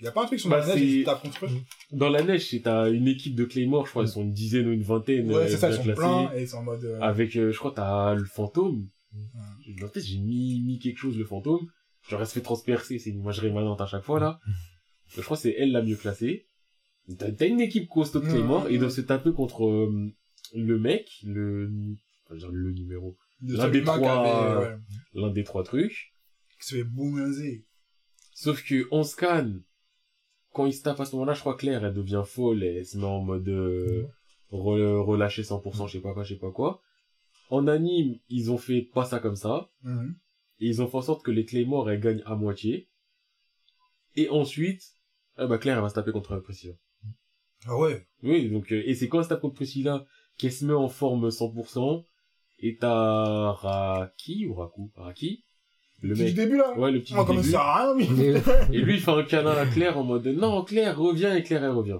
Y 0.00 0.06
a 0.06 0.12
pas 0.12 0.22
un 0.22 0.26
truc, 0.26 0.38
sont 0.38 0.48
Bah, 0.48 0.60
dans 0.60 0.66
la 0.68 0.74
neige, 0.76 0.82
ils 0.84 1.00
se 1.00 1.04
tapent 1.06 1.22
contre 1.22 1.46
eux. 1.46 1.50
Dans 1.92 2.08
la 2.08 2.22
neige, 2.22 2.62
t'as 2.62 2.88
une 2.90 3.08
équipe 3.08 3.34
de 3.34 3.44
Claymore, 3.44 3.86
je 3.86 3.90
crois, 3.90 4.04
ils 4.04 4.08
sont 4.08 4.22
une 4.22 4.32
dizaine 4.32 4.68
ou 4.68 4.72
une 4.72 4.82
vingtaine, 4.82 5.28
Ouais, 5.28 5.34
euh, 5.36 5.48
c'est 5.48 5.56
ça, 5.56 5.70
ils 5.70 5.76
sont 5.76 5.82
classés. 5.82 5.98
pleins 6.00 6.32
et 6.34 6.42
ils 6.42 6.48
sont 6.48 6.58
en 6.58 6.62
mode. 6.62 6.84
euh, 6.84 7.00
Avec, 7.00 7.34
euh, 7.36 7.50
je 7.50 7.58
crois, 7.58 7.72
t'as 7.74 8.14
le 8.14 8.24
fantôme. 8.24 8.88
Je 9.66 9.84
En 9.84 9.88
fait, 9.88 10.00
j'ai 10.00 10.18
mis, 10.18 10.60
mis 10.64 10.78
quelque 10.78 10.98
chose, 10.98 11.18
le 11.18 11.24
fantôme. 11.24 11.66
Genre, 12.08 12.20
elle 12.20 12.26
se 12.26 12.32
fait 12.34 12.40
transpercer, 12.42 12.98
c'est 13.00 13.10
une 13.10 13.20
image 13.20 13.40
rémanente 13.40 13.80
à 13.80 13.86
chaque 13.86 14.04
fois, 14.04 14.20
là. 14.20 14.38
Je 15.08 15.22
crois 15.22 15.36
que 15.38 15.42
c'est 15.44 15.54
elle 15.58 15.72
la 15.72 15.82
mieux 15.82 15.96
classée. 15.96 16.46
T'as 17.18 17.46
une 17.46 17.60
équipe 17.60 17.88
costaud 17.88 18.20
de. 18.20 18.26
Claymore, 18.26 18.68
et 18.68 18.74
ils 18.74 18.78
doivent 18.78 18.90
se 18.92 19.00
taper 19.00 19.32
contre 19.32 19.64
euh, 19.66 20.12
le 20.54 20.78
mec, 20.78 21.08
le, 21.24 21.70
enfin, 22.26 22.28
je 22.28 22.34
veux 22.34 22.38
dire 22.40 22.50
le 22.52 22.72
numéro, 22.72 23.16
l'un 23.42 23.70
des 23.70 23.82
trois- 23.82 24.60
ouais. 24.60 24.76
l'un 25.14 25.30
des 25.30 25.44
trois 25.44 25.64
trucs. 25.64 26.12
qui 26.60 26.66
se 26.68 26.74
fait 26.76 26.84
boumazer. 26.84 27.64
Sauf 28.40 28.64
que 28.64 28.86
on 28.92 29.02
scanne. 29.02 29.64
Quand 30.52 30.66
il 30.66 30.72
se 30.72 30.82
tape 30.84 31.00
à 31.00 31.04
ce 31.04 31.12
moment-là, 31.16 31.34
je 31.34 31.40
crois 31.40 31.54
que 31.54 31.60
Claire, 31.60 31.84
elle 31.84 31.92
devient 31.92 32.22
folle 32.24 32.62
et 32.62 32.76
elle 32.76 32.86
se 32.86 32.96
met 32.96 33.04
en 33.04 33.20
mode 33.20 33.48
euh, 33.48 34.06
re- 34.52 35.00
relâcher 35.02 35.42
100%, 35.42 35.88
je 35.88 35.94
sais 35.94 36.00
pas 36.00 36.14
quoi, 36.14 36.22
je 36.22 36.34
sais 36.34 36.40
pas 36.40 36.52
quoi. 36.52 36.80
En 37.50 37.66
anime, 37.66 38.16
ils 38.28 38.52
ont 38.52 38.56
fait 38.56 38.82
pas 38.82 39.04
ça 39.04 39.18
comme 39.18 39.34
ça. 39.34 39.70
Mhm. 39.82 40.14
Et 40.60 40.68
ils 40.68 40.80
ont 40.80 40.86
fait 40.86 40.98
en 40.98 41.02
sorte 41.02 41.24
que 41.24 41.32
les 41.32 41.44
Claymore, 41.44 41.90
elles 41.90 42.00
gagnent 42.00 42.22
à 42.26 42.36
moitié. 42.36 42.88
Et 44.14 44.28
ensuite, 44.28 44.84
ah 45.36 45.48
bah 45.48 45.58
Claire, 45.58 45.76
elle 45.78 45.82
va 45.82 45.88
se 45.88 45.94
taper 45.96 46.12
contre 46.12 46.36
Priscilla. 46.38 46.74
Ah 47.66 47.76
ouais. 47.76 48.06
Oui, 48.22 48.50
donc, 48.50 48.70
euh, 48.70 48.82
et 48.86 48.94
c'est 48.94 49.08
quand 49.08 49.18
elle 49.18 49.24
se 49.24 49.30
tape 49.30 49.40
contre 49.40 49.56
Priscilla 49.56 50.06
qu'elle 50.38 50.52
se 50.52 50.64
met 50.64 50.74
en 50.74 50.88
forme 50.88 51.28
100%. 51.28 52.04
Et 52.60 52.76
t'as 52.76 53.50
Raki, 53.52 54.46
ou 54.46 54.54
Raku, 54.54 54.92
Raki, 54.94 55.44
le 56.00 56.14
Petit 56.14 56.22
mec. 56.24 56.34
début 56.34 56.56
là. 56.56 56.78
Ouais, 56.78 56.92
le 56.92 57.00
petit 57.00 57.14
Moi, 57.14 57.24
comme 57.24 57.36
ça 57.36 57.42
début. 57.42 57.50
sert 57.52 57.60
à 57.60 57.92
rien, 57.94 58.06
mais. 58.16 58.34
Et 58.72 58.80
lui, 58.80 58.94
il 58.94 59.00
fait 59.00 59.10
un 59.10 59.22
câlin 59.24 59.50
à 59.56 59.66
Claire 59.66 59.98
en 59.98 60.04
mode 60.04 60.26
non, 60.28 60.62
Claire 60.64 60.98
revient 60.98 61.32
et 61.36 61.42
Claire 61.42 61.64
elle 61.64 61.70
revient. 61.72 61.98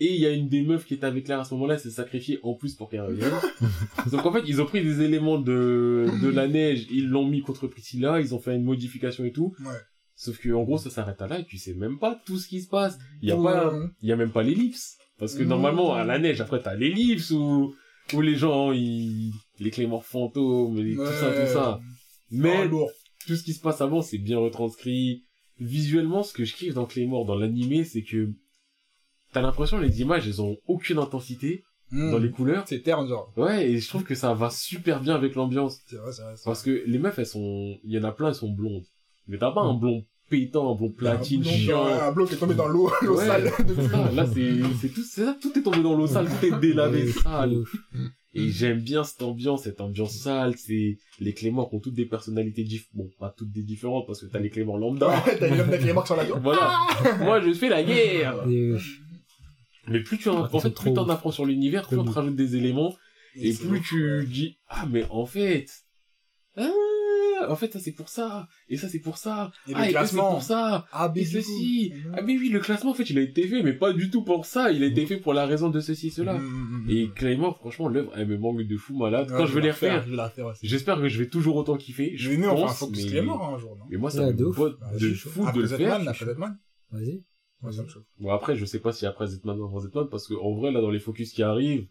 Et 0.00 0.12
il 0.12 0.20
y 0.20 0.26
a 0.26 0.30
une 0.30 0.48
des 0.48 0.62
meufs 0.62 0.84
qui 0.86 0.94
était 0.94 1.06
avec 1.06 1.24
Claire 1.24 1.40
à 1.40 1.44
ce 1.44 1.54
moment-là, 1.54 1.74
elle 1.74 1.80
s'est 1.80 1.90
sacrifiée 1.90 2.40
en 2.42 2.54
plus 2.54 2.74
pour 2.74 2.88
qu'elle 2.90 3.02
revienne. 3.02 3.30
Donc 4.10 4.26
en 4.26 4.32
fait, 4.32 4.42
ils 4.46 4.60
ont 4.60 4.66
pris 4.66 4.82
des 4.82 5.02
éléments 5.02 5.38
de, 5.38 6.06
de 6.22 6.28
la 6.28 6.48
neige, 6.48 6.86
ils 6.90 7.08
l'ont 7.08 7.26
mis 7.26 7.42
contre 7.42 7.68
Priscilla, 7.68 8.18
ils 8.20 8.34
ont 8.34 8.40
fait 8.40 8.56
une 8.56 8.64
modification 8.64 9.24
et 9.24 9.30
tout. 9.32 9.54
Ouais. 9.60 9.72
Sauf 10.16 10.38
que 10.38 10.50
en 10.52 10.62
gros, 10.64 10.78
ça 10.78 10.90
s'arrête 10.90 11.20
à 11.22 11.28
là 11.28 11.38
et 11.40 11.44
tu 11.44 11.58
sais 11.58 11.74
même 11.74 11.98
pas 11.98 12.20
tout 12.26 12.38
ce 12.38 12.48
qui 12.48 12.60
se 12.60 12.68
passe. 12.68 12.98
Il 13.22 13.28
y 13.28 13.32
a 13.32 13.36
Ouais. 13.36 13.52
pas, 13.52 13.72
il 14.02 14.08
y 14.08 14.12
a 14.12 14.16
même 14.16 14.30
pas 14.32 14.42
l'ellipse. 14.42 14.96
Parce 15.18 15.34
que 15.34 15.42
Non. 15.44 15.50
normalement, 15.50 15.94
à 15.94 16.04
la 16.04 16.18
neige, 16.18 16.40
après 16.40 16.60
t'as 16.60 16.74
l'ellipse 16.74 17.30
où, 17.30 17.72
où 18.14 18.20
les 18.20 18.34
gens, 18.34 18.72
ils, 18.72 19.30
les 19.60 19.70
clémores 19.70 20.04
fantômes 20.04 20.76
et 20.78 20.94
tout 20.96 21.04
ça, 21.06 21.30
tout 21.30 21.52
ça. 21.52 21.78
Mais, 22.32 22.66
lourd. 22.66 22.90
Tout 23.26 23.36
ce 23.36 23.42
qui 23.42 23.52
se 23.54 23.60
passe 23.60 23.80
avant, 23.80 24.02
c'est 24.02 24.18
bien 24.18 24.38
retranscrit. 24.38 25.24
Visuellement, 25.60 26.22
ce 26.22 26.32
que 26.32 26.44
je 26.44 26.54
kiffe 26.54 26.74
dans 26.74 26.86
Claymore, 26.86 27.24
dans 27.26 27.36
l'animé, 27.36 27.84
c'est 27.84 28.02
que 28.02 28.32
t'as 29.32 29.40
l'impression 29.42 29.78
les 29.78 30.00
images, 30.00 30.26
elles 30.26 30.42
ont 30.42 30.56
aucune 30.66 30.98
intensité 30.98 31.64
Mhm. 31.90 32.10
dans 32.12 32.18
les 32.18 32.30
couleurs. 32.30 32.64
C'est 32.66 32.80
terne, 32.82 33.06
genre. 33.06 33.32
Ouais, 33.36 33.70
et 33.70 33.78
je 33.78 33.88
trouve 33.88 34.04
que 34.04 34.14
ça 34.14 34.32
va 34.34 34.50
super 34.50 35.00
bien 35.00 35.14
avec 35.14 35.34
l'ambiance. 35.34 35.80
C'est 35.86 35.96
vrai, 35.96 36.12
c'est 36.12 36.22
vrai. 36.22 36.34
Parce 36.44 36.62
que 36.62 36.82
les 36.86 36.98
meufs, 36.98 37.18
elles 37.18 37.26
sont, 37.26 37.78
il 37.84 37.92
y 37.92 37.98
en 37.98 38.04
a 38.04 38.10
plein, 38.10 38.28
elles 38.28 38.34
sont 38.34 38.50
blondes. 38.50 38.84
Mais 39.28 39.38
t'as 39.38 39.52
pas 39.52 39.60
un 39.60 39.74
blond 39.74 40.04
pétant, 40.28 40.72
un 40.72 40.76
blond 40.76 40.90
platine, 40.90 41.42
vrai. 41.42 41.52
chiant. 41.56 41.84
Un 41.86 42.12
bloc 42.12 42.28
qui 42.28 42.34
est 42.34 42.38
tombé 42.38 42.54
dans 42.54 42.68
l'eau, 42.68 42.90
l'eau 43.02 43.16
Ouais. 43.18 43.26
sale. 43.26 43.50
Ah, 43.92 44.10
là, 44.14 44.26
c'est, 44.32 44.52
c'est 44.80 44.88
tout, 44.88 45.02
c'est 45.02 45.24
ça, 45.24 45.36
tout 45.40 45.56
est 45.58 45.62
tombé 45.62 45.82
dans 45.82 45.94
l'eau 45.96 46.06
sale, 46.06 46.26
tout 46.28 46.46
est 46.46 46.58
délavé, 46.60 47.10
sale. 47.12 47.56
Et 48.36 48.48
j'aime 48.50 48.80
bien 48.80 49.04
cette 49.04 49.22
ambiance, 49.22 49.62
cette 49.62 49.80
ambiance 49.80 50.12
sale, 50.16 50.54
c'est, 50.56 50.98
les 51.20 51.34
Clémors 51.34 51.72
ont 51.72 51.78
toutes 51.78 51.94
des 51.94 52.06
personnalités 52.06 52.64
diff, 52.64 52.88
bon, 52.92 53.08
pas 53.20 53.32
toutes 53.36 53.52
des 53.52 53.62
différentes, 53.62 54.06
parce 54.08 54.22
que 54.22 54.26
t'as 54.26 54.40
les 54.40 54.50
Clémors 54.50 54.76
lambda. 54.78 55.08
Ouais, 55.24 55.38
t'as 55.38 55.48
les 55.78 55.92
marques 55.92 56.06
sur 56.08 56.16
la 56.16 56.24
gueule. 56.24 56.40
Voilà. 56.42 56.78
Moi, 57.20 57.40
je 57.40 57.52
fais 57.52 57.68
la 57.68 57.82
guerre. 57.84 58.44
Mais 59.86 60.00
plus 60.00 60.18
tu 60.18 60.28
en, 60.30 60.44
Ah, 60.44 60.50
en 60.52 60.58
fait, 60.60 60.70
plus 60.70 60.92
t'en 60.94 61.08
apprends 61.10 61.30
sur 61.30 61.44
l'univers, 61.46 61.86
plus 61.86 61.98
on 61.98 62.04
te 62.04 62.10
rajoute 62.10 62.34
des 62.34 62.56
éléments, 62.56 62.96
et 63.36 63.52
plus 63.52 63.80
tu 63.82 64.26
dis, 64.26 64.56
ah, 64.68 64.86
mais 64.90 65.04
en 65.10 65.26
fait, 65.26 65.66
ah, 67.40 67.50
en 67.50 67.56
fait, 67.56 67.72
ça 67.72 67.78
c'est 67.78 67.92
pour 67.92 68.08
ça, 68.08 68.48
et 68.68 68.76
ça 68.76 68.88
c'est 68.88 69.00
pour 69.00 69.16
ça, 69.18 69.52
Et 69.68 69.72
ah, 69.74 69.78
le 69.84 69.84
et 69.84 69.84
ça, 69.84 69.84
c'est 69.86 69.92
classement. 69.92 70.30
pour 70.32 70.42
ça, 70.42 70.86
Ah, 70.92 71.12
et 71.14 71.18
mais 71.20 71.24
ceci. 71.24 71.92
Ah, 72.14 72.22
mais 72.22 72.36
oui, 72.38 72.48
le 72.48 72.60
classement, 72.60 72.90
en 72.90 72.94
fait, 72.94 73.08
il 73.10 73.18
a 73.18 73.22
été 73.22 73.46
fait, 73.46 73.62
mais 73.62 73.72
pas 73.72 73.92
du 73.92 74.10
tout 74.10 74.22
pour 74.22 74.46
ça, 74.46 74.70
il 74.72 74.82
a 74.82 74.86
été 74.86 75.06
fait 75.06 75.16
pour 75.18 75.34
la 75.34 75.46
raison 75.46 75.70
de 75.70 75.80
ceci, 75.80 76.10
cela. 76.10 76.34
Mm, 76.38 76.86
Et 76.88 77.08
Claymore, 77.14 77.56
franchement, 77.58 77.88
l'œuvre, 77.88 78.12
elle 78.16 78.28
me 78.28 78.36
manque 78.38 78.62
de 78.62 78.76
fou 78.76 78.96
malade. 78.96 79.28
Quand 79.28 79.46
je 79.46 79.54
vais 79.54 79.60
les 79.62 79.70
refaire, 79.70 80.02
Je 80.04 80.10
vais 80.10 80.16
la 80.16 80.28
refaire 80.28 80.46
aussi. 80.46 80.66
j'espère 80.66 80.96
que 81.00 81.08
je 81.08 81.18
vais 81.18 81.28
toujours 81.28 81.56
autant 81.56 81.76
kiffer. 81.76 82.12
Je 82.16 82.30
enfin, 82.46 82.54
pense, 82.54 82.78
faut 82.78 82.86
que 82.88 83.12
mais... 83.12 83.22
mort 83.22 83.54
un 83.54 83.58
jour, 83.58 83.76
non? 83.76 83.84
mais 83.90 83.96
moi, 83.96 84.10
ça 84.10 84.26
Ouais, 84.26 84.32
me 84.32 84.52
botte 84.52 84.78
Bah, 84.80 84.90
de 84.94 84.98
je 84.98 85.06
suis 85.08 85.16
chaud. 85.16 85.30
fou 85.30 85.50
de 85.52 85.60
le 85.62 85.66
faire. 85.68 85.78
Zetman, 85.98 86.08
après 86.08 86.24
Zetman. 86.26 86.58
Vas-y. 86.90 87.22
Bon, 88.18 88.30
après, 88.30 88.56
je 88.56 88.64
sais 88.66 88.78
pas 88.78 88.92
si 88.92 89.06
après 89.06 89.26
Zetman 89.26 89.58
ou 89.58 89.64
avant 89.64 89.80
Zetman, 89.80 90.06
parce 90.10 90.28
que, 90.28 90.34
en 90.34 90.54
vrai, 90.54 90.70
là, 90.70 90.80
dans 90.82 90.90
les 90.90 90.98
focus 91.00 91.32
qui 91.32 91.42
arrivent, 91.42 91.86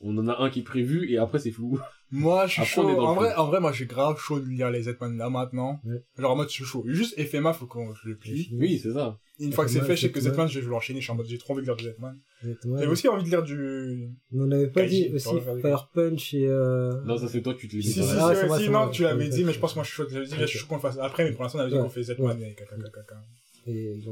on 0.00 0.16
en 0.18 0.28
a 0.28 0.38
un 0.42 0.50
qui 0.50 0.60
est 0.60 0.64
prévu, 0.64 1.10
et 1.10 1.18
après, 1.18 1.38
c'est 1.38 1.50
flou. 1.50 1.78
Moi, 2.12 2.46
je 2.46 2.52
suis 2.54 2.62
Après, 2.62 2.74
chaud. 2.74 3.00
En 3.00 3.14
vrai, 3.14 3.32
en 3.36 3.46
vrai, 3.46 3.60
moi, 3.60 3.70
je 3.70 3.76
suis 3.76 3.86
grave 3.86 4.18
chaud 4.18 4.40
de 4.40 4.48
lire 4.48 4.68
les 4.68 4.82
Zetman 4.82 5.16
là 5.16 5.30
maintenant. 5.30 5.80
Ouais. 5.84 6.02
Genre, 6.18 6.32
en 6.32 6.34
mode, 6.34 6.48
je 6.48 6.54
suis 6.54 6.64
chaud. 6.64 6.82
Juste 6.88 7.16
FMA, 7.24 7.52
faut 7.52 7.66
qu'on 7.66 7.94
je 7.94 8.08
le 8.08 8.16
plie. 8.16 8.50
Oui, 8.52 8.80
c'est 8.82 8.94
ça. 8.94 9.16
Une 9.38 9.52
fois 9.52 9.64
que 9.64 9.70
c'est 9.70 9.80
fait, 9.80 9.94
je 9.94 10.00
sais 10.00 10.10
que 10.10 10.18
Zetman. 10.18 10.48
Zetman, 10.48 10.48
je 10.48 10.58
vais 10.58 10.70
l'enchaîner. 10.72 10.98
Je 10.98 11.04
suis 11.04 11.12
en 11.12 11.14
mode, 11.14 11.26
j'ai 11.26 11.38
trop 11.38 11.52
envie 11.52 11.62
de 11.62 11.66
lire 11.66 11.76
du 11.76 11.84
Zetman. 11.84 12.18
J'avais 12.42 12.86
aussi 12.88 13.06
envie 13.06 13.22
de 13.22 13.28
lire 13.28 13.44
du... 13.44 14.10
Mais 14.32 14.42
on 14.42 14.46
n'avait 14.48 14.66
pas 14.66 14.82
Kaiji, 14.82 15.10
dit 15.10 15.14
aussi. 15.14 15.36
Fire 15.62 15.88
Punch 15.94 16.34
et 16.34 16.48
euh... 16.48 17.00
Non, 17.04 17.16
ça, 17.16 17.28
c'est 17.28 17.42
toi, 17.42 17.54
tu 17.54 17.68
te 17.68 17.76
limites. 17.76 17.92
si, 17.92 18.02
si, 18.02 18.10
Ah, 18.18 18.34
si, 18.58 18.68
non, 18.70 18.88
tu 18.88 19.04
l'avais 19.04 19.28
dit, 19.28 19.44
mais 19.44 19.52
je 19.52 19.60
pense 19.60 19.74
que 19.74 19.76
moi, 19.76 19.84
je 19.84 19.90
suis 19.90 19.96
chaud. 19.96 20.08
J'avais 20.10 20.26
dit, 20.26 20.34
je 20.36 20.46
suis 20.46 20.58
chaud 20.58 20.66
qu'on 20.66 20.74
le 20.74 20.80
fasse 20.80 20.98
après, 20.98 21.22
mais 21.22 21.30
pour 21.30 21.44
l'instant, 21.44 21.58
on 21.58 21.62
avait 21.62 21.70
dit 21.70 21.78
qu'on 21.78 21.88
fait 21.88 22.02
Zetman 22.02 22.42
et 22.42 22.56
caca, 22.56 22.74
et. 23.68 24.02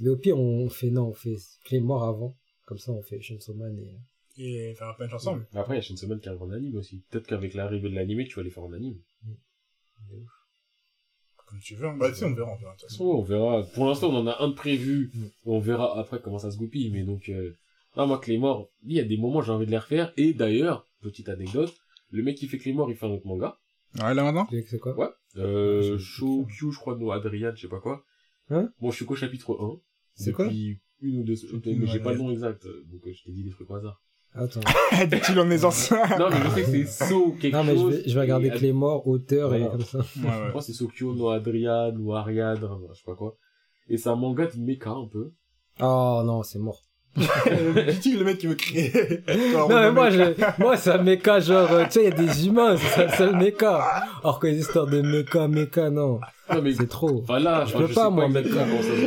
Mais 0.00 0.08
au 0.08 0.16
pire, 0.16 0.38
on 0.38 0.70
fait 0.70 0.88
non, 0.88 1.08
on 1.08 1.12
fait 1.12 1.36
Claymore 1.66 2.04
avant. 2.04 2.34
Comme 2.64 2.78
ça, 2.78 2.92
on 2.92 3.02
fait 3.02 3.20
Chainsaw 3.20 3.52
Man 3.54 3.78
et... 3.78 3.98
Et 4.38 4.74
faire 4.74 4.94
plein 4.96 5.06
de 5.08 5.12
ensemble. 5.14 5.46
Après, 5.54 5.74
il 5.74 5.76
y 5.76 5.78
a 5.78 5.82
Shinsoman 5.82 6.18
qui 6.20 6.28
arrive 6.28 6.42
en 6.42 6.50
anime 6.50 6.76
aussi. 6.76 7.02
Peut-être 7.10 7.26
qu'avec 7.26 7.54
l'arrivée 7.54 7.90
de 7.90 7.94
l'anime, 7.94 8.24
tu 8.26 8.36
vas 8.36 8.42
les 8.42 8.50
faire 8.50 8.64
en 8.64 8.72
anime. 8.72 8.98
Comme 11.46 11.60
tu 11.60 11.74
veux. 11.74 11.86
hein. 11.86 11.96
Bah, 11.98 12.08
tu 12.10 12.16
sais, 12.16 12.24
on 12.24 12.34
verra, 12.34 12.50
on 12.52 12.56
verra. 12.56 12.74
façon, 12.76 13.04
on 13.04 13.22
verra. 13.22 13.62
Pour 13.74 13.86
l'instant, 13.86 14.08
on 14.10 14.16
en 14.16 14.26
a 14.26 14.42
un 14.42 14.48
de 14.48 14.54
prévu. 14.54 15.10
Mm. 15.14 15.24
On 15.46 15.58
verra 15.60 15.98
après 15.98 16.20
comment 16.22 16.38
ça 16.38 16.50
se 16.50 16.56
goupille. 16.56 16.90
Mais 16.90 17.02
donc, 17.02 17.28
euh... 17.28 17.54
ah, 17.96 18.06
moi, 18.06 18.18
Claymore, 18.18 18.70
il 18.84 18.92
y 18.96 19.00
a 19.00 19.04
des 19.04 19.18
moments, 19.18 19.42
j'ai 19.42 19.52
envie 19.52 19.66
de 19.66 19.70
les 19.70 19.78
refaire. 19.78 20.12
Et 20.16 20.32
d'ailleurs, 20.32 20.88
petite 21.02 21.28
anecdote, 21.28 21.74
le 22.10 22.22
mec 22.22 22.36
qui 22.38 22.48
fait 22.48 22.58
Claymore, 22.58 22.90
il 22.90 22.96
fait 22.96 23.06
un 23.06 23.10
autre 23.10 23.26
manga. 23.26 23.58
Ouais, 24.02 24.14
là, 24.14 24.22
maintenant? 24.24 24.48
C'est 24.50 24.78
quoi? 24.78 24.96
Ouais. 24.98 25.08
Euh, 25.36 25.80
Ah, 25.80 25.82
je- 25.82 25.98
Shokyu, 25.98 26.72
je 26.72 26.78
crois, 26.78 26.96
no 26.96 27.10
Adrian, 27.10 27.52
je 27.54 27.62
sais 27.62 27.68
pas 27.68 27.80
quoi. 27.80 28.02
Hein? 28.50 28.72
Bon, 28.80 28.90
je 28.90 28.96
suis 28.96 29.04
qu'au 29.04 29.16
chapitre 29.16 29.58
1. 29.60 29.78
C'est 30.14 30.32
quoi? 30.32 30.46
Depuis 30.46 30.80
une 31.02 31.20
ou 31.20 31.24
deux 31.24 31.34
mais 31.66 31.86
j'ai 31.86 31.98
pas 32.00 32.12
le 32.12 32.18
nom 32.18 32.30
exact. 32.30 32.64
Donc, 32.64 33.06
euh, 33.06 33.12
je 33.12 33.24
t'ai 33.24 33.32
dit 33.32 33.44
des 33.44 33.50
trucs 33.50 33.68
au 33.70 33.74
hasard. 33.74 34.00
Attends. 34.34 34.60
Dit-il 35.10 35.38
en 35.40 35.50
est 35.50 35.64
ancien. 35.64 35.98
non, 36.18 36.28
mais 36.30 36.36
je 36.44 36.50
sais 36.54 36.62
que 36.62 36.86
c'est 36.86 37.06
So 37.08 37.32
quelque 37.40 37.54
Non, 37.54 37.64
mais 37.64 37.72
je 37.76 37.78
chose. 37.80 37.94
vais, 37.96 38.02
je 38.08 38.14
vais 38.14 38.20
regarder 38.22 38.46
et- 38.48 38.50
Claymore, 38.52 39.06
auteur 39.06 39.54
et 39.54 39.58
Voilà. 39.58 39.72
comme 39.72 39.84
ça. 39.84 39.98
Ouais, 39.98 40.04
Je 40.16 40.20
ouais. 40.26 40.48
crois 40.48 40.60
que 40.60 40.66
c'est 40.66 40.72
Sokyo 40.72 41.14
no 41.14 41.28
Adrian 41.30 41.94
ou 41.98 42.14
Ariadne, 42.14 42.66
je 42.90 42.94
sais 42.94 43.02
pas 43.04 43.14
quoi. 43.14 43.36
Et 43.88 43.98
c'est 43.98 44.08
un 44.08 44.16
manga 44.16 44.46
de 44.46 44.58
mecha 44.58 44.90
un 44.90 45.06
peu. 45.12 45.32
Oh 45.80 46.22
non, 46.24 46.42
c'est 46.42 46.58
mort. 46.58 46.80
Dit-il 47.16 48.18
le 48.20 48.24
mec 48.24 48.38
qui 48.38 48.46
veut 48.46 48.54
crier. 48.54 48.90
Non, 49.52 49.68
mais 49.68 49.92
moi, 49.92 50.08
je, 50.08 50.22
moi, 50.62 50.78
c'est 50.78 50.92
un 50.92 51.02
mecha, 51.02 51.40
genre, 51.40 51.70
euh, 51.70 51.84
tu 51.84 51.90
sais, 51.92 52.00
il 52.00 52.08
y 52.08 52.12
a 52.12 52.16
des 52.16 52.46
humains, 52.46 52.76
c'est 52.78 52.88
ça 52.88 53.04
le 53.04 53.12
seul 53.12 53.36
mecha. 53.36 53.84
Alors 54.22 54.38
que 54.38 54.46
les 54.46 54.60
histoires 54.60 54.86
de 54.86 55.02
mecha, 55.02 55.46
mecha, 55.46 55.90
non. 55.90 56.20
Non, 56.50 56.62
mais 56.62 56.72
C'est 56.72 56.88
trop. 56.88 57.20
Enfin 57.22 57.38
là, 57.38 57.66
Je 57.66 57.76
peux 57.76 57.86
je 57.86 57.92
pas, 57.94 58.04
sais 58.04 58.10
moi, 58.10 58.28
ça 58.32 58.40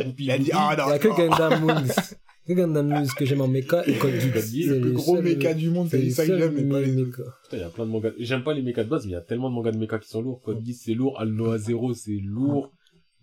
goupille. 0.04 0.26
Il 0.26 0.30
a 0.30 0.38
dit, 0.38 0.50
ah, 0.54 0.70
Il 0.76 0.82
non. 0.84 0.88
y 0.88 0.92
a 0.92 0.98
que 1.00 1.08
Gundam 1.08 1.60
Moons. 1.62 1.84
que 2.46 2.52
Gundam 2.52 2.88
Moons 2.88 3.06
que 3.16 3.24
j'aime 3.24 3.40
en 3.40 3.48
mecha 3.48 3.86
et 3.86 3.94
Code 3.94 4.14
Geass. 4.14 4.52
Geass, 4.52 4.66
Le 4.68 4.80
plus 4.80 4.92
gros 4.92 5.20
méca 5.20 5.54
du 5.54 5.70
monde, 5.70 5.88
c'est 5.90 6.10
ça, 6.10 6.24
aime, 6.24 6.54
mais 6.54 6.64
pas 6.64 6.80
les 6.80 6.96
autres. 6.98 7.22
Putain, 7.44 7.56
il 7.56 7.60
y 7.60 7.62
a 7.62 7.68
plein 7.68 7.86
de 7.86 7.90
mangas. 7.90 8.12
J'aime 8.18 8.44
pas 8.44 8.54
les 8.54 8.62
mechas 8.62 8.84
de 8.84 8.88
base, 8.88 9.04
mais 9.04 9.10
il 9.10 9.14
y 9.14 9.16
a 9.16 9.20
tellement 9.20 9.50
de 9.50 9.54
mangas 9.54 9.72
de 9.72 9.78
mechas 9.78 9.98
qui 9.98 10.08
sont 10.08 10.22
lourds. 10.22 10.40
Code 10.42 10.62
10, 10.62 10.74
c'est 10.74 10.94
lourd. 10.94 11.20
Alnoa 11.20 11.58
0, 11.58 11.94
c'est 11.94 12.20
lourd. 12.22 12.72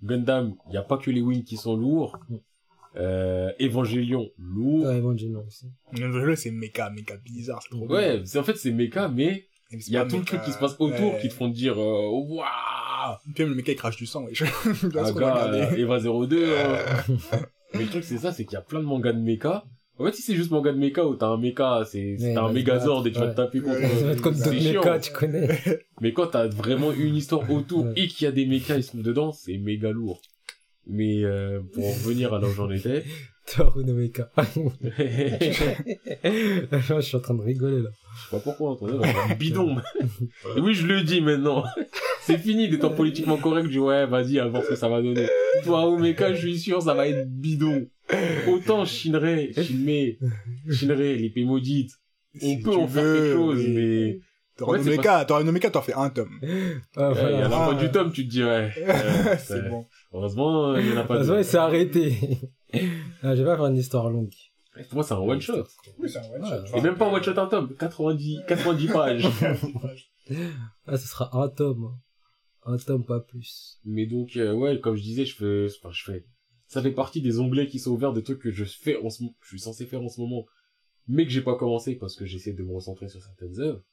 Gundam, 0.03 0.55
il 0.69 0.73
y 0.73 0.77
a 0.77 0.83
pas 0.83 0.97
que 0.97 1.09
les 1.09 1.21
wings 1.21 1.43
qui 1.43 1.57
sont 1.57 1.77
lourds. 1.77 2.19
Euh, 2.95 3.51
Evangelion, 3.59 4.29
lourd. 4.37 4.85
Ouais, 4.85 4.97
Evangelion 4.97 5.43
aussi. 5.47 5.67
Jeu, 5.93 6.35
c'est 6.35 6.51
méca, 6.51 6.89
méca 6.89 7.17
bizarre, 7.17 7.61
c'est 7.63 7.69
trop 7.69 7.87
bien. 7.87 7.95
Ouais, 7.95 8.21
c'est 8.25 8.37
en 8.37 8.43
fait 8.43 8.55
c'est 8.55 8.71
méca, 8.71 9.07
mais 9.07 9.45
Et 9.71 9.77
il 9.87 9.93
y 9.93 9.97
a 9.97 10.05
tout 10.05 10.17
le 10.17 10.19
méca, 10.19 10.37
truc 10.37 10.45
qui 10.45 10.51
se 10.51 10.59
passe 10.59 10.73
autour 10.77 11.13
ouais. 11.13 11.19
qui 11.21 11.29
te 11.29 11.33
font 11.33 11.47
dire 11.47 11.79
euh, 11.79 12.09
waouh. 12.11 12.45
Puis 13.33 13.43
même 13.43 13.49
le 13.49 13.55
méca, 13.55 13.71
il 13.71 13.75
crache 13.75 13.95
du 13.95 14.05
sang, 14.05 14.25
wesh. 14.25 14.43
Ah, 14.95 15.11
gars, 15.11 15.71
Eva 15.75 15.99
02. 15.99 16.55
mais 17.73 17.83
le 17.83 17.89
truc 17.89 18.03
c'est 18.03 18.17
ça, 18.17 18.31
c'est 18.31 18.45
qu'il 18.45 18.53
y 18.53 18.57
a 18.57 18.61
plein 18.61 18.79
de 18.79 18.85
mangas 18.85 19.13
de 19.13 19.19
mecha. 19.19 19.65
En 19.99 20.05
fait, 20.05 20.13
si 20.13 20.23
c'est 20.23 20.35
juste 20.35 20.49
manga 20.49 20.71
de 20.71 20.77
mecha 20.77 21.05
où 21.05 21.15
t'as 21.15 21.27
un 21.27 21.37
mecha, 21.37 21.83
c'est 21.85 22.17
c'est 22.17 22.33
t'as 22.33 22.41
un 22.41 22.47
ouais, 22.47 22.53
Megazord 22.53 23.05
et 23.05 23.11
tu 23.11 23.19
vas 23.19 23.27
te 23.27 23.35
taper 23.35 23.59
contre. 23.59 23.79
Ouais, 23.79 23.87
Ça 23.89 24.05
va 24.05 24.11
être 24.13 24.21
comme 24.21 24.33
c'est 24.33 24.49
d'autres 24.49 24.75
mechas, 24.75 24.99
tu 24.99 25.11
connais. 25.13 25.59
Mais 26.01 26.13
quand 26.13 26.27
t'as 26.27 26.47
vraiment 26.47 26.91
une 26.91 27.15
histoire 27.15 27.49
autour 27.51 27.87
et 27.95 28.07
qu'il 28.07 28.25
y 28.25 28.27
a 28.27 28.31
des 28.31 28.47
mechas 28.47 28.77
ils 28.77 28.83
sont 28.83 28.97
dedans, 28.97 29.31
c'est 29.31 29.57
méga 29.57 29.91
lourd. 29.91 30.21
Mais 30.87 31.23
euh, 31.23 31.61
pour 31.73 31.85
en 31.85 31.91
revenir 31.91 32.33
à 32.33 32.39
là 32.39 32.47
où 32.47 32.53
j'en 32.53 32.69
étais, 32.71 33.03
Toru 33.45 33.83
no 33.83 33.93
mecha. 33.93 34.29
je 34.37 35.51
sais 35.51 35.77
je 36.71 37.01
suis 37.01 37.17
en 37.17 37.19
train 37.19 37.33
de 37.33 37.41
rigoler, 37.41 37.81
là. 37.81 37.89
pas 38.31 38.39
pourquoi 38.39 38.77
on 38.81 39.03
un 39.03 39.35
bidon. 39.39 39.75
Oui, 40.57 40.73
je 40.73 40.87
le 40.87 41.01
dis 41.01 41.21
maintenant. 41.21 41.63
C'est 42.21 42.37
fini 42.37 42.69
d'être 42.69 42.87
politiquement 42.95 43.37
correct. 43.37 43.65
Je 43.65 43.71
dis 43.71 43.79
ouais, 43.79 44.05
vas-y, 44.05 44.39
à 44.39 44.47
voir 44.47 44.63
ce 44.63 44.69
que 44.69 44.75
ça 44.75 44.87
va 44.87 45.01
donner. 45.01 45.27
Toi, 45.65 45.99
mecha, 45.99 46.33
je 46.33 46.39
suis 46.39 46.57
sûr, 46.59 46.81
ça 46.81 46.93
va 46.93 47.07
être 47.07 47.29
bidon. 47.29 47.85
Autant 48.47 48.85
Shinrei, 48.85 49.51
Shinmei, 49.53 50.19
Shinrei, 50.69 51.17
l'épée 51.17 51.43
maudite. 51.43 51.91
On 52.35 52.39
Si 52.39 52.57
peut 52.61 52.73
en 52.75 52.87
faire 52.87 53.03
quelque 53.03 53.33
chose, 53.33 53.65
mais 53.67 54.19
un 54.61 54.83
c'est 54.83 54.89
méca, 54.89 55.25
t'auras 55.25 55.41
un 55.41 55.51
méca, 55.51 55.69
t'en 55.69 55.81
fais 55.81 55.93
un 55.93 56.09
tome. 56.09 56.29
Ah, 56.95 57.11
euh, 57.11 57.29
il 57.31 57.39
y 57.39 57.43
en 57.43 57.43
a 57.43 57.45
Ah, 57.45 57.49
pas 57.49 57.69
ouais. 57.73 57.79
du 57.83 57.91
tome, 57.91 58.11
tu 58.11 58.25
te 58.25 58.31
dis 58.31 58.43
ouais. 58.43 58.71
euh, 58.77 59.35
c'est 59.37 59.67
bon. 59.67 59.85
Heureusement, 60.13 60.75
il 60.77 60.87
y 60.87 60.93
en 60.93 60.97
a 60.97 61.03
pas 61.03 61.15
Heureusement, 61.15 61.37
il 61.39 61.43
s'est 61.45 61.57
arrêté. 61.57 62.17
Ah, 63.21 63.35
je 63.35 63.41
vais 63.41 63.45
pas 63.45 63.55
faire 63.55 63.65
une 63.67 63.77
histoire 63.77 64.09
longue. 64.09 64.33
Pour 64.89 64.95
moi, 64.95 65.03
c'est 65.03 65.13
un 65.13 65.17
one 65.19 65.39
shot. 65.41 65.65
Oui, 65.99 66.09
c'est 66.09 66.17
un 66.19 66.29
one 66.31 66.41
Ouais. 66.43 66.67
shot. 66.67 66.77
Et 66.77 66.81
même 66.81 66.95
pas 66.97 67.07
un 67.07 67.13
one 67.13 67.23
shot 67.23 67.37
un 67.37 67.47
tome, 67.47 67.75
90, 67.75 68.39
90 68.47 68.87
pages. 68.87 69.27
Ah, 70.87 70.97
ce 70.97 71.07
sera 71.07 71.29
un 71.37 71.49
tome. 71.49 71.97
Un 72.65 72.77
tome, 72.77 73.05
pas 73.05 73.19
plus. 73.19 73.79
Mais 73.85 74.05
donc, 74.05 74.35
euh, 74.37 74.53
ouais, 74.53 74.79
comme 74.79 74.95
je 74.95 75.01
disais, 75.03 75.25
je 75.25 75.35
fais, 75.35 75.67
enfin, 75.79 75.91
je 75.91 76.03
fais, 76.03 76.25
ça 76.67 76.81
fait 76.81 76.91
partie 76.93 77.21
des 77.21 77.39
onglets 77.39 77.67
qui 77.67 77.77
sont 77.77 77.91
ouverts 77.91 78.13
de 78.13 78.21
trucs 78.21 78.39
que 78.41 78.51
je 78.51 78.63
fais 78.63 78.95
en 79.03 79.09
ce 79.09 79.21
moment, 79.23 79.35
je 79.41 79.49
suis 79.49 79.59
censé 79.59 79.85
faire 79.85 80.01
en 80.01 80.07
ce 80.07 80.21
moment, 80.21 80.45
mais 81.07 81.25
que 81.25 81.31
j'ai 81.31 81.41
pas 81.41 81.55
commencé 81.57 81.95
parce 81.95 82.15
que 82.15 82.25
j'essaie 82.25 82.53
de 82.53 82.63
me 82.63 82.71
recentrer 82.73 83.09
sur 83.09 83.21
certaines 83.21 83.59
œuvres. 83.59 83.83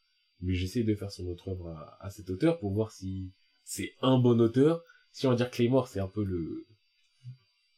Mais 0.41 0.55
j'essaie 0.55 0.85
de 0.85 0.95
faire 0.95 1.11
son 1.11 1.26
autre 1.26 1.49
œuvre 1.49 1.68
à, 1.68 1.99
à 2.01 2.11
cet 2.11 2.31
auteur 2.31 2.59
pour 2.61 2.72
voir 2.72 2.93
si 2.93 3.33
c'est 3.64 3.93
un 4.01 4.18
bon 4.18 4.41
auteur. 4.41 4.83
Si 5.12 5.26
on 5.26 5.31
va 5.31 5.37
dire 5.37 5.51
Claymore, 5.51 5.89
c'est 5.89 6.01
un 6.01 6.07
peu 6.09 6.22
le, 6.24 6.64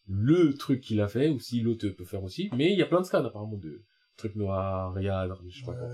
le 0.09 0.55
truc 0.55 0.80
qu'il 0.80 1.00
a 1.00 1.09
fait, 1.09 1.28
ou 1.28 1.38
si 1.38 1.61
l'autre 1.61 1.88
peut 1.88 2.05
faire 2.05 2.22
aussi. 2.22 2.50
Mais 2.57 2.72
il 2.72 2.78
y 2.78 2.82
a 2.82 2.86
plein 2.86 3.00
de 3.00 3.07
scans, 3.07 3.24
apparemment, 3.24 3.57
de 3.57 3.82
trucs 4.16 4.36
noirs, 4.36 4.92
Riyad, 4.94 5.32
je 5.48 5.61
sais 5.61 5.66
pas 5.66 5.74
quoi. 5.74 5.88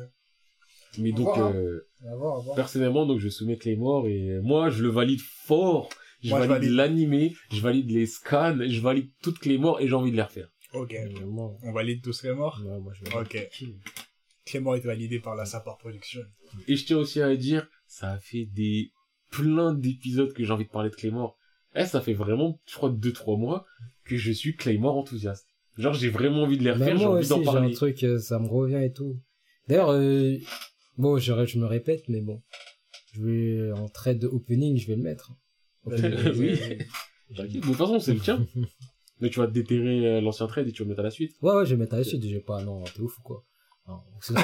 Mais 0.98 1.12
On 1.12 1.16
donc, 1.16 1.24
voir, 1.26 1.46
hein. 1.46 1.54
euh, 1.54 1.86
voir, 2.16 2.40
voir. 2.40 2.56
personnellement, 2.56 3.06
donc 3.06 3.20
je 3.20 3.28
soumets 3.28 3.56
Claymore 3.56 4.08
et 4.08 4.40
moi, 4.40 4.70
je 4.70 4.82
le 4.82 4.88
valide 4.88 5.20
fort. 5.20 5.90
Je 6.20 6.30
Moi, 6.30 6.46
valide 6.46 6.72
l'animé, 6.72 7.36
je 7.52 7.60
valide 7.60 7.90
les 7.90 8.06
scans, 8.06 8.58
je 8.66 8.80
valide 8.80 9.10
toutes 9.22 9.38
Claymore 9.38 9.80
et 9.80 9.86
j'ai 9.86 9.94
envie 9.94 10.10
de 10.10 10.16
les 10.16 10.22
refaire. 10.22 10.48
Ok. 10.72 10.92
Euh, 10.94 11.26
moi, 11.26 11.54
On 11.62 11.72
valide 11.72 12.02
tous 12.02 12.22
les 12.24 12.32
morts. 12.32 12.60
ouais, 12.64 12.80
moi, 12.80 12.92
je 12.92 13.04
Ok. 13.16 13.48
Clément 14.44 14.74
est 14.74 14.80
validé 14.80 15.20
par 15.20 15.36
la 15.36 15.44
Sapar 15.44 15.78
Production. 15.78 16.22
Et 16.66 16.74
je 16.74 16.86
tiens 16.86 16.96
aussi 16.96 17.20
à 17.20 17.36
dire, 17.36 17.68
ça 17.86 18.12
a 18.12 18.18
fait 18.18 18.46
des 18.46 18.90
plein 19.30 19.74
d'épisodes 19.74 20.32
que 20.32 20.42
j'ai 20.42 20.50
envie 20.50 20.64
de 20.64 20.70
parler 20.70 20.90
de 20.90 20.94
Claymore. 20.96 21.37
Eh, 21.78 21.86
ça 21.86 22.00
fait 22.00 22.12
vraiment, 22.12 22.60
je 22.66 22.74
crois, 22.74 22.90
deux, 22.90 23.12
trois 23.12 23.36
mois 23.36 23.64
que 24.04 24.16
je 24.16 24.32
suis 24.32 24.56
Claymore 24.56 24.96
enthousiaste. 24.96 25.46
Genre, 25.76 25.94
j'ai 25.94 26.08
vraiment 26.10 26.42
envie 26.42 26.58
de 26.58 26.64
les 26.64 26.72
refaire, 26.72 26.98
j'ai 26.98 27.06
envie 27.06 27.28
d'en 27.28 27.36
j'ai 27.36 27.48
un 27.48 27.52
parler. 27.52 27.72
truc, 27.72 28.02
euh, 28.02 28.18
ça 28.18 28.38
me 28.40 28.48
revient 28.48 28.82
et 28.84 28.92
tout. 28.92 29.20
D'ailleurs, 29.68 29.90
euh, 29.90 30.36
bon, 30.96 31.18
je, 31.18 31.46
je 31.46 31.58
me 31.58 31.66
répète, 31.66 32.08
mais 32.08 32.20
bon. 32.20 32.42
Je 33.12 33.22
vais, 33.22 33.72
en 33.72 33.88
trade 33.88 34.24
opening, 34.24 34.76
je 34.76 34.88
vais 34.88 34.96
le 34.96 35.02
mettre. 35.02 35.32
oui. 35.86 36.58
T'inquiète, 37.36 37.62
de 37.62 37.66
toute 37.66 37.76
façon, 37.76 38.00
c'est 38.00 38.14
le 38.14 38.20
tien. 38.20 38.44
Mais 39.20 39.30
tu 39.30 39.40
vas 39.40 39.46
déterrer 39.48 40.06
euh, 40.06 40.20
l'ancien 40.20 40.46
trade 40.46 40.68
et 40.68 40.72
tu 40.72 40.82
vas 40.82 40.84
le 40.84 40.88
mettre 40.90 41.00
à 41.00 41.04
la 41.04 41.10
suite. 41.10 41.36
Ouais, 41.42 41.52
ouais, 41.52 41.66
je 41.66 41.74
vais 41.74 41.76
mettre 41.76 41.94
à 41.94 41.98
la 41.98 42.04
suite, 42.04 42.22
j'ai 42.22 42.38
pas, 42.40 42.62
non, 42.62 42.82
t'es 42.84 43.00
ouf 43.00 43.18
ou 43.18 43.22
quoi? 43.22 43.44
Non, 43.88 44.00
c'est- 44.20 44.34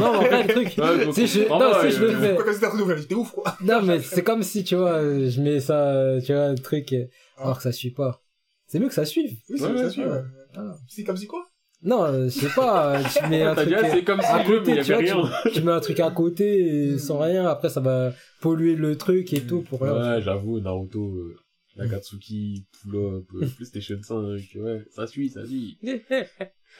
non, 0.00 0.12
mais 0.20 0.24
après, 0.26 0.42
le 0.44 0.48
truc, 0.54 0.74
Ouais, 0.78 1.12
si 1.12 1.26
je, 1.26 1.48
non, 1.48 1.72
si 1.82 1.90
je 1.90 2.00
le 2.04 2.10
fais, 2.16 2.34
Pourquoi 2.34 2.44
que 2.54 3.14
ouf, 3.14 3.30
quoi. 3.32 3.56
non, 3.62 3.82
mais 3.82 4.00
c'est 4.00 4.22
comme 4.22 4.42
si, 4.42 4.64
tu 4.64 4.76
vois, 4.76 5.00
je 5.02 5.40
mets 5.42 5.60
ça, 5.60 5.94
tu 6.24 6.32
vois, 6.32 6.44
un 6.44 6.54
truc, 6.54 6.94
Ah. 7.36 7.42
alors 7.42 7.56
que 7.58 7.62
ça 7.62 7.72
suit 7.72 7.90
pas. 7.90 8.22
C'est 8.66 8.78
mieux 8.78 8.88
que 8.88 8.94
ça 8.94 9.04
suive. 9.04 9.36
Oui, 9.50 9.58
c'est 9.58 9.66
Ouais, 9.66 9.76
ça 9.76 9.84
ouais, 9.84 9.90
suit, 9.90 10.00
ouais. 10.04 10.08
ouais. 10.10 10.22
Ah. 10.56 10.74
C'est 10.88 11.04
comme 11.04 11.16
si 11.18 11.26
quoi 11.26 11.44
Non, 11.82 12.04
euh, 12.04 12.24
je 12.24 12.28
sais 12.30 12.48
pas, 12.56 12.98
tu 13.02 13.28
mets 13.28 13.42
un 13.42 13.54
truc 13.54 13.68
dit, 13.68 13.74
c'est 13.90 14.04
comme 14.04 14.20
si 14.22 14.26
à 14.26 14.38
le 14.38 14.44
jeu, 14.44 14.52
mais 14.52 14.58
côté, 14.60 14.80
y 14.80 14.84
tu 14.84 14.94
avait 14.94 15.12
vois, 15.12 15.22
rien. 15.26 15.30
tu, 15.42 15.50
tu 15.52 15.62
mets 15.62 15.72
un 15.72 15.80
truc 15.80 16.00
à 16.00 16.10
côté 16.10 16.92
et 16.94 16.98
sans 17.06 17.18
rien, 17.18 17.46
après 17.46 17.68
ça 17.68 17.80
va 17.80 18.12
polluer 18.40 18.74
le 18.74 18.96
truc 18.96 19.32
et 19.34 19.42
tout 19.42 19.60
pour 19.62 19.82
rien. 19.82 20.14
Ouais, 20.16 20.22
j'avoue, 20.22 20.60
Naruto, 20.60 21.00
euh, 21.04 21.36
Nakatsuki, 21.76 22.66
Pull 22.82 22.96
Up, 22.96 23.24
euh, 23.34 23.46
PlayStation 23.56 23.98
5, 24.02 24.16
ouais, 24.56 24.84
ça 24.94 25.06
suit, 25.06 25.28
ça 25.30 25.44
suit. 25.46 25.78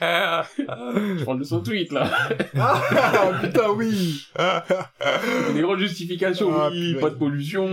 Je 0.00 1.24
parle 1.24 1.38
de 1.38 1.44
son 1.44 1.60
tweet, 1.62 1.92
là. 1.92 2.10
Ah, 2.56 3.32
putain, 3.42 3.70
oui 3.76 4.26
Des 5.54 5.60
grandes 5.60 5.78
justifications, 5.78 6.52
Ah, 6.52 6.68
oui, 6.72 6.94
pas 7.00 7.10
de 7.10 7.14
pollution. 7.16 7.68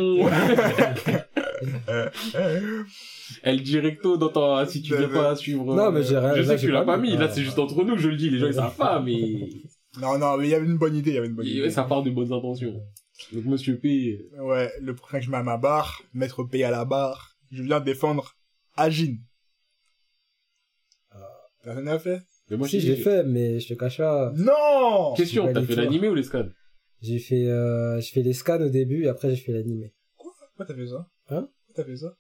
El 3.44 3.62
Directo 3.64 4.18
dans 4.18 4.30
ta, 4.30 4.66
si 4.68 4.82
tu 4.82 4.94
veux 4.96 5.10
pas 5.10 5.36
suivre. 5.36 5.76
Non, 5.76 5.86
euh, 5.88 5.92
mais 5.92 6.04
j'ai 6.04 6.18
rien- 6.18 6.36
Je 6.36 6.42
là, 6.42 6.48
sais 6.48 6.56
que 6.56 6.62
tu 6.62 6.72
l'as 6.72 6.84
pas 6.84 6.98
mis. 6.98 7.16
là 7.18 7.28
Ah. 7.30 7.32
c'est 7.34 7.44
juste 7.44 7.60
entre 7.60 7.84
nous 7.84 7.96
que 7.96 8.02
je 8.02 8.10
le 8.10 8.18
dis, 8.18 8.30
les 8.30 8.40
gens 8.40 8.48
ils 8.48 8.54
savent 8.54 8.76
pas, 8.76 9.00
mais 9.00 9.50
Non, 10.02 10.18
non, 10.18 10.38
mais 10.38 10.48
il 10.48 10.52
y 10.52 10.56
avait 10.56 10.66
une 10.66 10.78
bonne 10.78 10.96
idée, 10.96 11.12
il 11.12 11.16
y 11.16 11.18
avait 11.18 11.28
une 11.28 11.36
bonne 11.36 11.46
idée. 11.48 11.70
ça 11.72 11.84
part 11.84 12.04
de 12.04 12.10
bonnes 12.12 12.32
intentions. 12.34 12.82
Donc 13.32 13.46
monsieur 13.46 13.78
P, 13.78 14.30
Ouais, 14.38 14.72
le 14.82 14.96
prochain 14.96 15.20
que 15.20 15.26
je 15.26 15.32
mets 15.32 15.38
à 15.38 15.44
ma 15.44 15.58
barre, 15.58 16.02
mettre 16.14 16.44
P 16.44 16.64
à 16.64 16.72
la 16.72 16.86
barre, 16.86 17.36
je 17.52 17.64
viens 17.64 17.80
défendre 17.80 18.36
Agin. 18.76 19.16
Personne 21.64 21.86
n'a 21.86 22.00
fait? 22.00 22.22
Mais 22.50 22.58
moi 22.58 22.68
si, 22.68 22.80
l'ai 22.80 22.96
fait, 22.96 23.24
mais 23.24 23.60
je 23.60 23.68
te 23.70 23.74
cache 23.76 23.98
pas. 23.98 24.34
Non! 24.36 25.14
Question, 25.16 25.48
J'ai 25.48 25.54
t'as 25.54 25.62
fait 25.64 25.76
l'animé 25.76 26.10
ou 26.10 26.16
les 26.16 26.24
scans 26.24 26.50
J'ai 27.02 27.20
fait, 27.20 27.46
euh, 27.48 28.00
j'ai 28.02 28.12
fait 28.12 28.24
les 28.24 28.34
scans 28.34 28.62
au 28.62 28.70
début 28.70 29.04
et 29.04 29.08
après 29.08 29.30
j'ai 29.30 29.42
fait 29.42 29.52
l'animé. 29.52 29.94
Pourquoi 30.18 30.66
t'as 30.66 30.76
fait 30.76 30.88
ça? 30.88 31.08
Hein? 31.30 31.50
Pourquoi 31.68 31.84
t'as 31.84 31.86
fait 31.86 31.98
ça? 31.98 32.18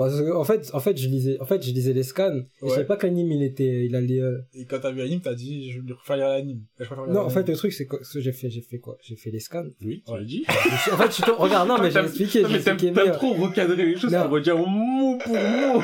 Parce 0.00 0.18
que, 0.18 0.32
en 0.34 0.44
fait, 0.44 0.70
en 0.72 0.80
fait, 0.80 0.96
je 0.96 1.08
lisais, 1.08 1.36
en 1.40 1.44
fait, 1.44 1.62
je 1.62 1.70
lisais 1.72 1.92
les 1.92 2.02
scans 2.04 2.34
et 2.34 2.42
je 2.62 2.68
savais 2.70 2.86
pas 2.86 2.96
que 2.96 3.06
l'anime 3.06 3.30
il 3.32 3.42
était, 3.42 3.84
il 3.84 3.94
allait, 3.94 4.20
euh, 4.22 4.38
Et 4.54 4.64
quand 4.64 4.78
t'as 4.80 4.92
vu 4.92 4.98
l'anime, 5.00 5.20
t'as 5.20 5.34
dit, 5.34 5.70
je 5.72 5.80
vais 5.82 5.92
refaire 5.92 6.16
l'anime. 6.16 6.62
Je 6.78 6.86
préfère 6.86 7.04
lire 7.04 7.12
Non, 7.14 7.20
en 7.20 7.28
fait, 7.28 7.40
l'anime. 7.40 7.52
le 7.52 7.58
truc, 7.58 7.72
c'est 7.74 7.84
quoi, 7.84 7.98
ce 8.02 8.14
que 8.14 8.20
j'ai 8.20 8.32
fait, 8.32 8.48
j'ai 8.48 8.62
fait 8.62 8.78
quoi? 8.78 8.96
J'ai 9.02 9.16
fait 9.16 9.30
les 9.30 9.40
scans. 9.40 9.66
Oui, 9.84 10.02
tu 10.06 10.12
l'as 10.16 10.24
dit. 10.24 10.44
En 10.48 10.96
fait, 10.96 11.16
je 11.16 11.20
tombé- 11.22 11.36
regarde, 11.36 11.68
non, 11.68 11.76
mais 11.82 11.90
j'ai 11.90 11.98
expliqué, 12.00 12.42
Non, 12.42 12.48
j'ai 12.48 12.54
mais 12.58 12.76
t'aimes 12.76 13.12
trop 13.12 13.34
recadrer 13.34 13.84
les 13.84 13.96
choses 13.98 14.10
Non. 14.10 14.22
pour 14.22 14.30
redire 14.32 14.56
mot 14.56 15.18
pour 15.18 15.34
mot. 15.34 15.82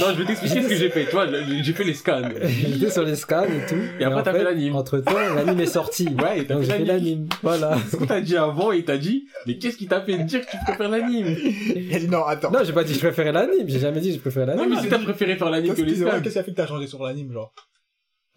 Non, 0.00 0.06
je 0.14 0.18
vais 0.20 0.24
t'expliquer 0.24 0.62
ce 0.62 0.68
que 0.68 0.74
j'ai 0.76 0.88
fait. 0.90 1.04
Tu 1.04 1.10
vois, 1.12 1.26
j'ai 1.30 1.72
fait 1.72 1.84
les 1.84 1.94
scans. 1.94 2.22
J'étais 2.42 2.90
sur 2.90 3.02
les 3.04 3.14
scans 3.16 3.44
et 3.44 3.66
tout. 3.68 3.76
Et 4.00 4.04
après, 4.04 4.20
en 4.20 4.22
t'as 4.22 4.32
fait 4.32 4.44
l'anime. 4.44 4.74
Entre 4.76 4.98
temps, 4.98 5.12
l'anime 5.36 5.60
est 5.60 5.66
sorti. 5.66 6.08
Ouais, 6.22 6.40
et 6.40 6.44
t'as 6.46 6.54
Donc 6.54 6.64
fait 6.64 6.70
j'ai 6.72 6.78
fait 6.78 6.84
l'anime. 6.84 7.28
Voilà. 7.42 7.76
Ce 7.90 7.96
qu'on 7.96 8.06
t'a 8.06 8.20
dit 8.20 8.36
avant, 8.36 8.72
il 8.72 8.84
t'a 8.84 8.96
dit, 8.98 9.26
mais 9.46 9.58
qu'est-ce 9.58 9.76
qui 9.76 9.86
t'a 9.86 10.00
fait 10.00 10.16
dire 10.18 10.40
que 10.46 10.50
tu 10.50 10.56
préfères 10.64 10.88
l'anime 10.88 11.36
Il 11.76 11.94
a 11.94 11.98
dit 11.98 12.08
non, 12.08 12.24
attends. 12.24 12.50
Non, 12.50 12.60
j'ai 12.64 12.72
pas 12.72 12.84
dit 12.84 12.92
que 12.94 12.98
je 13.00 13.04
préférais 13.06 13.32
l'anime. 13.32 13.68
J'ai 13.68 13.80
jamais 13.80 14.00
dit 14.00 14.08
que 14.10 14.14
je 14.16 14.20
préférais 14.20 14.54
Non, 14.54 14.62
l'anime. 14.62 14.76
mais 14.76 14.82
si 14.82 14.88
t'as 14.88 14.98
préféré 14.98 15.36
faire 15.36 15.50
l'anime 15.50 15.74
Qu'est-ce 15.74 15.84
que 15.84 15.90
les 15.90 15.96
scans. 15.96 16.20
qu'est-ce 16.22 16.32
qui 16.32 16.38
a 16.38 16.42
fait 16.44 16.50
que 16.52 16.56
t'as 16.56 16.66
changé 16.66 16.86
sur 16.86 17.02
l'anime, 17.02 17.32
genre? 17.32 17.52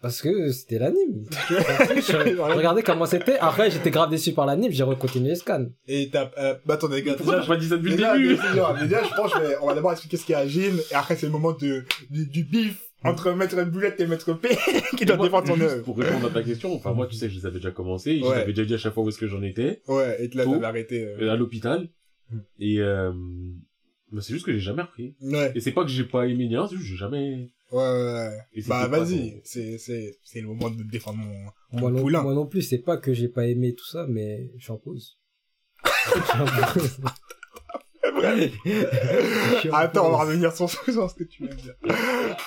Parce 0.02 0.20
que 0.22 0.52
c'était 0.52 0.78
l'anime. 0.78 1.24
Je- 1.30 2.40
Regardez 2.56 2.82
comment 2.82 3.06
c'était. 3.06 3.38
Après, 3.38 3.70
j'étais 3.70 3.90
grave 3.90 4.10
déçu 4.10 4.32
par 4.32 4.46
l'anime. 4.46 4.70
J'ai 4.70 4.82
recontinué 4.84 5.30
les 5.30 5.34
scans. 5.36 5.66
Et 5.88 6.10
t'as, 6.12 6.30
euh, 6.38 6.54
bah 6.66 6.74
attendez, 6.74 7.02
gars, 7.02 7.14
déjà, 7.16 7.40
t'as 7.40 7.46
pas 7.46 7.56
dit 7.56 7.66
ça 7.68 7.76
depuis 7.76 7.92
le 7.92 7.96
début 7.96 8.28
déjà, 8.36 8.74
déjà, 8.82 9.02
je 9.04 9.14
pense 9.16 9.32
je 9.34 9.40
vais- 9.40 9.56
on 9.62 9.66
va 9.66 9.74
d'abord 9.74 9.92
expliquer 9.92 10.16
ce 10.18 10.26
qu'est 10.26 10.34
Agin, 10.34 10.74
et 10.90 10.94
après 10.94 11.16
c'est 11.16 11.26
le 11.26 11.32
moment 11.32 11.52
de, 11.52 11.84
du, 12.10 12.26
du 12.26 12.44
bif 12.44 12.82
entre 13.04 13.32
Maître 13.32 13.62
Boulette 13.64 13.98
et 14.00 14.06
Maître 14.06 14.32
P, 14.34 14.48
qui 14.98 15.06
doit 15.06 15.16
défendre 15.16 15.46
son 15.48 15.54
juste 15.56 15.66
œuvre. 15.70 15.84
Pour 15.84 15.98
répondre 15.98 16.26
à 16.26 16.30
ta 16.30 16.42
question, 16.42 16.74
enfin 16.74 16.92
moi 16.92 17.06
tu 17.06 17.16
sais, 17.16 17.28
je 17.30 17.38
les 17.38 17.46
avais 17.46 17.56
déjà 17.58 17.70
commencé, 17.70 18.18
je 18.18 18.24
Ouais. 18.24 18.34
t'avais 18.40 18.52
déjà 18.52 18.64
dit 18.66 18.74
à 18.74 18.78
chaque 18.78 18.92
fois 18.94 19.02
où 19.02 19.08
est-ce 19.08 19.18
que 19.18 19.26
j'en 19.26 19.42
étais, 19.42 19.80
Ouais, 19.88 20.16
et 20.22 20.28
là, 20.36 20.44
t'avais 20.44 20.64
arrêté, 20.64 21.04
euh, 21.04 21.16
euh, 21.22 21.30
à 21.32 21.36
l'hôpital, 21.36 21.88
Hmm. 22.30 22.38
et 22.58 22.80
euh, 22.80 23.12
bah, 24.12 24.20
c'est 24.20 24.32
juste 24.32 24.44
que 24.44 24.52
j'ai 24.52 24.58
jamais 24.60 24.82
repris. 24.82 25.14
Ouais, 25.22 25.52
Et 25.54 25.60
c'est 25.60 25.70
pas 25.72 25.84
que 25.84 25.90
j'ai 25.90 26.02
pas 26.04 26.26
aimé 26.26 26.48
ni 26.48 26.56
rien, 26.56 26.66
c'est 26.66 26.74
juste 26.74 26.86
que 26.86 26.90
j'ai 26.92 26.98
jamais... 26.98 27.48
ouais, 27.76 28.02
ouais, 28.02 28.28
ouais. 28.56 28.62
Bah, 28.66 28.86
vas-y, 28.88 29.40
c'est, 29.44 29.78
c'est, 29.78 30.18
c'est 30.24 30.40
le 30.40 30.48
moment 30.48 30.70
de 30.70 30.82
défendre 30.82 31.18
mon, 31.18 31.34
Moi 31.34 31.52
mon 31.72 31.90
non, 31.90 32.00
poulain. 32.02 32.22
moi 32.22 32.34
non 32.34 32.46
plus, 32.46 32.62
c'est 32.62 32.78
pas 32.78 32.96
que 32.96 33.12
j'ai 33.12 33.28
pas 33.28 33.46
aimé 33.46 33.74
tout 33.74 33.86
ça, 33.86 34.06
mais 34.08 34.50
je 34.56 34.62
suis 34.64 34.72
en 34.72 34.78
pause. 34.78 35.18
Je 35.84 35.90
suis 36.22 36.40
en 36.40 36.72
pause. 36.72 36.98
Je 38.64 39.56
suis 39.60 39.70
en 39.70 39.74
Attends, 39.74 40.08
on 40.08 40.10
va 40.12 40.18
revenir 40.24 40.54
sur, 40.54 40.68
ce 40.70 40.76
que 41.14 41.24
tu 41.24 41.42
de 41.42 41.54
dire. 41.54 41.74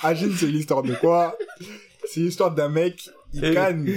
Agin, 0.02 0.30
c'est 0.36 0.46
l'histoire 0.46 0.82
de 0.82 0.94
quoi? 0.94 1.36
C'est 2.06 2.20
l'histoire 2.20 2.52
d'un 2.54 2.68
mec, 2.68 3.08
il 3.32 3.44
Et- 3.44 3.54
canne, 3.54 3.88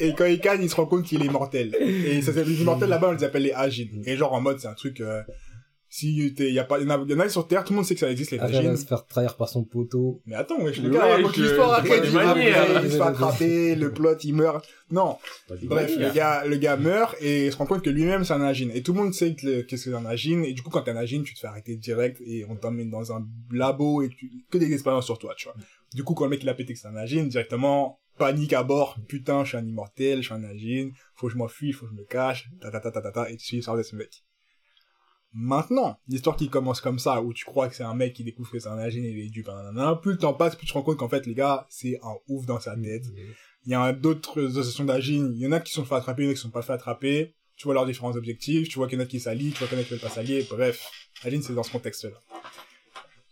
et 0.00 0.14
quand 0.14 0.24
il 0.24 0.40
canne, 0.40 0.62
il 0.62 0.70
se 0.70 0.74
rend 0.76 0.86
compte 0.86 1.04
qu'il 1.04 1.22
est 1.22 1.26
immortel. 1.26 1.74
Et 1.80 2.22
ça, 2.22 2.32
c'est 2.32 2.44
les 2.44 2.60
immortels 2.62 2.88
là-bas, 2.88 3.10
on 3.10 3.12
les 3.12 3.24
appelle 3.24 3.42
les 3.42 3.52
Agin. 3.52 3.88
Et 4.06 4.16
genre, 4.16 4.32
en 4.32 4.40
mode, 4.40 4.58
c'est 4.60 4.68
un 4.68 4.74
truc, 4.74 5.00
euh, 5.00 5.22
si 5.94 6.32
t'es, 6.34 6.50
y 6.50 6.58
a 6.58 6.64
pas, 6.64 6.80
y 6.80 6.84
en 6.84 6.88
a, 6.90 7.04
y 7.06 7.12
en 7.14 7.20
a 7.20 7.28
sur 7.28 7.46
Terre, 7.46 7.64
tout 7.64 7.74
le 7.74 7.76
monde 7.76 7.84
sait 7.84 7.92
que 7.92 8.00
ça 8.00 8.10
existe, 8.10 8.30
les 8.30 8.38
Après, 8.38 8.50
elle 8.54 8.60
Agin. 8.60 8.70
va 8.70 8.76
se 8.78 8.86
faire 8.86 9.06
trahir 9.06 9.36
par 9.36 9.50
son 9.50 9.62
poteau. 9.62 10.22
Mais 10.24 10.34
attends, 10.34 10.58
wesh, 10.62 10.78
le 10.80 10.88
Ouais, 10.88 10.94
gars 10.96 11.16
raconte 11.16 11.36
je- 11.36 11.42
l'histoire 11.42 11.74
après, 11.74 11.88
pas 11.90 11.96
il 11.96 12.84
il 12.84 12.90
se 12.90 12.96
fait 12.96 13.02
attraper, 13.02 13.74
le 13.74 13.92
plot, 13.92 14.16
il 14.24 14.34
meurt. 14.34 14.66
Non. 14.90 15.18
Bref, 15.64 15.94
le 15.98 16.10
gars, 16.14 16.44
le 16.46 16.56
gars 16.56 16.78
meurt 16.78 17.14
et 17.20 17.46
il 17.46 17.52
se 17.52 17.58
rend 17.58 17.66
compte 17.66 17.82
que 17.82 17.90
lui-même 17.90 18.24
c'est 18.24 18.32
un 18.32 18.40
agine. 18.40 18.70
Et 18.74 18.82
tout 18.82 18.94
le 18.94 19.00
monde 19.02 19.12
sait 19.12 19.34
que 19.34 19.46
le- 19.46 19.62
qu'est-ce 19.64 19.84
que 19.84 19.90
c'est 19.90 19.96
un 19.96 20.06
agine. 20.06 20.44
Et 20.46 20.54
du 20.54 20.62
coup, 20.62 20.70
quand 20.70 20.80
t'es 20.80 20.92
un 20.92 20.96
agine, 20.96 21.24
tu 21.24 21.34
te 21.34 21.40
fais 21.40 21.46
arrêter 21.46 21.76
direct 21.76 22.22
et 22.26 22.46
on 22.48 22.56
t'emmène 22.56 22.88
dans 22.90 23.12
un 23.12 23.26
labo 23.50 24.00
et 24.00 24.08
tu, 24.08 24.30
que 24.50 24.56
des 24.56 24.72
expériences 24.72 25.04
sur 25.04 25.18
toi, 25.18 25.34
tu 25.36 25.44
vois. 25.44 25.54
Du 25.94 26.04
coup, 26.04 26.14
quand 26.14 26.24
le 26.24 26.30
mec 26.30 26.42
il 26.42 26.48
a 26.48 26.54
pété 26.54 26.72
que 26.72 26.78
c'est 26.78 26.88
un 26.88 26.96
agine, 26.96 27.28
directement, 27.28 28.00
panique 28.16 28.54
à 28.54 28.62
bord. 28.62 28.96
Putain, 29.08 29.44
je 29.44 29.48
suis 29.50 29.58
un 29.58 29.66
immortel, 29.66 30.22
je 30.22 30.26
suis 30.26 30.34
un 30.34 30.44
agine. 30.44 30.92
Faut 31.16 31.26
que 31.26 31.34
je 31.34 31.38
m'enfuis, 31.38 31.72
faut 31.72 31.84
que 31.84 31.92
je 31.92 31.96
me 31.96 32.04
cache. 32.04 32.48
Ta 32.62 32.70
ta 32.70 32.80
ta 32.80 32.90
ta 32.90 33.02
ta 33.02 33.10
ta. 33.12 33.30
Et 33.30 33.36
tu 33.36 33.44
suis 33.44 33.56
l'histoire 33.56 33.76
de 33.76 33.82
ce 33.82 33.94
mec. 33.94 34.22
Maintenant, 35.34 35.98
l'histoire 36.08 36.36
qui 36.36 36.48
commence 36.48 36.80
comme 36.80 36.98
ça, 36.98 37.22
où 37.22 37.32
tu 37.32 37.44
crois 37.44 37.68
que 37.68 37.74
c'est 37.74 37.84
un 37.84 37.94
mec 37.94 38.12
qui 38.12 38.22
découvre 38.22 38.50
que 38.50 38.58
c'est 38.58 38.68
un 38.68 38.78
agine 38.78 39.04
et 39.04 39.10
il 39.10 39.18
est 39.18 39.30
dupe, 39.30 39.48
plus 40.02 40.12
le 40.12 40.18
temps 40.18 40.34
passe, 40.34 40.56
plus 40.56 40.66
tu 40.66 40.72
te 40.72 40.78
rends 40.78 40.84
compte 40.84 40.98
qu'en 40.98 41.08
fait, 41.08 41.26
les 41.26 41.34
gars, 41.34 41.66
c'est 41.70 41.98
un 42.02 42.14
ouf 42.28 42.44
dans 42.44 42.60
sa 42.60 42.76
tête. 42.76 43.06
Il 43.64 43.70
y 43.70 43.74
a 43.74 43.92
d'autres 43.92 44.44
associations 44.44 44.84
d'agine. 44.84 45.32
Il 45.34 45.40
y 45.40 45.46
en 45.46 45.52
a 45.52 45.60
qui 45.60 45.72
sont 45.72 45.84
fait 45.84 45.94
attraper, 45.94 46.24
il 46.24 46.26
y 46.26 46.28
en 46.28 46.32
a 46.32 46.34
qui 46.34 46.40
sont 46.40 46.50
pas 46.50 46.62
fait 46.62 46.72
attraper. 46.72 47.34
Tu 47.56 47.64
vois 47.64 47.74
leurs 47.74 47.86
différents 47.86 48.16
objectifs. 48.16 48.68
Tu 48.68 48.76
vois 48.76 48.88
qu'il 48.88 48.98
y 48.98 49.00
en 49.00 49.04
a 49.04 49.06
qui 49.06 49.20
s'allient, 49.20 49.52
tu 49.52 49.58
vois 49.58 49.68
qu'il 49.68 49.78
y 49.78 49.80
en 49.80 49.84
a 49.84 49.84
qui 49.84 49.90
veulent 49.90 50.00
pas 50.00 50.08
s'allier. 50.08 50.46
Bref. 50.50 50.90
Agine, 51.22 51.42
c'est 51.42 51.54
dans 51.54 51.62
ce 51.62 51.70
contexte-là. 51.70 52.18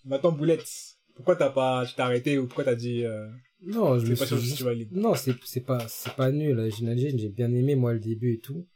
Maintenant, 0.05 0.33
Boulette. 0.33 0.97
Pourquoi 1.15 1.37
t'as 1.37 1.51
pas, 1.51 1.85
tu 1.85 1.95
t'es 1.95 2.01
arrêté 2.01 2.39
ou 2.39 2.47
pourquoi 2.47 2.65
t'as 2.65 2.75
dit, 2.75 3.05
euh, 3.05 3.29
Non, 3.63 3.99
je 3.99 4.07
me 4.07 4.17
pas 4.17 4.25
suis 4.25 4.41
si 4.41 4.55
tu 4.55 4.65
valides? 4.65 4.91
Non, 4.93 5.15
c'est, 5.15 5.35
c'est 5.45 5.61
pas, 5.61 5.87
c'est 5.87 6.15
pas 6.15 6.31
nul, 6.31 6.57
la 6.57 6.71
Gene 6.71 6.97
j'ai 6.97 7.29
bien 7.29 7.53
aimé, 7.53 7.75
moi, 7.75 7.93
le 7.93 8.01
début 8.01 8.33
et 8.33 8.39
tout. 8.39 8.67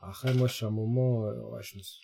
Après, 0.00 0.34
moi, 0.34 0.46
je 0.46 0.52
suis 0.52 0.66
un 0.66 0.70
moment, 0.70 1.24
euh, 1.24 1.32
ouais, 1.52 1.62
je 1.62 1.78
me 1.78 1.82
suis, 1.82 2.02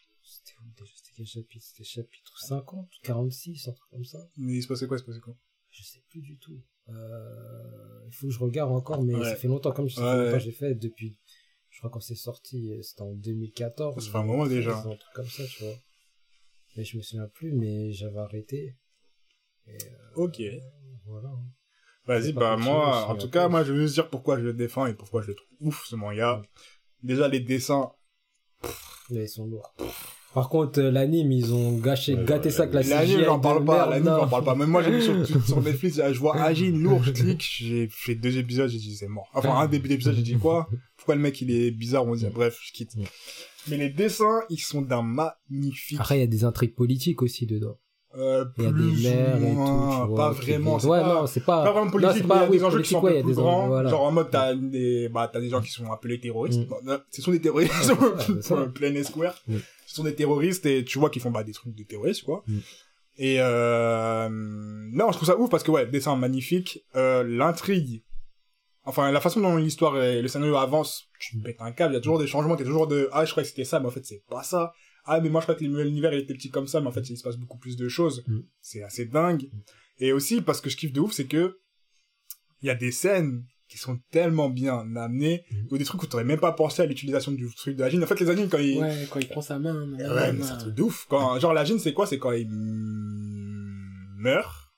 c'était 1.24 1.40
chapitre? 1.40 1.64
C'était 1.66 1.84
chapitre 1.84 2.38
50, 2.46 2.88
46, 3.02 3.68
un 3.68 3.72
truc 3.72 3.90
comme 3.90 4.04
ça. 4.04 4.18
Mais 4.36 4.54
il 4.54 4.62
se 4.62 4.68
passait 4.68 4.86
quoi, 4.86 4.96
il 4.96 5.00
se 5.00 5.04
passait 5.04 5.20
quoi? 5.20 5.36
Je 5.70 5.82
sais 5.82 6.02
plus 6.08 6.20
du 6.22 6.38
tout. 6.38 6.60
Euh, 6.88 8.02
il 8.06 8.12
faut 8.14 8.26
que 8.26 8.32
je 8.32 8.38
regarde 8.40 8.72
encore, 8.72 9.02
mais 9.02 9.14
Ouais. 9.14 9.24
ça 9.24 9.36
fait 9.36 9.48
longtemps, 9.48 9.72
comme 9.72 9.88
je 9.88 9.94
sais 9.94 10.00
Ouais, 10.00 10.06
pas 10.06 10.16
longtemps 10.16 10.32
ouais. 10.32 10.38
que 10.38 10.44
j'ai 10.44 10.52
fait 10.52 10.74
depuis, 10.74 11.16
je 11.68 11.78
crois 11.78 11.90
quand 11.90 12.00
c'est 12.00 12.14
sorti, 12.16 12.72
euh, 12.72 12.82
c'était 12.82 13.02
en 13.02 13.12
2014. 13.14 14.04
Ça 14.04 14.10
fait 14.10 14.18
un 14.18 14.24
moment 14.24 14.46
déjà. 14.46 14.76
Un 14.78 14.82
truc 14.96 15.00
comme 15.14 15.28
ça, 15.28 15.44
tu 15.46 15.62
vois. 15.64 15.74
Mais 16.76 16.84
je 16.84 16.96
me 16.96 17.02
souviens 17.02 17.28
plus, 17.28 17.52
mais 17.52 17.92
j'avais 17.92 18.18
arrêté. 18.18 18.76
Ok. 20.16 20.40
Voilà. 21.06 21.30
Vas-y, 22.06 22.22
C'est 22.28 22.32
pas 22.32 22.56
bah 22.56 22.62
moi, 22.62 23.06
en 23.06 23.16
tout 23.16 23.30
cas, 23.30 23.48
moi 23.48 23.62
je 23.62 23.72
veux 23.72 23.82
juste 23.82 23.94
dire 23.94 24.08
pourquoi 24.10 24.38
je 24.38 24.44
le 24.44 24.52
défends 24.54 24.86
et 24.86 24.94
pourquoi 24.94 25.22
je 25.22 25.28
le 25.28 25.34
trouve 25.34 25.48
ouf 25.60 25.84
ce 25.86 25.94
manga. 25.96 26.42
Déjà 27.02 27.28
les 27.28 27.40
dessins, 27.40 27.92
Là, 29.10 29.22
ils 29.22 29.28
sont 29.28 29.46
lourds. 29.46 29.74
Par 30.32 30.48
contre, 30.48 30.78
euh, 30.80 30.90
l'anime, 30.92 31.32
ils 31.32 31.52
ont 31.52 31.76
gâché, 31.78 32.14
Ouais, 32.14 32.24
gâté 32.24 32.44
ouais, 32.46 32.50
ça 32.54 32.62
avec 32.62 32.74
la 32.74 32.82
l'anime 32.82 33.24
j'en 33.24 33.40
parle 33.40 33.64
pas, 33.64 33.88
l'anime 33.90 34.06
non. 34.10 34.18
j'en 34.20 34.28
parle 34.28 34.44
pas. 34.44 34.54
Même 34.54 34.68
moi 34.70 34.82
j'ai 34.82 34.92
vu 34.92 35.02
sur, 35.02 35.14
sur 35.46 35.60
Netflix, 35.60 35.96
je 36.12 36.18
vois 36.20 36.36
Agine 36.40 36.80
lourd, 36.80 37.02
je 37.02 37.10
clique, 37.10 37.44
j'ai 37.58 37.88
fait 37.90 38.14
deux 38.14 38.38
épisodes, 38.38 38.68
j'ai 38.70 38.78
dit 38.78 38.94
c'est 38.96 39.08
mort. 39.08 39.28
Enfin 39.34 39.54
un 39.58 39.66
début 39.66 39.88
d'épisode, 39.88 40.14
j'ai 40.14 40.22
dit 40.22 40.36
quoi? 40.38 40.68
Pourquoi 40.96 41.16
le 41.16 41.20
mec 41.20 41.40
il 41.40 41.50
est 41.50 41.70
bizarre? 41.72 42.06
On 42.06 42.14
dit 42.14 42.26
bref, 42.32 42.58
je 42.62 42.72
quitte. 42.72 42.92
Mais 43.68 43.76
les 43.76 43.90
dessins, 43.90 44.40
ils 44.50 44.60
sont 44.60 44.82
d'un 44.82 45.02
magnifique. 45.02 45.98
Après, 46.00 46.16
il 46.18 46.20
y 46.20 46.24
a 46.24 46.26
des 46.28 46.44
intrigues 46.44 46.74
politiques 46.74 47.22
aussi 47.22 47.44
dedans. 47.46 47.76
Euh, 48.16 48.44
Il 48.58 48.64
y 48.64 48.66
a 48.66 48.70
des 48.70 48.74
plus 48.74 49.02
mères 49.04 49.36
ou 49.40 49.44
et 49.44 49.50
tout, 49.50 49.54
moins, 49.54 50.00
tu 50.02 50.06
vois. 50.08 50.16
pas 50.16 50.30
vraiment. 50.32 50.76
Ouais, 50.78 51.00
pas- 51.00 51.14
non, 51.20 51.26
c'est 51.28 51.44
pas... 51.44 51.62
pas 51.64 51.72
vraiment 51.72 51.90
politique, 51.92 52.14
c'est 52.16 52.22
mais 52.22 52.28
pas- 52.28 52.36
il 52.36 52.40
y 52.40 52.44
a 52.44 52.50
oui, 52.50 52.58
des 52.58 52.64
enjeux 52.64 52.82
qui 52.82 52.88
sont 52.90 52.98
un 52.98 53.02
ouais, 53.02 53.18
peu 53.20 53.26
plus 53.26 53.34
grands. 53.34 53.68
voilà. 53.68 53.88
Genre 53.90 54.02
en 54.02 54.10
mode, 54.10 54.30
t'as 54.32 54.54
des, 54.54 55.08
bah, 55.08 55.30
t'as 55.32 55.40
des 55.40 55.48
gens 55.48 55.60
qui 55.60 55.70
sont 55.70 55.92
appelés 55.92 56.18
terroristes. 56.18 56.58
Mm. 56.60 56.64
Bon, 56.86 56.98
ce 57.10 57.22
sont 57.22 57.30
des 57.30 57.40
terroristes, 57.40 57.72
c'est 58.26 58.42
ça. 58.42 58.56
plein 58.74 59.02
square. 59.04 59.34
Mm. 59.46 59.56
Ce 59.90 59.96
sont 59.96 60.04
des 60.04 60.14
terroristes 60.14 60.66
et 60.66 60.84
tu 60.84 61.00
vois 61.00 61.10
qu'ils 61.10 61.20
font, 61.20 61.32
bah, 61.32 61.42
des 61.42 61.50
trucs 61.50 61.74
de 61.74 61.82
terroristes, 61.82 62.22
quoi. 62.22 62.44
Mm. 62.46 62.58
Et, 63.16 63.36
euh, 63.40 64.28
non, 64.30 65.10
je 65.10 65.16
trouve 65.16 65.26
ça 65.26 65.36
ouf 65.36 65.50
parce 65.50 65.64
que, 65.64 65.72
ouais, 65.72 65.84
dessin 65.84 66.14
magnifique, 66.14 66.84
euh, 66.94 67.24
l'intrigue, 67.24 68.04
enfin, 68.84 69.10
la 69.10 69.20
façon 69.20 69.40
dont 69.40 69.56
l'histoire 69.56 70.00
et 70.00 70.22
le 70.22 70.28
scénario 70.28 70.54
avance, 70.54 71.08
tu 71.18 71.36
me 71.36 71.42
pètes 71.42 71.56
un 71.58 71.72
câble, 71.72 71.92
il 71.92 71.96
y 71.96 71.98
a 71.98 72.00
toujours 72.00 72.20
des 72.20 72.28
changements, 72.28 72.54
t'es 72.54 72.62
toujours 72.62 72.86
de, 72.86 73.08
ah, 73.10 73.24
je 73.24 73.32
croyais 73.32 73.42
que 73.42 73.50
c'était 73.50 73.64
ça, 73.64 73.80
mais 73.80 73.88
en 73.88 73.90
fait, 73.90 74.06
c'est 74.06 74.22
pas 74.28 74.44
ça. 74.44 74.72
Ah, 75.06 75.20
mais 75.20 75.28
moi, 75.28 75.40
je 75.40 75.46
crois 75.46 75.56
que 75.56 75.64
l'univers, 75.64 76.12
était 76.12 76.34
petit 76.34 76.50
comme 76.50 76.68
ça, 76.68 76.80
mais 76.80 76.86
en 76.86 76.92
fait, 76.92 77.10
il 77.10 77.16
se 77.16 77.24
passe 77.24 77.36
beaucoup 77.36 77.58
plus 77.58 77.76
de 77.76 77.88
choses. 77.88 78.22
Mm. 78.28 78.38
C'est 78.60 78.84
assez 78.84 79.06
dingue. 79.06 79.50
Et 79.98 80.12
aussi, 80.12 80.40
parce 80.40 80.60
que 80.60 80.70
je 80.70 80.76
kiffe 80.76 80.92
de 80.92 81.00
ouf, 81.00 81.10
c'est 81.10 81.26
que, 81.26 81.58
il 82.62 82.68
y 82.68 82.70
a 82.70 82.76
des 82.76 82.92
scènes 82.92 83.44
qui 83.70 83.78
sont 83.78 83.98
tellement 84.10 84.50
bien 84.50 84.84
amenées, 84.96 85.44
Mm. 85.50 85.54
ou 85.70 85.78
des 85.78 85.84
trucs 85.84 86.02
où 86.02 86.06
t'aurais 86.06 86.24
même 86.24 86.40
pas 86.40 86.52
pensé 86.52 86.82
à 86.82 86.86
l'utilisation 86.86 87.30
du 87.30 87.48
truc 87.54 87.76
de 87.76 87.82
l'agine. 87.82 88.02
En 88.02 88.06
fait, 88.06 88.18
les 88.18 88.28
agines, 88.28 88.48
quand 88.48 88.58
ils, 88.58 88.78
Ouais, 88.78 89.06
quand 89.08 89.20
il 89.20 89.28
prend 89.28 89.40
sa 89.40 89.58
main. 89.60 89.88
Ouais, 89.92 90.32
mais 90.32 90.42
c'est 90.42 90.50
un 90.50 90.56
truc 90.56 90.74
de 90.74 90.82
ouf. 90.82 91.06
Quand, 91.08 91.38
genre, 91.38 91.54
la 91.54 91.64
c'est 91.64 91.92
quoi? 91.92 92.06
C'est 92.06 92.18
quand 92.18 92.32
il 92.32 92.48
mm, 92.48 94.16
meurt, 94.18 94.70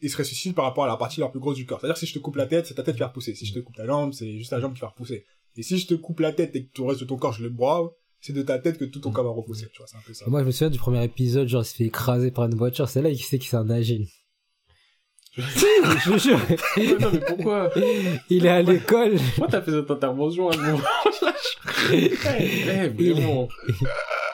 il 0.00 0.10
se 0.10 0.16
ressuscite 0.16 0.54
par 0.54 0.64
rapport 0.64 0.84
à 0.84 0.88
la 0.88 0.96
partie 0.96 1.20
la 1.20 1.28
plus 1.28 1.40
grosse 1.40 1.56
du 1.56 1.66
corps. 1.66 1.80
C'est-à-dire, 1.80 1.98
si 1.98 2.06
je 2.06 2.14
te 2.14 2.18
coupe 2.18 2.36
la 2.36 2.46
tête, 2.46 2.66
c'est 2.66 2.74
ta 2.74 2.82
tête 2.82 2.94
qui 2.94 3.00
va 3.00 3.08
repousser. 3.08 3.34
Si 3.34 3.44
je 3.44 3.52
te 3.52 3.58
coupe 3.58 3.76
la 3.76 3.86
jambe, 3.86 4.12
c'est 4.12 4.32
juste 4.38 4.50
la 4.52 4.60
jambe 4.60 4.72
qui 4.74 4.80
va 4.80 4.88
repousser. 4.88 5.24
Et 5.56 5.62
si 5.62 5.78
je 5.78 5.86
te 5.86 5.94
coupe 5.94 6.20
la 6.20 6.32
tête 6.32 6.56
et 6.56 6.64
que 6.66 6.72
tout 6.72 6.84
le 6.84 6.88
reste 6.90 7.00
de 7.00 7.06
ton 7.06 7.16
corps, 7.16 7.32
je 7.32 7.42
le 7.42 7.50
broie, 7.50 7.94
c'est 8.20 8.32
de 8.32 8.42
ta 8.42 8.58
tête 8.58 8.78
que 8.78 8.84
tout 8.84 9.00
ton 9.00 9.10
corps 9.10 9.24
va 9.24 9.30
repousser. 9.30 9.66
Tu 9.72 9.78
vois, 9.78 9.86
c'est 9.86 9.96
un 9.96 10.02
peu 10.06 10.14
ça. 10.14 10.24
Moi, 10.28 10.40
je 10.40 10.46
me 10.46 10.50
souviens 10.52 10.70
du 10.70 10.78
premier 10.78 11.04
épisode, 11.04 11.48
genre, 11.48 11.62
il 11.62 11.66
se 11.66 11.74
fait 11.74 11.84
écraser 11.84 12.30
par 12.30 12.46
une 12.46 12.54
voiture. 12.54 12.88
C'est 12.88 13.02
là 13.02 13.10
qu'il 13.10 13.22
sait 13.22 13.38
qu'il 13.38 13.48
c'est 13.48 13.56
un 13.56 13.68
agile. 13.70 14.06
Je 15.38 16.10
te 16.12 16.18
jure. 16.18 16.38
Ouais, 16.76 16.96
non, 17.00 17.08
mais 17.12 17.20
pourquoi 17.20 17.70
Il 18.28 18.44
est 18.46 18.48
à 18.48 18.62
l'école. 18.62 19.14
Pourquoi 19.36 19.48
t'as 19.48 19.62
fait 19.62 19.70
cette 19.72 19.90
intervention 19.90 20.48
à 20.48 20.52
ce 20.52 20.58
moment-là 20.58 21.32
Eh, 21.92 22.12
eh, 22.24 22.88
vraiment. 23.12 23.48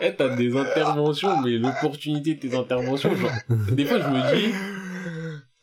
Eh, 0.01 0.13
t'as 0.17 0.35
des 0.35 0.57
interventions, 0.57 1.41
mais 1.43 1.53
l'opportunité 1.53 2.35
de 2.35 2.41
tes 2.41 2.57
interventions, 2.57 3.15
genre, 3.15 3.31
des 3.73 3.85
fois, 3.85 3.99
je 4.01 4.09
me 4.09 4.35
dis, 4.37 4.53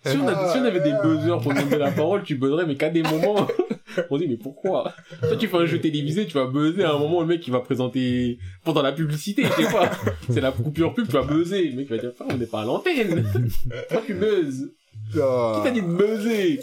si 0.06 0.18
on, 0.18 0.28
a- 0.28 0.52
si 0.52 0.58
on 0.60 0.66
avait 0.66 0.80
des 0.80 0.94
buzzers 1.04 1.40
pour 1.42 1.54
donner 1.54 1.78
la 1.78 1.92
parole, 1.92 2.24
tu 2.24 2.36
buzzerais, 2.36 2.66
mais 2.66 2.76
qu'à 2.76 2.90
des 2.90 3.04
moments, 3.04 3.46
on 4.10 4.18
dit, 4.18 4.28
mais 4.28 4.38
pourquoi? 4.38 4.94
Toi, 5.22 5.36
tu 5.38 5.48
fais 5.48 5.58
un 5.58 5.66
jeu 5.66 5.80
télévisé, 5.80 6.26
tu 6.26 6.34
vas 6.34 6.46
buzzer 6.48 6.84
à 6.84 6.94
un 6.94 6.98
moment, 7.00 7.22
le 7.22 7.28
mec, 7.28 7.46
il 7.46 7.52
va 7.52 7.60
présenter, 7.60 8.40
pendant 8.64 8.82
la 8.82 8.94
publicité, 8.94 9.44
je 9.44 9.64
sais 9.64 9.72
pas, 9.72 9.92
c'est 10.30 10.42
la 10.42 10.52
coupure 10.52 10.94
pub, 10.94 11.08
tu 11.08 11.14
vas 11.14 11.24
buzzer, 11.24 11.64
le 11.70 11.76
mec 11.76 11.90
va 11.90 11.98
dire, 11.98 12.12
on 12.30 12.36
n'est 12.38 12.46
pas 12.46 12.62
à 12.62 12.66
l'antenne, 12.66 13.26
toi, 13.90 14.02
tu 14.06 14.14
buzzes? 14.14 14.72
Qui 15.58 15.64
t'a 15.64 15.72
dit 15.72 15.82
de 15.82 15.88
buzzer 15.88 16.60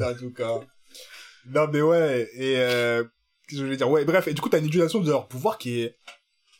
En 0.00 0.14
tout 0.14 0.32
cas. 0.32 0.60
Non, 1.46 1.66
mais 1.72 1.82
ouais, 1.82 2.28
et 2.34 2.56
euh, 2.58 3.02
qu'est-ce 3.02 3.50
que 3.52 3.56
je 3.58 3.64
voulais 3.64 3.76
dire? 3.76 3.90
Ouais, 3.90 4.04
bref, 4.04 4.28
et 4.28 4.34
du 4.34 4.40
coup, 4.40 4.48
t'as 4.48 4.58
une 4.58 4.66
utilisation 4.66 5.00
de 5.00 5.08
leur 5.10 5.26
pouvoir 5.28 5.58
qui 5.58 5.80
est... 5.80 5.96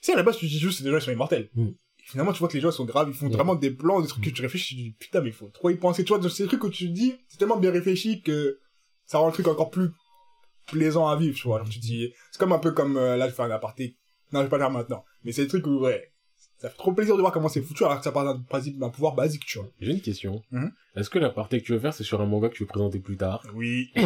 Si 0.01 0.12
à 0.12 0.16
la 0.16 0.23
base, 0.23 0.39
tu 0.39 0.47
dis 0.47 0.59
juste, 0.59 0.79
c'est 0.79 0.85
des 0.85 0.91
gens 0.91 0.99
qui 0.99 1.05
sont 1.05 1.12
immortels. 1.12 1.51
Mm. 1.55 1.68
Finalement, 2.07 2.33
tu 2.33 2.39
vois 2.39 2.49
que 2.49 2.55
les 2.55 2.61
gens 2.61 2.71
sont 2.71 2.87
graves, 2.87 3.09
ils 3.09 3.14
font 3.14 3.27
Mm. 3.29 3.33
vraiment 3.33 3.55
des 3.55 3.71
plans, 3.71 4.01
des 4.01 4.09
trucs 4.09 4.25
que 4.25 4.31
tu 4.31 4.41
réfléchis, 4.43 4.75
tu 4.77 4.83
dis, 4.83 4.91
putain, 4.99 5.21
mais 5.21 5.29
il 5.29 5.35
faut 5.35 5.49
trop 5.49 5.68
y 5.71 5.77
penser. 5.77 6.03
Tu 6.05 6.14
vois, 6.14 6.31
c'est 6.31 6.43
des 6.45 6.49
trucs 6.49 6.64
où 6.64 6.71
tu 6.71 6.87
te 6.89 6.93
dis, 6.93 7.14
c'est 7.29 7.37
tellement 7.39 7.59
bien 7.59 7.71
réfléchi 7.71 8.23
que 8.23 8.59
ça 9.07 9.18
rend 9.18 9.27
le 9.27 9.33
truc 9.33 9.47
encore 9.49 9.71
plus 9.71 9.91
plaisant 10.66 11.07
à 11.09 11.16
vivre, 11.16 11.37
tu 11.37 11.47
vois. 11.47 11.62
Tu 11.71 11.79
dis, 11.79 12.12
c'est 12.33 12.39
comme 12.39 12.53
un 12.53 12.59
peu 12.59 12.73
comme, 12.73 12.97
euh, 12.97 13.16
là, 13.16 13.29
je 13.29 13.35
fais 13.35 13.43
un 13.43 13.51
aparté. 13.51 13.97
Non, 14.33 14.41
je 14.41 14.45
vais 14.45 14.51
pas 14.51 14.57
le 14.57 14.62
faire 14.62 14.71
maintenant. 14.71 15.05
Mais 15.25 15.33
c'est 15.33 15.43
des 15.43 15.49
trucs 15.49 15.66
où, 15.66 15.81
ouais, 15.81 16.11
ça 16.61 16.69
fait 16.69 16.77
trop 16.77 16.93
plaisir 16.93 17.17
de 17.17 17.21
voir 17.21 17.33
comment 17.33 17.49
c'est 17.49 17.63
foutu, 17.63 17.85
alors 17.85 17.99
que 17.99 18.05
ça 18.05 18.13
part 18.13 18.25
d'un 18.25 18.39
principe, 18.39 18.79
d'un 18.79 18.91
pouvoir 18.91 19.15
basique, 19.15 19.47
tu 19.47 19.59
vois. 19.59 19.69
J'ai 19.81 19.93
une 19.93 20.03
question. 20.03 20.43
Mhm. 20.51 20.71
Est-ce 20.95 21.09
que 21.09 21.19
la 21.19 21.31
partie 21.31 21.59
que 21.59 21.65
tu 21.65 21.73
veux 21.73 21.79
faire, 21.81 21.95
c'est 21.95 22.05
sur 22.05 22.21
un 22.21 22.27
manga 22.27 22.51
que 22.51 22.55
tu 22.55 22.65
veux 22.65 22.69
présenter 22.69 22.99
plus 22.99 23.17
tard? 23.17 23.43
Oui. 23.55 23.91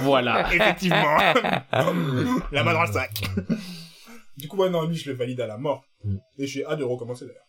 Voilà. 0.00 0.52
Effectivement. 0.52 1.16
la 2.52 2.64
main 2.64 2.72
dans 2.72 2.82
le 2.82 2.92
sac. 2.92 3.22
du 4.36 4.48
coup, 4.48 4.56
ouais, 4.56 4.70
non, 4.70 4.86
lui, 4.86 4.96
je 4.96 5.10
le 5.10 5.16
valide 5.16 5.40
à 5.40 5.46
la 5.46 5.58
mort. 5.58 5.84
Mm. 6.02 6.16
Et 6.38 6.46
j'ai 6.46 6.64
hâte 6.64 6.80
de 6.80 6.84
recommencer 6.84 7.26
d'ailleurs. 7.26 7.43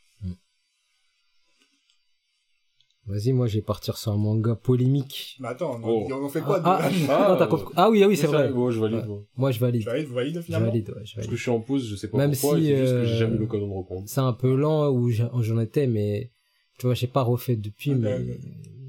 Vas-y, 3.08 3.34
moi, 3.34 3.46
je 3.46 3.56
vais 3.58 3.62
partir 3.62 3.98
sur 3.98 4.12
un 4.12 4.18
manga 4.18 4.56
polémique. 4.56 5.38
Mais 5.40 5.50
attends, 5.50 5.80
Oh. 5.84 6.08
on 6.12 6.28
fait 6.30 6.42
quoi 6.42 6.60
ah, 6.64 6.90
de... 6.90 6.96
ah, 7.08 7.48
compris. 7.48 7.74
Ah 7.76 7.90
oui, 7.92 8.04
ah 8.04 8.08
oui, 8.08 8.18
c'est 8.18 8.26
vrai. 8.26 8.50
Ouais, 8.50 8.72
je 8.72 8.80
valide. 8.80 9.06
Ouais. 9.08 9.22
moi. 9.38 9.52
Je 9.52 9.60
valide. 9.60 9.82
Tu 9.82 9.86
valides, 9.88 10.08
vous 10.08 10.16
validez 10.16 10.40
Je 10.40 10.46
finalement 10.46 10.68
valide, 10.72 10.90
ouais, 10.90 10.96
je 10.96 11.00
Parce 11.00 11.16
valide. 11.18 11.30
que 11.30 11.36
je 11.36 11.42
suis 11.42 11.52
en 11.52 11.60
pause, 11.60 11.88
je 11.88 11.96
sais 11.96 12.08
pas 12.08 12.18
Même 12.18 12.32
pourquoi, 12.32 12.58
si, 12.58 12.72
et 12.72 12.76
c'est 12.76 12.82
juste 12.82 12.94
que 12.94 13.06
j'ai 13.06 13.14
euh, 13.14 13.18
jamais 13.18 13.36
eu 13.36 13.40
l'occasion 13.40 13.68
de 13.68 13.74
reprendre. 13.74 14.04
C'est 14.08 14.22
un 14.22 14.34
peu 14.34 14.56
lent 14.56 14.90
où 14.90 15.10
j'en 15.12 15.60
étais, 15.60 15.86
mais 15.86 16.32
tu 16.80 16.88
vois, 16.88 16.96
j'ai 16.96 17.06
pas 17.08 17.22
refait 17.22 17.56
depuis, 17.56 17.94
mais 17.94 18.16
ok. 18.16 18.40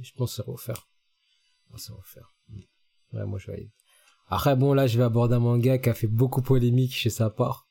je 0.01 0.13
pense 0.17 0.31
que 0.37 0.43
c'est 0.43 0.51
refaire. 0.51 0.89
Je 1.67 1.73
pense 1.73 1.81
que 1.83 1.87
c'est 1.89 1.93
refaire. 1.93 2.33
Ouais, 3.13 3.27
moi, 3.27 3.39
je 3.39 3.49
valide. 3.49 3.71
Après, 4.29 4.57
bon, 4.57 4.73
là, 4.73 4.87
je 4.87 4.97
vais 4.97 5.05
aborder 5.05 5.35
un 5.35 5.41
manga 5.41 5.77
qui 5.79 5.91
a 5.91 5.95
fait 5.95 6.07
beaucoup 6.09 6.41
polémique 6.43 6.95
chez 6.95 7.11
sa 7.11 7.29
part. 7.31 7.66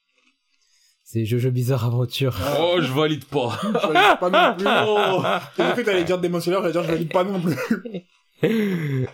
C'est 1.08 1.24
Jojo 1.24 1.52
Bizarre 1.52 1.86
Aventure. 1.86 2.36
Oh, 2.60 2.78
je 2.82 2.92
valide 2.92 3.26
pas. 3.26 3.60
Je 3.62 3.68
valide 3.94 4.20
pas 4.20 4.30
non 4.32 4.56
plus. 4.58 4.68
Oh, 4.88 5.22
J'ai 5.56 5.64
cru 5.64 5.76
que 5.76 5.82
t'allais 5.86 6.04
dire 6.04 6.18
Demon 6.18 6.40
Slayer, 6.40 6.58
j'allais 6.62 6.72
dire 6.72 6.84
je 6.84 6.92
valide 6.92 7.14
pas 7.14 7.24
non 7.24 7.40
plus. 7.40 7.56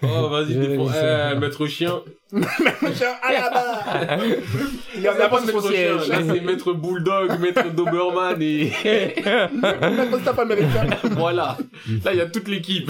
oh 0.02 0.30
vas-y, 0.30 0.54
Je 0.54 0.60
défends. 0.60 0.86
valide 0.86 0.94
ça. 1.02 1.32
Eh, 1.34 1.39
maître 1.39 1.68
chien. 1.68 2.02
à 3.22 3.34
la 3.34 3.50
barre 3.50 4.20
Il 4.96 5.02
y 5.02 5.10
en 5.10 5.12
a 5.20 5.28
pas 5.28 5.42
de 5.42 5.46
maître 5.48 5.70
chien. 5.70 5.98
Là, 5.98 6.34
c'est 6.34 6.39
maître 6.42 6.72
bulldog, 6.72 7.38
maître 7.42 7.70
doberman 7.76 8.42
et 8.42 8.72
Maître 8.86 10.20
staff 10.22 10.39
américain. 10.39 10.88
voilà. 11.12 11.58
Là, 12.06 12.14
il 12.14 12.18
y 12.18 12.22
a 12.22 12.26
toute 12.28 12.48
l'équipe. 12.48 12.89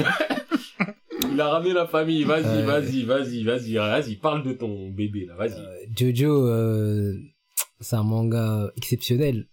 Il 1.33 1.41
a 1.41 1.47
ramené 1.49 1.73
la 1.73 1.87
famille. 1.87 2.23
Vas-y, 2.23 2.63
vas-y, 2.63 3.03
vas-y, 3.03 3.43
vas-y, 3.43 3.73
vas-y. 3.77 4.15
Parle 4.17 4.43
de 4.43 4.53
ton 4.53 4.89
bébé, 4.91 5.25
là. 5.27 5.33
Vas-y. 5.39 5.59
Jojo, 5.97 6.47
euh, 6.47 7.13
c'est 7.81 7.95
un 7.95 8.03
manga 8.03 8.69
exceptionnel 8.77 9.47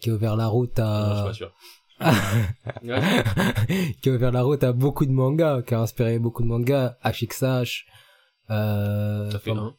qui 0.00 0.10
a 0.10 0.14
ouvert 0.14 0.36
la 0.36 0.48
route 0.48 0.78
Non, 0.78 0.84
je 0.84 1.14
suis 1.14 1.20
à, 1.20 1.24
pas 1.24 1.32
sûr. 1.32 1.52
Ouais. 2.82 3.94
qui 4.02 4.08
a 4.10 4.12
ouvert 4.12 4.32
la 4.32 4.42
route 4.42 4.64
à 4.64 4.72
beaucoup 4.72 5.06
de 5.06 5.12
mangas, 5.12 5.62
qui 5.62 5.74
a 5.74 5.80
inspiré 5.80 6.18
beaucoup 6.18 6.42
de 6.42 6.48
mangas, 6.48 6.96
HXH, 7.04 7.86
euh, 8.50 9.30
Ça 9.30 9.38
fait 9.38 9.50
enfin, 9.52 9.74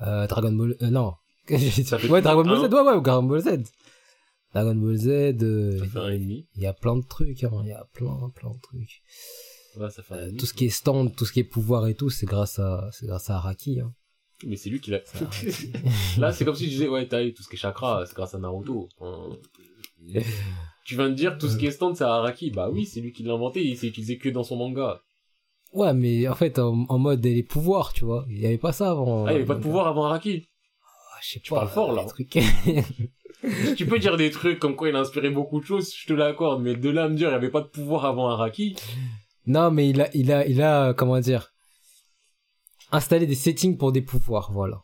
un. 0.00 0.06
euh, 0.06 0.26
Dragon 0.26 0.52
Ball, 0.52 0.76
euh, 0.82 0.90
non. 0.90 1.14
Ça 1.84 1.98
fait 1.98 2.08
ouais, 2.08 2.22
Dragon 2.22 2.44
Ball. 2.44 2.58
Z, 2.58 2.72
ouais, 2.72 2.80
ouais, 2.80 3.00
Dragon 3.02 3.22
Ball 3.24 3.40
Z. 3.40 3.64
Dragon 4.54 4.74
Ball 4.76 4.96
Z, 4.96 5.08
euh, 5.42 5.78
Ça 5.80 5.86
fait 5.86 5.98
un 5.98 6.08
et 6.10 6.18
demi. 6.18 6.46
il 6.56 6.62
y 6.62 6.66
a 6.66 6.72
plein 6.72 6.96
de 6.96 7.04
trucs, 7.06 7.44
hein, 7.44 7.50
il 7.62 7.68
y 7.68 7.72
a 7.72 7.84
plein, 7.92 8.30
plein 8.34 8.50
de 8.50 8.60
trucs. 8.62 9.02
Ouais, 9.76 9.90
ça 9.90 10.02
fait 10.02 10.14
un 10.14 10.18
et 10.18 10.20
Euh, 10.20 10.26
demi. 10.26 10.38
tout 10.38 10.46
ce 10.46 10.54
qui 10.54 10.66
est 10.66 10.70
stand, 10.70 11.14
tout 11.14 11.24
ce 11.26 11.32
qui 11.32 11.40
est 11.40 11.44
pouvoir 11.44 11.86
et 11.88 11.94
tout, 11.94 12.08
c'est 12.10 12.26
grâce 12.26 12.58
à, 12.58 12.88
c'est 12.92 13.06
grâce 13.06 13.28
à 13.30 13.36
Araki, 13.36 13.80
hein. 13.80 13.92
Mais 14.46 14.56
c'est 14.56 14.70
lui 14.70 14.80
qui 14.80 14.90
l'a. 14.92 15.00
Là, 16.18 16.32
c'est 16.32 16.44
comme 16.44 16.54
si 16.54 16.64
je 16.66 16.70
disais, 16.70 16.88
ouais, 16.88 17.06
t'as 17.08 17.24
eu 17.24 17.32
tout 17.34 17.42
ce 17.42 17.48
qui 17.48 17.56
est 17.56 17.58
chakra, 17.58 18.04
c'est 18.06 18.14
grâce 18.14 18.34
à 18.34 18.38
Naruto. 18.38 18.88
Tu 20.84 20.94
viens 20.96 21.08
de 21.10 21.14
dire 21.14 21.36
tout 21.36 21.48
ce 21.48 21.56
qui 21.58 21.66
est 21.66 21.70
stand, 21.70 21.96
c'est 21.96 22.04
Araki. 22.04 22.50
Bah 22.50 22.70
oui, 22.72 22.86
c'est 22.86 23.00
lui 23.00 23.12
qui 23.12 23.22
l'a 23.22 23.34
inventé, 23.34 23.62
il 23.62 23.76
s'est 23.76 23.88
utilisé 23.88 24.16
que 24.16 24.28
dans 24.30 24.42
son 24.44 24.56
manga. 24.56 25.00
ouais, 25.72 25.92
mais 25.92 26.26
en 26.28 26.34
fait, 26.34 26.58
en, 26.58 26.86
en 26.88 26.98
mode 26.98 27.22
les 27.24 27.42
pouvoirs, 27.42 27.92
tu 27.92 28.04
vois. 28.06 28.24
Il 28.30 28.38
y 28.40 28.46
avait 28.46 28.56
pas 28.58 28.72
ça 28.72 28.90
avant. 28.92 29.26
Ah, 29.26 29.32
il 29.32 29.34
y 29.34 29.36
avait 29.36 29.44
pas 29.44 29.54
de 29.56 29.60
pouvoir 29.60 29.86
avant 29.88 30.06
Araki. 30.06 30.46
Ah, 30.82 31.18
je 31.22 31.28
sais 31.32 31.40
Tu 31.40 31.50
pas. 31.50 31.56
parles 31.56 31.68
fort, 31.68 31.92
là. 31.92 32.04
trucs- 32.06 32.38
tu 33.76 33.86
peux 33.86 33.98
dire 33.98 34.16
des 34.16 34.30
trucs 34.30 34.58
comme 34.58 34.76
quoi 34.76 34.88
il 34.88 34.96
a 34.96 35.00
inspiré 35.00 35.28
beaucoup 35.30 35.60
de 35.60 35.66
choses, 35.66 35.92
je 35.94 36.06
te 36.06 36.12
l'accorde, 36.14 36.62
mais 36.62 36.74
de 36.74 36.88
là 36.88 37.04
à 37.04 37.08
me 37.08 37.16
dire 37.16 37.28
il 37.28 37.32
y 37.32 37.34
avait 37.34 37.50
pas 37.50 37.60
de 37.60 37.66
pouvoir 37.68 38.06
avant 38.06 38.28
Araki. 38.30 38.76
non, 39.46 39.70
mais 39.70 39.90
il 39.90 40.00
a, 40.00 40.08
il 40.16 40.32
a, 40.32 40.46
il 40.46 40.62
a, 40.62 40.94
comment 40.94 41.20
dire, 41.20 41.52
installé 42.92 43.26
des 43.26 43.34
settings 43.34 43.76
pour 43.76 43.92
des 43.92 44.02
pouvoirs, 44.02 44.50
voilà. 44.52 44.82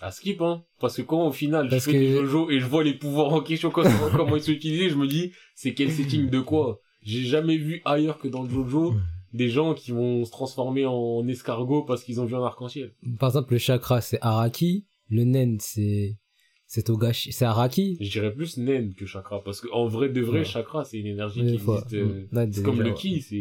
À 0.00 0.10
skip, 0.10 0.42
hein. 0.42 0.62
Parce 0.78 0.96
que 0.96 1.02
quand 1.02 1.26
au 1.26 1.32
final 1.32 1.68
Parce 1.70 1.84
je 1.84 1.90
fais 1.90 1.92
que- 1.92 1.98
des 1.98 2.12
Jojo 2.14 2.50
et 2.50 2.60
je 2.60 2.66
vois 2.66 2.84
les 2.84 2.94
pouvoirs 2.94 3.32
en 3.32 3.40
question, 3.40 3.70
comment 4.16 4.36
ils 4.36 4.42
sont 4.42 4.52
utilisés, 4.52 4.90
je 4.90 4.96
me 4.96 5.06
dis, 5.06 5.32
c'est 5.54 5.72
quel 5.74 5.90
setting 5.90 6.28
de 6.28 6.40
quoi? 6.40 6.80
J'ai 7.02 7.22
jamais 7.24 7.56
vu 7.56 7.80
ailleurs 7.84 8.18
que 8.18 8.28
dans 8.28 8.42
le 8.42 8.50
Jojo 8.50 8.94
des 9.32 9.48
gens 9.48 9.74
qui 9.74 9.92
vont 9.92 10.24
se 10.24 10.30
transformer 10.30 10.86
en 10.86 11.26
escargot 11.28 11.82
parce 11.84 12.02
qu'ils 12.04 12.20
ont 12.20 12.24
vu 12.24 12.34
un 12.34 12.42
arc-en-ciel. 12.42 12.94
Par 13.18 13.30
exemple, 13.30 13.52
le 13.52 13.58
chakra, 13.58 14.00
c'est 14.00 14.18
Araki. 14.22 14.86
Le 15.08 15.24
nen, 15.24 15.58
c'est, 15.60 16.18
C'est 16.68 16.82
Togashi. 16.84 17.32
C'est 17.32 17.44
Araki. 17.44 17.96
Je 18.00 18.10
dirais 18.10 18.34
plus 18.34 18.56
Nen 18.58 18.92
que 18.94 19.06
Chakra, 19.06 19.42
parce 19.44 19.60
que 19.60 19.68
en 19.72 19.86
vrai 19.86 20.08
de 20.08 20.20
vrai, 20.20 20.40
Ouais. 20.40 20.44
Chakra, 20.44 20.84
c'est 20.84 20.98
une 20.98 21.06
énergie 21.06 21.40
qui 21.46 21.58
faut- 21.58 21.74
existe. 21.74 21.94
euh, 21.94 22.04
Mm. 22.24 22.28
Là, 22.32 22.46
c'est 22.50 22.62
comme 22.62 22.82
le 22.82 22.92
Ki, 22.92 23.22
c'est 23.22 23.36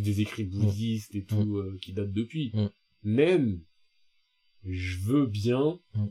des 0.00 0.20
écrits 0.20 0.44
bouddhistes 0.44 1.14
et 1.14 1.24
tout 1.24 1.56
euh, 1.56 1.78
qui 1.80 1.92
datent 1.94 2.12
depuis. 2.12 2.50
Mm. 2.54 2.66
Nen, 3.04 3.60
je 4.64 4.98
veux 4.98 5.26
bien, 5.26 5.78
Mm. 5.94 6.06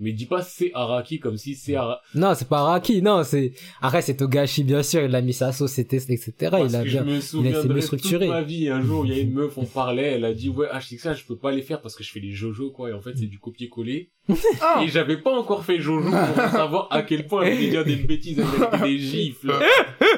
Mais 0.00 0.12
dis 0.12 0.26
pas 0.26 0.42
c'est 0.42 0.70
Araki 0.74 1.18
comme 1.18 1.36
si 1.36 1.54
c'est 1.54 1.74
Araki. 1.76 2.00
Non, 2.14 2.34
c'est 2.34 2.48
pas 2.48 2.58
Araki, 2.60 3.02
non, 3.02 3.22
c'est, 3.24 3.52
arrête, 3.80 4.04
c'est 4.04 4.16
Togashi, 4.16 4.64
bien 4.64 4.82
sûr, 4.82 5.02
il 5.02 5.14
a 5.14 5.20
mis 5.20 5.32
sa 5.32 5.52
sauce, 5.52 5.78
etc., 5.78 6.06
etc., 6.10 6.32
Parce 6.50 6.70
il 6.70 6.76
a 6.76 6.84
que 6.84 6.88
bien, 6.88 7.00
je 7.00 7.04
me 7.04 7.14
mieux 7.14 7.20
souviendrai 7.20 7.80
structuré. 7.80 8.26
toute 8.26 8.34
ma 8.34 8.42
vie. 8.42 8.68
Un 8.68 8.82
jour, 8.82 9.04
il 9.06 9.14
y 9.14 9.18
a 9.18 9.20
une 9.22 9.32
meuf, 9.32 9.56
on 9.58 9.64
parlait, 9.64 10.12
elle 10.14 10.24
a 10.24 10.32
dit 10.34 10.48
ouais, 10.48 10.66
HXA, 10.72 11.14
je 11.14 11.24
peux 11.24 11.36
pas 11.36 11.50
les 11.52 11.62
faire 11.62 11.80
parce 11.80 11.94
que 11.96 12.02
je 12.04 12.10
fais 12.10 12.20
les 12.20 12.32
JoJo 12.32 12.70
quoi. 12.70 12.90
Et 12.90 12.92
en 12.92 13.00
fait, 13.00 13.12
c'est 13.16 13.26
du 13.26 13.38
copier-coller. 13.38 14.10
Ah 14.60 14.82
Et 14.84 14.88
j'avais 14.88 15.16
pas 15.16 15.32
encore 15.32 15.64
fait 15.64 15.80
JoJo 15.80 16.10
pour 16.10 16.44
savoir 16.50 16.88
à 16.90 17.02
quel 17.02 17.26
point 17.26 17.42
elle 17.44 17.56
allait 17.56 17.70
dire 17.70 17.84
des 17.84 17.96
bêtises, 17.96 18.38
elle 18.38 18.60
mettait 18.70 18.84
des 18.84 18.98
gifles. 18.98 19.52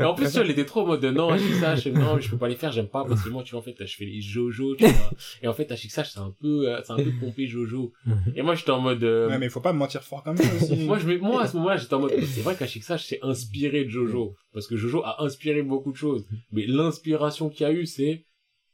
et 0.00 0.04
en 0.04 0.14
plus, 0.14 0.26
tu 0.26 0.32
vois, 0.32 0.42
elle 0.42 0.50
était 0.50 0.64
trop 0.64 0.80
en 0.82 0.86
mode 0.86 1.04
non, 1.04 1.36
je, 1.36 1.88
non, 1.90 2.18
je 2.18 2.30
peux 2.30 2.36
pas 2.38 2.48
les 2.48 2.56
faire, 2.56 2.72
j'aime 2.72 2.88
pas 2.88 3.04
parce 3.04 3.22
que 3.22 3.28
moi, 3.28 3.42
tu 3.42 3.52
vois, 3.52 3.60
en 3.60 3.62
fait, 3.62 3.74
je 3.86 3.96
fais 3.96 4.04
les 4.04 4.20
JoJo, 4.20 4.76
tu 4.76 4.86
vois. 4.86 5.10
Et 5.42 5.48
en 5.48 5.52
fait, 5.54 5.70
HXA, 5.70 6.04
c'est 6.04 6.18
un 6.18 6.34
peu, 6.40 6.68
euh, 6.68 6.80
c'est 6.84 6.92
un 6.92 6.96
peu 6.96 7.12
pompé 7.20 7.46
JoJo. 7.46 7.92
Et 8.34 8.42
moi, 8.42 8.54
j'étais 8.54 8.70
en 8.70 8.80
mode, 8.80 9.02
euh, 9.04 9.28
Ouais, 9.28 9.38
mais 9.38 9.48
faut 9.48 9.60
pas 9.60 9.72
mentir 9.72 10.02
fort 10.02 10.22
quand 10.22 10.34
même 10.34 10.56
aussi. 10.56 10.76
moi, 10.86 10.98
je, 10.98 11.06
me- 11.06 11.18
moi, 11.18 11.42
à 11.42 11.46
ce 11.48 11.56
moment-là, 11.56 11.76
j'étais 11.76 11.94
en 11.94 12.00
mode, 12.00 12.12
c'est 12.24 12.42
vrai 12.42 12.54
qu'Ashixage 12.56 13.04
s'est 13.06 13.20
inspiré 13.22 13.84
de 13.84 13.90
Jojo. 13.90 14.34
Parce 14.52 14.66
que 14.66 14.76
Jojo 14.76 15.02
a 15.04 15.22
inspiré 15.22 15.62
beaucoup 15.62 15.92
de 15.92 15.96
choses. 15.96 16.26
Mais 16.52 16.66
l'inspiration 16.66 17.48
qu'il 17.50 17.66
y 17.66 17.70
a 17.70 17.72
eu, 17.72 17.86
c'est 17.86 18.24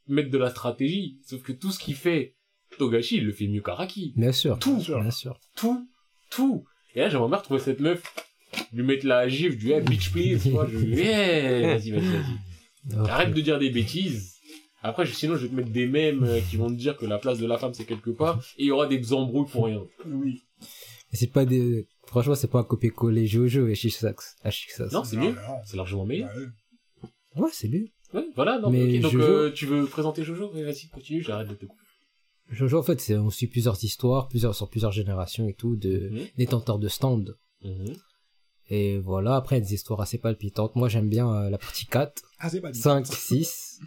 mettre 0.07 0.29
de 0.29 0.37
la 0.37 0.49
stratégie. 0.49 1.19
Sauf 1.25 1.41
que 1.41 1.51
tout 1.53 1.71
ce 1.71 1.79
qu'il 1.79 1.95
fait, 1.95 2.35
Togashi, 2.77 3.17
il 3.17 3.25
le 3.25 3.31
fait 3.31 3.47
mieux 3.47 3.61
qu'Araki. 3.61 4.13
Bien 4.15 4.31
sûr. 4.31 4.57
Tout. 4.59 4.77
Bien 4.77 5.11
sûr. 5.11 5.39
Tout. 5.55 5.87
Tout. 6.29 6.63
Et 6.95 6.99
là, 6.99 7.09
j'aimerais 7.09 7.27
bien 7.29 7.37
retrouver 7.37 7.59
cette 7.59 7.79
meuf, 7.79 8.01
lui 8.73 8.83
mettre 8.83 9.05
la 9.05 9.27
gifle, 9.27 9.55
du 9.57 9.71
hey, 9.71 9.81
bitch 9.81 10.11
please, 10.11 10.39
tu 10.43 10.49
vois, 10.49 10.67
je, 10.67 10.77
yeah, 10.77 11.75
vas-y, 11.77 11.91
vas-y, 11.91 12.01
vas-y. 12.01 13.09
Arrête 13.09 13.33
de 13.33 13.41
dire 13.41 13.59
des 13.59 13.69
bêtises. 13.69 14.35
Après, 14.83 15.05
sinon, 15.05 15.35
je 15.35 15.43
vais 15.43 15.49
te 15.49 15.53
mettre 15.55 15.69
des 15.69 15.85
mèmes 15.85 16.23
euh, 16.23 16.39
qui 16.49 16.57
vont 16.57 16.67
te 16.67 16.73
dire 16.75 16.97
que 16.97 17.05
la 17.05 17.19
place 17.19 17.37
de 17.37 17.45
la 17.45 17.57
femme, 17.59 17.73
c'est 17.73 17.85
quelque 17.85 18.09
part, 18.09 18.39
et 18.57 18.63
il 18.63 18.65
y 18.67 18.71
aura 18.71 18.87
des 18.87 19.13
embrouilles 19.13 19.47
pour 19.51 19.65
rien. 19.65 19.81
Oui. 20.07 20.41
C'est 21.13 21.31
pas 21.31 21.45
des, 21.45 21.87
franchement, 22.07 22.33
c'est 22.35 22.49
pas 22.49 22.59
un 22.59 22.63
copier-coller 22.63 23.27
Jojo 23.27 23.67
et 23.67 23.75
Shishax. 23.75 24.37
Shishax. 24.49 24.91
Non, 24.91 25.03
c'est 25.03 25.17
mieux. 25.17 25.35
C'est 25.65 25.77
largement 25.77 26.05
meilleur. 26.05 26.29
Ouais. 26.35 27.43
Ouais, 27.43 27.49
c'est 27.53 27.67
mieux. 27.69 27.87
Ouais, 28.13 28.25
voilà, 28.35 28.59
non, 28.59 28.69
Mais 28.71 28.95
ok, 28.97 29.01
donc 29.03 29.11
Jojo- 29.13 29.21
euh, 29.23 29.51
tu 29.51 29.65
veux 29.67 29.85
présenter 29.85 30.23
Jojo 30.23 30.49
Vas-y, 30.49 30.87
continue, 30.89 31.21
j'arrête 31.21 31.47
de 31.47 31.53
te 31.53 31.65
couper. 31.65 31.81
Jojo, 32.49 32.79
en 32.79 32.83
fait, 32.83 33.13
on 33.17 33.29
suit 33.29 33.47
plusieurs 33.47 33.81
histoires, 33.83 34.27
plusieurs, 34.27 34.53
sur 34.55 34.67
plusieurs 34.69 34.91
générations 34.91 35.47
et 35.47 35.53
tout, 35.53 35.75
de, 35.77 36.09
Mhm. 36.11 36.27
détenteurs 36.37 36.79
de 36.79 36.87
stand. 36.89 37.37
Mhm. 37.63 37.93
Et 38.73 38.97
voilà, 38.99 39.35
après, 39.35 39.59
des 39.59 39.73
histoires 39.73 39.99
assez 39.99 40.17
palpitantes. 40.17 40.77
Moi, 40.77 40.87
j'aime 40.87 41.09
bien 41.09 41.29
euh, 41.29 41.49
la 41.49 41.57
partie 41.57 41.85
4, 41.87 42.23
Ah, 42.39 42.49
c'est 42.49 42.61
pas 42.61 42.71
dit. 42.71 42.79
5, 42.79 43.05
6. 43.05 43.81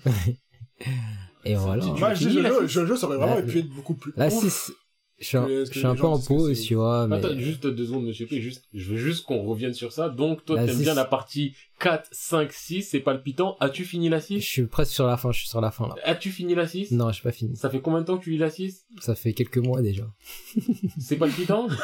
et 1.47 1.55
voilà. 1.55 1.87
Moi, 1.87 2.13
je 2.13 2.29
Jojo, 2.29 2.67
six 2.69 2.75
Jojo, 2.75 2.95
ça 2.97 3.07
aurait 3.07 3.17
vraiment 3.17 3.43
pu 3.47 3.61
être 3.61 3.71
beaucoup 3.71 3.95
plus. 3.95 4.13
La 4.15 4.27
ouf. 4.27 4.43
6, 4.43 4.73
je 5.21 5.25
suis 5.25 5.37
un, 5.39 5.49
je 5.49 5.65
suis 5.65 5.87
un 5.87 5.95
peu 5.95 6.05
en 6.05 6.19
pause, 6.21 6.61
tu 6.61 6.75
vois, 6.75 7.07
mais... 7.07 7.17
Attends, 7.17 7.39
juste 7.39 7.67
deux 7.67 7.87
secondes, 7.87 8.05
monsieur 8.05 8.27
P, 8.27 8.43
juste, 8.43 8.65
je 8.75 8.91
veux 8.91 8.99
juste 8.99 9.25
qu'on 9.25 9.43
revienne 9.45 9.73
sur 9.73 9.91
ça. 9.91 10.11
Donc, 10.11 10.45
toi, 10.45 10.63
t'aimes 10.63 10.79
bien 10.79 10.93
la 10.93 11.07
partie 11.07 11.55
4, 11.81 12.11
5, 12.13 12.53
6, 12.53 12.83
c'est 12.83 13.01
palpitant. 13.01 13.57
As-tu 13.61 13.87
fini 13.87 14.11
la 14.11 14.19
Je 14.19 14.25
6 14.27 14.41
suis 14.43 14.67
presque 14.67 14.93
sur 14.93 15.07
la 15.07 15.17
fin, 15.17 15.33
je 15.33 15.39
suis 15.39 15.49
sur 15.49 15.63
la 15.63 15.71
fin, 15.71 15.89
là. 15.89 15.95
As-tu 16.05 16.29
fini 16.31 16.55
la 16.55 16.69
6 16.69 16.91
Non, 16.91 17.11
j'ai 17.11 17.23
pas 17.23 17.33
fini. 17.33 17.57
Ça 17.57 17.71
fait 17.71 17.81
combien 17.81 18.01
de 18.03 18.05
temps 18.05 18.19
que 18.19 18.25
tu 18.25 18.33
lis 18.33 18.39
la 18.39 18.51
6 18.51 18.85
Ça 19.01 19.15
fait 19.15 19.33
quelques 19.33 19.57
mois 19.57 19.81
déjà. 19.81 20.05
C'est 20.99 21.17
palpitant? 21.17 21.69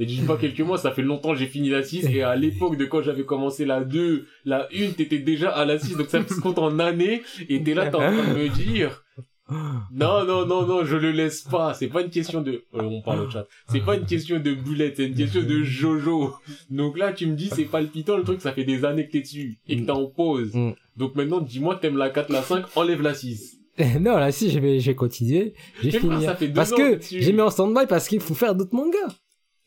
Et 0.00 0.06
dis 0.06 0.20
pas 0.22 0.36
quelques 0.36 0.60
mois, 0.60 0.76
ça 0.78 0.90
fait 0.90 1.02
longtemps 1.02 1.32
que 1.32 1.38
j'ai 1.38 1.46
fini 1.46 1.68
la 1.68 1.82
6, 1.82 2.06
et 2.06 2.22
à 2.22 2.34
l'époque 2.36 2.76
de 2.76 2.84
quand 2.84 3.02
j'avais 3.02 3.24
commencé 3.24 3.64
la 3.64 3.82
2, 3.84 4.26
la 4.44 4.68
1, 4.74 4.92
t'étais 4.96 5.18
déjà 5.20 5.50
à 5.50 5.64
la 5.64 5.78
6, 5.78 5.96
donc 5.96 6.08
ça 6.08 6.26
se 6.26 6.40
compte 6.40 6.58
en 6.58 6.78
années, 6.78 7.22
et 7.48 7.62
t'es 7.62 7.74
là, 7.74 7.88
t'es 7.88 7.96
en 7.96 8.00
train 8.00 8.10
de 8.34 8.38
me 8.38 8.48
dire, 8.48 9.04
non, 9.92 10.24
non, 10.24 10.46
non, 10.46 10.66
non, 10.66 10.84
je 10.84 10.96
le 10.96 11.10
laisse 11.12 11.42
pas, 11.42 11.74
c'est 11.74 11.88
pas 11.88 12.00
une 12.02 12.10
question 12.10 12.40
de, 12.40 12.64
euh, 12.74 12.80
on 12.82 13.02
parle 13.02 13.20
au 13.26 13.30
chat, 13.30 13.46
c'est 13.68 13.84
pas 13.84 13.94
une 13.96 14.06
question 14.06 14.40
de 14.40 14.54
boulette, 14.54 14.94
c'est 14.96 15.06
une 15.06 15.14
question 15.14 15.42
de 15.42 15.62
Jojo. 15.62 16.34
Donc 16.70 16.96
là, 16.98 17.12
tu 17.12 17.26
me 17.26 17.34
dis, 17.36 17.50
c'est 17.54 17.64
palpitant, 17.66 18.16
le 18.16 18.22
truc, 18.24 18.40
ça 18.40 18.52
fait 18.52 18.64
des 18.64 18.84
années 18.84 19.06
que 19.06 19.12
t'es 19.12 19.20
dessus, 19.20 19.58
et 19.68 19.76
que 19.78 19.84
t'es 19.84 19.90
en 19.90 20.06
pause. 20.06 20.54
Mm. 20.54 20.72
Donc 20.96 21.14
maintenant, 21.14 21.40
dis-moi, 21.40 21.76
t'aimes 21.76 21.98
la 21.98 22.08
4, 22.10 22.30
la 22.32 22.42
5, 22.42 22.64
enlève 22.76 23.02
la 23.02 23.14
6. 23.14 23.58
non, 24.00 24.16
là, 24.16 24.30
si. 24.32 24.50
J'ai 25.82 25.90
Mais 25.92 25.98
frère, 25.98 26.00
fini. 26.12 26.24
ça 26.24 26.34
fait 26.36 26.46
deux 26.48 26.54
Parce 26.54 26.72
ans 26.72 26.76
que 26.76 26.94
que 26.94 27.04
tu- 27.06 27.20
j'ai 27.22 27.32
mis 27.32 27.40
en 27.40 27.50
stand-by 27.50 27.86
parce 27.88 28.08
qu'il 28.08 28.20
faut 28.20 28.34
faire 28.34 28.54
d'autres 28.54 28.74
mangas. 28.74 29.14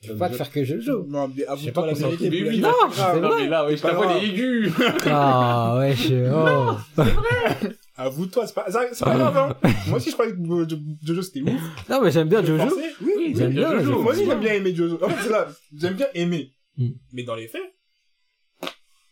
Je 0.01 0.09
peux 0.09 0.13
Euh, 0.13 0.17
pas 0.17 0.29
je- 0.31 0.35
faire 0.35 0.51
que 0.51 0.63
Jojo. 0.63 1.05
Non, 1.07 1.27
mais 1.27 1.33
Je 1.35 1.39
sais 1.41 1.47
avoue-toi 1.47 1.73
pas 1.73 1.87
la 1.87 1.93
vérité. 1.93 2.29
Mais 2.29 2.49
oui, 2.49 2.59
Non, 2.59 2.69
c'est 2.91 3.19
non, 3.19 3.29
vrai. 3.29 3.43
mais 3.43 3.49
là, 3.49 3.65
ouais, 3.65 3.75
je 3.77 3.81
Pas 3.81 3.89
t'avoue, 3.95 4.19
les 4.19 4.27
aigus. 4.27 4.71
Ah, 5.07 5.75
ouais, 5.79 5.95
je... 5.95 6.31
Oh. 6.31 7.01
Avoue-toi, 7.99 8.45
c'est 8.45 8.53
pas, 8.53 8.67
c'est 8.69 9.03
pas 9.03 9.15
grave, 9.17 9.37
hein. 9.63 9.69
Moi 9.87 9.97
aussi, 9.97 10.09
je 10.09 10.13
croyais 10.13 10.33
que 10.33 10.37
Jo- 10.69 10.77
Jojo 11.03 11.21
c'était 11.23 11.41
ouf. 11.41 11.61
Non, 11.89 11.99
mais 12.03 12.11
j'aime 12.11 12.29
bien 12.29 12.41
Je 12.43 12.47
Jojo. 12.55 12.75
Oui, 13.01 13.11
Oui, 13.17 13.33
J'aime 13.35 13.53
bien, 13.53 13.71
Jojo. 13.79 14.01
Moi 14.03 14.13
aussi, 14.13 14.25
j'aime 14.25 14.39
bien 14.39 14.53
aimer 14.53 14.75
Jojo. 14.75 15.03
En 15.03 15.09
fait, 15.09 15.23
c'est 15.23 15.29
là, 15.31 15.47
j'aime 15.75 15.95
bien 15.95 16.07
aimer. 16.13 16.51
Mm. 16.77 16.89
Mais 17.13 17.23
dans 17.23 17.35
les 17.35 17.47
faits, 17.47 17.61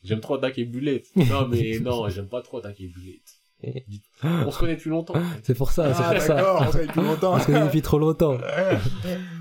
J'aime 0.03 0.19
trop 0.19 0.35
attaquer 0.35 0.65
Bullet. 0.65 1.01
Non, 1.15 1.47
mais 1.47 1.79
non, 1.79 2.07
j'aime 2.09 2.27
pas 2.29 2.43
trop 2.43 2.59
attaquer 2.59 2.87
Bullet. 2.89 3.21
Dites- 3.63 4.03
On 4.23 4.51
se 4.51 4.59
connaît 4.59 4.75
depuis 4.75 4.89
longtemps. 4.89 5.15
C'est 5.43 5.55
pour 5.55 5.71
ça, 5.71 5.93
c'est 5.93 6.03
ah, 6.03 6.11
pour 6.13 6.21
ça. 6.21 6.57
on 6.61 6.65
se 6.67 6.71
connaît 6.73 6.87
depuis 6.87 7.01
longtemps. 7.01 7.33
On 7.35 7.39
se 7.39 7.45
connaît 7.45 7.65
depuis 7.65 7.81
trop 7.81 7.97
longtemps. 7.99 8.37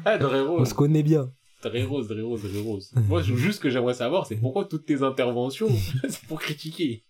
Ah, 0.06 0.18
On 0.22 0.64
se 0.64 0.74
connaît 0.74 1.02
bien. 1.02 1.30
Drérose, 1.62 2.08
Drérose, 2.08 2.42
Drérose. 2.42 2.92
Moi, 3.08 3.22
je- 3.22 3.34
juste 3.34 3.56
ce 3.56 3.60
que 3.60 3.70
j'aimerais 3.70 3.94
savoir, 3.94 4.26
c'est 4.26 4.36
pourquoi 4.36 4.66
toutes 4.66 4.84
tes 4.86 5.02
interventions, 5.02 5.68
c'est 6.08 6.22
pour 6.26 6.40
critiquer. 6.40 7.04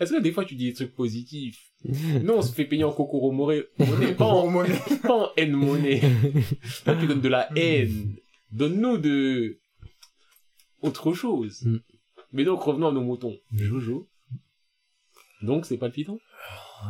Est-ce 0.00 0.12
que 0.12 0.20
des 0.20 0.32
fois 0.32 0.44
tu 0.44 0.54
dis 0.54 0.66
des 0.66 0.72
trucs 0.74 0.94
positifs? 0.94 1.58
Nous, 1.84 2.32
on 2.32 2.42
se 2.42 2.52
fait 2.52 2.64
payer 2.64 2.84
en 2.84 2.94
More- 2.96 3.52
monnaie, 3.78 4.14
pas 4.14 4.24
en, 4.24 4.50
pas 5.02 5.14
en 5.14 5.28
haine 5.36 5.52
monnaie. 5.52 6.00
Toi, 6.84 6.96
tu 6.98 7.06
donnes 7.06 7.20
de 7.20 7.28
la 7.28 7.48
haine. 7.56 8.16
Donne-nous 8.52 8.98
de 8.98 9.58
autre 10.82 11.12
chose. 11.12 11.62
Mm. 11.64 11.76
Mais 12.32 12.44
donc, 12.44 12.62
revenons 12.62 12.88
à 12.88 12.92
nos 12.92 13.02
moutons. 13.02 13.36
Jojo. 13.54 14.08
Donc, 15.44 15.66
c'est 15.66 15.76
palpitant. 15.78 16.18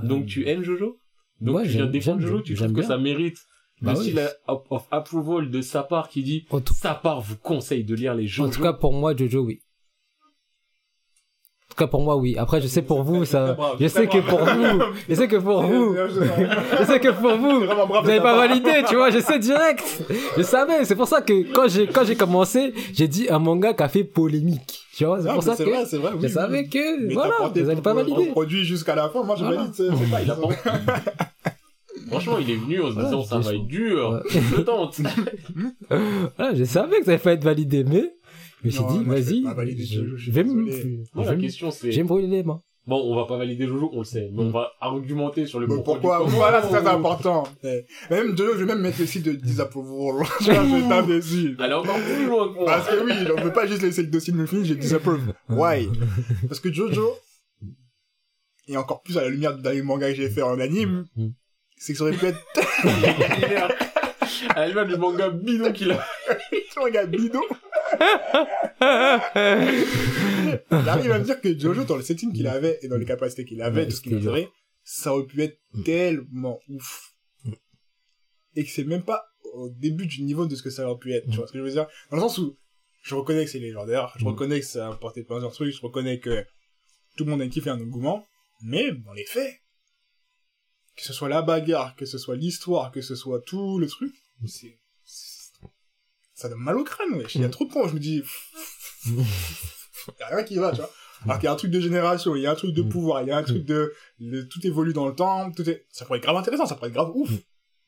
Donc, 0.02 0.26
tu 0.26 0.48
aimes 0.48 0.62
Jojo? 0.62 0.98
Donc, 1.40 1.56
Ouais, 1.56 1.62
tu 1.64 1.68
viens 1.70 1.81
j'aime- 1.82 1.90
défendre 1.90 2.20
Jojo 2.20 2.40
Tu 2.43 2.55
trouves 2.55 2.68
que 2.68 2.81
bien. 2.81 2.89
ça 2.89 2.97
mérite 2.98 3.39
Bah 3.82 3.93
le 3.93 3.98
oui. 3.98 4.05
style 4.10 4.28
of, 4.47 4.86
approval 4.90 5.51
de 5.51 5.60
sa 5.60 5.82
part 5.82 6.09
qui 6.09 6.22
dit 6.22 6.47
En 6.51 6.60
tout, 6.60 6.74
sa 6.74 6.94
part 6.94 7.20
vous 7.20 7.36
conseille 7.36 7.85
de 7.85 7.94
lire 7.94 8.14
les 8.14 8.26
Jojo. 8.26 8.48
en 8.48 8.52
tout 8.52 8.62
cas, 8.62 8.72
pour 8.72 8.93
moi, 8.93 9.14
Jojo, 9.16 9.40
oui. 9.44 9.60
En 11.66 11.76
tout 11.76 11.76
cas, 11.78 11.86
pour 11.89 12.02
moi, 12.02 12.16
oui. 12.16 12.36
Après, 12.39 12.60
je 12.60 12.68
sais 12.68 12.82
pour 12.82 13.02
vous, 13.02 13.24
ça, 13.24 13.55
brave, 13.55 13.76
je 13.81 13.89
sais 13.89 14.06
très 14.06 14.20
que 14.22 14.28
pour 14.28 14.39
vous, 14.39 14.94
je 15.09 15.14
sais 15.14 15.26
que 15.28 15.36
pour 15.36 15.62
vous, 15.62 15.97
je 15.97 16.85
sais 16.85 17.01
que 17.01 17.09
pour 17.10 17.36
vous, 17.36 17.60
vous 17.60 17.66
n'avez 17.66 18.18
de 18.18 18.22
pas 18.22 18.36
validé, 18.36 18.85
tu 18.89 18.94
vois, 18.94 19.10
je 19.10 19.18
sais 19.18 19.39
direct. 19.51 20.05
Je 20.36 20.43
savais, 20.43 20.85
c'est 20.85 20.94
pour 20.94 21.09
ça 21.09 21.20
que 21.20 21.52
quand 21.52 21.66
j'ai, 21.68 21.89
quand 21.89 22.05
j'ai 22.05 22.14
commencé, 22.16 22.72
j'ai 22.93 23.09
dit 23.09 23.28
un 23.28 23.40
manga 23.40 23.74
qui 23.74 23.82
a 23.82 23.89
fait 23.89 24.05
polémique. 24.05 24.84
Tu 24.97 25.05
vois, 25.05 25.21
c'est 25.21 25.29
Ah, 25.29 25.35
pour 25.35 25.43
ça 25.43 25.57
c'est 25.57 25.65
que 25.65 25.71
vrai, 25.71 25.87
c'est 25.87 25.97
vrai, 25.99 26.11
oui, 26.12 26.19
je 26.21 26.27
oui. 26.27 26.33
savais 26.33 26.69
que, 26.69 27.07
Mais 27.07 27.15
voilà, 27.15 27.35
vous 27.53 27.61
n'allez 27.62 27.81
pas 27.81 27.95
valider. 27.95 28.27
produit 28.29 28.65
jusqu'à 28.65 28.95
la 28.95 29.09
fin, 29.09 29.25
moi 29.25 29.35
je 29.37 29.45
valide, 29.45 29.73
c'est 29.75 29.89
c'est 29.89 30.11
pas, 30.11 30.23
il 30.23 30.31
a 30.31 30.37
pas. 30.37 30.49
Franchement, 32.09 32.39
il 32.39 32.51
est 32.51 32.57
venu 32.57 32.81
en 32.83 32.91
se 32.91 32.95
disant 33.01 33.25
ça 33.25 33.41
j'étais 33.41 33.57
va 33.57 33.62
être 33.62 33.66
dur. 33.66 34.11
Ouais. 34.25 34.31
Je 34.31 34.61
tente. 34.61 35.01
Voilà, 36.37 36.55
je 36.55 36.65
savais 36.65 36.99
que 36.99 37.05
ça 37.07 37.11
allait 37.12 37.19
pas 37.19 37.33
être 37.33 37.45
validé, 37.45 37.83
mais 37.83 38.12
je 38.62 38.66
me 38.66 38.71
suis 38.71 38.85
dit, 38.85 39.05
vas-y, 39.05 39.85
je, 40.16 40.31
vais 40.31 40.45
me. 40.45 41.03
Moi, 41.15 41.25
la 41.25 41.37
question 41.37 41.71
c'est 41.71 41.89
me 41.97 42.05
brûler 42.05 42.29
les 42.29 42.43
mains. 42.45 42.61
Bon, 42.86 43.01
on 43.11 43.16
va 43.16 43.24
pas 43.27 43.36
valider 43.36 43.66
Jojo, 43.66 43.90
on 43.93 43.98
le 43.98 44.05
sait, 44.05 44.31
mais 44.32 44.43
on 44.43 44.51
va 44.51 44.73
argumenter 44.81 45.47
sur 45.47 45.61
le 45.61 45.66
Mais 45.66 45.82
pourquoi. 45.82 46.24
du. 46.24 46.31
Voilà, 46.32 46.62
c'est 46.62 46.69
très 46.69 46.86
important. 46.86 47.44
Même 48.11 48.36
Jojo, 48.36 48.52
je 48.55 48.59
vais 48.61 48.66
même 48.66 48.81
mettre 48.81 49.01
le 49.01 49.06
site 49.06 49.24
de 49.24 49.32
disapproval. 49.32 50.27
Je 50.40 51.06
dessus. 51.06 51.56
Elle 51.62 51.70
est 51.70 51.74
encore 51.74 51.97
plus 51.98 52.27
loin 52.27 52.48
que 52.48 52.55
moi. 52.55 52.65
Parce 52.66 52.89
que 52.89 53.05
oui, 53.05 53.12
on 53.36 53.40
peut 53.43 53.52
pas 53.52 53.66
juste 53.66 53.82
laisser 53.82 54.02
le 54.02 54.09
dossier 54.09 54.32
de 54.32 54.39
me 54.39 54.47
finir, 54.47 54.65
j'ai 54.65 54.74
disapprove. 54.77 55.32
Why? 55.48 55.89
Parce 56.48 56.61
que 56.61 56.73
Jojo, 56.73 57.15
et 58.69 58.77
encore 58.77 59.02
plus 59.02 59.19
à 59.19 59.23
la 59.23 59.28
lumière 59.28 59.55
du 59.55 59.62
dernier 59.62 59.82
manga 59.82 60.09
que 60.09 60.15
j'ai 60.16 60.31
fait 60.31 60.43
en 60.43 60.59
anime, 60.61 61.05
Mm. 61.16 61.28
c'est 61.77 61.93
que 61.93 61.98
ça 61.98 62.05
aurait 62.05 62.16
pu 62.16 62.27
être 62.27 62.39
Elle 64.56 64.73
va 64.73 64.85
du 64.85 64.97
manga 64.97 65.28
bidon 65.31 65.73
qu'il 65.73 65.90
a. 65.93 65.97
un 66.31 66.81
manga 66.81 67.06
bidon. 67.06 67.43
J'arrive 70.70 71.10
à 71.12 71.18
me 71.18 71.24
dire 71.24 71.40
que 71.40 71.59
Jojo, 71.59 71.85
dans 71.85 71.97
le 71.97 72.02
setting 72.02 72.32
qu'il 72.32 72.47
avait 72.47 72.78
et 72.82 72.89
dans 72.89 72.97
les 72.97 73.05
capacités 73.05 73.44
qu'il 73.44 73.62
avait, 73.62 73.82
Ouais, 73.82 73.89
tout 73.89 73.97
ce 73.97 74.01
qu'il 74.01 74.16
avait, 74.28 74.48
ça 74.82 75.12
aurait 75.14 75.26
pu 75.26 75.43
être 75.43 75.59
Mm. 75.74 75.82
tellement 75.82 76.60
ouf. 76.68 77.12
Et 78.56 78.64
que 78.64 78.70
c'est 78.70 78.85
même 78.85 79.02
pas 79.05 79.24
au 79.55 79.68
début 79.68 80.06
du 80.06 80.22
niveau 80.22 80.47
de 80.47 80.55
ce 80.55 80.62
que 80.62 80.70
ça 80.70 80.89
aurait 80.89 80.98
pu 80.98 81.12
être. 81.14 81.24
Tu 81.24 81.31
Mm. 81.32 81.36
vois 81.36 81.47
ce 81.47 81.52
que 81.52 81.59
je 81.59 81.64
veux 81.64 81.70
dire? 81.70 81.86
Dans 82.10 82.16
le 82.16 82.22
sens 82.22 82.39
où 82.39 82.56
je 83.02 83.14
reconnais 83.14 83.44
que 83.44 83.51
c'est 83.51 83.59
légendaire, 83.59 84.12
je 84.18 84.24
Mm. 84.24 84.28
reconnais 84.28 84.60
que 84.60 84.66
ça 84.66 84.86
a 84.89 84.93
apporté 84.93 85.22
plein 85.24 85.40
de 85.40 85.47
trucs, 85.48 85.74
je 85.74 85.81
reconnais 85.81 86.20
que 86.20 86.44
tout 87.16 87.24
le 87.24 87.31
monde 87.31 87.43
a 87.43 87.48
kiffé 87.48 87.70
un 87.70 87.81
engouement, 87.81 88.26
mais 88.62 88.93
dans 88.93 89.12
les 89.12 89.24
faits, 89.24 89.55
que 90.97 91.02
ce 91.02 91.12
soit 91.12 91.28
la 91.28 91.43
bagarre, 91.43 91.97
que 91.97 92.06
ce 92.06 92.18
soit 92.18 92.36
l'histoire, 92.36 92.93
que 92.93 93.01
ce 93.01 93.14
soit 93.16 93.40
tout 93.40 93.78
le 93.78 93.86
truc, 93.89 94.12
c'est 94.47 94.78
ça 96.36 96.48
donne 96.48 96.59
mal 96.59 96.76
au 96.76 96.85
crâne, 96.85 97.14
wesh. 97.14 97.35
Il 97.36 97.43
y 97.43 97.44
a 97.44 97.48
trop 97.48 97.64
de 97.64 97.70
points 97.70 97.85
où 97.85 97.89
je 97.89 97.94
me 97.94 98.01
dis, 98.01 98.22
il 100.09 100.12
y 100.20 100.22
a 100.22 100.26
rien 100.36 100.44
qui 100.44 100.56
va, 100.56 100.70
tu 100.72 100.78
vois. 100.78 100.90
Alors 101.24 101.39
qu'il 101.39 101.44
y 101.44 101.48
a 101.48 101.52
un 101.52 101.56
truc 101.56 101.70
de 101.70 101.81
génération, 101.81 102.35
il 102.36 102.43
y 102.43 102.47
a 102.47 102.51
un 102.52 102.55
truc 102.55 102.72
de 102.74 102.82
Mm. 102.82 102.89
pouvoir, 102.90 103.22
il 103.22 103.28
y 103.28 103.31
a 103.31 103.36
un 103.39 103.43
truc 103.43 103.64
de, 103.64 103.93
le- 104.18 104.47
tout 104.48 104.64
évolue 104.66 104.93
dans 104.93 105.09
le 105.09 105.14
temps, 105.14 105.51
tout 105.52 105.68
est, 105.68 105.86
ça 105.90 106.05
pourrait 106.05 106.18
être 106.18 106.24
grave 106.24 106.36
intéressant, 106.36 106.66
ça 106.66 106.74
pourrait 106.74 106.89
être 106.89 106.94
grave 106.94 107.10
ouf. 107.14 107.31
Mm. 107.31 107.39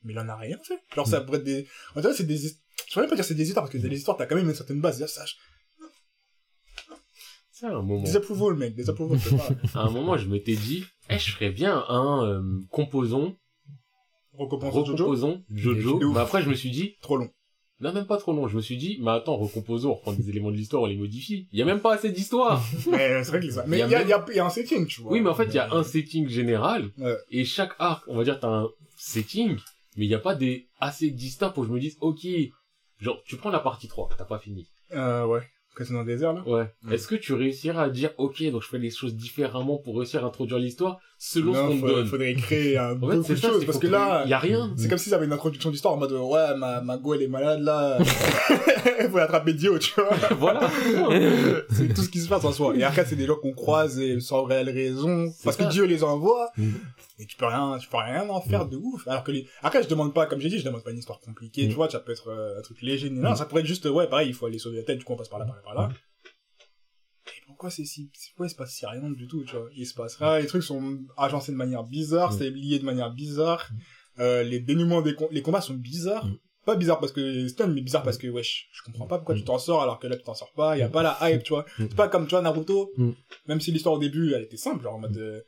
Mais 0.05 0.13
il 0.13 0.19
en 0.19 0.29
a 0.29 0.37
rien 0.37 0.57
fait. 0.63 0.79
Genre, 0.95 1.07
ça 1.07 1.21
pourrait 1.21 1.39
être 1.39 1.45
des, 1.45 1.67
en 1.95 2.01
fait, 2.03 2.13
c'est 2.15 2.25
des, 2.25 2.37
je 2.39 2.49
pourrais 2.93 3.03
même 3.03 3.11
pas 3.11 3.17
dire 3.17 3.25
c'est 3.25 3.35
des 3.35 3.47
histoires, 3.47 3.65
parce 3.67 3.73
que 3.73 3.79
des 3.79 3.95
histoires, 3.97 4.17
t'as 4.17 4.27
quand 4.27 4.37
même 4.37 4.49
une 4.49 4.55
certaine 4.55 4.81
base. 4.81 5.05
Ça, 5.07 5.25
C'est 7.51 7.67
un 7.67 7.83
moment. 7.83 8.03
Disapproval, 8.03 8.55
mec, 8.57 8.75
disapproval, 8.75 9.19
c'est 9.19 9.37
pas, 9.37 9.49
À 9.81 9.83
un 9.85 9.91
moment, 9.91 10.17
je 10.17 10.29
m'étais 10.29 10.55
dit, 10.57 10.85
eh, 11.11 11.19
je 11.19 11.31
ferais 11.33 11.51
bien 11.51 11.85
un 11.89 12.25
euh, 12.27 12.43
composant, 12.71 13.35
Jojo, 14.39 14.45
recomposons 14.51 15.43
Jojo. 15.51 15.99
De 15.99 16.05
ouf. 16.05 16.15
Mais 16.15 16.21
après, 16.21 16.43
je 16.43 16.49
me 16.51 16.55
suis 16.55 16.71
dit, 16.71 16.97
trop 17.01 17.17
long. 17.17 17.31
Non, 17.81 17.93
même 17.93 18.07
pas 18.07 18.17
trop 18.17 18.33
long. 18.33 18.49
Je 18.49 18.57
me 18.57 18.63
suis 18.63 18.77
dit, 18.77 18.99
mais 19.01 19.11
attends, 19.11 19.37
recomposons, 19.37 19.91
on 19.91 19.95
reprend 19.95 20.13
des 20.13 20.29
éléments 20.31 20.51
de 20.51 20.57
l'histoire, 20.57 20.83
on 20.83 20.87
les 20.87 20.97
modifie. 20.97 21.47
Il 21.53 21.59
y 21.59 21.63
a 21.63 21.65
même 21.65 21.81
pas 21.81 21.95
assez 21.95 22.11
d'histoire. 22.11 22.63
Mais 22.91 23.23
c'est 23.23 23.31
vrai 23.31 23.41
que 23.41 23.51
ça, 23.51 23.65
mais 23.67 23.77
Il 23.79 23.81
y 23.81 23.83
a 23.83 23.89
y 23.89 23.95
a, 23.95 23.99
même- 23.99 24.07
il 24.07 24.11
y 24.11 24.13
a, 24.15 24.25
y 24.37 24.39
a 24.41 24.47
un 24.47 24.51
setting, 24.51 24.87
tu 24.87 25.03
vois. 25.03 25.13
oui, 25.13 25.21
mais 25.21 25.29
en 25.31 25.35
fait, 25.35 25.45
il 25.47 25.55
y 25.55 25.59
a 25.59 25.73
un 25.73 25.83
setting 25.83 26.29
général. 26.29 26.91
Ouais. 26.99 27.17
Et 27.31 27.45
chaque 27.45 27.73
arc, 27.79 28.05
on 28.09 28.17
va 28.17 28.25
dire, 28.25 28.41
t'as 28.41 28.49
un 28.49 28.69
setting, 28.97 29.57
mais 29.97 30.05
il 30.07 30.09
n'y 30.09 30.15
a 30.15 30.19
pas 30.19 30.35
des 30.35 30.69
assez 30.81 31.11
distincts 31.11 31.51
pour 31.51 31.65
que 31.65 31.69
je 31.69 31.75
me 31.75 31.81
dise, 31.81 31.97
ok, 32.01 32.27
genre, 33.01 33.21
tu 33.27 33.37
prends 33.37 33.51
la 33.51 33.61
partie 33.61 33.89
3, 33.89 34.09
t'as 34.17 34.25
pas 34.25 34.39
fini. 34.39 34.67
Euh, 34.93 35.27
ouais. 35.27 35.43
C'est 35.85 35.93
dans 35.93 36.01
le 36.01 36.07
désert, 36.07 36.33
là. 36.33 36.43
Ouais. 36.47 36.65
Mm. 36.83 36.93
Est-ce 36.93 37.07
que 37.09 37.15
tu 37.17 37.33
réussiras 37.35 37.83
à 37.85 37.89
dire, 37.91 38.11
ok, 38.19 38.43
donc 38.51 38.63
je 38.63 38.69
fais 38.69 38.79
les 38.79 38.91
choses 38.91 39.15
différemment 39.15 39.77
pour 39.79 39.99
réussir 39.99 40.25
à 40.25 40.29
introduire 40.29 40.59
l'histoire 40.59 40.99
selon 41.19 41.55
ce 41.55 41.59
Non, 41.59 41.69
qu'on 41.69 41.75
me 41.77 41.89
donne? 41.89 42.07
faudrait 42.07 42.35
créer 42.35 42.79
un, 42.79 42.91
En 42.91 42.95
fait, 42.95 42.97
beaucoup 42.99 43.23
c'est 43.25 43.35
de 43.35 43.39
ça, 43.39 43.49
choses, 43.49 43.61
c'est 43.61 43.67
parce 43.67 43.79
que 43.79 43.87
là, 43.87 44.23
il 44.25 44.31
y 44.31 44.35
a 44.35 44.39
rien. 44.39 44.73
c'est 44.77 44.89
comme 44.89 44.99
si 44.99 45.11
ça 45.11 45.17
avait 45.17 45.27
une 45.27 45.33
introduction 45.33 45.71
d'histoire 45.71 45.95
en 45.95 45.99
mode, 45.99 46.13
ouais, 46.13 46.57
ma, 46.57 46.81
ma 46.81 46.97
go, 46.97 47.15
elle 47.15 47.23
est 47.23 47.29
malade, 47.29 47.61
là. 47.63 47.99
faut 49.11 49.19
l'attraper 49.19 49.53
Dio, 49.55 49.79
tu 49.79 49.93
vois. 49.97 50.11
voilà. 50.39 50.71
c'est 51.71 51.93
tout 51.95 52.03
ce 52.03 52.09
qui 52.09 52.19
se 52.21 52.29
passe 52.29 52.45
en 52.45 52.53
soi. 52.53 52.75
Et 52.77 52.83
après, 52.83 53.05
c'est 53.05 53.17
des 53.17 53.27
gens 53.27 53.37
qu'on 53.37 53.53
croise 53.53 53.99
et 54.01 54.19
sans 54.21 54.45
réelle 54.45 54.71
raison, 54.71 55.29
C'est 55.37 55.45
parce 55.45 55.57
ça. 55.57 55.65
que 55.67 55.71
Dieu 55.71 55.85
les 55.85 56.03
envoie. 56.03 56.51
Mm. 56.57 56.71
Et 57.19 57.27
tu 57.27 57.37
peux 57.37 57.47
rien, 57.47 57.79
tu 57.79 57.89
peux 57.89 57.97
rien 57.97 58.29
en 58.29 58.41
faire 58.43 58.67
de 58.69 58.77
ouf. 58.77 59.09
Alors 59.09 59.25
que 59.25 59.31
les, 59.33 59.49
après, 59.63 59.83
je 59.83 59.89
demande 59.89 60.13
pas, 60.13 60.27
comme 60.27 60.39
j'ai 60.41 60.49
dit, 60.51 60.59
je 60.59 60.65
demande 60.65 60.85
pas 60.85 60.91
une 60.91 60.99
histoire 60.99 61.19
compliquée, 61.21 61.67
Mm. 61.67 61.69
tu 61.71 61.75
vois, 61.75 61.89
ça 61.89 62.01
peut 62.01 62.13
être 62.13 62.29
euh, 62.29 62.59
un 62.59 62.63
truc 62.63 62.83
léger, 62.83 63.09
non, 63.11 63.35
ça 63.35 63.47
pourrait 63.47 63.63
être 63.63 63.67
juste, 63.67 63.87
ouais, 63.87 64.07
pareil, 64.09 64.29
il 64.29 64.35
faut 64.35 64.47
aller 64.47 64.59
sauver 64.59 64.77
la 64.79 64.83
tête, 64.83 64.99
du 64.99 65.05
coup, 65.05 65.15
on 65.15 65.17
passe 65.17 65.29
par 65.31 65.39
là, 65.39 65.47
par 65.47 65.57
là, 65.57 65.63
par 65.63 65.75
là. 65.75 65.91
Et 67.29 67.43
pourquoi 67.47 67.71
c'est 67.71 67.85
si, 67.85 68.11
pourquoi 68.31 68.47
il 68.47 68.51
se 68.51 68.55
passe 68.55 68.73
si 68.75 68.87
rien 68.87 69.11
du 69.11 69.27
tout, 69.27 69.45
tu 69.45 69.57
vois? 69.57 69.69
Il 69.77 69.87
se 69.87 69.95
passe 69.95 70.17
rien, 70.17 70.39
les 70.39 70.47
trucs 70.47 70.63
sont 70.63 71.01
agencés 71.17 71.53
de 71.53 71.57
manière 71.57 71.83
bizarre, 71.85 72.33
Mm. 72.33 72.39
c'est 72.39 72.51
lié 72.51 72.79
de 72.79 72.85
manière 72.85 73.11
bizarre, 73.13 73.69
euh, 74.19 74.43
les 74.43 74.61
dénouements 74.61 75.03
des 75.03 75.15
com- 75.15 75.29
les 75.31 75.43
combats 75.43 75.61
sont 75.61 75.75
bizarres. 75.75 76.27
Mm. 76.27 76.39
Pas 76.67 76.75
bizarre 76.77 76.99
parce 76.99 77.13
que 77.13 77.47
stun, 77.47 77.69
mais 77.69 77.81
bizarre 77.81 78.03
parce 78.03 78.19
que, 78.19 78.27
wesh, 78.27 78.69
je 78.73 78.83
comprends 78.83 79.07
pas 79.07 79.19
pourquoi 79.19 79.37
tu 79.37 79.45
t'en 79.45 79.57
sors 79.59 79.83
alors 79.83 80.01
que 80.01 80.09
là 80.09 80.17
tu 80.17 80.25
t'en 80.25 80.35
sors 80.35 80.53
pas, 80.53 80.77
y 80.77 80.83
a 80.83 80.89
pas 80.89 81.03
la 81.05 81.17
hype, 81.23 81.45
tu 81.45 81.51
vois. 81.53 81.63
Mm. 81.79 81.87
C'est 81.89 81.95
pas 81.95 82.09
comme, 82.09 82.25
tu 82.27 82.31
vois, 82.31 82.43
Naruto, 82.43 82.91
Mm. 82.97 83.11
même 83.47 83.61
si 83.61 83.71
l'histoire 83.73 83.95
au 83.95 83.99
début, 83.99 84.33
elle 84.35 84.43
était 84.43 84.57
simple, 84.57 84.83
genre 84.83 84.95
en 84.95 84.99
mode, 85.01 85.17
euh, 85.17 85.41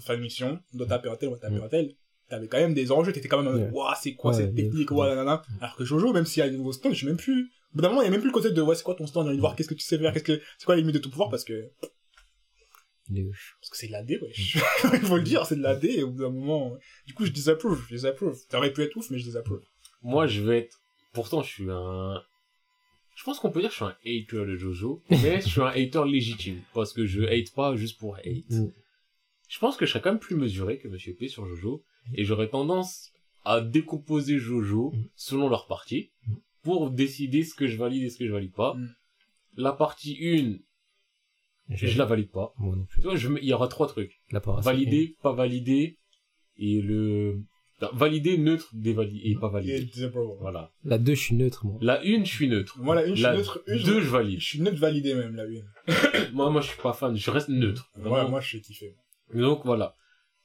faire 0.00 0.14
une 0.16 0.22
mission, 0.22 0.60
on 0.74 0.78
doit 0.78 0.86
taper 0.86 1.08
un 1.08 1.16
tel, 1.16 1.28
on 1.28 1.32
doit 1.32 1.40
taper 1.40 1.56
Mm. 1.56 1.62
un 1.62 1.68
tel. 1.68 1.94
T'avais 2.28 2.46
quand 2.48 2.58
même 2.58 2.74
des 2.74 2.92
enjeux, 2.92 3.12
t'étais 3.12 3.28
quand 3.28 3.42
même 3.42 3.54
Ouais. 3.54 3.70
ouah, 3.72 3.94
c'est 4.00 4.14
quoi 4.14 4.32
Ouais, 4.32 4.36
cette 4.36 4.54
technique, 4.54 4.90
ouah, 4.90 5.08
nanana. 5.08 5.42
Alors 5.60 5.76
que 5.76 5.84
Jojo, 5.84 6.12
même 6.12 6.26
s'il 6.26 6.40
y 6.42 6.46
a 6.46 6.50
des 6.50 6.56
nouveaux 6.58 6.72
stuns, 6.72 6.92
je 6.92 7.00
sais 7.00 7.06
même 7.06 7.16
plus, 7.16 7.44
au 7.44 7.76
bout 7.76 7.80
d'un 7.82 7.88
moment, 7.88 8.02
il 8.02 8.04
y 8.04 8.08
a 8.08 8.10
même 8.10 8.20
plus 8.20 8.28
le 8.28 8.34
concept 8.34 8.54
de, 8.54 8.60
ouais, 8.62 8.74
c'est 8.74 8.82
quoi 8.82 8.94
ton 8.94 9.06
stun, 9.06 9.22
j'ai 9.22 9.28
envie 9.28 9.36
de 9.36 9.40
voir 9.40 9.56
qu'est-ce 9.56 9.68
que 9.68 9.74
tu 9.74 9.80
sais 9.80 9.98
faire, 9.98 10.12
qu'est-ce 10.12 10.24
que, 10.24 10.40
c'est 10.58 10.66
quoi 10.66 10.74
les 10.76 10.82
limites 10.82 10.96
de 10.96 11.00
ton 11.00 11.08
pouvoir, 11.10 11.30
parce 11.30 11.44
que, 11.44 11.70
parce 13.08 13.70
que 13.70 13.76
c'est 13.78 13.86
de 13.86 13.92
la 13.92 14.02
D, 14.02 14.18
wesh. 14.20 14.56
il 14.92 15.00
faut 15.00 15.16
le 15.16 15.22
dire, 15.22 15.46
c'est 15.46 15.56
de 15.56 15.62
la 15.62 15.74
D, 15.74 15.88
et 15.88 16.02
au 16.02 16.10
bout 16.10 16.20
d'un 16.22 16.28
moment, 16.30 16.76
du 17.06 17.14
coup, 17.14 17.24
je 17.24 17.32
disapprove, 17.32 17.82
je 17.88 17.94
disapprove. 17.94 18.38
Ça 18.50 18.58
aurait 18.58 18.72
pu 18.72 18.82
être 18.82 18.94
ouf, 18.96 19.08
mais 19.10 19.18
je 19.18 19.24
disapprove. 19.24 19.62
Moi, 20.02 20.26
je 20.26 20.42
vais 20.42 20.58
être, 20.58 20.78
pourtant, 21.14 21.42
je 21.42 21.48
suis 21.48 21.70
un, 21.70 22.22
je 23.16 23.24
pense 23.24 23.38
qu'on 23.40 23.50
peut 23.50 23.60
dire 23.60 23.70
que 23.70 23.76
je 23.76 23.84
suis 23.84 23.86
un 23.86 23.96
hater 24.04 24.46
de 24.46 24.56
Jojo, 24.56 25.02
mais 25.10 25.40
je 25.40 25.48
suis 25.48 25.60
un 25.62 25.68
hater 25.68 26.04
légitime, 26.06 26.60
parce 26.74 26.92
que 26.92 27.06
je 27.06 27.22
hate 27.22 27.52
pas 27.54 27.74
juste 27.76 27.98
pour 27.98 28.16
hate. 28.18 28.50
Mm. 28.50 28.70
Je 29.48 29.58
pense 29.58 29.76
que 29.76 29.86
je 29.86 29.90
serais 29.92 30.02
quand 30.02 30.10
même 30.10 30.18
plus 30.20 30.36
mesuré 30.36 30.78
que 30.78 30.88
Monsieur 30.88 31.14
P 31.14 31.28
sur 31.28 31.46
Jojo, 31.46 31.82
et 32.14 32.24
j'aurais 32.24 32.48
tendance 32.48 33.10
à 33.44 33.60
décomposer 33.60 34.38
Jojo 34.38 34.92
Mm. 34.94 35.04
selon 35.16 35.48
leur 35.48 35.66
partie, 35.66 36.10
Mm. 36.26 36.34
pour 36.62 36.90
décider 36.90 37.42
ce 37.44 37.54
que 37.54 37.66
je 37.66 37.76
valide 37.76 38.02
et 38.04 38.10
ce 38.10 38.18
que 38.18 38.26
je 38.26 38.32
valide 38.32 38.52
pas. 38.52 38.74
Mm. 38.74 38.94
La 39.56 39.72
partie 39.72 40.16
1, 40.20 40.58
je 41.70 41.98
la 41.98 42.04
valide 42.04 42.30
pas. 42.30 42.52
Moi 42.58 42.76
non 42.76 42.84
plus. 42.84 43.00
Tu 43.00 43.06
vois, 43.06 43.16
je 43.16 43.28
me- 43.28 43.42
il 43.42 43.48
y 43.48 43.52
aura 43.52 43.68
trois 43.68 43.88
trucs. 43.88 44.20
La. 44.30 44.40
Validé, 44.40 45.16
pas 45.22 45.32
validé, 45.32 45.98
et 46.58 46.80
le... 46.82 47.40
non, 47.80 47.88
validé, 47.92 48.36
neutre, 48.38 48.68
dévalidé, 48.74 49.28
et 49.30 49.34
pas 49.36 49.52
Et 49.64 49.80
disapprove. 49.84 50.36
Voilà. 50.40 50.70
La 50.84 50.98
2, 50.98 51.14
je 51.14 51.20
suis 51.20 51.34
neutre, 51.34 51.64
moi. 51.66 51.78
La 51.80 52.02
une, 52.04 52.24
je 52.26 52.30
suis 52.34 52.48
neutre. 52.48 52.78
Moi, 52.80 52.94
la 52.94 53.06
une, 53.06 53.14
je 53.16 53.22
suis 53.26 53.36
neutre, 53.36 53.62
une, 53.66 53.78
je- 53.78 53.84
deux, 53.86 54.00
je 54.00 54.08
valide. 54.08 54.40
Je 54.40 54.44
suis 54.46 54.60
neutre 54.60 54.78
validé 54.78 55.14
même, 55.14 55.34
la 55.36 55.44
une. 55.46 55.64
Moi, 56.34 56.50
moi, 56.50 56.60
je 56.60 56.68
suis 56.68 56.80
pas 56.82 56.92
fan, 56.92 57.16
je 57.16 57.30
reste 57.30 57.48
neutre. 57.48 57.90
Ouais, 57.96 58.28
moi, 58.28 58.40
je 58.40 58.46
suis 58.48 58.60
kiffé. 58.60 58.94
Donc, 59.34 59.62
voilà. 59.64 59.94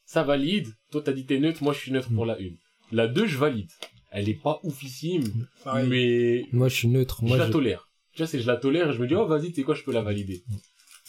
Ça 0.06 0.24
valide. 0.24 0.68
Toi, 0.92 1.02
t'as 1.04 1.14
dit 1.14 1.26
t'es 1.26 1.40
neutre, 1.40 1.64
moi, 1.64 1.74
je 1.74 1.80
suis 1.80 1.92
neutre 1.92 2.10
pour 2.14 2.26
la 2.26 2.38
une. 2.40 2.58
La 2.92 3.08
2, 3.08 3.26
je 3.28 3.38
valide. 3.38 3.70
Elle 4.12 4.30
est 4.30 4.40
pas 4.42 4.60
oufissime, 4.64 5.48
Pareil. 5.64 5.88
mais 5.90 6.46
Moi, 6.52 6.68
je 6.70 6.76
suis 6.76 6.88
neutre. 6.88 7.24
Moi, 7.24 7.38
je 7.38 7.44
la 7.44 7.50
tolère. 7.50 7.90
Tu 8.14 8.20
vois, 8.20 8.28
c'est 8.28 8.40
je 8.40 8.46
la 8.48 8.58
tolère 8.58 8.90
et 8.90 8.94
je 8.94 9.00
me 9.02 9.08
dis, 9.08 9.16
oh, 9.16 9.26
vas-y, 9.26 9.50
tu 9.50 9.56
sais 9.56 9.64
quoi, 9.64 9.74
je 9.74 9.84
peux 9.84 9.92
la 9.92 10.02
valider. 10.04 10.44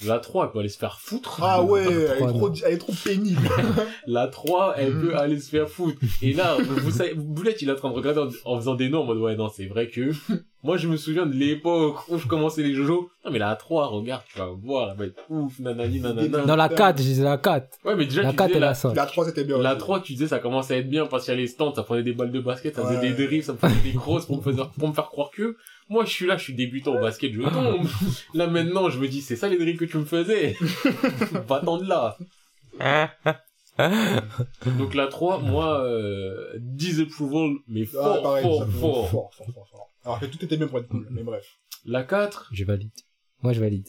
La 0.06 0.18
3, 0.18 0.46
elle 0.46 0.52
peut 0.52 0.59
aller 0.60 0.68
se 0.70 0.78
faire 0.78 0.98
foutre. 1.01 1.40
Ah 1.42 1.62
ouais, 1.62 1.84
elle 1.84 2.22
est 2.22 2.26
trop, 2.32 2.52
elle 2.64 2.72
est 2.74 2.78
trop 2.78 2.92
pénible. 3.05 3.48
La 4.06 4.26
3, 4.26 4.74
elle 4.78 4.94
Mhm. 4.94 5.01
peut 5.02 5.16
aller 5.16 5.38
se 5.38 5.51
faire 5.51 5.68
foutre. 5.68 6.01
Et 6.22 6.32
là, 6.32 6.56
vous 6.60 6.90
savez, 6.90 7.14
Boulette, 7.14 7.62
il 7.62 7.68
est 7.68 7.72
en 7.72 7.76
train 7.76 7.90
de 7.90 7.94
regarder 7.94 8.20
en, 8.20 8.52
en 8.52 8.56
faisant 8.59 8.74
des 8.74 8.88
noms 8.88 9.02
en 9.02 9.05
mode, 9.05 9.18
ouais, 9.18 9.36
non, 9.36 9.48
c'est 9.51 9.66
vrai 9.66 9.88
que, 9.88 10.10
moi, 10.64 10.76
je 10.78 10.88
me 10.88 10.96
souviens 10.96 11.26
de 11.26 11.34
l'époque 11.34 12.08
où 12.08 12.18
je 12.18 12.26
commençais 12.26 12.62
les 12.62 12.74
Jojo. 12.74 13.10
Non, 13.24 13.30
mais 13.30 13.38
la 13.38 13.54
3, 13.54 13.86
regarde, 13.86 14.22
tu 14.32 14.38
vas 14.38 14.46
voir, 14.46 14.90
elle 14.92 14.98
va 14.98 15.04
être 15.06 15.22
ouf, 15.30 15.58
nanani, 15.60 16.00
nanana. 16.00 16.44
Dans 16.44 16.56
la 16.56 16.68
4, 16.68 16.98
je 16.98 17.02
disais 17.02 17.22
la 17.22 17.36
4. 17.38 17.78
Ouais, 17.84 17.94
mais 17.94 18.06
déjà, 18.06 18.22
La 18.22 18.30
tu 18.30 18.36
4 18.36 18.46
disais, 18.48 18.56
et 18.56 18.60
la 18.60 18.66
la, 18.68 18.74
5. 18.74 18.94
La 18.96 19.06
3, 19.06 19.24
c'était 19.26 19.44
bien. 19.44 19.58
la 19.58 19.70
aussi. 19.72 19.78
3, 19.78 20.00
tu 20.00 20.12
disais, 20.14 20.26
ça 20.28 20.38
commençait 20.40 20.74
à 20.74 20.78
être 20.78 20.88
bien 20.88 21.06
parce 21.06 21.24
qu'il 21.26 21.34
y 21.34 21.36
a 21.36 21.40
les 21.40 21.46
stands, 21.46 21.72
ça 21.74 21.82
prenait 21.84 22.02
des 22.02 22.12
balles 22.14 22.32
de 22.32 22.40
basket, 22.40 22.74
ça 22.74 22.82
faisait 22.82 22.98
Ouais. 22.98 23.12
des 23.12 23.26
dribbles, 23.26 23.44
ça 23.44 23.52
me 23.52 23.58
faisait 23.58 23.80
des 23.82 23.92
grosses 23.92 24.26
pour 24.26 24.38
me 24.38 24.42
faire, 24.52 24.70
pour 24.70 24.88
me 24.88 24.94
faire 24.94 25.06
croire 25.06 25.30
que, 25.30 25.56
moi, 25.88 26.04
je 26.06 26.10
suis 26.10 26.26
là, 26.26 26.36
je 26.38 26.42
suis 26.44 26.54
débutant 26.54 26.96
au 26.96 27.00
basket, 27.00 27.32
je 27.32 27.40
tombe. 27.42 27.86
Là, 28.34 28.46
maintenant, 28.46 28.88
je 28.88 28.98
me 28.98 29.06
dis, 29.06 29.20
c'est 29.20 29.36
ça 29.36 29.48
les 29.48 29.58
dribbles 29.58 29.78
que 29.78 29.84
tu 29.84 29.98
me 29.98 30.04
faisais. 30.06 30.56
Va-t'en 31.46 31.76
de 31.76 31.84
là. 31.86 32.16
Donc 34.78 34.94
la 34.94 35.06
3, 35.08 35.40
moi, 35.40 35.80
euh, 35.84 36.52
disapproval, 36.58 37.50
mais 37.68 37.82
Ah, 37.88 38.02
fort, 38.02 38.22
pareil, 38.22 38.42
fort, 38.44 38.66
fort. 38.68 38.70
fort, 39.10 39.34
fort, 39.34 39.46
fort, 39.54 39.68
fort. 39.70 39.90
Alors 40.05 40.20
que 40.20 40.26
tout 40.26 40.44
était 40.44 40.56
bien 40.56 40.68
pour 40.68 40.78
être 40.78 40.89
cool, 40.89 41.06
mais 41.10 41.22
bref. 41.22 41.47
La 41.85 42.05
4, 42.05 42.51
Je 42.52 42.64
valide. 42.64 42.93
Moi, 43.43 43.52
je 43.52 43.60
valide. 43.60 43.89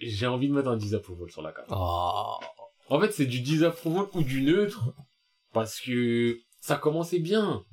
j'ai 0.00 0.26
envie 0.26 0.48
de 0.48 0.54
mettre 0.54 0.68
un 0.68 0.76
disapproval 0.76 1.30
sur 1.30 1.42
la 1.42 1.52
4. 1.52 1.66
Oh. 1.70 2.38
En 2.90 3.00
fait, 3.00 3.12
c'est 3.12 3.26
du 3.26 3.40
disapproval 3.40 4.06
ou 4.14 4.22
du 4.22 4.42
neutre, 4.42 4.94
parce 5.52 5.80
que 5.80 6.38
ça 6.60 6.76
commençait 6.76 7.18
bien. 7.18 7.64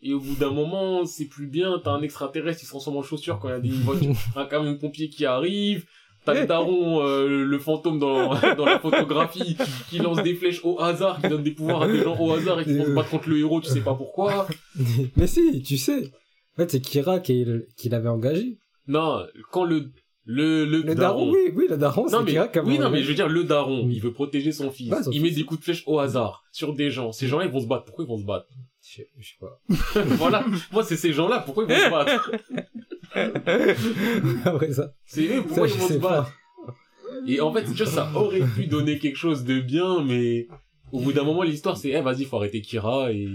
Et 0.00 0.12
au 0.14 0.20
bout 0.20 0.34
d'un 0.36 0.52
moment, 0.52 1.04
c'est 1.04 1.26
plus 1.26 1.48
bien, 1.48 1.80
t'as 1.82 1.90
un 1.90 2.02
extraterrestre 2.02 2.60
qui 2.60 2.66
se 2.66 2.70
transforme 2.70 2.98
en 2.98 3.02
chaussure 3.02 3.38
quand 3.38 3.48
il 3.48 3.52
y 3.52 3.54
a 3.54 3.60
des 3.60 3.70
voitures, 3.84 4.14
un 4.36 4.46
camion 4.46 4.76
pompier 4.78 5.08
qui 5.08 5.26
arrive, 5.26 5.86
t'as 6.34 6.40
le 6.40 6.46
daron, 6.46 7.02
euh, 7.06 7.44
le 7.44 7.58
fantôme 7.58 7.98
dans, 7.98 8.34
dans 8.56 8.64
la 8.64 8.78
photographie, 8.78 9.56
qui 9.90 9.98
lance 9.98 10.22
des 10.22 10.34
flèches 10.34 10.60
au 10.64 10.80
hasard, 10.80 11.20
qui 11.20 11.28
donne 11.28 11.42
des 11.42 11.52
pouvoirs 11.52 11.82
à 11.82 11.88
des 11.88 12.02
gens 12.02 12.16
au 12.18 12.32
hasard 12.32 12.60
et 12.60 12.64
qui 12.64 12.76
vont 12.76 12.84
se 12.84 12.90
battre 12.90 13.10
contre 13.10 13.28
le 13.30 13.38
héros, 13.38 13.60
tu 13.60 13.68
sais 13.70 13.80
pas 13.80 13.94
pourquoi. 13.94 14.46
Mais 15.16 15.26
si, 15.26 15.62
tu 15.62 15.76
sais. 15.76 16.10
En 16.56 16.62
fait, 16.62 16.70
c'est 16.72 16.80
Kira 16.80 17.20
qui, 17.20 17.46
qui 17.76 17.88
l'avait 17.88 18.08
engagé. 18.08 18.58
Non, 18.88 19.22
quand 19.52 19.64
le, 19.64 19.92
le, 20.24 20.64
le, 20.64 20.82
Le 20.82 20.94
daron, 20.94 21.30
oui, 21.30 21.52
oui, 21.54 21.66
le 21.70 21.76
daron, 21.76 22.08
c'est 22.08 22.24
Kira 22.24 22.48
qui 22.48 22.58
oui, 22.60 22.78
non 22.78 22.90
mais 22.90 23.02
je 23.02 23.08
veux 23.08 23.14
dire, 23.14 23.28
le 23.28 23.44
daron, 23.44 23.84
Oui. 23.86 23.94
il 23.96 24.00
veut 24.00 24.12
protéger 24.12 24.50
son 24.52 24.70
fils. 24.70 24.90
Ouais, 24.92 25.02
son 25.02 25.10
il 25.12 25.22
met 25.22 25.28
fils. 25.28 25.36
des 25.38 25.44
coups 25.44 25.60
de 25.60 25.64
flèche 25.64 25.84
au 25.86 25.98
hasard 26.00 26.42
sur 26.52 26.74
des 26.74 26.90
gens. 26.90 27.12
Ces 27.12 27.26
gens-là, 27.28 27.44
ils 27.46 27.50
vont 27.52 27.60
se 27.60 27.66
battre. 27.66 27.84
Pourquoi 27.84 28.04
ils 28.04 28.08
vont 28.08 28.18
se 28.18 28.24
battre? 28.26 28.46
Je 28.82 28.96
sais- 28.96 29.08
je 29.18 29.28
sais 29.28 29.36
pas. 29.40 29.60
Voilà. 30.16 30.44
Moi, 30.72 30.82
c'est 30.82 30.96
ces 30.96 31.12
gens-là. 31.12 31.40
Pourquoi 31.44 31.64
ils 31.64 31.70
vont 31.74 31.76
se 31.84 31.90
battre? 31.90 32.30
Après 34.44 34.72
ça. 34.72 34.92
C'est 35.06 35.26
eux. 35.26 35.36
Ça, 35.36 35.42
Pourquoi 35.42 35.66
je 35.66 35.74
ils 35.74 35.80
vont 35.80 35.88
se 35.88 35.92
battre 35.94 36.00
pas. 36.00 36.34
Et 37.26 37.40
en 37.40 37.52
fait, 37.52 37.64
tu 37.64 37.72
vois, 37.82 37.86
ça 37.86 38.10
aurait 38.14 38.40
pu 38.54 38.66
donner 38.66 38.98
quelque 38.98 39.16
chose 39.16 39.44
de 39.44 39.60
bien, 39.60 40.04
mais 40.04 40.46
au 40.92 41.00
bout 41.00 41.12
d'un 41.12 41.24
moment, 41.24 41.42
l'histoire, 41.42 41.76
c'est, 41.76 41.90
eh, 41.90 42.00
vas-y, 42.00 42.24
faut 42.24 42.36
arrêter 42.36 42.60
Kira 42.60 43.12
et 43.12 43.26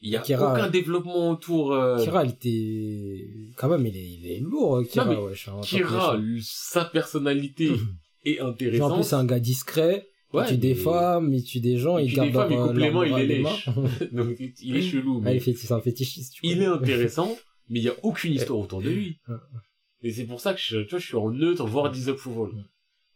il 0.00 0.10
y 0.10 0.16
a 0.16 0.20
Kira, 0.20 0.52
aucun 0.52 0.64
ouais. 0.64 0.70
développement 0.70 1.30
autour. 1.30 1.72
euh, 1.72 1.98
Kira, 2.02 2.24
il 2.24 2.30
était. 2.30 3.28
Quand 3.56 3.68
même, 3.68 3.84
il 3.86 3.96
est, 3.96 4.08
il 4.08 4.26
est 4.30 4.40
lourd, 4.40 4.82
Kira, 4.88 5.10
en 5.10 5.14
tant 5.14 5.60
que 5.60 5.66
Kira, 5.66 6.16
lui, 6.16 6.40
sa 6.44 6.84
personnalité 6.84 7.70
est 8.24 8.36
Genre, 8.36 8.46
en 8.46 8.50
intéressante. 8.50 8.94
plus, 8.94 9.04
c'est 9.04 9.14
un 9.16 9.24
gars 9.24 9.40
discret. 9.40 10.06
Ouais, 10.32 10.44
il 10.46 10.50
tue 10.52 10.56
des 10.58 10.68
mais- 10.68 10.74
femmes, 10.74 11.32
il 11.32 11.42
tue 11.42 11.60
des 11.60 11.78
gens, 11.78 11.96
il 11.98 12.06
il 12.10 12.14
garde 12.14 12.28
des 12.28 12.34
femmes, 12.34 12.50
leur, 12.50 12.66
complément, 12.68 13.02
leur 13.02 13.18
il 13.18 13.26
les 13.28 13.38
lèche. 13.42 13.68
Donc, 14.12 14.36
il 14.62 14.76
est 14.76 14.82
chelou. 14.82 15.16
Ouais, 15.18 15.22
Mais... 15.24 15.36
il 15.36 15.40
fait- 15.40 15.54
c'est 15.54 15.72
un 15.72 15.80
fétichiste, 15.80 16.34
tu 16.34 16.40
il 16.46 16.60
est 16.62 16.66
intéressant, 16.66 17.34
mais 17.68 17.80
il 17.80 17.84
y 17.84 17.88
a 17.88 18.04
aucune 18.04 18.32
histoire 18.32 18.58
autour 18.58 18.82
de 18.82 18.90
lui. 18.90 19.18
Et 20.02 20.12
c'est 20.12 20.26
pour 20.26 20.40
ça 20.40 20.54
que 20.54 20.60
je, 20.60 20.80
tu 20.80 20.90
vois, 20.90 20.98
je 20.98 21.06
suis 21.06 21.16
en 21.16 21.30
neutre, 21.30 21.66
voire 21.66 21.90
disapproval. 21.90 22.64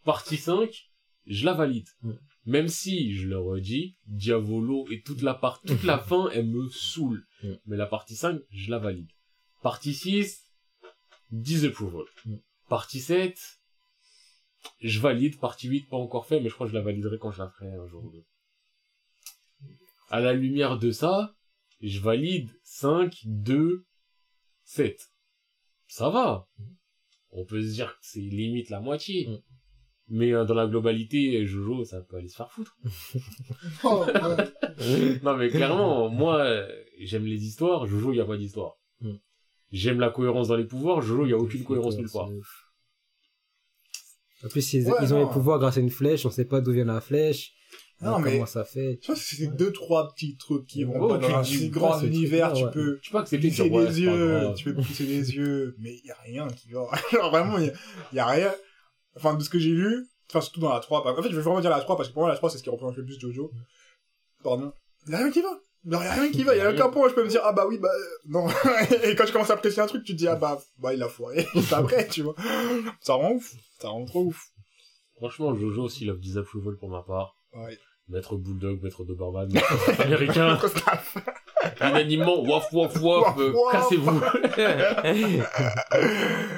Partie 0.05 0.37
5, 0.37 0.91
je 1.27 1.45
la 1.45 1.55
valide. 1.55 1.89
Même 2.45 2.69
si, 2.69 3.15
je 3.15 3.29
le 3.29 3.39
redis, 3.39 3.97
Diavolo 4.07 4.87
et 4.91 5.03
toute 5.03 5.23
la 5.23 5.35
part, 5.35 5.61
toute 5.63 5.85
la 5.85 5.99
fin, 6.09 6.29
elle 6.33 6.49
me 6.49 6.69
saoule. 6.69 7.25
Mais 7.67 7.77
la 7.77 7.87
partie 7.87 8.17
5, 8.17 8.41
je 8.51 8.71
la 8.71 8.79
valide. 8.79 9.11
Partie 9.63 9.95
6, 9.95 10.43
disapproval. 11.31 12.05
Partie 12.69 13.01
7, 13.01 13.61
je 14.81 15.01
valide. 15.01 15.39
Partie 15.39 15.69
8, 15.69 15.89
pas 15.89 15.97
encore 15.97 16.27
fait, 16.27 16.41
mais 16.41 16.49
je 16.49 16.55
crois 16.55 16.67
que 16.67 16.73
je 16.73 16.77
la 16.77 16.83
validerai 16.83 17.19
quand 17.19 17.31
je 17.31 17.39
la 17.39 17.49
ferai 17.49 17.73
un 17.73 17.87
jour 17.87 18.05
ou 18.05 18.11
deux. 18.11 18.25
À 20.11 20.21
la 20.21 20.33
lumière 20.33 20.79
de 20.79 20.91
ça, 20.91 21.37
je 21.81 22.01
valide 22.01 22.51
5, 22.65 23.23
2, 23.25 23.85
7. 24.73 25.13
Ça 25.87 26.09
va. 26.09 26.49
On 27.31 27.45
peut 27.45 27.61
se 27.61 27.75
dire 27.75 27.93
que 27.93 27.99
c'est 28.01 28.21
limite 28.21 28.71
la 28.71 28.81
moitié. 28.81 29.27
Mm. 29.27 29.39
Mais 30.09 30.33
euh, 30.33 30.47
dans 30.47 30.55
la 30.55 30.67
globalité, 30.67 31.47
Jojo, 31.47 31.85
ça 31.85 32.01
peut 32.01 32.17
aller 32.17 32.29
se 32.29 32.37
faire 32.37 32.51
foutre. 32.51 32.79
Oh, 33.85 34.07
non 35.23 35.37
mais 35.37 35.49
clairement, 35.51 36.09
moi, 36.09 36.67
j'aime 36.99 37.27
les 37.27 37.45
histoires, 37.45 37.87
Jojo, 37.87 38.13
il 38.13 38.17
n'y 38.17 38.21
a 38.21 38.25
pas 38.25 38.39
d'histoire. 38.39 38.79
Mm. 39.01 39.17
J'aime 39.73 40.01
la 40.01 40.09
cohérence 40.09 40.49
dans 40.49 40.57
les 40.57 40.65
pouvoirs, 40.67 41.03
Jojo, 41.03 41.25
il 41.25 41.29
n'y 41.29 41.35
a 41.35 41.39
aucune 41.39 41.65
cohérence 41.65 41.99
nulle 41.99 42.11
part. 42.11 42.31
En 44.45 44.49
plus, 44.49 44.73
ils, 44.73 44.87
Ouais, 44.89 44.95
ils 45.03 45.13
ont 45.13 45.21
non. 45.21 45.27
les 45.27 45.33
pouvoirs 45.33 45.59
grâce 45.59 45.77
à 45.77 45.81
une 45.81 45.91
flèche, 45.91 46.25
on 46.25 46.31
sait 46.31 46.47
pas 46.47 46.63
d'où 46.63 46.73
vient 46.73 46.87
la 46.87 47.03
flèche. 47.03 47.53
Non, 48.03 48.17
euh, 48.17 48.19
mais- 48.19 48.33
Comment 48.33 48.47
ça 48.47 48.65
fait. 48.65 48.99
Tu 49.01 49.07
vois, 49.13 49.17
c'est 49.17 49.47
deux, 49.47 49.73
trois 49.73 50.13
petits 50.13 50.37
trucs 50.37 50.67
qui 50.67 50.83
vont 50.85 50.95
Oh, 51.01 51.09
pas 51.09 51.19
tu 51.19 51.31
dans 51.31 51.39
un 51.39 51.45
si 51.45 51.69
grand 51.71 52.01
univers, 52.01 52.53
tu 52.53 52.65
peux 52.73 52.99
Tu 53.01 53.13
peux 53.13 53.19
ouais, 53.19 53.25
les 53.31 53.51
pas 53.51 53.91
yeux, 53.91 54.55
tu 54.57 54.65
peux 54.65 54.83
plisser 54.83 55.05
les 55.05 55.35
yeux, 55.35 55.77
mais 55.79 55.95
il 56.03 56.07
y 56.07 56.11
a 56.11 56.17
rien 56.25 56.49
qui 56.49 56.73
va. 56.73 56.89
Genre 57.13 57.31
vraiment, 57.31 57.59
il 57.59 57.73
y 58.13 58.19
a, 58.19 58.27
rien. 58.27 58.53
Enfin, 59.17 59.35
de 59.35 59.43
ce 59.43 59.51
que 59.51 59.59
j'ai 59.59 59.71
lu, 59.71 60.07
enfin 60.31 60.41
surtout 60.41 60.61
dans 60.61 60.73
la 60.73 60.81
3, 60.81 61.07
en 61.07 61.23
fait, 61.23 61.31
je 61.31 61.37
vais 61.37 61.43
vraiment 61.43 61.61
dire 61.61 61.71
la 61.71 61.81
3 61.81 61.97
parce 61.97 62.09
que 62.09 62.15
pour 62.15 62.23
moi 62.23 62.31
la 62.31 62.37
3 62.37 62.51
c'est 62.51 62.59
ce 62.59 62.63
qui 62.63 62.71
représente 62.71 62.97
le 62.97 63.05
plus 63.05 63.21
Jojo. 63.21 63.53
Pardon. 64.43 64.73
Il 65.07 65.13
y 65.13 65.15
a 65.15 65.19
rien 65.19 65.31
qui 65.31 65.43
va. 65.43 65.61
Il 65.85 65.93
y 65.93 65.95
a 65.95 66.13
rien 66.13 66.31
qui 66.31 66.43
va, 66.43 66.55
il 66.57 66.59
y 66.63 66.63
a 66.63 66.71
aucun 66.71 66.89
point 66.89 67.07
où 67.07 67.09
je 67.09 67.15
peux 67.15 67.25
me 67.25 67.29
dire 67.29 67.43
ah 67.45 67.53
bah 67.53 67.67
oui 67.69 67.79
bah 67.79 67.89
euh, 67.93 68.07
non. 68.27 68.49
Et 69.05 69.15
quand 69.15 69.27
je 69.27 69.33
commence 69.33 69.51
à 69.51 69.55
apprécier 69.55 69.83
un 69.83 69.87
truc, 69.87 70.05
tu 70.05 70.13
te 70.13 70.19
dis 70.19 70.29
ah 70.29 70.37
bah 70.37 70.59
bah 70.79 70.95
il 70.95 71.03
a 71.03 71.09
foiré. 71.09 71.47
C'est 71.55 71.73
après, 71.75 72.09
tu 72.09 72.23
vois. 72.23 72.35
Ça 73.01 73.15
rend 73.15 73.33
ouf. 73.33 73.55
Ça 73.81 73.89
rend 73.89 74.05
trop 74.05 74.25
ouf. 74.25 74.49
Franchement, 75.17 75.55
Jojo 75.55 75.83
aussi 75.85 76.05
love 76.05 76.19
disapproval 76.19 76.77
pour 76.79 76.89
ma 76.89 77.03
part. 77.03 77.37
Ouais. 77.53 77.79
Maître 78.13 78.37
Bulldog, 78.37 78.79
Maître 78.83 79.05
Doberman, 79.05 79.49
maître 79.53 80.01
américain, 80.01 80.59
unanimement, 81.81 82.43
waf 82.43 82.71
waf 82.73 83.01
waf, 83.01 83.39
euh, 83.39 83.53
Waf, 83.53 83.55
waf. 83.55 83.73
cassez-vous. 83.73 84.21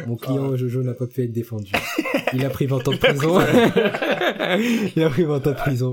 Mon 0.08 0.16
client 0.16 0.56
Jojo 0.56 0.82
n'a 0.82 0.94
pas 0.94 1.06
pu 1.06 1.22
être 1.22 1.32
défendu. 1.32 1.70
Il 2.32 2.44
a 2.44 2.50
pris 2.50 2.66
20 2.66 2.88
ans 2.88 2.90
de 2.90 2.96
prison. 2.96 3.38
il 4.96 5.02
a 5.04 5.08
pris 5.10 5.22
20 5.22 5.34
ans 5.34 5.50
de 5.50 5.52
prison. 5.54 5.92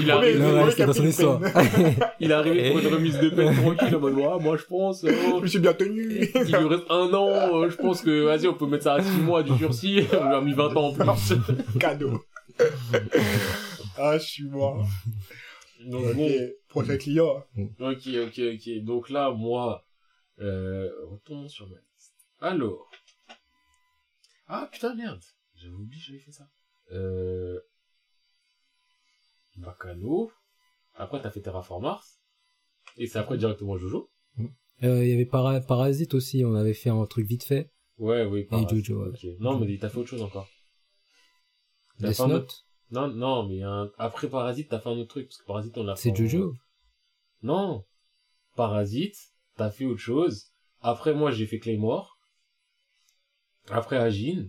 il, 0.00 0.10
arrive, 0.10 0.74
qui 0.74 0.82
a 0.82 0.86
dans 0.86 0.92
son 0.92 1.06
histoire. 1.06 1.38
peine. 1.40 1.94
il 2.18 2.32
arrive 2.32 2.72
pour 2.72 2.80
une 2.80 2.88
remise 2.94 3.18
de 3.20 3.28
peine 3.28 3.54
tranquille, 3.54 3.94
en 3.94 4.00
mode, 4.00 4.14
ah, 4.24 4.38
moi 4.40 4.56
je 4.56 4.64
pense, 4.64 5.04
euh, 5.04 5.12
Je 5.36 5.42
me 5.42 5.46
suis 5.46 5.60
bien 5.60 5.72
tenu. 5.74 6.28
il 6.34 6.56
lui 6.56 6.66
reste 6.66 6.90
un 6.90 7.14
an, 7.14 7.28
euh, 7.28 7.70
je 7.70 7.76
pense 7.76 8.02
que, 8.02 8.24
vas-y, 8.24 8.48
on 8.48 8.54
peut 8.54 8.66
mettre 8.66 8.84
ça 8.84 8.94
à 8.94 9.02
6 9.02 9.20
mois 9.20 9.44
du 9.44 9.56
sursis, 9.56 10.06
on 10.12 10.28
lui 10.28 10.34
a 10.34 10.40
mis 10.40 10.54
20 10.54 10.76
ans 10.76 10.88
en 10.88 10.92
plus. 10.92 11.34
Cadeau. 11.78 12.20
Ah, 14.00 14.18
je 14.18 14.24
suis 14.26 14.48
mort. 14.48 14.84
Donc 15.86 16.04
Ok, 16.06 16.14
bon, 16.16 16.50
prochain 16.68 16.96
client. 16.98 17.44
Ok, 17.78 18.06
ok, 18.06 18.38
ok. 18.54 18.84
Donc 18.84 19.08
là, 19.10 19.30
moi, 19.30 19.86
euh, 20.40 20.90
retournons 21.06 21.48
sur 21.48 21.68
ma 21.68 21.76
liste. 21.76 22.14
Alors. 22.40 22.90
Ah, 24.46 24.68
putain, 24.72 24.94
merde. 24.94 25.22
J'avais 25.54 25.74
oublié, 25.74 26.02
j'avais 26.04 26.18
fait 26.18 26.32
ça. 26.32 26.48
Euh, 26.92 27.58
Bacano. 29.56 30.30
Après, 30.94 31.20
t'as 31.22 31.30
fait 31.30 31.40
Terraform 31.40 31.82
Mars. 31.82 32.20
Et 32.96 33.06
c'est 33.06 33.18
après 33.18 33.38
directement 33.38 33.76
Jojo. 33.78 34.10
Euh, 34.82 35.04
Il 35.04 35.10
y 35.10 35.12
avait 35.14 35.26
Para- 35.26 35.60
Parasite 35.60 36.14
aussi, 36.14 36.44
on 36.44 36.54
avait 36.54 36.74
fait 36.74 36.90
un 36.90 37.04
truc 37.06 37.26
vite 37.26 37.44
fait. 37.44 37.70
Ouais, 37.98 38.24
oui, 38.24 38.46
Et 38.50 38.68
Jojo, 38.68 39.04
ouais. 39.10 39.36
Non, 39.38 39.58
mais 39.58 39.76
t'as 39.78 39.88
fait 39.88 39.98
autre 39.98 40.08
chose 40.08 40.22
encore. 40.22 40.48
T'as 41.98 42.08
Death 42.08 42.16
fait 42.16 42.22
un 42.22 42.28
Note, 42.28 42.42
autre- 42.44 42.66
Non, 42.92 43.08
non, 43.08 43.46
mais 43.48 43.62
un- 43.62 43.90
après 43.98 44.28
Parasite, 44.28 44.68
t'as 44.70 44.80
fait 44.80 44.88
un 44.88 44.98
autre 44.98 45.08
truc. 45.08 45.26
Parce 45.28 45.38
que 45.38 45.46
Parasite, 45.46 45.78
on 45.78 45.84
l'a 45.84 45.94
fait. 45.96 46.02
c'est 46.02 46.10
en- 46.10 46.14
Jojo. 46.14 46.54
Non. 47.42 47.84
Parasite, 48.56 49.16
t'as 49.56 49.70
fait 49.70 49.84
autre 49.84 50.00
chose. 50.00 50.46
Après, 50.80 51.14
moi, 51.14 51.30
j'ai 51.30 51.46
fait 51.46 51.58
Claymore. 51.58 52.18
Après, 53.70 53.96
Agin. 53.96 54.48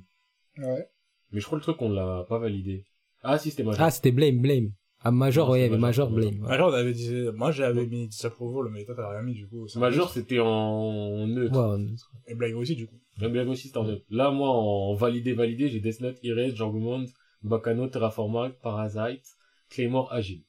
Ouais. 0.58 0.88
Mais 1.32 1.40
je 1.40 1.46
crois 1.46 1.58
le 1.58 1.62
truc, 1.62 1.82
on 1.82 1.90
l'a 1.90 2.26
pas 2.28 2.40
validé. 2.40 2.86
Ah, 3.24 3.38
si, 3.38 3.52
c'était 3.52 3.64
Major. 3.64 3.82
Ah, 3.86 3.92
c'était 3.92 4.12
Blame, 4.12 4.40
Blame. 4.42 4.72
Ah, 5.04 5.12
Major, 5.12 5.48
Non, 5.48 5.54
ouais, 5.54 5.60
il 5.60 5.62
y 5.62 5.66
c'est 5.68 5.74
avait 5.74 5.82
Major, 5.82 6.10
Major, 6.12 6.32
Blame. 6.32 6.44
ouais. 6.44 6.60
On 6.62 6.74
avait 6.74 6.94
dit, 6.94 7.12
moi 7.34 7.52
j'avais 7.52 7.88
mis 7.88 8.08
Disapproval, 8.08 8.72
mais 8.72 8.86
toi 8.86 8.94
t'as 8.96 9.10
rien 9.10 9.24
mis 9.24 9.34
du 9.34 9.48
coup. 9.48 9.66
Major, 9.76 10.12
c'était 10.12 10.40
en 10.40 11.26
neutre. 11.26 11.54
Ouais, 11.54 11.60
on- 11.80 12.30
Et 12.32 12.36
Blame 12.36 12.56
aussi 12.58 12.76
du 12.76 12.86
coup. 12.88 13.00
Même 13.20 13.32
Blague 13.34 13.48
aussi, 13.50 13.68
c'était 13.68 13.78
en 13.80 13.84
neutre. 13.84 14.06
Là, 14.10 14.32
moi, 14.32 14.50
en 14.50 14.94
validé, 14.94 15.34
validé, 15.34 15.70
j'ai 15.70 15.80
Death 15.80 16.02
Note, 16.02 16.18
Erase, 16.24 16.56
Jorgumond, 16.56 17.06
Bacano, 17.44 17.88
Terraformal, 17.88 18.58
Parasite, 18.60 19.26
Claymore, 19.70 20.12
Agile. 20.14 20.44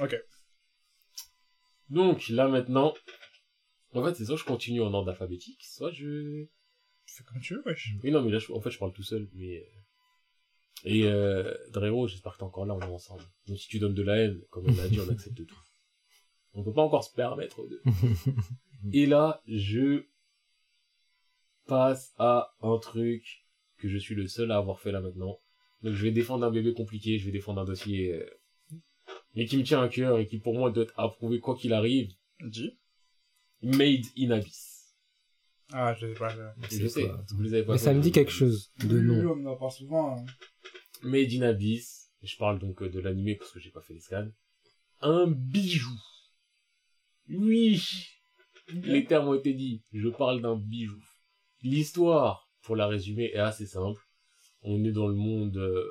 Ok. 0.00 0.16
Donc, 1.88 2.28
là, 2.28 2.48
maintenant, 2.48 2.94
en 3.94 4.04
fait, 4.04 4.14
c'est 4.14 4.24
soit 4.24 4.36
je 4.36 4.44
continue 4.44 4.80
en 4.82 4.92
ordre 4.94 5.10
alphabétique, 5.10 5.62
soit 5.64 5.90
je... 5.90 6.46
Fais 7.06 7.24
comme 7.24 7.40
tu 7.40 7.54
veux, 7.54 7.62
wesh. 7.66 7.94
Oui, 8.04 8.12
non, 8.12 8.22
mais 8.22 8.30
là, 8.30 8.38
je- 8.38 8.52
en 8.52 8.60
fait, 8.60 8.70
je 8.70 8.78
parle 8.78 8.92
tout 8.92 9.02
seul, 9.02 9.28
mais... 9.34 9.58
euh, 9.58 10.84
Et 10.84 11.04
euh, 11.06 11.52
Drero, 11.72 12.06
j'espère 12.06 12.34
que 12.34 12.38
t'es 12.38 12.44
encore 12.44 12.66
là, 12.66 12.74
on 12.74 12.80
est 12.80 12.84
ensemble. 12.84 13.24
Donc 13.48 13.58
si 13.58 13.66
tu 13.68 13.80
donnes 13.80 13.94
de 13.94 14.02
la 14.02 14.16
haine, 14.18 14.40
comme 14.50 14.64
on 14.70 14.74
l'a 14.76 14.88
dit, 14.88 15.00
on 15.00 15.08
accepte 15.10 15.44
tout. 15.44 15.58
On 16.54 16.62
peut 16.64 16.72
pas 16.72 16.82
encore 16.82 17.02
se 17.04 17.12
permettre 17.14 17.66
de... 17.66 17.82
Et 18.92 19.06
là, 19.06 19.42
je 19.46 20.04
passe 21.66 22.12
à 22.18 22.54
un 22.62 22.78
truc 22.78 23.46
que 23.78 23.88
je 23.88 23.98
suis 23.98 24.14
le 24.14 24.26
seul 24.28 24.50
à 24.52 24.56
avoir 24.58 24.80
fait 24.80 24.92
là 24.92 25.00
maintenant. 25.00 25.40
Donc 25.82 25.94
je 25.94 26.02
vais 26.02 26.10
défendre 26.12 26.44
un 26.46 26.50
bébé 26.50 26.74
compliqué, 26.74 27.18
je 27.18 27.26
vais 27.26 27.32
défendre 27.32 27.60
un 27.62 27.64
dossier... 27.64 28.14
euh, 28.14 28.26
mais 29.34 29.46
qui 29.46 29.56
me 29.56 29.62
tient 29.62 29.82
à 29.82 29.88
cœur 29.88 30.18
et 30.18 30.26
qui 30.26 30.38
pour 30.38 30.54
moi 30.54 30.70
doit 30.70 30.82
être 30.84 30.98
approuvé 30.98 31.38
quoi 31.40 31.56
qu'il 31.56 31.72
arrive. 31.72 32.10
Dis. 32.44 32.78
Made 33.62 34.04
in 34.18 34.30
Abyss. 34.30 34.94
Ah, 35.72 35.94
je 35.94 36.08
sais 36.08 36.14
pas. 36.18 36.28
je- 36.28 36.76
Je 36.78 36.86
sais, 36.88 37.02
quoi 37.06 37.24
vous 37.30 37.42
les 37.42 37.54
avez 37.54 37.64
pas 37.64 37.72
Mais 37.72 37.78
ça 37.78 37.94
me 37.94 38.00
dit 38.00 38.10
quelque 38.12 38.32
chose 38.32 38.72
de 38.84 38.98
Oui, 38.98 39.02
nom. 39.06 39.36
on 39.38 39.46
en 39.46 39.56
parle 39.56 39.70
souvent. 39.72 40.16
hein. 40.18 40.26
Made 41.02 41.32
in 41.32 41.42
Abyss, 41.42 42.10
je 42.22 42.36
parle 42.36 42.58
donc 42.58 42.82
euh, 42.82 42.90
de 42.90 42.98
l'animé 43.00 43.36
parce 43.36 43.52
que 43.52 43.60
j'ai 43.60 43.70
pas 43.70 43.80
fait 43.82 43.94
les 43.94 44.00
scans, 44.00 44.28
un 45.00 45.26
bijou. 45.28 45.94
Oui, 47.28 47.80
les 48.68 49.04
termes 49.06 49.28
ont 49.28 49.34
été 49.34 49.54
dits, 49.54 49.82
je 49.92 50.08
parle 50.08 50.42
d'un 50.42 50.56
bijou. 50.56 51.00
L'histoire, 51.62 52.50
pour 52.62 52.74
la 52.76 52.86
résumer, 52.88 53.30
est 53.32 53.36
assez 53.38 53.66
simple. 53.66 54.00
On 54.62 54.84
est 54.84 54.92
dans 54.92 55.08
le 55.08 55.14
monde 55.14 55.56
euh, 55.56 55.84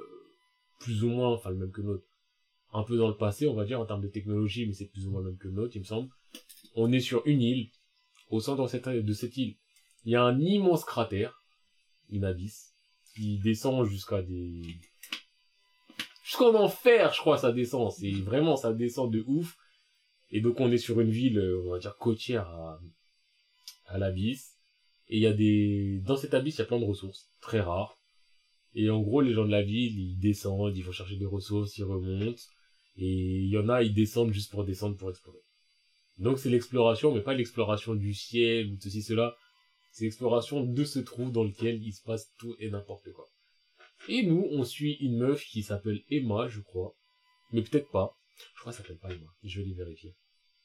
plus 0.80 1.04
ou 1.04 1.10
moins, 1.10 1.30
enfin 1.30 1.50
le 1.50 1.58
même 1.58 1.72
que 1.72 1.82
notre, 1.82 2.06
un 2.74 2.84
peu 2.84 2.98
dans 2.98 3.08
le 3.08 3.18
passé, 3.18 3.48
on 3.48 3.56
va 3.56 3.66
dire, 3.66 3.80
en 3.80 3.86
termes 3.86 4.02
de 4.02 4.08
technologie, 4.08 4.66
mais 4.68 4.74
c'est 4.74 4.86
plus 4.86 5.08
ou 5.08 5.12
moins 5.12 5.22
le 5.22 5.30
même 5.30 5.38
que 5.38 5.48
le 5.48 5.54
nôtre, 5.54 5.76
il 5.76 5.80
me 5.80 5.86
semble. 5.86 6.10
On 6.76 6.92
est 6.92 7.00
sur 7.00 7.26
une 7.26 7.42
île. 7.42 7.70
Au 8.30 8.40
centre 8.40 8.64
de 8.64 9.14
cette, 9.14 9.38
île, 9.38 9.56
il 10.06 10.12
y 10.12 10.16
a 10.16 10.24
un 10.24 10.40
immense 10.40 10.86
cratère, 10.86 11.44
une 12.10 12.26
abysse, 12.26 12.76
qui 13.16 13.40
descend 13.40 13.86
jusqu'à 13.86 14.22
des... 14.22 14.62
Jusqu'en 16.24 16.54
enfer, 16.54 17.12
je 17.12 17.20
crois, 17.22 17.40
ça 17.40 17.52
descend. 17.52 17.92
C'est 17.92 18.12
vraiment, 18.12 18.56
ça 18.56 18.72
descend 18.72 19.12
de 19.12 19.24
ouf. 19.26 19.58
Et 20.30 20.42
donc, 20.42 20.60
on 20.60 20.72
est 20.72 20.78
sur 20.78 21.00
une 21.00 21.10
ville, 21.10 21.40
euh, 21.40 21.64
on 21.66 21.72
va 21.72 21.80
dire, 21.80 21.98
côtière 21.98 22.48
à, 22.48 22.80
à 23.88 23.98
l'abysse. 23.98 24.56
Et 25.08 25.18
il 25.18 25.24
y 25.24 25.28
a 25.28 25.34
des... 25.34 26.00
Dans 26.06 26.16
cette 26.16 26.36
abysse, 26.36 26.58
il 26.58 26.60
y 26.60 26.62
a 26.62 26.66
plein 26.66 26.80
de 26.80 26.86
ressources, 26.86 27.32
très 27.42 27.62
rares. 27.62 27.99
Et 28.82 28.90
en 28.90 29.02
gros, 29.02 29.20
les 29.20 29.34
gens 29.34 29.44
de 29.44 29.52
la 29.52 29.62
ville, 29.62 30.00
ils 30.00 30.18
descendent, 30.18 30.78
ils 30.78 30.86
vont 30.86 30.94
chercher 30.94 31.18
des 31.18 31.26
ressources, 31.26 31.78
ils 31.78 31.84
remontent. 31.84 32.42
Et 32.96 33.42
il 33.44 33.50
y 33.50 33.58
en 33.58 33.68
a, 33.68 33.84
ils 33.84 33.94
descendent 33.94 34.32
juste 34.32 34.52
pour 34.52 34.64
descendre, 34.64 34.96
pour 34.96 35.10
explorer. 35.10 35.42
Donc 36.18 36.40
c'est 36.40 36.50
l'exploration, 36.50 37.14
mais 37.14 37.20
pas 37.20 37.34
l'exploration 37.34 37.94
du 37.94 38.14
ciel 38.14 38.72
ou 38.72 38.78
de 38.78 38.82
ceci, 38.82 39.02
cela. 39.02 39.36
C'est 39.92 40.06
l'exploration 40.06 40.64
de 40.64 40.84
ce 40.86 41.00
trou 41.00 41.30
dans 41.30 41.44
lequel 41.44 41.84
il 41.84 41.92
se 41.92 42.02
passe 42.02 42.34
tout 42.38 42.56
et 42.60 42.70
n'importe 42.70 43.12
quoi. 43.12 43.26
Et 44.08 44.24
nous, 44.24 44.48
on 44.50 44.64
suit 44.64 44.94
une 45.02 45.18
meuf 45.18 45.44
qui 45.44 45.62
s'appelle 45.62 46.02
Emma, 46.10 46.48
je 46.48 46.62
crois. 46.62 46.96
Mais 47.52 47.62
peut-être 47.62 47.92
pas. 47.92 48.18
Je 48.56 48.62
crois 48.62 48.72
qu'elle 48.72 48.82
s'appelle 48.82 49.00
pas 49.00 49.10
Emma. 49.10 49.28
Je 49.44 49.60
vais 49.60 49.68
les 49.68 49.76
vérifier. 49.76 50.16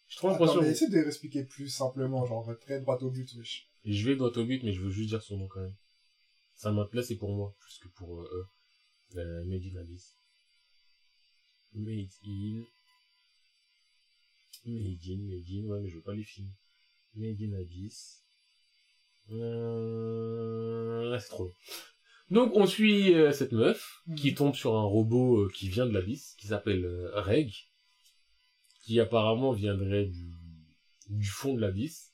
Je 0.07 0.19
trouve 0.19 0.31
l'impression... 0.31 0.63
mais 0.63 0.71
essaie 0.71 0.89
de 0.89 0.99
l'expliquer 0.99 1.43
plus 1.43 1.69
simplement, 1.69 2.25
genre 2.27 2.49
très 2.61 2.81
droit 2.81 2.99
au 3.03 3.11
but, 3.11 3.29
wesh. 3.35 3.67
Je 3.85 4.09
vais 4.09 4.15
droit 4.15 4.31
au 4.31 4.45
but, 4.45 4.63
mais 4.63 4.73
je 4.73 4.83
veux 4.83 4.91
juste 4.91 5.09
dire 5.09 5.21
son 5.21 5.37
nom 5.37 5.49
quand 5.49 5.63
même. 5.63 5.75
Ça 6.55 6.71
m'intéresse, 6.73 7.09
c'est 7.09 7.17
pour 7.17 7.35
moi, 7.35 7.55
plus 7.61 7.79
que 7.79 7.89
pour 7.89 8.21
euh, 8.21 8.29
eux. 8.33 9.19
Euh, 9.19 9.45
Made 9.45 9.65
in 9.65 9.77
Abyss. 9.81 10.17
Made 11.75 12.09
in... 12.27 12.65
Made 14.67 15.01
in, 15.07 15.19
Made 15.29 15.51
in, 15.51 15.69
ouais, 15.69 15.81
mais 15.81 15.89
je 15.91 15.97
veux 15.97 16.03
pas 16.03 16.15
les 16.15 16.25
films. 16.25 16.53
Made 17.15 17.41
in 17.43 17.53
Abyss. 17.61 18.23
Euh... 19.31 21.19
c'est 21.19 21.29
trop 21.29 21.45
long. 21.45 21.53
Donc 22.31 22.53
on 22.55 22.67
suit 22.67 23.15
euh, 23.15 23.33
cette 23.33 23.53
meuf 23.53 24.03
Mhm. 24.07 24.15
qui 24.17 24.35
tombe 24.35 24.55
sur 24.55 24.75
un 24.77 24.85
robot 24.85 25.43
euh, 25.43 25.51
qui 25.55 25.69
vient 25.69 25.87
de 25.87 25.93
l'abysse, 25.93 26.35
qui 26.39 26.47
s'appelle 26.47 26.85
euh, 26.85 27.11
Reg, 27.21 27.53
qui 28.83 28.99
apparemment 29.01 29.53
viendrait 29.53 30.07
du, 30.07 30.33
du 31.09 31.27
fond 31.27 31.55
de 31.55 31.61
l'abysse. 31.61 32.14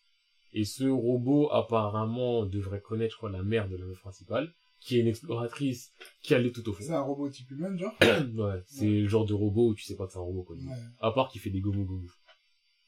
Et 0.53 0.65
ce 0.65 0.85
robot 0.85 1.51
apparemment 1.53 2.45
devrait 2.45 2.81
connaître, 2.81 3.13
je 3.13 3.17
crois, 3.19 3.31
la 3.31 3.43
mère 3.43 3.69
de 3.69 3.77
la 3.77 3.85
meuf 3.85 4.01
principale, 4.01 4.53
qui 4.81 4.97
est 4.97 5.01
une 5.01 5.07
exploratrice 5.07 5.93
qui 6.23 6.35
allait 6.35 6.51
tout 6.53 6.69
au 6.69 6.73
fond. 6.73 6.83
C'est 6.85 6.93
un 6.93 7.03
robot 7.03 7.29
type 7.29 7.51
humain, 7.51 7.77
genre 7.77 7.95
ouais, 8.35 8.63
c'est 8.67 8.89
le 8.89 9.07
genre 9.09 9.27
de 9.27 9.35
robot 9.35 9.69
où 9.71 9.75
tu 9.75 9.85
sais 9.85 9.95
pas 9.97 10.07
que 10.07 10.13
c'est 10.13 10.19
un 10.19 10.23
robot 10.23 10.43
quoi. 10.43 10.57
Ouais. 10.57 10.63
À 11.01 11.13
part 11.13 11.29
qu'il 11.31 11.41
fait 11.41 11.51
des 11.51 11.61
gomu 11.61 11.85
gomu. 11.85 12.09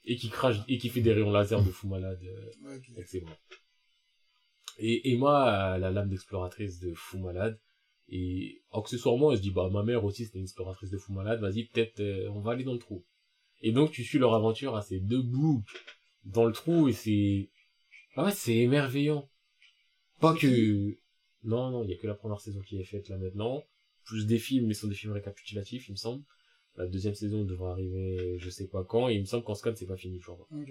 Et 0.05 0.17
qui 0.17 0.29
crache, 0.31 0.57
et 0.67 0.79
qui 0.79 0.89
fait 0.89 1.01
des 1.03 1.13
rayons 1.13 1.31
laser 1.31 1.63
de 1.63 1.71
fou 1.71 1.87
malade. 1.87 2.19
euh, 2.25 2.51
Ouais, 2.69 2.77
ok. 2.77 2.85
avec 2.97 3.09
ses 3.09 3.21
bras. 3.21 3.37
Et 4.79 5.13
Emma 5.13 5.43
a 5.75 5.79
la 5.79 5.91
lame 5.91 6.09
d'exploratrice 6.09 6.81
de 6.81 6.93
fou 6.95 7.19
malade. 7.19 7.61
Et 8.09 8.63
accessoirement, 8.73 9.31
elle 9.31 9.39
se 9.39 9.43
dit, 9.43 9.51
bah, 9.53 9.69
ma 9.71 9.83
mère 9.85 10.05
aussi, 10.05 10.25
c'était 10.25 10.39
une 10.39 10.45
exploratrice 10.45 10.91
de 10.91 10.99
fou 10.99 11.13
malade. 11.13 11.41
Vas-y, 11.41 11.65
peut-être, 11.67 12.01
euh, 12.01 12.29
on 12.31 12.41
va 12.41 12.53
aller 12.53 12.65
dans 12.65 12.73
le 12.73 12.79
trou. 12.79 13.05
Et 13.63 13.71
donc, 13.73 13.93
tu 13.93 14.03
suis 14.03 14.19
leur 14.19 14.35
aventure 14.35 14.75
à 14.75 14.83
ces 14.83 14.99
deux 14.99 15.23
boucs 15.23 15.63
dans 16.25 16.45
le 16.45 16.53
trou 16.53 16.89
et 16.89 16.93
c'est, 16.93 17.49
ah 18.17 18.25
ouais, 18.25 18.33
c'est 18.33 18.57
émerveillant. 18.57 19.29
Pas 20.21 20.35
que, 20.35 20.97
non, 21.45 21.71
non, 21.71 21.85
il 21.85 21.91
y 21.91 21.95
a 21.95 21.97
que 21.97 22.07
la 22.07 22.15
première 22.15 22.41
saison 22.41 22.61
qui 22.61 22.81
est 22.81 22.85
faite 22.85 23.09
là 23.09 23.19
maintenant. 23.19 23.65
Plus 24.05 24.27
des 24.27 24.39
films, 24.39 24.67
mais 24.67 24.75
ce 24.75 24.83
sont 24.83 24.89
des 24.89 24.95
films 24.95 25.13
récapitulatifs, 25.13 25.89
il 25.89 25.93
me 25.93 25.97
semble. 25.97 26.25
La 26.77 26.87
deuxième 26.87 27.15
saison 27.15 27.45
devrait 27.45 27.71
arriver, 27.71 28.39
je 28.39 28.51
sais 28.51 28.67
pas 28.67 28.83
quand, 28.85 29.09
et 29.09 29.15
il 29.15 29.21
me 29.21 29.27
semble 29.27 29.45
qu'en 29.45 29.55
scan, 29.55 29.73
c'est 29.75 29.87
pas 29.87 29.97
fini, 29.97 30.19
je 30.19 30.25
crois. 30.25 30.49
Ok. 30.51 30.71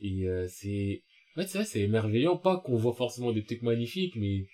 Et 0.00 0.28
euh, 0.28 0.46
c'est... 0.48 1.02
En 1.34 1.40
fait, 1.40 1.46
c'est 1.46 1.58
vrai, 1.58 1.64
c'est 1.64 1.80
émerveillant. 1.80 2.36
Pas 2.36 2.58
qu'on 2.58 2.76
voit 2.76 2.94
forcément 2.94 3.32
des 3.32 3.44
trucs 3.44 3.62
magnifiques, 3.62 4.16
mais... 4.16 4.46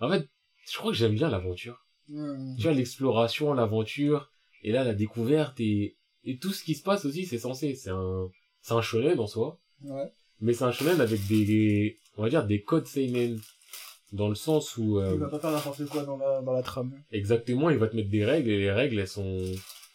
En 0.00 0.10
fait, 0.10 0.28
je 0.70 0.76
crois 0.76 0.90
que 0.90 0.96
j'aime 0.96 1.14
bien 1.14 1.30
l'aventure. 1.30 1.86
Ouais. 2.08 2.36
Tu 2.56 2.64
vois, 2.64 2.72
l'exploration, 2.72 3.54
l'aventure, 3.54 4.32
et 4.62 4.72
là, 4.72 4.84
la 4.84 4.94
découverte, 4.94 5.60
et, 5.60 5.96
et 6.24 6.38
tout 6.38 6.52
ce 6.52 6.64
qui 6.64 6.74
se 6.74 6.82
passe 6.82 7.04
aussi, 7.04 7.24
c'est 7.24 7.38
censé... 7.38 7.74
C'est 7.74 7.90
un... 7.90 8.30
C'est 8.60 8.74
un 8.74 8.82
shonen 8.82 9.18
en 9.20 9.26
soi, 9.26 9.60
Ouais. 9.82 10.12
Mais 10.40 10.52
c'est 10.52 10.64
un 10.64 10.72
shonen 10.72 11.00
avec 11.00 11.26
des... 11.26 11.98
On 12.16 12.22
va 12.22 12.28
dire 12.28 12.46
des 12.46 12.62
codes 12.62 12.86
seinen. 12.86 13.38
Dans 14.12 14.28
le 14.28 14.34
sens 14.36 14.76
où... 14.76 14.98
euh, 14.98 15.10
Il 15.14 15.18
va 15.18 15.28
pas 15.28 15.38
faire 15.40 15.50
n'importe 15.50 15.84
quoi 15.86 16.04
dans 16.04 16.16
la, 16.16 16.40
dans 16.40 16.52
la 16.52 16.62
trame. 16.62 16.92
exactement, 17.10 17.70
il 17.70 17.76
va 17.78 17.88
te 17.88 17.96
mettre 17.96 18.08
des 18.10 18.24
règles, 18.24 18.50
et 18.50 18.58
les 18.58 18.70
règles, 18.72 18.98
elles 19.00 19.08
sont... 19.08 19.40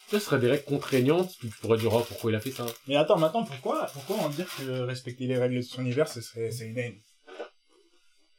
Ça 0.08 0.20
serait 0.20 0.38
des 0.38 0.48
règles 0.50 0.64
contraignantes, 0.64 1.30
tu 1.40 1.46
pourrais 1.46 1.78
dire, 1.78 1.92
oh, 1.94 2.04
pourquoi 2.06 2.30
il 2.30 2.34
a 2.34 2.40
fait 2.40 2.50
ça? 2.50 2.66
Mais 2.86 2.96
attends, 2.96 3.18
maintenant, 3.18 3.44
pourquoi, 3.44 3.86
pourquoi 3.94 4.16
on 4.22 4.28
dire 4.28 4.46
que 4.58 4.80
respecter 4.82 5.26
les 5.26 5.38
règles 5.38 5.56
de 5.56 5.60
son 5.62 5.80
univers, 5.80 6.06
ce 6.08 6.20
serait, 6.20 6.50
c'est 6.50 6.68
une 6.68 6.76
haine 6.78 7.00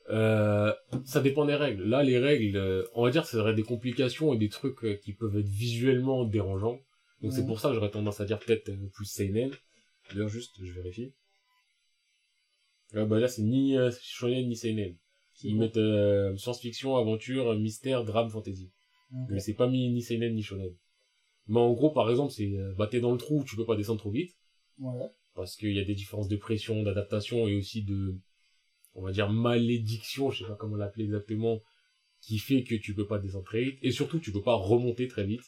Euh, 0.10 0.72
ça 1.06 1.22
dépend 1.22 1.46
des 1.46 1.56
règles. 1.56 1.84
Là, 1.84 2.04
les 2.04 2.20
règles, 2.20 2.58
euh, 2.58 2.84
on 2.94 3.04
va 3.06 3.10
dire, 3.10 3.26
ça 3.26 3.32
serait 3.38 3.54
des 3.56 3.64
complications 3.64 4.34
et 4.34 4.38
des 4.38 4.50
trucs 4.50 4.84
euh, 4.84 4.96
qui 5.04 5.14
peuvent 5.14 5.38
être 5.38 5.48
visuellement 5.48 6.26
dérangeants. 6.26 6.78
Donc 7.22 7.32
c'est 7.32 7.42
Mhm. 7.42 7.48
pour 7.48 7.60
ça 7.60 7.70
que 7.70 7.76
j'aurais 7.76 7.90
tendance 7.90 8.20
à 8.20 8.26
dire 8.26 8.38
peut-être 8.40 8.70
plus 8.94 9.06
seinen. 9.06 9.50
D'ailleurs, 10.14 10.28
juste, 10.30 10.52
je 10.62 10.72
vérifie. 10.74 11.14
Ah 12.96 13.06
bah 13.06 13.20
là, 13.20 13.28
c'est 13.28 13.42
ni 13.42 13.78
euh, 13.78 13.92
shonen 14.02 14.48
ni 14.48 14.56
seinen. 14.56 14.96
Ils 15.44 15.54
bon. 15.56 15.60
mettent 15.62 15.78
euh, 15.78 16.36
science-fiction, 16.38 16.96
aventure, 16.96 17.56
mystère, 17.56 18.04
drame, 18.04 18.30
fantasy. 18.30 18.72
Mais 19.30 19.40
c'est 19.40 19.54
pas 19.54 19.68
mis 19.68 19.90
ni 19.90 20.02
seinen 20.02 20.34
ni 20.36 20.44
shonen. 20.44 20.76
Mais 21.48 21.60
en 21.60 21.74
gros, 21.74 21.92
par 21.92 22.10
exemple, 22.10 22.32
c'est 22.32 22.58
euh, 22.58 22.74
bah 22.78 22.88
t'es 22.88 23.00
dans 23.00 23.12
le 23.12 23.18
trou, 23.18 23.44
tu 23.44 23.56
peux 23.56 23.66
pas 23.66 23.76
descendre 23.76 24.00
trop 24.00 24.12
vite 24.12 24.36
Ouais. 24.80 25.08
parce 25.36 25.56
qu'il 25.56 25.74
y 25.74 25.80
a 25.80 25.84
des 25.84 25.94
différences 25.94 26.28
de 26.28 26.36
pression, 26.36 26.82
d'adaptation 26.82 27.48
et 27.48 27.56
aussi 27.56 27.84
de, 27.84 28.18
on 28.96 29.04
va 29.04 29.12
dire, 29.12 29.30
malédiction, 29.30 30.32
je 30.32 30.44
sais 30.44 30.50
pas 30.50 30.56
comment 30.56 30.78
l'appeler 30.78 31.06
exactement, 31.06 31.62
qui 32.22 32.40
fait 32.40 32.64
que 32.64 32.74
tu 32.76 32.96
peux 32.96 33.06
pas 33.06 33.20
descendre 33.20 33.46
très 33.46 33.64
vite 33.64 33.78
et 33.84 33.92
surtout 33.92 34.20
tu 34.20 34.32
peux 34.32 34.42
pas 34.42 34.56
remonter 34.56 35.08
très 35.08 35.26
vite 35.26 35.44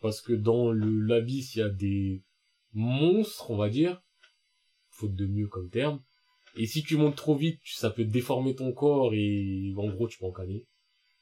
parce 0.00 0.20
que 0.20 0.32
dans 0.32 0.70
le 0.70 1.00
l'abysse 1.00 1.56
il 1.56 1.58
y 1.58 1.62
a 1.62 1.68
des 1.68 2.22
monstres, 2.74 3.50
on 3.50 3.56
va 3.56 3.68
dire, 3.70 4.00
faute 4.90 5.16
de 5.16 5.26
mieux 5.26 5.48
comme 5.48 5.68
terme, 5.70 6.00
et 6.56 6.66
si 6.66 6.82
tu 6.82 6.96
montes 6.96 7.16
trop 7.16 7.34
vite, 7.34 7.60
ça 7.64 7.90
peut 7.90 8.04
déformer 8.04 8.54
ton 8.54 8.72
corps 8.72 9.14
et 9.14 9.72
en 9.76 9.88
gros 9.88 10.08
tu 10.08 10.18
peux 10.18 10.26
en 10.26 10.32
canner. 10.32 10.66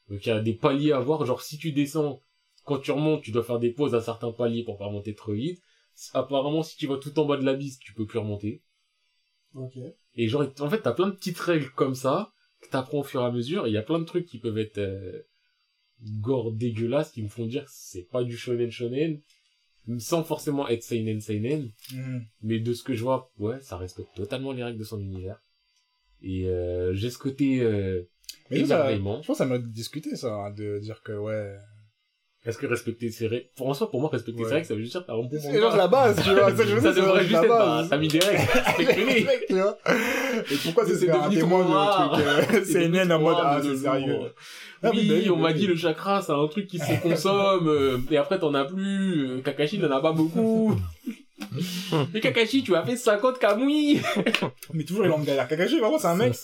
Donc 0.08 0.24
il 0.24 0.28
y 0.28 0.32
a 0.32 0.40
des 0.40 0.54
paliers 0.54 0.92
à 0.92 1.00
voir, 1.00 1.24
genre 1.24 1.42
si 1.42 1.58
tu 1.58 1.72
descends, 1.72 2.22
quand 2.64 2.78
tu 2.78 2.90
remontes, 2.90 3.22
tu 3.22 3.30
dois 3.30 3.42
faire 3.42 3.58
des 3.58 3.72
pauses 3.72 3.94
à 3.94 4.00
certains 4.00 4.32
paliers 4.32 4.64
pour 4.64 4.78
pas 4.78 4.86
remonter 4.86 5.14
trop 5.14 5.32
vite. 5.32 5.62
Apparemment, 6.14 6.62
si 6.62 6.76
tu 6.76 6.86
vas 6.86 6.96
tout 6.96 7.18
en 7.18 7.24
bas 7.24 7.36
de 7.36 7.44
l'abysse, 7.44 7.78
tu 7.78 7.92
peux 7.92 8.06
plus 8.06 8.18
remonter. 8.18 8.62
Ok. 9.54 9.78
Et 10.14 10.28
genre, 10.28 10.44
en 10.60 10.70
fait, 10.70 10.82
t'as 10.82 10.92
plein 10.92 11.08
de 11.08 11.12
petites 11.12 11.38
règles 11.38 11.70
comme 11.70 11.94
ça, 11.94 12.32
que 12.60 12.68
t'apprends 12.68 13.00
au 13.00 13.04
fur 13.04 13.20
et 13.22 13.24
à 13.24 13.30
mesure, 13.30 13.66
il 13.66 13.72
y 13.72 13.78
a 13.78 13.82
plein 13.82 13.98
de 13.98 14.04
trucs 14.04 14.26
qui 14.26 14.38
peuvent 14.38 14.58
être 14.58 14.78
euh, 14.78 15.22
gore 16.20 16.52
dégueulasses, 16.52 17.12
qui 17.12 17.22
me 17.22 17.28
font 17.28 17.46
dire 17.46 17.64
que 17.64 17.70
c'est 17.72 18.08
pas 18.08 18.22
du 18.22 18.36
shonen 18.36 18.70
shonen, 18.70 19.20
sans 19.98 20.22
forcément 20.24 20.68
être 20.68 20.82
seinen 20.82 21.20
seinen, 21.20 21.70
Mhm. 21.94 22.26
mais 22.42 22.60
de 22.60 22.72
ce 22.74 22.82
que 22.82 22.94
je 22.94 23.02
vois, 23.02 23.32
ouais, 23.38 23.60
ça 23.62 23.76
respecte 23.76 24.14
totalement 24.14 24.52
les 24.52 24.62
règles 24.62 24.78
de 24.78 24.84
son 24.84 25.00
univers. 25.00 25.42
Et 26.20 26.46
euh, 26.46 26.94
j'ai 26.94 27.10
ce 27.10 27.18
côté 27.18 27.60
euh, 27.60 28.02
Mais 28.50 28.64
ça, 28.66 28.94
je 28.94 29.00
pense 29.02 29.26
que 29.26 29.34
ça 29.34 29.46
m'a 29.46 29.58
discuté, 29.58 30.16
ça, 30.16 30.34
hein, 30.34 30.50
de 30.50 30.78
dire 30.78 31.02
que, 31.02 31.12
ouais... 31.12 31.56
Est-ce 32.46 32.56
que 32.56 32.66
respecter 32.66 33.10
ses 33.10 33.26
règles... 33.26 33.46
Pour 33.56 33.68
en 33.68 33.74
soi, 33.74 33.90
pour 33.90 34.00
moi, 34.00 34.08
respecter 34.10 34.40
Ouais. 34.40 34.48
ses 34.48 34.54
règles, 34.54 34.66
ça 34.66 34.74
veut 34.74 34.80
juste 34.80 34.92
dire 34.92 35.02
que 35.02 35.06
t'as 35.08 35.12
rempli 35.14 35.38
C'est 35.40 35.60
genre 35.60 35.76
la 35.76 35.88
base, 35.88 36.22
tu 36.22 36.30
vois. 36.32 36.50
Ça, 36.56 36.64
je 36.64 36.78
ça 36.80 36.92
devrait 36.92 37.20
c'est 37.22 37.28
juste 37.28 37.42
être, 37.42 37.48
bah, 37.48 37.86
t'as 37.90 37.96
mis 37.98 38.08
des 38.08 38.20
règles, 38.20 38.38
respecte-les. 38.78 39.26
tu 39.48 39.54
vois. 39.54 39.78
Et 40.50 40.54
pourquoi 40.62 40.86
C'est 40.86 41.06
devenu 41.06 41.36
témoin 41.36 41.60
trop 41.62 41.68
de 41.70 41.74
rare. 41.74 42.12
truc, 42.12 42.26
euh, 42.26 42.64
C'est 42.72 42.84
une 42.86 42.96
en 43.00 43.06
trop 43.08 43.18
mode, 43.18 43.36
ah, 43.40 43.60
de 43.60 43.74
c'est 43.74 43.82
sérieux. 43.82 44.18
Ah, 44.82 44.90
oui, 44.94 45.28
on 45.30 45.36
m'a 45.36 45.52
dit 45.52 45.66
le 45.66 45.74
chakra, 45.76 46.22
c'est 46.22 46.32
un 46.32 46.46
truc 46.46 46.68
qui 46.68 46.78
se 46.78 46.92
consomme, 47.02 47.68
euh, 47.68 47.98
et 48.10 48.16
après 48.16 48.38
t'en 48.38 48.54
as 48.54 48.64
plus, 48.64 49.26
euh, 49.28 49.40
Kakashi 49.40 49.76
il 49.76 49.84
en 49.84 49.90
a 49.90 50.00
pas 50.00 50.12
beaucoup. 50.12 50.76
Mais 52.14 52.20
Kakashi, 52.20 52.62
tu 52.62 52.74
as 52.76 52.84
fait 52.84 52.96
50 52.96 53.38
kamui 53.38 54.00
Mais 54.74 54.84
toujours 54.84 55.04
il 55.04 55.10
est 55.10 55.14
en 55.14 55.18
galère. 55.20 55.48
Kakashi, 55.48 55.78
vraiment, 55.80 55.98
c'est 55.98 56.06
un 56.06 56.14
mec, 56.14 56.34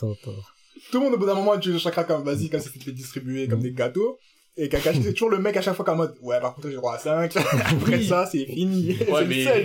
tout 0.90 0.98
le 0.98 1.04
monde 1.04 1.14
au 1.14 1.18
bout 1.18 1.26
d'un 1.26 1.34
moment 1.34 1.54
utilise 1.54 1.74
le 1.74 1.80
chakra 1.80 2.04
comme, 2.04 2.24
vas-y, 2.24 2.50
comme 2.50 2.60
si 2.60 2.68
c'était 2.68 2.92
distribué 2.92 3.48
comme 3.48 3.60
des 3.60 3.72
gâteaux. 3.72 4.18
Et 4.56 4.68
Kakashi, 4.68 5.02
c'est 5.02 5.12
toujours 5.14 5.30
le 5.30 5.38
mec 5.38 5.56
à 5.56 5.60
chaque 5.60 5.74
fois 5.74 5.84
qu'en 5.84 5.96
mode, 5.96 6.14
ouais, 6.22 6.38
par 6.40 6.54
contre, 6.54 6.68
j'ai 6.70 6.76
droit 6.76 6.94
à 6.94 6.98
5. 6.98 7.36
Après 7.36 7.96
Oui. 7.96 8.06
ça, 8.06 8.24
c'est 8.24 8.44
fini. 8.46 8.90
Ouais, 8.90 8.96
c'est 9.08 9.20
le 9.22 9.26
mais 9.26 9.44
seul. 9.44 9.62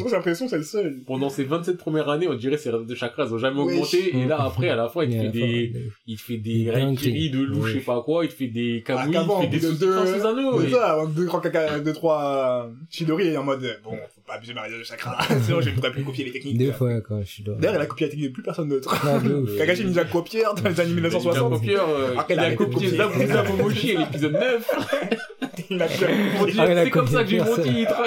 Que 0.00 0.08
j'ai 0.08 0.16
l'impression 0.16 0.46
que 0.46 0.50
c'est 0.50 0.56
le 0.58 0.64
seul. 0.64 0.96
pendant 1.06 1.28
ces 1.30 1.44
27 1.44 1.76
premières 1.78 2.08
années, 2.08 2.26
on 2.26 2.34
dirait 2.34 2.56
ces 2.58 2.70
réserves 2.70 2.86
de 2.88 2.94
chakras, 2.96 3.26
elles 3.26 3.34
ont 3.34 3.38
jamais 3.38 3.60
Oui. 3.60 3.74
augmenté, 3.74 4.16
et 4.16 4.24
là, 4.26 4.42
après, 4.42 4.68
à 4.68 4.74
la 4.74 4.88
fin, 4.88 5.04
il 5.04 5.10
te 5.10 5.14
fait 5.16 5.22
la 5.26 5.30
des, 5.30 5.40
fin, 5.40 5.46
mais- 5.78 5.90
il 6.08 6.16
te 6.16 6.22
fait 6.22 6.36
Des 6.38 6.70
raikiri 6.72 7.30
de 7.30 7.40
loup, 7.40 7.62
je 7.66 7.74
sais 7.74 7.84
pas 7.84 8.02
quoi, 8.02 8.24
il 8.24 8.28
te 8.30 8.34
fait 8.34 8.48
des 8.48 8.82
Ah, 8.88 8.94
kamui, 8.96 9.12
qu'avant, 9.12 9.42
il 9.42 9.48
te 9.50 9.54
fait 9.54 9.60
des 9.60 9.66
de 9.68 9.74
sous 9.76 10.26
anneaux. 10.26 10.60
c'est 10.60 10.70
ça, 10.70 10.98
deux, 11.14 11.26
trois 11.26 11.40
caca, 11.40 11.78
deux, 11.78 11.92
trois, 11.92 12.66
euh, 12.66 12.72
Chidori, 12.90 13.26
il 13.28 13.32
est 13.34 13.36
en 13.36 13.44
mode, 13.44 13.62
euh, 13.62 13.74
bon, 13.84 13.92
pas 14.30 14.36
abuser 14.36 14.54
ma 14.54 14.62
réserve 14.62 14.80
de 14.80 14.84
chakra. 14.86 15.18
Sinon, 15.44 15.60
je 15.60 15.70
ne 15.70 15.74
pourrais 15.74 15.90
plus 15.92 16.04
copier 16.04 16.24
les 16.24 16.30
techniques. 16.32 16.56
Des 16.58 16.72
fois, 16.72 17.00
quand 17.00 17.20
je 17.20 17.26
suis 17.26 17.42
dans... 17.42 17.54
D'ailleurs, 17.56 17.74
il 17.76 17.82
a 17.82 17.86
copié 17.86 18.06
la 18.06 18.10
technique 18.10 18.28
de 18.28 18.32
plus 18.34 18.42
personne 18.42 18.68
d'autre. 18.68 18.94
Ah, 19.06 19.18
de 19.18 19.34
ouf. 19.34 19.56
Kakashi 19.58 19.84
Ninja 19.84 20.04
copié 20.04 20.42
dans 20.44 20.68
les 20.68 20.80
années 20.80 20.90
Il 20.92 20.98
a 20.98 21.08
1960. 21.08 21.52
copié, 21.52 21.76
euh, 21.76 22.14
il 22.28 22.34
il 22.34 22.38
a 22.38 22.42
a 22.42 22.54
copié. 22.54 22.88
Zabuza 22.90 23.42
Momoshi 23.44 23.96
à 23.96 24.00
l'épisode 24.00 24.32
9. 24.32 24.70
Il 25.70 25.82
a 25.82 25.88
fait 25.88 26.36
Pour 26.36 26.46
dire, 26.46 26.54
Ah, 26.58 26.72
il 26.72 26.78
a 26.78 26.84
c'est 26.84 26.90
comme 26.90 27.04
copié 27.04 27.16
ça 27.16 27.24
que 27.24 27.30
j'ai 27.30 27.38
mon 27.38 27.56
titre. 27.56 28.02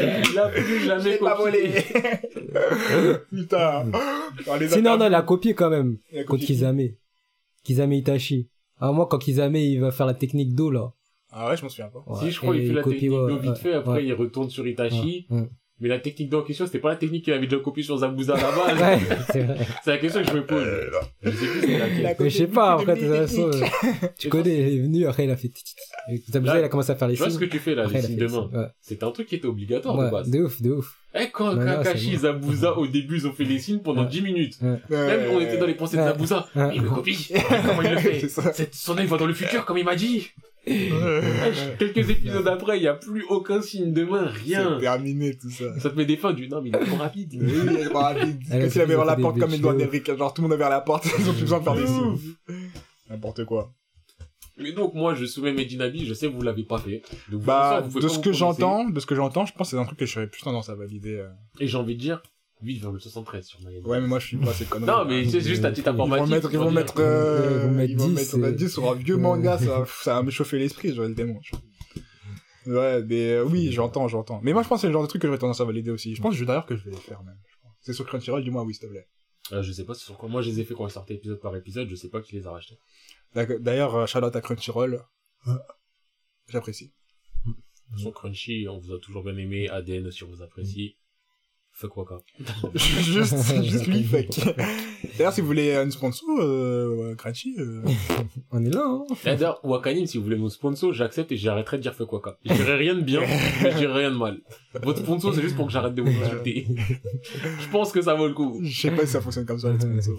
il 0.32 0.38
a 0.38 0.48
plus 0.48 0.80
jamais 0.84 1.16
pas 1.18 1.34
volé. 1.36 1.72
copié. 1.72 3.16
Putain. 3.30 3.84
Sinon, 4.68 4.96
non, 4.98 5.06
il 5.06 5.14
a 5.14 5.22
copié 5.22 5.54
quand 5.54 5.70
même. 5.70 5.98
il 6.12 6.20
a 6.20 6.24
Contre 6.24 6.44
Kizame. 6.44 6.88
Kizame 7.64 7.92
Itachi. 7.92 8.48
Ah, 8.80 8.92
moi, 8.92 9.06
quand 9.10 9.18
Kizame, 9.18 9.56
il 9.56 9.80
va 9.80 9.90
faire 9.90 10.06
la 10.06 10.14
technique 10.14 10.54
d'eau, 10.54 10.70
là. 10.70 10.92
Ah 11.32 11.48
ouais, 11.50 11.56
je 11.56 11.62
m'en 11.62 11.68
souviens 11.68 11.88
pas. 11.88 12.04
Si, 12.20 12.30
je 12.30 12.38
crois 12.40 12.54
qu'il 12.54 12.66
fait 12.68 12.72
la 12.72 12.82
copie, 12.82 13.00
technique 13.00 13.18
ouais, 13.20 13.28
d'eau 13.28 13.36
vite 13.38 13.50
ouais, 13.52 13.56
fait, 13.56 13.74
après 13.74 13.92
ouais. 13.94 14.04
il 14.06 14.12
retourne 14.14 14.48
sur 14.50 14.66
Itachi. 14.66 15.26
Ouais, 15.30 15.40
ouais. 15.40 15.48
Mais 15.78 15.88
la 15.88 15.98
technique 15.98 16.30
d'eau 16.30 16.38
en 16.40 16.42
question, 16.42 16.64
c'était 16.64 16.78
pas 16.78 16.88
la 16.88 16.96
technique 16.96 17.22
qu'il 17.24 17.34
avait 17.34 17.46
déjà 17.46 17.60
copiée 17.60 17.82
sur 17.82 17.98
Zabuza. 17.98 18.34
Ouais, 18.36 18.98
c'est 19.30 19.40
vrai. 19.42 19.58
C'est 19.84 19.90
la 19.90 19.98
question 19.98 20.22
que 20.22 20.28
je 20.28 20.32
me 20.32 20.46
pose. 20.46 20.66
Je 21.22 21.30
sais 21.30 21.46
plus 21.46 21.60
c'est 21.60 21.78
laquelle. 21.78 22.16
Mais 22.18 22.30
je 22.30 22.36
sais 22.38 22.46
pas, 22.46 22.78
beaucoup 22.78 22.90
après, 22.92 23.02
de 23.02 23.06
toute 23.06 23.16
façon, 23.28 23.50
euh, 23.52 24.06
tu 24.18 24.28
connais, 24.30 24.72
il 24.72 24.78
est 24.78 24.82
venu, 24.82 25.06
après, 25.06 25.24
il 25.24 25.30
a 25.30 25.36
fait. 25.36 25.50
Zabuza, 26.30 26.58
il 26.60 26.64
a 26.64 26.68
commencé 26.70 26.92
à 26.92 26.96
faire 26.96 27.08
les 27.08 27.14
Tu 27.14 27.18
vois 27.18 27.28
ce 27.28 27.36
signes. 27.36 27.46
que 27.46 27.52
tu 27.52 27.58
fais 27.58 27.74
là, 27.74 27.84
les 27.84 28.00
signes 28.00 28.16
fait 28.18 28.24
de 28.24 28.26
main 28.26 28.48
signes. 28.50 28.68
C'est 28.80 29.02
un 29.02 29.10
truc 29.10 29.26
qui 29.28 29.34
était 29.34 29.46
obligatoire 29.46 29.98
de 29.98 30.10
base. 30.10 30.30
de 30.30 30.38
ouf, 30.44 30.62
de 30.62 30.70
ouf. 30.70 30.94
Eh, 31.14 31.26
quand 31.30 31.52
là, 31.54 31.76
Kakashi 31.76 32.14
et 32.14 32.16
Zabuza, 32.18 32.72
au 32.78 32.86
début, 32.86 33.16
ils 33.16 33.26
ont 33.26 33.32
fait 33.32 33.44
les 33.44 33.58
signes 33.58 33.80
pendant 33.80 34.04
Ouais. 34.04 34.08
10 34.08 34.22
minutes. 34.22 34.54
Ouais. 34.62 34.78
Même 34.88 35.30
on 35.30 35.40
était 35.40 35.58
dans 35.58 35.66
les 35.66 35.74
pensées 35.74 35.98
de. 35.98 36.02
Zabuza. 36.02 36.46
Ouais. 36.56 36.70
Il 36.74 36.80
me 36.80 36.88
copie. 36.88 37.32
Comment 37.66 37.82
il 37.82 37.90
le 37.90 37.98
fait 37.98 38.20
C'est 38.20 38.28
ça. 38.30 38.50
C'est- 38.54 38.74
Son 38.74 38.96
œil 38.96 39.06
va 39.06 39.18
dans 39.18 39.26
le 39.26 39.34
futur, 39.34 39.66
comme 39.66 39.76
il 39.76 39.84
m'a 39.84 39.94
dit. 39.96 40.28
Quelques 41.78 42.10
épisodes 42.10 42.46
après, 42.48 42.78
il 42.78 42.82
n'y 42.82 42.88
a 42.88 42.94
plus 42.94 43.24
aucun 43.28 43.62
signe 43.62 43.92
de 43.92 44.04
main, 44.04 44.30
C'est 44.34 44.56
rien. 44.58 44.78
terminé, 44.80 45.36
tout 45.36 45.50
ça. 45.50 45.78
Ça 45.78 45.90
te 45.90 45.96
met 45.96 46.04
des 46.06 46.16
fins 46.16 46.32
du 46.32 46.48
non, 46.48 46.60
mais 46.62 46.70
il 46.70 46.76
est 46.76 46.84
trop 46.86 46.96
rapide. 46.96 47.34
Oui, 47.40 47.52
il 47.70 47.76
est 47.86 47.90
pas 47.92 48.12
rapide. 48.14 48.40
Comme 48.50 48.70
s'il 48.70 48.80
avait 48.80 48.96
vers 48.96 49.04
la 49.04 49.16
porte 49.16 49.38
comme 49.38 49.50
vidéos. 49.50 49.70
Edouard 49.70 49.76
Delric. 49.76 50.16
Genre, 50.16 50.34
tout 50.34 50.42
le 50.42 50.48
monde 50.48 50.52
avait 50.54 50.62
vers 50.64 50.70
la 50.70 50.80
porte. 50.80 51.06
Ils 51.18 51.28
ont 51.30 51.32
plus 51.32 51.42
besoin 51.42 51.58
de 51.60 51.64
faire 51.64 51.74
des 51.76 51.86
signes. 51.86 52.18
N'importe 53.08 53.44
quoi. 53.44 53.72
Mais 54.58 54.72
donc, 54.72 54.94
moi, 54.94 55.14
je 55.14 55.24
soumets 55.26 55.52
Medinabi, 55.52 56.06
je 56.06 56.14
sais 56.14 56.28
que 56.28 56.32
vous 56.32 56.40
l'avez 56.42 56.64
pas 56.64 56.78
fait. 56.78 57.02
Donc, 57.30 57.42
Bah, 57.42 57.82
de 57.82 58.00
pas 58.00 58.08
ce 58.08 58.18
que 58.18 58.32
j'entends, 58.32 58.88
de 58.88 58.98
ce 59.00 59.06
que 59.06 59.14
j'entends, 59.14 59.44
je 59.46 59.52
pense 59.52 59.68
que 59.70 59.76
c'est 59.76 59.80
un 59.80 59.84
truc 59.84 59.98
que 59.98 60.06
j'aurais 60.06 60.26
plus 60.28 60.42
tendance 60.42 60.68
à 60.70 60.74
valider. 60.74 61.16
euh. 61.16 61.28
Et 61.60 61.66
j'ai 61.66 61.76
envie 61.76 61.94
de 61.94 62.00
dire, 62.00 62.22
8,73 62.62 63.42
sur 63.42 63.60
MyNBS. 63.60 63.86
Ouais, 63.86 64.00
mais 64.00 64.06
moi, 64.06 64.18
je 64.18 64.26
suis 64.28 64.36
pas 64.38 64.52
ces 64.54 64.64
conneries. 64.64 64.86
Non, 64.90 65.04
mais 65.04 65.28
c'est 65.28 65.40
juste 65.40 65.64
à 65.64 65.72
titre 65.72 65.92
vont 65.92 66.06
Ils 66.06 66.08
vont 66.08 66.14
informatique. 66.14 66.34
mettre, 66.44 66.52
ils 66.54 66.58
vont 66.58 66.70
mettre, 66.70 66.94
euh, 66.98 67.60
Ils 67.62 67.68
vont 67.68 67.74
mettre 67.74 67.90
ils 67.92 67.98
vont 67.98 68.08
10, 68.08 68.14
mettre, 68.14 68.34
on 68.36 68.38
va 68.40 68.48
et- 68.48 68.52
dire, 68.52 68.70
sur 68.70 68.90
un 68.90 68.94
vieux 68.94 69.16
manga, 69.16 69.58
ça, 69.58 69.80
va- 69.80 69.86
ça 69.86 70.14
va 70.14 70.22
me 70.22 70.30
chauffer 70.30 70.58
l'esprit, 70.58 70.94
j'aurais 70.94 71.08
le 71.08 71.14
démon. 71.14 71.38
Ouais, 72.66 73.02
mais 73.04 73.32
euh, 73.32 73.44
oui, 73.44 73.70
j'entends, 73.72 74.08
j'entends. 74.08 74.40
Mais 74.42 74.52
moi, 74.52 74.62
je 74.62 74.68
pense 74.68 74.78
que 74.78 74.80
c'est 74.82 74.86
le 74.88 74.92
genre 74.94 75.02
de 75.02 75.08
truc 75.08 75.22
que 75.22 75.28
j'aurais 75.28 75.38
tendance 75.38 75.60
à 75.60 75.64
valider 75.64 75.90
aussi. 75.90 76.14
Je 76.16 76.22
pense 76.22 76.36
d'ailleurs 76.40 76.66
que 76.66 76.76
je 76.76 76.84
vais 76.84 76.90
les 76.90 76.96
faire 76.96 77.22
même. 77.22 77.36
C'est 77.82 77.92
sur 77.92 78.04
Crunchyroll, 78.06 78.42
dis-moi 78.42 78.64
oui, 78.64 78.74
s'il 78.74 78.88
te 78.88 78.90
plaît. 78.92 79.06
Euh, 79.52 79.62
je 79.62 79.70
sais 79.70 79.84
pas 79.84 79.94
sur 79.94 80.16
quoi. 80.18 80.28
Moi, 80.28 80.42
je 80.42 80.50
les 80.50 80.58
ai 80.60 80.64
fait 80.64 80.74
quand 80.74 80.88
ils 80.88 80.90
sortaient 80.92 81.14
épisode 81.14 81.40
par 81.40 81.54
épisode. 81.54 81.88
Je 81.88 81.94
sais 81.94 82.08
pas 82.08 82.20
qui 82.20 82.34
les 82.34 82.46
a 82.46 82.50
rachetés. 82.50 82.78
D'ailleurs, 83.34 83.94
euh, 83.94 84.06
shout 84.06 84.18
out 84.18 84.34
à 84.34 84.40
Crunchyroll. 84.40 85.00
J'apprécie. 86.48 86.92
Sur 87.96 88.12
Crunchy, 88.12 88.66
on 88.68 88.78
vous 88.78 88.92
a 88.92 88.98
toujours 88.98 89.22
bien 89.22 89.36
aimé. 89.36 89.68
ADN 89.68 90.06
aussi, 90.08 90.24
on 90.24 90.28
vous 90.28 90.42
apprécie. 90.42 90.96
Fuck 91.78 91.94
Waka. 91.98 92.22
juste, 92.74 93.36
juste 93.62 93.86
lui, 93.86 94.02
fuck. 94.02 94.28
D'ailleurs, 95.18 95.34
si 95.34 95.42
vous 95.42 95.46
voulez 95.46 95.74
une 95.74 95.90
sponsor, 95.90 96.26
euh, 96.40 97.14
Crunchy, 97.16 97.54
euh, 97.58 97.82
On 98.50 98.64
est 98.64 98.70
là, 98.70 98.82
hein. 98.82 99.04
D'ailleurs, 99.26 99.60
Wakanim, 99.62 100.06
si 100.06 100.16
vous 100.16 100.24
voulez 100.24 100.36
mon 100.36 100.48
sponsor, 100.48 100.94
j'accepte 100.94 101.32
et 101.32 101.36
j'arrêterai 101.36 101.76
de 101.76 101.82
dire 101.82 101.94
fuck 101.94 102.10
Waka. 102.14 102.38
Je 102.46 102.54
dirai 102.54 102.76
rien 102.76 102.94
de 102.94 103.02
bien, 103.02 103.20
mais 103.62 103.72
je 103.72 103.76
dirai 103.76 103.92
rien 103.92 104.10
de 104.10 104.16
mal. 104.16 104.40
Votre 104.82 105.00
sponsor, 105.00 105.34
c'est 105.34 105.42
juste 105.42 105.54
pour 105.54 105.66
que 105.66 105.72
j'arrête 105.72 105.94
de 105.94 106.00
vous 106.00 106.22
insulter. 106.22 106.66
je 107.60 107.68
pense 107.70 107.92
que 107.92 108.00
ça 108.00 108.14
vaut 108.14 108.26
le 108.26 108.32
coup. 108.32 108.58
je 108.62 108.80
sais 108.80 108.90
pas 108.90 109.04
si 109.04 109.12
ça 109.12 109.20
fonctionne 109.20 109.44
comme 109.44 109.58
ça, 109.58 109.70
les 109.70 109.78
sponsors. 109.78 110.18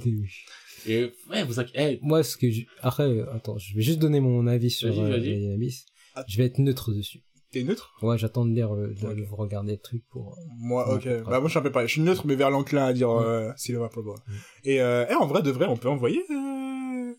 Et, 0.86 1.12
ouais, 1.32 1.44
vous 1.44 1.60
inquiétez. 1.60 1.98
Moi, 2.04 2.22
ce 2.22 2.38
que 2.38 2.52
je... 2.52 2.62
Après, 2.82 3.22
attends, 3.34 3.58
je 3.58 3.76
vais 3.76 3.82
juste 3.82 3.98
donner 3.98 4.20
mon 4.20 4.46
avis 4.46 4.70
sur 4.70 4.98
euh, 5.00 5.18
les 5.18 5.52
Abyss. 5.54 5.88
Ah. 6.14 6.24
Je 6.28 6.38
vais 6.38 6.46
être 6.46 6.60
neutre 6.60 6.94
dessus. 6.94 7.24
T'es 7.52 7.64
neutre? 7.64 7.94
Ouais, 8.02 8.18
j'attends 8.18 8.46
de 8.46 8.54
lire, 8.54 8.74
le, 8.74 8.94
de, 8.94 9.08
Ok. 9.08 9.16
de 9.16 9.26
regarder 9.32 9.74
le 9.74 9.78
truc 9.80 10.04
pour... 10.10 10.34
euh, 10.38 10.42
Moi, 10.60 10.94
ok. 10.96 11.08
Bah, 11.26 11.40
moi, 11.40 11.44
je 11.46 11.50
suis 11.52 11.60
un 11.60 11.62
peu 11.62 11.72
pareil. 11.72 11.88
Je 11.88 11.94
suis 11.94 12.02
neutre, 12.02 12.28
mais 12.28 12.36
vers 12.36 12.50
l'enclin 12.52 12.86
à 12.86 12.94
dire, 12.94 13.10
Mm. 13.10 13.24
euh, 13.24 13.52
Silver 13.56 13.88
Probo. 13.90 14.16
Et, 14.66 14.82
euh, 14.82 15.08
et 15.08 15.14
en 15.14 15.26
vrai, 15.28 15.42
de 15.42 15.52
vrai, 15.52 15.66
on 15.68 15.78
peut 15.78 15.88
envoyer, 15.88 16.22
euh, 16.30 17.14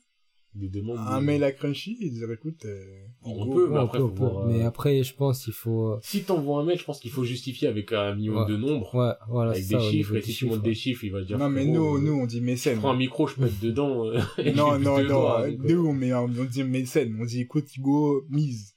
Des 0.55 0.69
demandes. 0.69 0.99
un 0.99 1.21
de- 1.21 1.25
mail 1.25 1.45
à 1.45 1.53
Crunchy 1.53 1.97
et 2.03 2.11
dire, 2.11 2.31
écoute, 2.31 2.63
euh, 2.67 2.85
On 3.23 3.47
go. 3.47 3.55
peut, 3.55 3.69
mais 3.71 3.79
après, 3.79 4.01
on 4.01 4.09
peut, 4.11 4.25
voir, 4.25 4.39
euh, 4.47 4.49
Mais 4.53 4.63
après, 4.65 5.03
je 5.03 5.15
pense 5.15 5.45
qu'il 5.45 5.55
faut... 5.55 5.93
euh, 5.93 5.99
Si 6.03 6.23
t'envoies 6.25 6.61
un 6.61 6.65
mail, 6.65 6.79
je 6.79 6.85
pense 6.85 7.01
qu'il 7.01 7.11
faut 7.11 7.25
justifier 7.25 7.67
avec 7.69 7.91
un 7.93 8.15
minimum 8.15 8.43
Ouais. 8.45 8.51
de 8.51 8.57
nombre. 8.59 8.95
Ouais, 8.95 9.13
voilà, 9.31 9.53
avec 9.53 9.63
c'est 9.63 9.71
des 9.77 9.81
ça, 9.81 9.87
au 9.87 9.91
chiffres, 9.91 10.17
et 10.17 10.21
si 10.21 10.29
des 10.29 10.35
tu 10.35 10.45
montes 10.45 10.55
chiffres. 10.57 10.65
des 10.65 10.75
chiffres, 10.75 11.05
il 11.05 11.13
va 11.13 11.23
dire. 11.25 11.39
Non, 11.39 11.49
mais 11.49 11.65
nous, 11.65 11.97
euh, 11.97 12.01
nous, 12.01 12.13
on 12.13 12.27
dit 12.27 12.37
Je 12.39 12.43
mécène. 12.45 12.79
prends 12.81 12.91
un 12.91 12.97
micro, 12.97 13.27
je 13.29 13.37
pète 13.37 13.59
dedans. 13.61 14.05
euh, 14.07 14.21
je 14.39 14.51
Non, 14.51 14.79
non, 14.79 15.03
non. 15.05 15.39
euh, 15.41 15.53
Nous, 15.59 15.87
on, 15.87 15.95
met, 15.95 16.11
un- 16.13 16.21
on 16.39 16.45
dit 16.45 16.65
mécène. 16.65 17.17
On 17.19 17.25
dit, 17.25 17.41
écoute, 17.41 17.75
Hugo, 17.77 18.25
mise. 18.29 18.75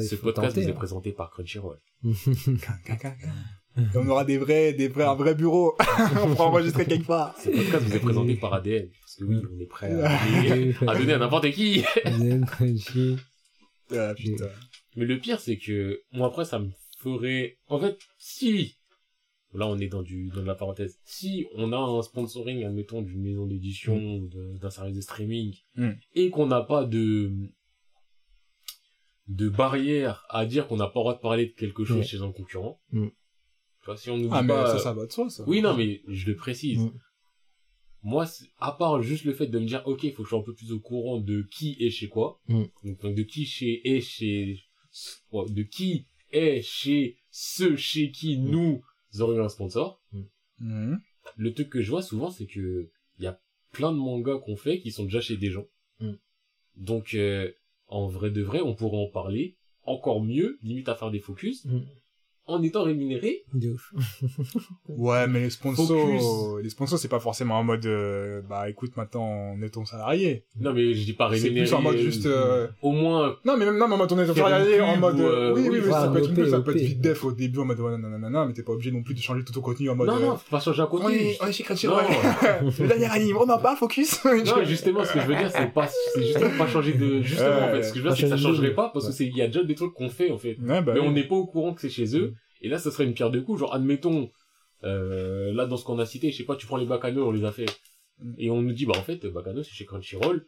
Ce 0.00 0.14
podcast 0.16 0.48
tenter, 0.54 0.62
vous 0.62 0.68
est 0.68 0.72
hein. 0.72 0.76
présenté 0.76 1.12
par 1.12 1.30
Crunchyroll. 1.30 1.78
Et 2.04 2.10
on 3.96 4.06
aura 4.08 4.24
des 4.24 4.38
vrais, 4.38 4.72
des 4.72 4.88
vrais, 4.88 5.04
un 5.04 5.14
vrai 5.14 5.34
bureau. 5.34 5.74
on 6.22 6.28
pourra 6.34 6.46
enregistrer 6.48 6.86
quelque 6.86 7.06
part. 7.06 7.36
Ce 7.38 7.50
podcast 7.50 7.84
vous 7.86 7.96
est 7.96 8.00
présenté 8.00 8.36
par 8.36 8.54
ADN. 8.54 8.88
Parce 9.00 9.16
que 9.16 9.24
oui, 9.24 9.36
on 9.52 9.60
est 9.60 9.66
prêt 9.66 9.92
à 9.92 10.18
donner, 10.48 10.74
à 10.86 10.94
donner 10.98 11.12
à 11.14 11.18
n'importe 11.18 11.50
qui. 11.50 11.82
Ah, 13.90 14.14
putain. 14.14 14.48
Mais 14.96 15.04
le 15.06 15.18
pire, 15.18 15.40
c'est 15.40 15.58
que, 15.58 16.00
moi, 16.12 16.28
après, 16.28 16.44
ça 16.44 16.58
me 16.58 16.70
ferait, 17.00 17.58
en 17.66 17.80
fait, 17.80 17.98
si, 18.18 18.76
là, 19.52 19.66
on 19.66 19.78
est 19.78 19.88
dans 19.88 20.02
du, 20.02 20.28
dans 20.28 20.42
la 20.42 20.54
parenthèse, 20.54 20.98
si 21.04 21.46
on 21.56 21.72
a 21.72 21.76
un 21.76 22.02
sponsoring, 22.02 22.64
admettons, 22.64 23.02
d'une 23.02 23.20
maison 23.22 23.46
d'édition 23.46 23.96
de- 24.20 24.56
d'un 24.58 24.70
service 24.70 24.94
de 24.96 25.00
streaming, 25.00 25.54
Mm. 25.76 25.90
et 26.14 26.30
qu'on 26.30 26.46
n'a 26.46 26.62
pas 26.62 26.84
de, 26.84 27.32
de 29.28 29.48
barrière 29.48 30.24
à 30.28 30.44
dire 30.46 30.66
qu'on 30.68 30.76
n'a 30.76 30.86
pas 30.86 31.00
le 31.00 31.02
droit 31.02 31.14
de 31.14 31.20
parler 31.20 31.46
de 31.46 31.52
quelque 31.52 31.84
chose 31.84 31.98
Ouais. 31.98 32.02
chez 32.04 32.20
un 32.20 32.30
concurrent, 32.32 32.80
Mm. 32.90 33.08
tu 33.08 33.86
vois, 33.86 33.96
si 33.96 34.10
on 34.10 34.18
nous 34.18 34.28
Ah, 34.32 34.42
mais 34.42 34.48
pas, 34.48 34.66
ça, 34.66 34.74
euh, 34.76 34.78
ça 34.78 34.92
va 34.92 35.06
de 35.06 35.12
soi, 35.12 35.30
ça. 35.30 35.44
oui, 35.46 35.62
non, 35.62 35.74
mais 35.76 36.02
je 36.08 36.26
le 36.30 36.36
précise. 36.36 36.80
Mm. 36.80 36.92
Moi, 38.02 38.26
à 38.58 38.72
part 38.72 39.00
juste 39.00 39.24
le 39.24 39.32
fait 39.32 39.46
de 39.46 39.58
me 39.58 39.64
dire, 39.64 39.82
ok, 39.86 40.02
il 40.04 40.12
faut 40.12 40.18
que 40.22 40.24
je 40.24 40.30
sois 40.30 40.38
un 40.40 40.42
peu 40.42 40.54
plus 40.54 40.72
au 40.72 40.80
courant 40.80 41.18
de 41.20 41.42
qui 41.50 41.76
est 41.80 41.88
chez 41.90 42.08
quoi. 42.08 42.38
Mm. 42.48 42.64
Donc, 42.84 43.00
donc, 43.02 43.14
de 43.14 43.22
qui 43.22 43.46
chez 43.46 43.80
est 43.88 44.00
chez, 44.02 44.58
de 45.32 45.62
qui 45.62 46.06
est 46.30 46.60
chez 46.62 47.16
ceux 47.30 47.76
chez 47.76 48.10
qui 48.10 48.36
nous 48.38 48.82
aurions 49.20 49.42
un 49.44 49.48
sponsor. 49.48 50.02
Le 50.58 51.54
truc 51.54 51.70
que 51.70 51.80
je 51.80 51.90
vois 51.90 52.02
souvent, 52.02 52.30
c'est 52.30 52.46
que 52.46 52.90
il 53.18 53.24
y 53.24 53.26
a 53.26 53.40
plein 53.72 53.90
de 53.92 53.96
mangas 53.96 54.38
qu'on 54.40 54.56
fait 54.56 54.80
qui 54.80 54.92
sont 54.92 55.04
déjà 55.04 55.20
chez 55.22 55.36
des 55.38 55.50
gens. 55.50 55.66
Donc, 56.76 57.14
euh, 57.14 57.50
en 57.94 58.08
vrai 58.08 58.30
de 58.30 58.42
vrai, 58.42 58.60
on 58.60 58.74
pourrait 58.74 58.98
en 58.98 59.10
parler 59.10 59.56
encore 59.84 60.22
mieux, 60.22 60.58
limite 60.62 60.88
à 60.88 60.94
faire 60.94 61.10
des 61.10 61.20
focus, 61.20 61.64
Mm. 61.64 61.80
En 62.46 62.62
étant 62.62 62.82
rémunéré. 62.84 63.44
De 63.54 63.70
ouf. 63.70 63.92
Ouais, 64.88 65.26
mais 65.26 65.40
les 65.40 65.50
sponsors, 65.50 65.86
Focus. 65.86 66.62
les 66.62 66.70
sponsors, 66.70 66.98
c'est 66.98 67.08
pas 67.08 67.20
forcément 67.20 67.58
en 67.58 67.64
mode, 67.64 67.84
euh, 67.86 68.42
bah, 68.48 68.68
écoute, 68.68 68.96
maintenant, 68.96 69.24
on 69.24 69.62
est 69.62 69.70
ton 69.70 69.84
salarié. 69.84 70.44
Non, 70.60 70.72
mais 70.72 70.94
je 70.94 71.04
dis 71.04 71.12
pas 71.14 71.28
C'est 71.30 71.42
rémunéré. 71.42 71.66
plus 71.66 71.74
en 71.74 71.82
mode 71.82 71.96
juste, 71.96 72.26
euh, 72.26 72.68
Au 72.82 72.92
moins, 72.92 73.36
Non, 73.44 73.56
mais 73.56 73.64
même, 73.64 73.78
non, 73.78 73.88
mais 73.88 73.94
en 73.94 73.98
mode, 73.98 74.12
on 74.12 74.18
est 74.18 74.26
ton 74.26 74.34
salarié, 74.34 74.80
en 74.80 74.96
mode, 74.96 75.18
ou, 75.18 75.22
euh, 75.22 75.50
euh, 75.50 75.54
oui, 75.54 75.62
oui, 75.62 75.68
oui, 75.78 75.80
oui, 75.84 75.90
ça 75.90 76.08
peut 76.08 76.18
être 76.18 76.30
une 76.30 76.50
ça 76.50 76.60
peut 76.60 76.76
être 76.76 76.82
vite 76.82 77.00
def 77.00 77.24
au 77.24 77.32
début, 77.32 77.58
en 77.58 77.64
mode, 77.64 77.80
ouais, 77.80 77.96
non, 77.98 78.08
non, 78.08 78.18
non, 78.18 78.30
non, 78.30 78.46
mais 78.46 78.52
t'es 78.52 78.62
pas 78.62 78.72
obligé 78.72 78.92
non 78.92 79.02
plus 79.02 79.14
de 79.14 79.20
changer 79.20 79.42
tout 79.44 79.52
ton 79.52 79.60
contenu 79.60 79.88
en 79.90 79.96
mode, 79.96 80.08
non, 80.08 80.16
euh, 80.16 80.20
non, 80.20 80.36
faut 80.36 80.50
pas 80.50 80.60
changer 80.60 80.82
à 80.82 80.86
côté. 80.86 81.04
on 81.04 81.10
est, 81.10 81.36
on 81.42 81.46
est 81.46 81.52
chez 81.52 81.64
Crunchyroll. 81.64 82.04
Non. 82.04 82.70
Le 82.78 82.86
dernier 82.88 83.06
anime, 83.10 83.36
on 83.38 83.48
en 83.48 83.58
parle, 83.58 83.76
focus. 83.76 84.22
Non, 84.24 84.64
justement, 84.64 85.04
ce 85.04 85.12
que 85.14 85.20
je 85.20 85.26
veux 85.26 85.36
dire, 85.36 85.50
c'est 85.50 85.72
pas, 85.72 85.88
c'est 86.14 86.22
justement 86.22 86.50
pas 86.58 86.66
changer 86.66 86.92
de, 86.92 87.22
justement, 87.22 87.66
en 87.66 87.70
fait, 87.70 87.82
ce 87.82 87.92
que 87.92 87.98
je 87.98 88.04
veux 88.04 88.10
dire, 88.10 88.16
c'est 88.18 88.22
que 88.24 88.28
ça 88.28 88.36
changerait 88.36 88.74
pas, 88.74 88.90
parce 88.92 89.06
que 89.06 89.12
c'est, 89.12 89.26
il 89.26 89.36
y 89.36 89.42
a 89.42 89.46
déjà 89.46 89.62
des 89.64 89.74
trucs 89.74 89.94
qu'on 89.94 90.10
fait, 90.10 90.30
en 90.30 90.38
fait. 90.38 90.56
Ouais, 90.60 90.82
bah, 90.82 90.92
mais 90.94 91.00
oui. 91.00 91.06
on 91.06 91.12
n'est 91.12 91.26
pas 91.26 91.34
au 91.36 91.46
courant 91.46 91.72
que 91.74 91.80
c'est 91.80 91.90
chez 91.90 92.16
eux. 92.16 92.34
Et 92.64 92.68
là, 92.68 92.78
ça 92.78 92.90
serait 92.90 93.04
une 93.04 93.14
pierre 93.14 93.30
de 93.30 93.40
coups. 93.40 93.60
Genre, 93.60 93.74
admettons, 93.74 94.30
euh, 94.84 95.52
là, 95.52 95.66
dans 95.66 95.76
ce 95.76 95.84
qu'on 95.84 95.98
a 95.98 96.06
cité, 96.06 96.30
je 96.32 96.36
sais 96.38 96.44
pas, 96.44 96.56
tu 96.56 96.66
prends 96.66 96.76
les 96.78 96.86
Bacano, 96.86 97.28
on 97.28 97.30
les 97.30 97.44
a 97.44 97.52
fait. 97.52 97.66
Mm. 98.18 98.34
Et 98.38 98.50
on 98.50 98.62
nous 98.62 98.72
dit, 98.72 98.86
bah, 98.86 98.94
en 98.96 99.02
fait, 99.02 99.24
Bacano, 99.26 99.62
c'est 99.62 99.70
chez 99.72 99.84
Crunchyroll. 99.84 100.46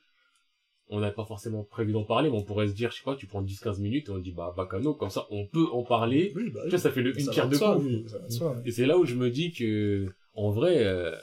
On 0.88 1.00
n'a 1.00 1.10
pas 1.10 1.24
forcément 1.24 1.64
prévu 1.64 1.92
d'en 1.92 2.04
parler, 2.04 2.30
mais 2.30 2.36
on 2.38 2.44
pourrait 2.44 2.68
se 2.68 2.72
dire, 2.74 2.90
je 2.92 2.98
sais 2.98 3.02
pas, 3.04 3.16
tu 3.16 3.26
prends 3.26 3.42
10-15 3.42 3.80
minutes 3.80 4.08
et 4.08 4.12
on 4.12 4.18
dit, 4.18 4.30
bah, 4.32 4.54
Bacano, 4.56 4.94
comme 4.94 5.10
ça, 5.10 5.26
on 5.30 5.46
peut 5.46 5.66
en 5.72 5.82
parler. 5.82 6.32
Oui, 6.36 6.50
bah, 6.50 6.60
Tu 6.64 6.70
vois, 6.70 6.78
ça 6.78 6.90
fait 6.90 7.02
le, 7.02 7.18
une 7.18 7.28
pierre 7.28 7.48
de 7.48 7.56
coups. 7.58 7.84
oui. 7.84 8.06
Et 8.64 8.70
c'est 8.70 8.86
là 8.86 8.96
où 8.96 9.04
je 9.04 9.14
me 9.16 9.28
dis 9.30 9.52
que, 9.52 10.08
en 10.34 10.50
vrai, 10.52 10.84
euh, 10.86 11.14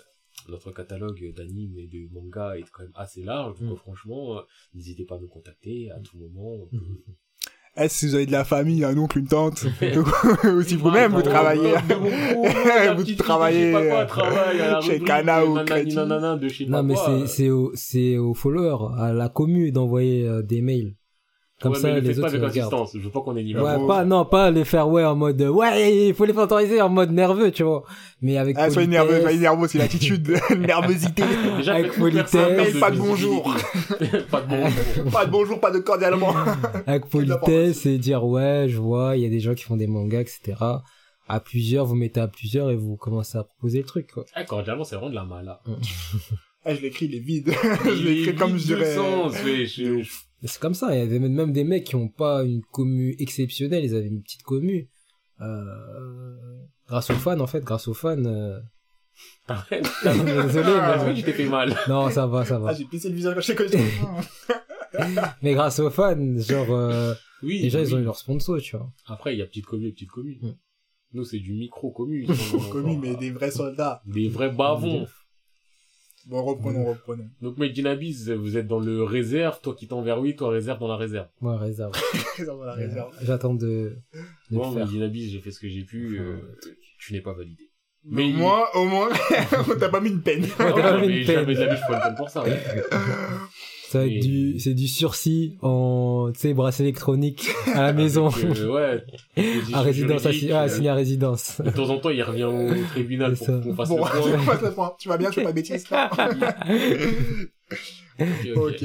notre 0.50 0.72
catalogue 0.72 1.34
d'animes 1.34 1.78
et 1.80 1.88
de 1.88 2.12
mangas 2.14 2.58
est 2.58 2.70
quand 2.72 2.84
même 2.84 2.92
assez 2.96 3.24
large. 3.24 3.58
Donc, 3.60 3.70
Mm. 3.70 3.72
euh, 3.72 3.76
franchement, 3.78 4.42
n'hésitez 4.74 5.06
pas 5.06 5.16
à 5.16 5.20
nous 5.20 5.30
contacter 5.30 5.90
à 5.92 6.00
tout 6.02 6.18
moment. 6.18 6.56
on 6.56 6.66
peut- 6.68 6.78
Eh, 7.76 7.90
si 7.90 8.08
vous 8.08 8.14
avez 8.14 8.28
de 8.28 8.32
la 8.32 8.44
famille, 8.44 8.84
un 8.84 8.96
oncle, 9.00 9.18
une 9.18 9.28
tante, 9.28 9.64
ou 10.46 10.62
si 10.62 10.76
vous-même 10.76 11.12
vous 11.12 11.24
travaillez, 11.24 11.72
Vous 11.90 13.26
travaillez, 13.26 13.72
la 13.72 14.82
chez 14.82 15.00
de 15.00 16.66
ou 16.68 16.70
Non, 16.70 16.84
mais 16.84 16.94
quoi, 16.94 17.04
c'est, 17.06 17.12
euh, 17.12 17.26
c'est 17.26 17.50
aux, 17.50 17.72
c'est 17.74 18.18
aux 18.18 18.36
followers, 18.36 18.94
à 19.00 19.12
la 19.12 19.28
commu 19.28 19.72
d'envoyer 19.72 20.28
euh, 20.28 20.44
des 20.44 20.62
mails. 20.62 20.96
Comme 21.64 21.72
ouais, 21.74 21.80
ça, 21.80 21.88
mais 21.88 22.02
le 22.02 22.08
les 22.10 22.14
pas 22.14 22.20
autres, 22.28 22.36
ils 22.36 22.38
avec 22.44 22.50
regardent. 22.52 22.74
assistance. 22.74 22.92
Je 22.94 23.00
veux 23.06 23.10
pas 23.10 23.22
qu'on 23.22 23.36
ait 23.36 23.44
niveau. 23.44 23.66
Ouais, 23.66 23.88
pas, 23.88 24.04
non, 24.06 24.26
pas 24.26 24.52
les 24.52 24.66
faire, 24.66 24.88
ouais, 24.90 25.04
en 25.04 25.16
mode, 25.16 25.42
ouais, 25.42 26.08
il 26.10 26.14
faut 26.14 26.26
les 26.26 26.34
faire 26.34 26.44
autoriser 26.44 26.82
en 26.82 26.90
mode 26.90 27.12
nerveux, 27.12 27.52
tu 27.52 27.64
vois. 27.64 27.84
Mais 28.22 28.38
avec 28.38 28.56
Ah, 28.60 28.70
soyez 28.70 28.88
nerveux, 28.88 29.22
soyez 29.22 29.40
nerveux, 29.40 29.68
c'est 29.68 29.78
l'attitude, 29.80 30.38
nervosité. 30.60 31.24
Déjà, 31.58 31.76
avec 31.76 31.94
politesse. 31.94 32.34
Mail, 32.34 32.80
pas 32.80 32.92
de 32.92 32.98
bonjour. 32.98 33.44
pas 34.30 34.42
de 34.42 34.48
bonjour. 34.48 35.12
Pas 35.12 35.26
de 35.26 35.32
bonjour, 35.32 35.60
pas 35.60 35.72
de 35.72 35.80
cordialement. 35.80 36.34
avec 36.86 37.08
politesse 37.08 37.86
et 37.86 37.98
dire, 37.98 38.24
ouais, 38.26 38.66
je 38.70 38.78
vois, 38.78 39.16
il 39.18 39.24
y 39.24 39.26
a 39.26 39.30
des 39.30 39.40
gens 39.40 39.54
qui 39.56 39.64
font 39.64 39.78
des 39.78 39.88
mangas, 39.88 40.20
etc. 40.22 40.54
À 41.30 41.40
plusieurs, 41.40 41.86
vous 41.86 41.96
mettez 41.96 42.20
à 42.20 42.28
plusieurs 42.28 42.70
et 42.72 42.76
vous 42.76 42.98
commencez 42.98 43.38
à 43.38 43.44
proposer 43.46 43.78
le 43.80 43.86
truc, 43.86 44.12
quoi. 44.14 44.26
Eh, 44.40 44.44
cordialement, 44.46 44.84
c'est 44.84 44.96
vraiment 44.98 45.10
de 45.10 45.16
la 45.16 45.24
mala. 45.24 45.62
Ah, 46.66 46.74
je 46.76 46.82
l'écris, 46.82 47.06
il 47.06 47.16
est 47.16 47.20
vide. 47.20 47.54
je 47.86 48.04
l'écris 48.04 48.36
comme 48.36 48.58
je 48.58 48.66
dirais. 48.66 48.96
Sens, 48.96 49.34
je- 49.46 50.04
c'est 50.48 50.60
comme 50.60 50.74
ça, 50.74 50.94
il 50.96 51.00
y 51.00 51.02
a 51.02 51.08
des- 51.08 51.20
même 51.20 51.52
des 51.52 51.64
mecs 51.64 51.86
qui 51.86 51.96
ont 51.96 52.10
pas 52.10 52.44
une 52.44 52.62
commu 52.64 53.16
exceptionnelle, 53.20 53.84
ils 53.86 53.96
avaient 53.96 54.08
une 54.08 54.22
petite 54.22 54.44
commu. 54.44 54.90
Euh, 55.42 56.36
grâce 56.88 57.10
aux 57.10 57.16
fans, 57.16 57.40
en 57.40 57.48
fait, 57.48 57.64
grâce 57.64 57.88
aux 57.88 57.94
fans. 57.94 58.24
euh, 58.26 58.60
Arrête. 59.48 59.86
Désolé, 60.04 60.74
mais... 61.06 61.14
tu 61.14 61.24
t'es 61.24 61.34
fait 61.34 61.48
mal. 61.50 61.76
Non, 61.88 62.10
ça 62.10 62.26
va, 62.28 62.46
ça 62.46 62.58
va. 62.60 62.70
Ah, 62.70 62.74
j'ai 62.74 62.86
pissé 62.86 63.10
le 63.10 63.16
visage 63.16 63.36
quand 63.56 63.64
je 63.64 63.70
sais 63.70 63.80
Mais 65.42 65.54
grâce 65.54 65.80
aux 65.80 65.90
fans, 65.90 66.38
genre, 66.38 66.72
euh, 66.72 67.14
Oui. 67.42 67.62
déjà, 67.62 67.80
oui. 67.80 67.86
ils 67.88 67.96
ont 67.96 68.00
eu 68.00 68.04
leur 68.04 68.18
sponsor, 68.18 68.60
tu 68.62 68.76
vois. 68.78 68.92
Après, 69.08 69.36
il 69.36 69.40
y 69.40 69.42
a 69.42 69.46
petite 69.46 69.66
commu 69.66 69.88
et 69.88 69.92
petite 69.92 70.10
commu. 70.10 70.38
Mm. 70.42 70.52
Nous, 71.14 71.24
c'est 71.26 71.40
du 71.40 71.54
micro-commu. 71.54 72.26
Commis, 72.72 72.98
mais 72.98 73.16
des 73.16 73.30
vrais 73.32 73.52
soldats. 73.52 74.02
Des 74.06 74.30
vrais 74.30 74.52
bavons. 74.52 75.08
Bon, 76.28 76.42
reprenons, 76.44 76.86
reprenons. 76.86 77.30
Donc, 77.42 77.58
Medjinabiz, 77.58 78.32
vous 78.32 78.58
êtes 78.58 78.68
dans 78.68 78.80
le 78.80 79.04
réserve, 79.04 79.60
toi 79.62 79.76
qui 79.76 79.88
t'en 79.88 80.02
vers 80.02 80.20
oui, 80.20 80.36
toi 80.36 80.50
réserve 80.50 80.80
dans 80.80 80.88
la 80.88 80.96
réserve. 80.96 81.28
Moi, 81.42 81.58
réserve. 81.58 81.92
Dans 82.46 82.64
la 82.64 82.74
réserve. 82.74 83.14
J'attends 83.22 83.54
de, 83.54 83.98
de 84.14 84.56
Moi, 84.56 84.72
faire. 84.72 84.86
Medjinabiz, 84.86 85.32
j'ai 85.32 85.40
fait 85.42 85.52
ce 85.52 85.60
que 85.60 85.68
j'ai 85.68 85.84
pu, 85.84 86.18
euh, 86.20 86.38
tu 87.00 87.14
n'es 87.14 87.22
pas 87.22 87.34
validé. 87.34 87.70
Mais 88.06 88.34
au 88.34 88.38
moins, 88.38 88.64
au 88.76 88.86
moins, 88.86 89.10
on 89.70 89.76
t'a 89.78 89.90
pas 89.90 90.00
mis 90.02 90.10
une 90.10 90.22
peine. 90.22 90.44
Ouais, 90.44 90.50
t'as 90.58 90.74
pas 90.74 91.02
mis 91.02 91.08
mais 91.08 91.20
une 91.22 91.26
peine. 91.26 91.36
jamais 91.40 91.56
de 91.56 91.60
la 91.62 91.74
vie 91.74 91.78
je 91.80 91.86
prends 91.86 91.96
une 91.96 92.02
peine 92.02 92.16
pour 92.16 92.30
ça. 92.30 92.44
ouais. 92.44 92.60
Ça 93.94 94.00
va 94.00 94.06
être 94.08 94.12
Et- 94.14 94.20
du, 94.20 94.60
c'est 94.60 94.74
du 94.74 94.88
sursis 94.88 95.56
en, 95.62 96.32
tu 96.34 96.40
sais, 96.40 96.54
bracelet 96.56 96.86
électronique 96.86 97.48
à 97.76 97.84
la 97.84 97.94
maison. 97.94 98.28
Avec, 98.30 98.58
euh, 98.58 98.72
ouais. 98.72 99.04
à 99.74 99.82
résidence, 99.82 100.26
assi- 100.26 100.52
ah, 100.52 100.62
euh, 100.62 100.66
assigné 100.66 100.90
à 100.90 100.96
résidence. 100.96 101.62
De 101.62 101.70
temps 101.70 101.90
en 101.92 102.00
temps, 102.00 102.10
il 102.10 102.24
revient 102.24 102.46
au 102.46 102.70
tribunal 102.90 103.36
pour 103.36 103.46
ça. 103.46 103.62
qu'on 103.64 103.76
fasse 103.76 103.90
Bon, 103.90 103.98
le 104.04 104.04
tu 104.04 104.30
point. 104.30 104.46
passes 104.56 104.62
le 104.64 104.72
point. 104.74 104.96
Tu 104.98 105.10
vas 105.10 105.18
bien, 105.18 105.30
tu 105.30 105.36
fais 105.36 105.44
ma 105.44 105.52
bêtise. 105.52 105.88
là 105.92 106.10
Ok. 108.56 108.84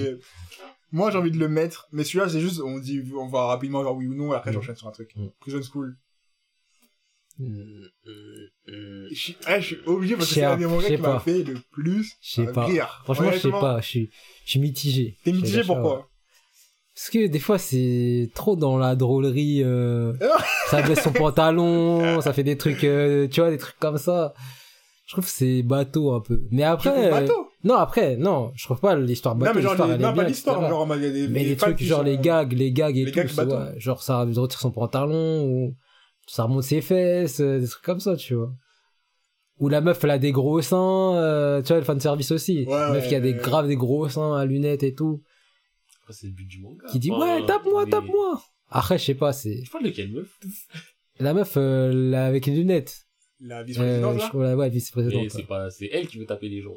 Moi, 0.93 1.11
j'ai 1.11 1.19
envie 1.19 1.31
de 1.31 1.39
le 1.39 1.49
mettre, 1.49 1.89
mais 1.93 2.05
celui-là, 2.05 2.29
c'est 2.29 2.41
juste, 2.41 2.61
on 2.61 2.79
dit, 2.79 3.03
on 3.15 3.29
va 3.29 3.47
rapidement 3.47 3.83
genre 3.83 3.97
oui 3.97 4.07
ou 4.07 4.15
non, 4.15 4.33
et 4.33 4.37
après, 4.37 4.53
j'enchaîne 4.53 4.77
sur 4.77 4.89
un 4.89 4.93
truc. 4.93 5.11
Mm. 5.17 5.27
Prison 5.41 5.61
School. 5.63 5.97
Mm, 7.39 7.45
mm, 7.47 7.89
mm. 8.67 9.07
Je 9.11 9.15
suis, 9.15 9.37
eh, 9.49 9.61
je 9.61 9.67
suis 9.67 9.77
obligé 9.87 10.17
parce 10.17 10.29
que 10.29 10.35
Je 10.35 10.41
c'est 10.41 10.45
un 10.47 10.51
pas, 10.51 10.57
des 10.57 10.63
je 10.65 10.69
mangas 10.69 10.87
qui 10.89 10.97
m'a 10.97 11.09
pas. 11.13 11.21
fait 11.21 11.43
le 11.45 11.55
plus 11.71 12.17
Je 12.21 12.31
sais 12.43 12.53
pas. 12.53 12.65
rire. 12.65 13.01
Franchement, 13.05 13.31
je 13.33 13.39
sais 13.39 13.51
pas. 13.51 13.81
Je 13.81 13.87
suis, 13.87 14.11
je 14.49 14.53
suis 14.53 14.61
mitigé. 14.61 15.17
T'es 15.25 15.33
mitigé 15.33 15.63
pourquoi 15.63 16.09
Parce 16.95 17.11
que 17.11 17.27
des 17.27 17.39
fois, 17.39 17.59
c'est 17.59 18.31
trop 18.35 18.57
dans 18.57 18.79
la 18.79 18.97
drôlerie. 18.97 19.63
euh, 19.63 20.15
ça 20.71 20.81
baisse 20.81 21.03
son 21.03 21.13
pantalon, 21.13 22.23
ça 22.23 22.33
fait 22.33 22.45
des 22.45 22.57
trucs, 22.57 22.83
euh, 22.85 23.29
tu 23.29 23.41
vois, 23.43 23.51
des 23.51 23.59
trucs 23.59 23.79
comme 23.79 23.99
ça. 23.99 24.33
Je 25.07 25.13
trouve 25.13 25.25
que 25.25 25.31
c'est 25.31 25.63
bateau 25.63 26.13
un 26.15 26.21
peu. 26.21 26.41
Mais 26.51 26.63
Tu 26.63 26.65
après, 26.65 27.13
euh, 27.13 27.29
non, 27.65 27.75
après, 27.77 28.17
non, 28.17 28.51
je 28.57 28.65
trouve 28.65 28.81
pas 28.81 28.97
l'histoire 28.97 29.35
bateau. 29.37 29.53
Non, 29.53 29.57
mais 29.57 29.63
genre, 29.77 29.87
les- 29.87 29.95
elle 29.95 30.01
non, 30.01 30.15
pas 30.15 30.25
l'histoire, 30.25 30.69
genre, 30.69 30.87
il 30.97 31.03
y 31.03 31.07
a 31.07 31.11
des, 31.11 31.29
Mais 31.29 31.45
des 31.45 31.57
trucs, 31.57 31.83
genre 31.83 31.99
sont- 31.99 32.05
les 32.05 32.17
gags, 32.19 32.53
les 32.55 32.73
gags 32.73 32.97
et 32.97 33.05
les 33.05 33.13
tout, 33.13 33.19
gags 33.19 33.49
ouais, 33.49 33.75
genre 33.79 34.03
ça 34.03 34.21
retire 34.25 34.61
son 34.61 34.71
pantalon, 34.71 35.45
ou 35.45 35.75
ça 36.27 36.45
remonte 36.45 36.63
ses 36.63 36.81
fesses, 36.81 37.41
euh, 37.41 37.59
des 37.61 37.69
trucs 37.69 37.85
comme 37.85 38.01
ça, 38.01 38.17
tu 38.17 38.35
vois. 38.35 38.51
Ou 39.61 39.69
la 39.69 39.81
meuf, 39.81 40.03
elle 40.05 40.11
a 40.11 40.19
des 40.19 40.33
gros 40.33 40.61
seins, 40.63 41.17
euh, 41.17 41.63
tu 41.63 41.69
vois, 41.69 41.79
le 41.79 41.85
fan 41.85 41.99
service 42.01 42.31
aussi. 42.31 42.65
Ouais, 42.65 42.73
La 42.79 42.93
meuf 42.93 43.03
ouais, 43.05 43.09
qui 43.09 43.15
a 43.15 43.21
des 43.21 43.33
ouais. 43.33 43.39
graves 43.39 43.67
des 43.67 43.77
gros 43.77 44.09
seins 44.09 44.37
à 44.37 44.45
lunettes 44.45 44.83
et 44.85 44.95
tout. 44.95 45.23
Après, 46.03 46.13
c'est 46.13 46.27
le 46.29 46.33
but 46.33 46.47
du 46.47 46.61
manga. 46.61 46.87
Qui 46.91 46.99
dit, 47.01 47.11
Enfin, 47.11 47.41
ouais, 47.41 47.47
tape-moi, 47.47 47.85
mais- 47.85 47.91
tape-moi. 47.91 48.43
Après, 48.71 48.99
je 48.99 49.05
sais 49.05 49.15
pas, 49.15 49.33
c'est, 49.33 49.65
Je 49.65 49.71
parle 49.71 49.85
de 49.85 49.91
quelle 49.91 50.13
meuf? 50.13 50.39
La 51.21 51.35
meuf, 51.35 51.57
euh, 51.57 51.93
là, 51.93 52.27
avec 52.27 52.47
les 52.47 52.55
lunettes. 52.55 53.07
La 53.41 53.61
Euh, 53.61 53.63
vice-présidence, 53.65 54.15
je 54.33 54.39
là? 54.39 54.57
ouais, 54.57 54.69
Mais 54.69 54.71
vice-présidente. 54.71 55.31
c'est 55.31 55.43
pas, 55.47 55.71
c'est 55.71 55.89
elle 55.93 56.07
qui 56.09 56.19
veut 56.19 56.27
taper 56.27 56.49
les 56.49 56.61
gens. 56.61 56.75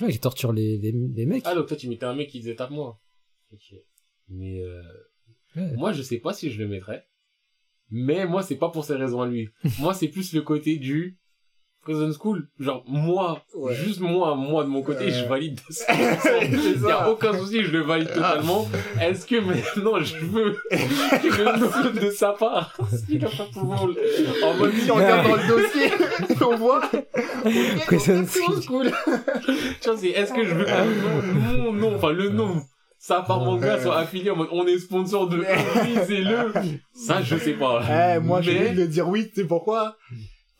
Ouais, 0.00 0.10
qui 0.12 0.20
torture 0.20 0.52
les, 0.52 0.78
les, 0.78 0.92
les 0.92 1.26
mecs. 1.26 1.42
Ah, 1.46 1.54
donc 1.54 1.66
toi, 1.66 1.76
tu 1.76 1.88
mettais 1.88 2.06
un 2.06 2.14
mec 2.14 2.28
qui 2.28 2.38
disait 2.40 2.54
tape-moi. 2.56 3.00
Ok. 3.52 3.74
Mais, 4.28 4.60
euh, 4.62 4.82
Ouais. 5.56 5.72
moi, 5.76 5.92
je 5.92 6.02
sais 6.02 6.18
pas 6.18 6.32
si 6.32 6.50
je 6.50 6.60
le 6.62 6.68
mettrais. 6.68 7.04
Mais 7.90 8.24
moi, 8.26 8.42
c'est 8.44 8.56
pas 8.56 8.70
pour 8.70 8.84
ces 8.84 8.94
raisons 8.94 9.20
à 9.20 9.26
lui. 9.28 9.48
moi, 9.80 9.94
c'est 9.94 10.08
plus 10.08 10.32
le 10.32 10.42
côté 10.42 10.76
du 10.76 11.18
Prison 11.82 12.12
School. 12.12 12.46
Genre, 12.58 12.84
moi, 12.86 13.42
Ouais. 13.54 13.74
juste 13.74 14.00
moi, 14.00 14.34
moi, 14.34 14.64
de 14.64 14.68
mon 14.68 14.82
côté, 14.82 15.06
Ouais. 15.06 15.10
je 15.12 15.24
valide. 15.24 15.58
Il 15.88 16.82
y 16.82 16.86
a 16.86 16.98
ça. 16.98 17.10
aucun 17.10 17.32
souci, 17.38 17.62
je 17.64 17.70
le 17.72 17.80
valide 17.80 18.12
totalement. 18.12 18.68
Est-ce 19.00 19.26
que 19.26 19.36
maintenant 19.40 19.98
je 20.00 20.16
veux 20.18 20.56
le 20.70 21.58
nom 21.58 22.00
de 22.00 22.10
sa 22.10 22.32
part? 22.32 22.74
A 22.80 22.84
le- 23.86 24.44
en 24.44 24.54
mode 24.54 24.72
Si 24.74 24.90
on 24.90 24.94
regarde 24.94 25.26
dans 25.28 25.36
le 25.36 25.48
dossier, 25.48 25.90
on 26.42 26.56
voit. 26.56 26.82
Prison 27.86 28.24
Prison 28.24 28.60
School. 28.60 28.90
Tu 29.80 29.88
vois, 29.88 29.96
c'est 29.98 30.08
est-ce 30.08 30.32
que 30.32 30.44
je 30.44 30.54
veux 30.54 30.64
que 30.64 30.70
le 30.70 31.56
nom, 31.56 31.62
mon 31.64 31.72
nom, 31.72 31.96
enfin 31.96 32.10
le 32.12 32.28
nom, 32.30 32.60
sa 32.98 33.22
part 33.22 33.40
manga 33.40 33.80
soit 33.80 33.96
affilié 33.98 34.30
en 34.30 34.36
mode 34.36 34.48
on 34.52 34.66
est 34.66 34.78
sponsor 34.78 35.28
de 35.28 35.38
oui, 35.38 35.98
c'est 36.06 36.20
le. 36.20 36.52
Ça, 36.92 37.22
je 37.22 37.36
sais 37.36 37.54
pas. 37.54 37.80
Eh, 38.16 38.20
moi, 38.20 38.42
j'ai 38.42 38.58
envie 38.58 38.76
de 38.76 38.84
dire 38.86 39.08
oui, 39.08 39.28
tu 39.34 39.40
sais 39.40 39.46
pourquoi? 39.46 39.96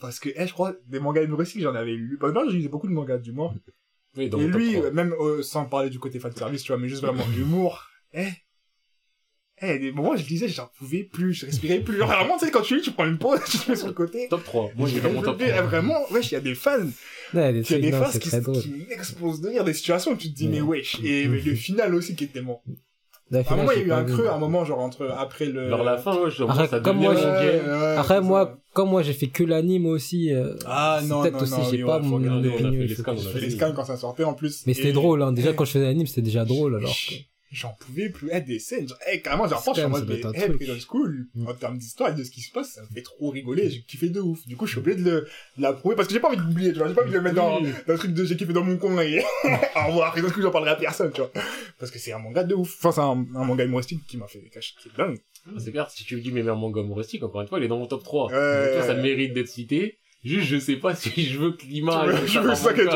Parce 0.01 0.19
que, 0.19 0.31
eh, 0.35 0.47
je 0.47 0.53
crois, 0.53 0.75
des 0.87 0.99
mangas 1.01 1.23
humoristiques, 1.23 1.63
j'en 1.63 1.75
avais 1.75 1.93
lu. 1.95 2.17
Bah, 2.21 2.33
non, 2.33 2.43
j'ai 2.49 2.59
lu 2.59 2.69
beaucoup 2.69 2.89
de 2.89 2.93
mangas 2.93 3.19
d'humour. 3.19 3.55
Oui, 4.17 4.29
dans 4.29 4.41
Et 4.41 4.47
lui, 4.47 4.75
3. 4.75 4.91
même 4.91 5.15
euh, 5.21 5.43
sans 5.43 5.67
parler 5.67 5.91
du 5.91 5.99
côté 6.01 6.19
fan 6.19 6.35
service, 6.35 6.63
tu 6.65 6.73
vois, 6.73 6.81
mais 6.81 6.89
juste 6.89 7.03
vraiment 7.03 7.25
l'humour. 7.37 7.87
Eh, 8.13 8.27
eh, 9.63 9.79
des 9.79 9.93
moments, 9.93 10.17
je 10.17 10.25
disais, 10.25 10.49
j'en 10.49 10.69
pouvais 10.79 11.05
plus, 11.05 11.35
je 11.35 11.45
respirais 11.47 11.81
plus. 11.81 11.99
Genre, 11.99 12.09
vraiment, 12.09 12.39
tu 12.39 12.47
sais, 12.47 12.51
quand 12.51 12.63
tu 12.63 12.77
lis, 12.77 12.83
tu 12.83 12.93
prends 12.93 13.07
une 13.07 13.19
pause, 13.19 13.41
tu 13.49 13.59
te 13.59 13.71
mets 13.71 13.77
sur 13.77 13.89
le 13.89 13.93
côté. 13.93 14.27
top 14.29 14.43
3. 14.43 14.71
Moi, 14.75 14.89
j'ai 14.89 15.01
mon 15.03 15.21
top 15.23 15.37
Eh, 15.41 15.51
3. 15.51 15.63
Vraiment, 15.63 15.99
wesh, 16.11 16.31
il 16.33 16.35
y 16.35 16.37
a 16.39 16.41
des 16.41 16.55
fans, 16.55 16.79
il 17.35 17.39
y 17.39 17.43
a 17.43 17.53
des 17.53 17.63
c'est 17.63 17.79
qui, 18.19 18.31
qui 18.63 18.71
m'explosent 18.89 19.41
de 19.43 19.49
rire, 19.51 19.65
des 19.65 19.75
situations 19.75 20.13
où 20.13 20.17
tu 20.17 20.31
te 20.31 20.35
dis, 20.37 20.47
Ouais. 20.47 20.53
mais 20.55 20.61
wesh. 20.63 20.99
Et 21.05 21.29
mais 21.29 21.41
le 21.41 21.55
final 21.55 21.95
aussi 21.95 22.17
qui 22.17 22.25
est 22.25 22.29
tellement. 22.29 22.63
La 23.31 23.39
À 23.39 23.41
un 23.43 23.45
finale, 23.45 23.59
moment, 23.61 23.71
il 23.73 23.77
y 23.77 23.79
a 23.79 23.83
j'ai 23.83 23.89
eu 23.89 23.93
un 23.93 24.05
creux, 24.05 24.27
à 24.29 24.35
un 24.35 24.39
moment, 24.39 24.65
genre, 24.65 24.81
entre, 24.81 25.07
après 25.17 25.47
le. 25.47 25.69
Vers 25.69 25.85
la 25.85 25.99
fin, 25.99 26.17
ouais, 26.17 26.31
je 26.31 26.43
Arrête, 26.43 26.71
ça 26.71 26.81
comme 26.81 26.97
moi, 26.99 27.15
j'ai- 27.15 27.23
ouais, 27.23 27.95
Après, 27.97 28.21
moi, 28.21 28.45
ça. 28.45 28.59
comme 28.73 28.89
moi, 28.91 29.03
j'ai 29.03 29.13
fait 29.13 29.29
que 29.29 29.45
l'anime 29.45 29.87
aussi, 29.87 30.33
euh, 30.35 30.55
Ah, 30.67 31.01
non, 31.05 31.23
peut-être 31.23 31.35
non, 31.37 31.43
aussi, 31.43 31.53
non, 31.53 31.65
j'ai 31.71 31.77
oui, 31.77 31.85
pas 31.85 31.99
mon 32.01 32.17
opinion. 32.17 32.41
fais 32.97 33.17
fait 33.33 33.41
les 33.41 33.51
scans 33.51 33.73
quand 33.73 33.85
ça 33.85 33.97
sortait 33.97 34.25
en 34.25 34.35
plus. 34.35 34.65
Mais 34.67 34.75
c'était 34.75 34.93
drôle, 34.93 35.23
hein. 35.23 35.33
Déjà, 35.33 35.53
quand 35.53 35.65
je 35.65 35.73
faisais 35.73 35.85
l'anime, 35.85 36.07
c'était 36.07 36.23
déjà 36.23 36.45
drôle, 36.45 36.75
alors. 36.77 36.97
J'en 37.53 37.75
pouvais 37.81 38.09
plus. 38.11 38.29
Eh, 38.33 38.41
des 38.43 38.61
scènes. 38.61 38.89
Genre, 38.89 38.97
eh, 39.13 39.21
carrément, 39.21 39.49
j'en 39.49 39.57
repense, 39.59 39.75
je 39.77 39.81
suis 39.81 39.87
en 39.87 39.91
mode, 39.91 40.07
mais, 40.09 40.21
eh, 40.35 40.41
truc. 40.47 40.57
Prison 40.57 40.77
School, 40.89 41.27
Mm. 41.35 41.49
en 41.49 41.55
termes 41.55 41.79
d'histoire 41.79 42.11
et 42.11 42.15
de 42.15 42.23
ce 42.23 42.31
qui 42.31 42.43
se 42.43 42.53
passe, 42.53 42.75
ça 42.75 42.83
me 42.83 42.87
fait 42.95 43.03
trop 43.03 43.31
rigoler. 43.31 43.69
J'ai 43.71 43.83
kiffé 43.83 44.09
de 44.09 44.21
ouf. 44.21 44.47
Du 44.47 44.57
coup, 44.57 44.67
je 44.67 44.73
suis 44.73 44.79
obligé 44.79 44.99
de 45.03 45.05
le- 45.11 45.21
de 45.57 45.63
l'approuver 45.63 45.97
parce 45.97 46.07
que 46.07 46.15
j'ai 46.15 46.21
pas 46.21 46.29
envie 46.29 46.37
de 46.37 46.43
l'oublier, 46.43 46.73
tu 46.73 46.79
vois. 46.79 46.87
J'ai 46.89 46.95
pas 46.95 47.03
envie 47.03 47.11
de 47.11 47.17
le 47.17 47.23
mettre 47.23 47.35
dans, 47.37 47.61
dans 47.61 47.67
le 47.89 47.99
truc 47.99 48.13
de 48.15 48.25
j'ai 48.25 48.37
kiffé 48.37 48.53
dans 48.53 48.63
mon 48.63 48.77
coin 48.77 49.01
et 49.03 49.19
au 49.45 49.87
revoir. 49.89 50.13
Prison 50.13 50.29
School, 50.29 50.43
j'en 50.45 50.51
parlerai 50.53 50.71
à 50.73 50.77
personne, 50.77 51.11
tu 51.13 51.21
vois. 51.23 51.33
Parce 51.79 51.91
que 51.91 51.99
c'est 51.99 52.13
un 52.13 52.19
manga 52.21 52.45
de 52.45 52.55
ouf. 52.55 52.77
Enfin, 52.85 52.93
c'est 52.93 53.01
un, 53.01 53.27
un 53.41 53.45
manga 53.45 53.65
humoristique 53.65 54.07
qui 54.07 54.17
m'a 54.17 54.29
fait 54.29 54.41
cacher, 54.53 54.75
qui 54.81 54.89
est 54.89 54.97
dingue. 54.97 55.19
C'est 55.59 55.73
clair, 55.73 55.91
si 55.91 56.05
tu 56.05 56.15
me 56.17 56.21
dis 56.21 56.31
mes 56.31 56.43
meilleurs 56.43 56.57
mangas 56.57 56.83
humoristiques, 56.83 57.23
encore 57.25 57.41
une 57.41 57.49
fois, 57.49 57.59
il 57.59 57.65
est 57.65 57.69
dans 57.69 57.79
mon 57.79 57.87
top 57.87 58.05
3. 58.05 58.27
Ouais. 58.27 58.33
Donc, 58.67 58.75
toi, 58.75 58.83
ça 58.87 58.95
mérite 58.95 59.33
d'être 59.33 59.49
cité. 59.49 59.99
Juste, 60.23 60.49
je 60.49 60.59
sais 60.59 60.77
pas 60.77 60.95
si 60.95 61.25
je 61.25 61.39
veux 61.39 61.53
que 61.53 61.65
l'image 61.65 62.15
Je 62.27 62.39
veux 62.41 62.55
ça 62.55 62.75
que 62.75 62.83
tu 62.83 62.89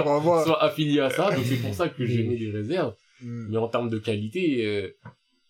soit 0.44 0.62
affiliée 0.62 1.00
à 1.00 1.08
ça, 1.10 1.30
donc 1.30 1.42
c'est 1.48 1.56
pour 1.56 1.74
ça 1.74 1.88
que 1.88 2.04
j'ai 2.06 2.22
mis 2.22 2.36
des 2.38 2.50
réserves. 2.50 2.94
Mm. 3.24 3.46
Mais 3.50 3.56
en 3.56 3.68
termes 3.68 3.88
de 3.88 3.98
qualité, 3.98 4.64
euh, 4.66 4.96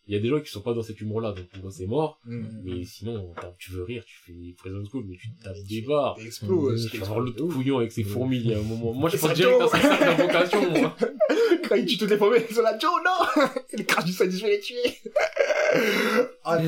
il 0.06 0.14
y 0.14 0.18
a 0.18 0.20
des 0.20 0.28
gens 0.28 0.40
qui 0.40 0.50
sont 0.50 0.60
pas 0.60 0.74
dans 0.74 0.82
cet 0.82 1.00
humour-là, 1.00 1.32
donc 1.32 1.46
pour 1.48 1.62
moi 1.62 1.70
c'est 1.70 1.86
mort. 1.86 2.20
Mm. 2.24 2.46
Mais 2.62 2.84
sinon, 2.84 3.34
tu 3.58 3.72
veux 3.72 3.82
rire, 3.82 4.04
tu 4.06 4.16
fais 4.24 4.54
Prison 4.56 4.82
School, 4.90 5.04
mais 5.08 5.16
tu 5.16 5.30
te 5.32 5.42
tapes 5.42 5.56
des 5.68 5.82
barres. 5.82 6.16
T'exploses. 6.16 6.90
Tu 6.90 6.98
vas 6.98 7.06
voir 7.06 7.20
l'autre 7.20 7.44
couillon 7.46 7.78
avec 7.78 7.92
ses 7.92 8.04
fourmis, 8.04 8.38
il 8.38 8.50
y 8.50 8.54
a 8.54 8.58
un 8.58 8.62
moment. 8.62 8.92
Moi, 8.92 9.10
je 9.10 9.16
pense 9.16 9.34
direct 9.34 9.60
à 9.60 9.68
sa 9.68 9.80
salle 9.80 10.16
d'invocation, 10.16 10.70
moi. 10.70 10.96
Quand 11.68 11.76
il 11.76 11.86
tue 11.86 11.96
toutes 11.96 12.10
les 12.10 12.18
promesses 12.18 12.52
sur 12.52 12.62
la 12.62 12.78
Joe, 12.78 12.90
non! 13.04 13.44
Il 13.72 13.86
crache 13.86 14.04
du 14.04 14.12
sang, 14.12 14.24
il 14.24 14.30
dit, 14.30 14.38
je 14.38 14.44
vais 14.44 14.50
les 14.52 14.60
tuer. 14.60 14.76
Ah, 16.44 16.60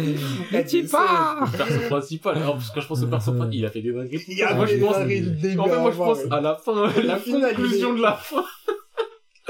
Mais 0.50 0.64
tu 0.64 0.84
pas 0.84 1.38
Le 1.40 1.56
perso 1.56 1.88
principal, 1.88 2.38
alors, 2.38 2.54
parce 2.54 2.70
que 2.70 2.80
je 2.80 2.86
pense 2.86 3.02
au 3.02 3.06
perso 3.06 3.32
principal, 3.32 3.54
il 3.54 3.66
a 3.66 3.70
fait 3.70 3.82
des 3.82 3.92
dingueries. 3.92 4.24
Il 4.26 4.42
a 4.42 4.54
moi, 4.54 4.66
fait 4.66 4.72
je 4.72 4.78
des 4.78 4.84
pense, 4.84 5.06
du 5.06 5.58
en 5.58 5.64
fait, 5.64 5.78
moi, 5.78 5.92
je 5.92 5.98
la 5.98 6.04
pense 6.04 6.22
fin, 6.22 6.30
à 6.30 6.40
la 6.40 6.56
fin, 6.56 6.92
Le 6.96 7.06
la 7.06 7.54
conclusion 7.54 7.94
de 7.94 8.02
la 8.02 8.14
fin. 8.14 8.44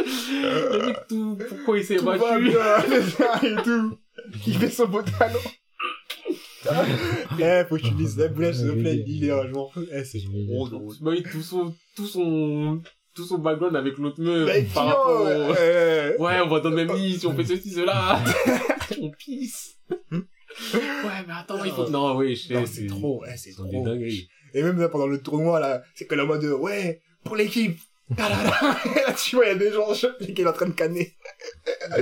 Le 0.07 0.87
mec, 0.87 0.97
tout, 1.09 1.39
pourquoi 1.49 1.79
il 1.79 1.85
s'est 1.85 1.97
Tout 1.97 2.05
va 2.05 2.17
battu. 2.19 2.45
bien, 2.45 3.59
et 3.59 3.63
tout. 3.63 3.99
Il 4.47 4.59
fait 4.59 4.71
son 4.71 4.87
pantalon. 4.89 5.39
eh, 7.39 7.65
faut 7.69 7.77
que 7.77 7.83
tu 7.83 7.95
lises 7.95 8.17
la 8.19 8.29
boulette, 8.29 8.55
s'il 8.55 8.69
te 8.69 8.73
plaît, 8.81 9.05
il 9.07 9.25
est 9.25 9.31
un 9.31 9.49
jour. 9.49 9.73
Eh, 9.93 10.05
c'est 10.05 10.21
trop 10.21 10.69
drôle. 10.69 10.95
Bah 11.01 11.11
oui, 11.13 11.23
tout 11.23 11.43
son, 11.43 11.75
tout 11.95 12.07
son, 12.07 12.81
tout 13.15 13.25
son 13.25 13.39
background 13.39 13.77
avec 13.77 13.99
l'autre 13.99 14.21
meuf, 14.21 14.47
Mais 14.49 14.63
par 14.75 14.87
rapport 14.87 15.21
au- 15.23 15.27
euh, 15.27 16.17
Ouais, 16.19 16.41
on 16.45 16.49
va 16.49 16.61
dans 16.61 16.71
le 16.71 16.77
même 16.77 16.95
lit, 16.97 17.19
si 17.19 17.27
on 17.27 17.35
fait 17.37 17.45
ceci, 17.45 17.71
cela. 17.71 18.21
on 19.01 19.11
pisse. 19.11 19.77
Ouais, 19.91 20.19
mais 21.27 21.35
attends, 21.37 21.63
il 21.65 21.71
faut... 21.71 21.89
Non, 21.91 22.17
oui, 22.17 22.35
je 22.35 22.49
sais, 22.49 22.55
non, 22.55 22.65
c'est 22.67 22.87
trop, 22.87 23.23
eh, 23.27 23.37
c'est 23.37 23.53
trop. 23.53 23.65
des 23.67 23.83
dingueries. 23.83 24.29
Et 24.55 24.63
même 24.63 24.79
là, 24.81 24.89
pendant 24.89 25.07
le 25.07 25.21
tournoi, 25.21 25.61
là, 25.61 25.83
c'est 25.95 26.07
que 26.07 26.15
la 26.15 26.25
mode, 26.25 26.45
ouais, 26.45 27.03
pour 27.25 27.37
l'équipe. 27.37 27.79
Ta-da-da. 28.15 28.77
Et 28.85 29.01
là, 29.01 29.13
tu 29.17 29.37
vois, 29.37 29.47
il 29.47 29.49
y 29.49 29.51
a 29.53 29.55
des 29.57 29.73
gens, 29.73 29.93
je 29.93 30.07
qu'il 30.25 30.41
est 30.41 30.47
en 30.47 30.53
train 30.53 30.67
de 30.67 30.73
canner. 30.73 31.15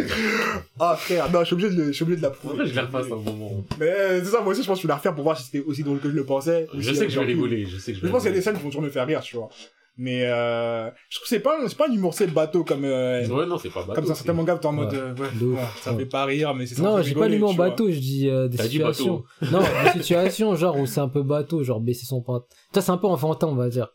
ah, 0.80 0.96
frère, 0.96 1.30
non, 1.30 1.40
je 1.40 1.44
suis 1.46 1.54
obligé 1.54 1.70
de, 1.70 1.84
je 1.86 1.92
suis 1.92 2.02
obligé 2.02 2.18
de 2.18 2.22
la 2.22 2.30
prouver. 2.30 2.56
vrai, 2.56 2.66
je 2.66 2.74
les 2.74 2.80
repasse 2.80 3.06
à 3.06 3.14
un 3.14 3.18
moment. 3.18 3.64
Mais 3.78 4.20
c'est 4.20 4.26
ça, 4.26 4.40
moi 4.40 4.52
aussi, 4.52 4.62
je 4.62 4.66
pense 4.66 4.78
que 4.78 4.82
je 4.82 4.86
vais 4.86 4.92
la 4.92 4.96
refaire 4.96 5.14
pour 5.14 5.24
voir 5.24 5.38
si 5.38 5.44
c'était 5.44 5.64
aussi 5.64 5.82
drôle 5.82 6.00
que 6.00 6.10
je 6.10 6.14
le 6.14 6.24
pensais. 6.24 6.66
Je 6.76 6.92
sais 6.92 7.06
que 7.06 7.12
je 7.12 7.18
vais 7.20 7.26
rigoler, 7.26 7.64
je 7.66 7.78
sais 7.78 7.92
que 7.92 7.96
je 7.98 8.02
Je 8.02 8.06
vais 8.06 8.12
pense 8.12 8.22
qu'il 8.22 8.30
y 8.30 8.34
a 8.34 8.36
des 8.36 8.42
scènes 8.42 8.56
qui 8.56 8.62
vont 8.62 8.68
toujours 8.68 8.82
me 8.82 8.90
faire 8.90 9.06
rire, 9.06 9.20
tu 9.20 9.36
vois. 9.36 9.48
Mais 9.96 10.24
euh, 10.24 10.90
je 11.08 11.18
trouve 11.18 11.22
que 11.22 11.28
c'est 11.28 11.38
pas, 11.38 11.56
c'est 11.68 11.76
pas 11.78 11.88
un 11.88 11.92
humour 11.92 12.14
c'est 12.14 12.26
bateau 12.26 12.64
comme, 12.64 12.84
euh, 12.84 13.24
Ouais, 13.28 13.46
non, 13.46 13.58
c'est 13.58 13.70
pas 13.70 13.82
bateau. 13.82 13.94
comme 13.94 14.06
ça, 14.06 14.16
certains 14.16 14.32
mangas 14.32 14.56
où 14.56 14.58
t'es 14.58 14.66
en 14.66 14.72
mode, 14.72 14.92
Ouais. 14.92 14.98
euh, 14.98 15.46
ouais, 15.46 15.60
ça 15.80 15.94
fait 15.94 16.06
pas 16.06 16.24
rire, 16.24 16.52
mais 16.52 16.66
c'est 16.66 16.74
ça. 16.74 16.82
Non, 16.82 17.00
j'ai 17.00 17.14
pas 17.14 17.28
l'humour 17.28 17.54
bateau, 17.54 17.88
je 17.90 17.98
dis 18.00 18.28
euh, 18.28 18.48
des 18.48 18.56
T'as 18.56 18.64
dit 18.64 18.70
situations. 18.70 19.22
Non, 19.52 19.60
des 19.84 20.02
situations 20.02 20.56
genre 20.56 20.76
où 20.78 20.86
c'est 20.86 20.98
un 21.00 21.08
peu 21.08 21.22
bateau, 21.22 21.62
genre 21.62 21.80
baisser 21.80 22.06
son 22.06 22.22
pantalon. 22.22 22.44
Ça 22.74 22.80
c'est 22.80 22.90
un 22.90 22.96
peu 22.98 23.06
enfantin, 23.06 23.46
on 23.46 23.54
va 23.54 23.68
dire. 23.68 23.88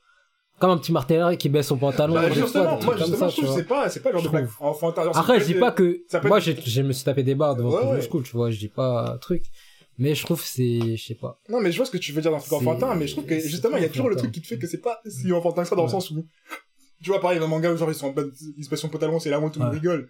Comme 0.60 0.72
un 0.72 0.78
petit 0.78 0.92
martellaire 0.92 1.38
qui 1.38 1.50
baisse 1.50 1.68
son 1.68 1.78
pantalon. 1.78 2.14
Bah, 2.14 2.30
fois, 2.30 2.30
moi, 2.30 2.98
justement, 2.98 3.18
ça, 3.18 3.30
je 3.30 3.42
trouve 3.42 3.56
c'est 3.56 3.64
pas, 3.64 3.90
c'est 3.90 4.02
pas 4.02 4.10
le 4.12 4.18
genre 4.18 4.26
de 4.26 4.30
blague 4.30 4.50
enfantin. 4.60 5.10
Après, 5.14 5.40
je 5.40 5.46
dis 5.46 5.54
pas 5.56 5.72
que 5.72 6.04
moi 6.28 6.40
je 6.40 6.82
me 6.82 6.92
suis 6.92 7.04
tapé 7.06 7.24
des 7.24 7.36
barres 7.36 7.56
devant 7.56 7.92
Ouais. 7.92 8.02
School, 8.02 8.24
tu 8.24 8.32
vois, 8.34 8.52
je 8.52 8.60
dis 8.60 8.68
pas 8.68 9.18
truc. 9.22 9.44
Mais 9.98 10.16
je 10.16 10.24
trouve 10.24 10.42
que 10.42 10.48
c'est 10.48 10.96
je 10.96 11.04
sais 11.04 11.16
pas. 11.16 11.40
Non, 11.50 11.60
mais 11.60 11.72
je 11.72 11.78
vois 11.78 11.86
ce 11.86 11.92
que 11.92 11.98
tu 11.98 12.12
veux 12.14 12.22
dire 12.22 12.32
dans 12.32 12.38
le 12.38 12.44
truc 12.44 12.54
enfantin, 12.54 12.96
mais 12.96 13.08
je 13.08 13.14
trouve 13.14 13.26
que 13.26 13.40
justement, 13.40 13.78
il 13.78 13.84
y 13.84 13.86
a 13.86 13.90
toujours 13.90 14.10
le 14.10 14.16
truc 14.16 14.32
qui 14.32 14.42
te 14.42 14.48
fait 14.48 14.58
que 14.58 14.68
c'est 14.68 14.82
pas 14.82 15.02
si 15.06 15.32
enfantin 15.34 15.64
que 15.64 15.68
ça 15.70 15.76
dans 15.76 15.84
le 15.84 15.90
sens 15.90 16.10
où, 16.12 16.26
tu 17.02 17.10
vois, 17.10 17.20
pareil, 17.20 17.40
un 17.40 17.48
manga 17.48 17.72
où 17.72 17.78
genre 17.78 17.90
ils 17.90 17.96
sont 17.96 18.08
en 18.08 18.12
bas, 18.12 18.24
ils 18.58 18.64
se 18.64 18.70
baissent 18.70 18.80
son 18.80 18.90
pantalon, 18.90 19.20
c'est 19.20 19.30
là 19.30 19.40
où 19.40 19.50
tout 19.50 19.60
le 19.60 19.66
monde 19.66 19.74
rigole. 19.74 20.10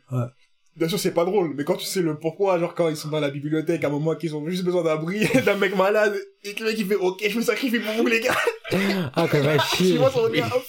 Bien 0.76 0.88
sûr, 0.88 1.00
c'est 1.00 1.14
pas 1.14 1.26
drôle, 1.26 1.54
mais 1.56 1.66
quand 1.66 1.76
tu 1.76 1.86
sais 1.86 2.02
le 2.02 2.18
pourquoi, 2.18 2.58
genre 2.58 2.74
quand 2.74 2.88
ils 2.90 2.96
sont 2.96 3.10
dans 3.10 3.20
la 3.20 3.30
bibliothèque, 3.30 3.84
à 3.84 3.88
un 3.88 3.90
moment 3.90 4.16
qu'ils 4.16 4.36
ont 4.36 4.48
juste 4.48 4.64
besoin 4.64 4.84
d'un 4.84 4.96
d'un 5.46 5.56
mec 5.56 5.76
malade, 5.76 6.18
et 6.44 6.54
que 6.54 6.64
le 6.64 6.70
mec 6.70 6.80
il 6.80 6.88
fait, 6.88 6.96
ok, 6.96 7.22
je 7.28 7.38
me 7.38 7.44
sacrifie 7.44 7.80
pour 7.80 7.94
vous, 7.96 8.08
les 8.08 8.22
gars. 8.22 8.38
Ah, 9.16 9.28
même, 9.34 9.60
Tu 9.72 9.84
chier. 9.84 9.98
vois 9.98 10.12
son 10.12 10.22
regard, 10.22 10.56
hop, 10.56 10.64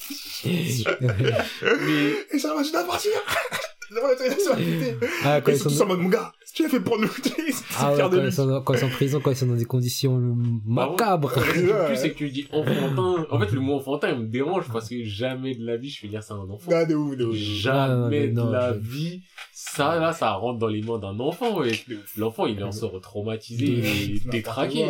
Mais 0.46 2.14
et 2.32 2.38
ça 2.38 2.54
va, 2.54 2.62
je 2.62 2.72
dois 2.72 2.84
partir. 2.84 3.12
Ah, 5.24 5.40
quand 5.40 5.52
ils 5.52 5.54
ils 5.56 5.58
sont 5.58 5.82
en 5.84 5.86
mode, 5.86 5.98
mon 6.00 6.08
gars, 6.08 6.32
tu 6.54 6.62
l'as 6.62 6.68
fait 6.68 6.80
pour 6.80 6.98
nous, 6.98 7.08
ah 7.78 7.90
ouais, 7.90 7.96
fier 7.96 8.10
de 8.10 8.18
quand 8.18 8.24
ils 8.24 8.32
sont, 8.32 8.46
dans- 8.46 8.62
quand 8.62 8.74
ils 8.74 8.78
sont 8.80 8.86
en 8.86 8.90
prison, 8.90 9.20
quand 9.20 9.30
ils 9.30 9.36
sont 9.36 9.46
dans 9.46 9.54
des 9.56 9.64
conditions 9.64 10.18
macabres. 10.66 11.32
le 11.56 11.86
plus, 11.86 11.96
c'est 11.96 12.10
que 12.10 12.16
tu 12.18 12.30
dis 12.30 12.46
enfantin. 12.52 13.26
En 13.30 13.38
fait, 13.40 13.52
le 13.52 13.60
mot 13.60 13.74
enfantin, 13.76 14.10
il 14.10 14.18
me 14.20 14.26
dérange 14.28 14.64
parce 14.72 14.88
que 14.88 15.02
jamais 15.04 15.54
de 15.54 15.64
la 15.64 15.76
vie, 15.76 15.90
je 15.90 16.02
vais 16.02 16.08
dire 16.08 16.22
ça 16.22 16.34
à 16.34 16.36
un 16.38 16.48
enfant. 16.50 16.70
Ah, 16.72 16.84
de 16.84 16.94
ouf, 16.94 17.16
de 17.16 17.24
ouf. 17.24 17.36
Jamais 17.36 18.28
Non, 18.28 18.44
non, 18.44 18.48
de 18.50 18.52
la 18.52 18.74
je- 18.74 18.78
vie. 18.78 19.22
Ça, 19.52 19.98
là, 19.98 20.12
ça 20.12 20.32
rentre 20.32 20.58
dans 20.58 20.68
les 20.68 20.82
mains 20.82 20.98
d'un 20.98 21.18
enfant, 21.20 21.58
ouais. 21.58 21.72
L'enfant, 22.16 22.46
il 22.46 22.62
en 22.64 22.72
sort 22.72 22.98
traumatisé 23.00 23.66
et 23.66 24.20
détraqué. 24.30 24.84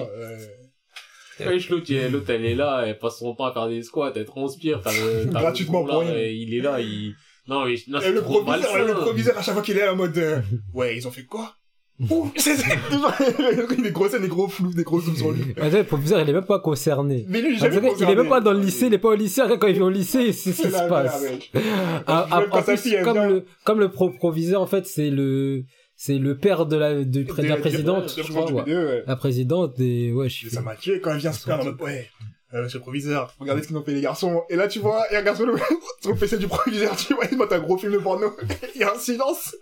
ouais. 1.41 1.59
L'autre, 1.71 2.31
elle- 2.31 2.45
est 2.45 2.55
là, 2.55 2.83
elle 2.87 2.99
passe 2.99 3.19
son 3.19 3.35
temps 3.35 3.45
à 3.47 3.53
faire 3.53 3.69
des 3.69 3.83
squats, 3.83 4.13
elle 4.15 4.25
transpire, 4.27 4.81
t'as 4.83 4.93
le, 4.93 5.23
t'as 5.25 5.25
le 5.25 5.31
Gratuitement 5.41 5.87
là, 5.87 6.03
il 6.29 6.53
est 6.55 6.61
là, 6.61 6.81
il, 6.81 7.15
non, 7.51 7.65
mais, 7.67 7.75
non, 7.89 7.99
Et 7.99 8.03
c'est 8.05 8.13
le 8.13 8.23
trop 8.23 8.41
proviseur, 8.43 8.73
malsain. 8.73 8.87
le 8.87 8.95
proviseur, 8.95 9.37
à 9.39 9.43
chaque 9.43 9.55
fois 9.55 9.63
qu'il 9.63 9.77
est 9.77 9.89
en 9.89 9.97
mode, 9.97 10.17
euh, 10.17 10.41
ouais, 10.73 10.97
ils 10.97 11.07
ont 11.07 11.11
fait 11.11 11.25
quoi? 11.25 11.55
Ouh, 12.11 12.33
c'est, 12.37 12.57
des 13.83 13.91
gros 13.91 14.09
scènes, 14.09 14.23
des 14.23 14.29
gros 14.29 14.49
flous, 14.49 14.73
des 14.73 14.85
gros 14.85 15.01
zooms 15.03 15.17
sur 15.17 15.33
lui. 15.33 15.53
Le 15.55 15.83
professeur, 15.83 16.21
il 16.23 16.31
est 16.31 16.33
même 16.33 16.47
pas 16.47 16.59
concerné. 16.59 17.27
Mais 17.29 17.43
lui, 17.43 17.57
On 17.57 17.59
jamais 17.59 17.73
dirait, 17.73 17.89
il 17.89 17.93
concerné. 17.93 18.13
est 18.15 18.17
même 18.17 18.29
pas 18.29 18.41
dans 18.41 18.53
le 18.55 18.61
lycée, 18.61 18.87
il 18.87 18.95
est 18.95 18.99
pas 18.99 19.09
au 19.11 19.15
lycée, 19.15 19.43
quand 19.61 19.67
il 19.67 19.75
vient 19.75 19.85
au 19.85 19.91
lycée, 19.91 20.33
c'est 20.33 20.53
ce 20.53 20.63
qui 20.63 20.71
C'est 20.71 20.79
se 20.79 20.89
passe. 20.89 21.23
Ah, 22.07 22.27
ah, 22.31 22.43
en 22.51 22.63
plus, 22.63 22.77
fille, 22.79 22.99
comme 23.05 23.19
le, 23.19 23.45
comme 23.65 23.81
le 23.81 23.91
pro 23.91 24.09
proviseur, 24.11 24.63
en 24.63 24.67
fait, 24.67 24.87
c'est 24.87 25.11
le, 25.11 25.65
c'est 25.95 26.17
le 26.17 26.39
père 26.39 26.65
de 26.65 26.77
la, 26.77 26.95
de, 27.05 27.23
de 27.23 27.43
la 27.43 27.57
présidente, 27.59 28.15
je 28.17 28.23
crois, 28.23 28.51
ouais. 28.51 28.63
ouais. 28.75 29.03
La 29.07 29.17
présidente 29.17 29.77
des, 29.77 30.11
ouais, 30.13 30.31
je 30.31 30.47
Et 30.47 30.49
suis. 30.49 30.51
Ça 30.51 30.63
m'a 30.63 30.77
tué 30.77 31.01
quand 31.03 31.11
elle 31.13 31.19
vient 31.19 31.33
se 31.33 31.51
mode, 31.51 31.81
ouais, 31.83 32.09
euh, 32.53 32.63
monsieur 32.63 32.79
le 32.79 32.83
proviseur, 32.83 33.35
regardez 33.39 33.63
ce 33.63 33.69
qu'ils 33.69 33.77
ont 33.77 33.85
fait 33.85 33.93
les 33.93 34.01
garçons. 34.01 34.45
Et 34.51 34.57
là, 34.57 34.67
tu 34.67 34.81
vois, 34.81 35.05
il 35.13 35.17
regarde 35.17 35.37
sur 35.37 35.47
le, 35.47 35.57
sur 36.01 36.11
le 36.11 36.17
PC 36.17 36.37
du 36.39 36.49
proviseur, 36.49 36.97
tu 36.97 37.15
vois, 37.15 37.25
il 37.31 37.39
monte 37.39 37.53
un 37.53 37.61
gros 37.61 37.79
film 37.79 37.93
de 37.93 37.99
porno. 37.99 38.35
Il 38.75 38.81
y 38.81 38.85
a 38.85 38.93
un 38.93 38.99
silence. 38.99 39.55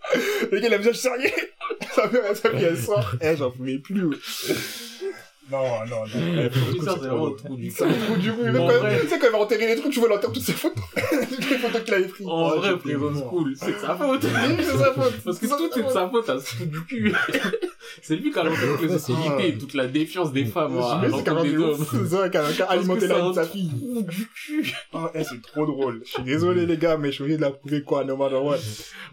Le 0.51 0.59
gars, 0.61 0.69
il 0.69 0.75
a 0.75 0.79
visage 0.79 0.97
sérieux. 0.97 1.31
Sa 1.95 2.07
mère, 2.09 2.37
sa 2.37 2.51
fille, 2.51 2.65
elle 2.65 2.79
sort. 2.79 3.13
Eh, 3.21 3.37
j'en 3.37 3.51
pouvais 3.51 3.79
plus. 3.79 4.09
Non, 5.51 5.63
non, 5.89 5.97
non. 6.15 6.33
Le 6.35 6.51
c'est 6.81 6.91
vraiment 6.99 7.27
le 7.27 7.37
trou 7.37 7.57
du 7.57 7.71
C'est 7.71 7.85
un 7.85 7.89
trou 7.93 8.17
du 8.17 8.31
cul. 8.31 8.37
Tu 9.03 9.09
sais, 9.09 9.19
quand 9.19 9.27
il 9.29 9.33
va 9.33 9.39
enterrer 9.39 9.67
les 9.67 9.77
trucs, 9.77 9.93
tu 9.93 10.01
vois, 10.01 10.09
il 10.11 10.17
enterre 10.17 10.33
toutes 10.33 10.43
ses 10.43 10.53
photos. 10.53 10.85
toutes 10.95 11.51
les 11.51 11.59
photos 11.59 11.83
qu'il 11.85 11.95
avait 11.95 12.05
prises. 12.09 12.27
En 12.27 12.51
Oh, 12.53 12.57
vrai, 12.59 12.77
Prison. 12.79 13.15
School, 13.15 13.55
c'est 13.57 13.73
de 13.73 13.79
sa 13.79 13.95
faute. 13.97 14.23
C'est 14.23 14.77
sa 14.79 14.93
faute. 14.93 15.13
Parce 15.25 15.39
que 15.39 15.47
C'est 15.47 15.57
tout 15.57 15.71
sa 15.71 15.79
est 15.79 15.83
de 15.83 15.83
faute. 15.85 15.93
sa 15.93 16.09
faute 16.09 16.29
à 16.29 16.41
ce 16.41 16.55
trou 16.57 16.65
du 16.67 16.81
cul. 16.85 17.13
c'est 18.03 18.17
lui 18.17 18.31
qui 18.31 18.39
a 18.39 18.45
lancé 18.45 18.61
toutes 18.67 18.83
les 18.83 18.89
Ouais, 18.93 18.99
c'est- 18.99 19.13
hostilités, 19.13 19.59
toute 19.59 19.75
la 19.75 19.87
défiance 19.87 20.33
des 20.33 20.45
femmes 20.45 20.79
à 20.79 20.99
Mais 21.01 21.07
c'est 21.07 21.11
l'encontre 21.13 21.43
des 21.43 21.51
carrément 21.53 21.65
hommes. 21.67 21.87
C'est 21.91 22.07
ça, 22.17 22.29
qui 22.29 22.37
a 22.63 22.65
alimenté 22.67 23.07
la 23.07 23.21
vie 23.21 23.29
de 23.29 23.33
sa 23.35 23.45
fille. 23.45 23.71
trou 23.71 24.03
du 24.03 24.29
cul. 24.35 24.75
Oh, 24.93 24.99
eh, 25.15 25.25
c'est 25.25 25.41
trop 25.43 25.67
drôle. 25.67 26.03
Je 26.05 26.11
suis 26.11 26.23
désolé, 26.23 26.67
les 26.67 26.77
gars, 26.77 26.97
mais 26.99 27.09
je 27.09 27.15
suis 27.15 27.23
obligé 27.23 27.37
de 27.39 27.43
la 27.43 27.51
prouver, 27.51 27.83
quoi, 27.83 28.05
no 28.05 28.17
matter 28.17 28.37
what. 28.37 28.59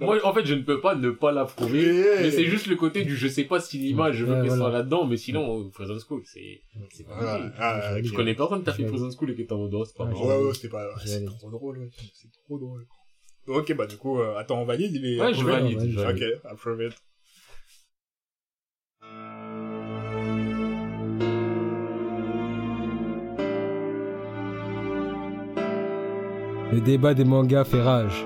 Moi, 0.02 0.18
en 0.24 0.34
fait, 0.34 0.46
je 0.46 0.54
ne 0.54 0.62
peux 0.64 0.82
pas 0.82 0.96
ne 0.96 1.12
pas 1.12 1.32
l'approuver. 1.32 2.04
Mais 2.22 2.32
c'est 2.32 2.46
juste 2.46 2.68
le 2.68 2.76
côté 2.76 3.04
du 3.04 3.16
je 3.16 3.28
sais 3.28 3.44
pas 3.46 3.60
si 3.60 3.78
l'image, 3.78 4.16
je 4.18 4.26
veux 4.26 4.42
qu'elle 4.44 4.58
soit 4.58 4.70
là-dedans, 4.72 5.06
mais 5.06 5.18
sinon, 5.18 5.70
Prison 5.74 5.96
School, 6.06 6.22
c'est, 6.26 6.62
c'est 6.92 7.04
pas. 7.06 7.40
Ah, 7.58 8.02
Je 8.02 8.10
ok. 8.10 8.16
connais 8.16 8.36
personne 8.36 8.64
qui 8.64 8.70
a 8.70 8.74
fait. 8.74 8.86
Prison 8.86 9.10
School 9.12 9.32
et 9.32 9.36
qui 9.36 9.42
est 9.44 9.52
en 9.52 9.58
mode, 9.58 9.74
oh, 9.74 9.86
c'est 9.86 9.96
pas 9.96 10.04
Ouais, 10.06 10.12
marrant. 10.12 10.28
Ouais, 10.28 10.44
ouais, 10.48 10.54
c'était 10.54 10.70
pas, 10.70 10.88
c'est 11.06 11.26
trop 11.26 11.50
drôle, 11.52 11.78
ouais. 11.80 11.90
C'est 12.14 12.32
trop 12.32 12.58
drôle. 12.60 12.86
Ok, 13.48 13.76
bah, 13.76 13.86
du 13.86 13.98
coup, 13.98 14.20
euh, 14.20 14.36
attends, 14.38 14.62
on 14.62 14.66
valide, 14.66 14.92
il 14.94 15.06
est 15.06 15.22
Ouais, 15.22 15.34
je 15.34 15.40
approuvé 15.40 15.52
valide. 15.52 15.98
Ok, 16.00 16.82
it. 16.82 16.96
Le 26.72 26.82
débat 26.82 27.14
des 27.14 27.24
mangas 27.24 27.64
fait 27.66 27.82
rage. 27.82 28.26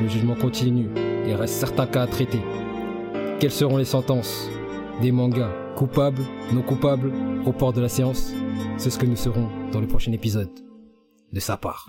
Le 0.00 0.08
jugement 0.08 0.34
continue. 0.34 0.88
Il 1.26 1.34
reste 1.34 1.54
certains 1.54 1.86
cas 1.86 2.02
à 2.02 2.06
traiter. 2.06 2.40
Quelles 3.38 3.50
seront 3.52 3.76
les 3.76 3.84
sentences 3.84 4.48
Des 5.00 5.12
mangas? 5.12 5.52
Coupables, 5.80 6.20
non 6.52 6.60
coupables, 6.60 7.10
report 7.46 7.72
de 7.72 7.80
la 7.80 7.88
séance 7.88 8.34
C'est 8.76 8.90
ce 8.90 8.98
que 8.98 9.06
nous 9.06 9.16
serons 9.16 9.48
dans 9.72 9.80
le 9.80 9.86
prochain 9.86 10.12
épisode 10.12 10.50
de 11.32 11.40
sa 11.40 11.56
part. 11.56 11.88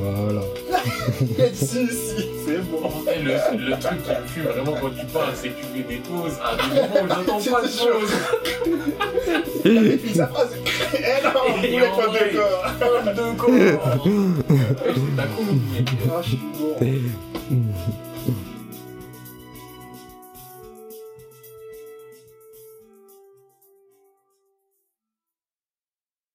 Voilà. 0.00 0.40
si, 1.52 1.86
si, 1.86 2.30
c'est 2.46 2.62
bon. 2.70 2.88
Vrai, 3.04 3.18
le, 3.22 3.32
le 3.68 3.78
truc 3.78 4.02
qui 4.02 4.10
me 4.10 4.26
fume 4.26 4.44
vraiment 4.44 4.74
quand 4.80 4.88
tu 4.88 5.04
parles, 5.04 5.34
c'est 5.34 5.50
que 5.50 5.60
tu 5.60 5.66
fais 5.66 5.82
des 5.82 5.96
pauses 5.96 6.38
à 6.42 6.56
des 6.56 6.62
moments 6.80 7.02
où 7.02 7.08
j'entends 7.08 7.50
pas 7.52 7.60
de 7.60 7.68
choses. 7.68 8.12
Et 9.66 9.96
puis 9.98 10.14
sa 10.14 10.28
phrase, 10.28 10.56
eh 10.94 11.22
non, 11.22 11.28
en 11.28 11.96
pas 11.96 12.06
de 12.06 12.32
corps. 12.34 12.64
T'as 15.14 15.26
compris. 15.26 15.84
Ah, 16.10 16.22
je 16.22 16.28
suis 16.28 16.38
bon. 16.58 17.31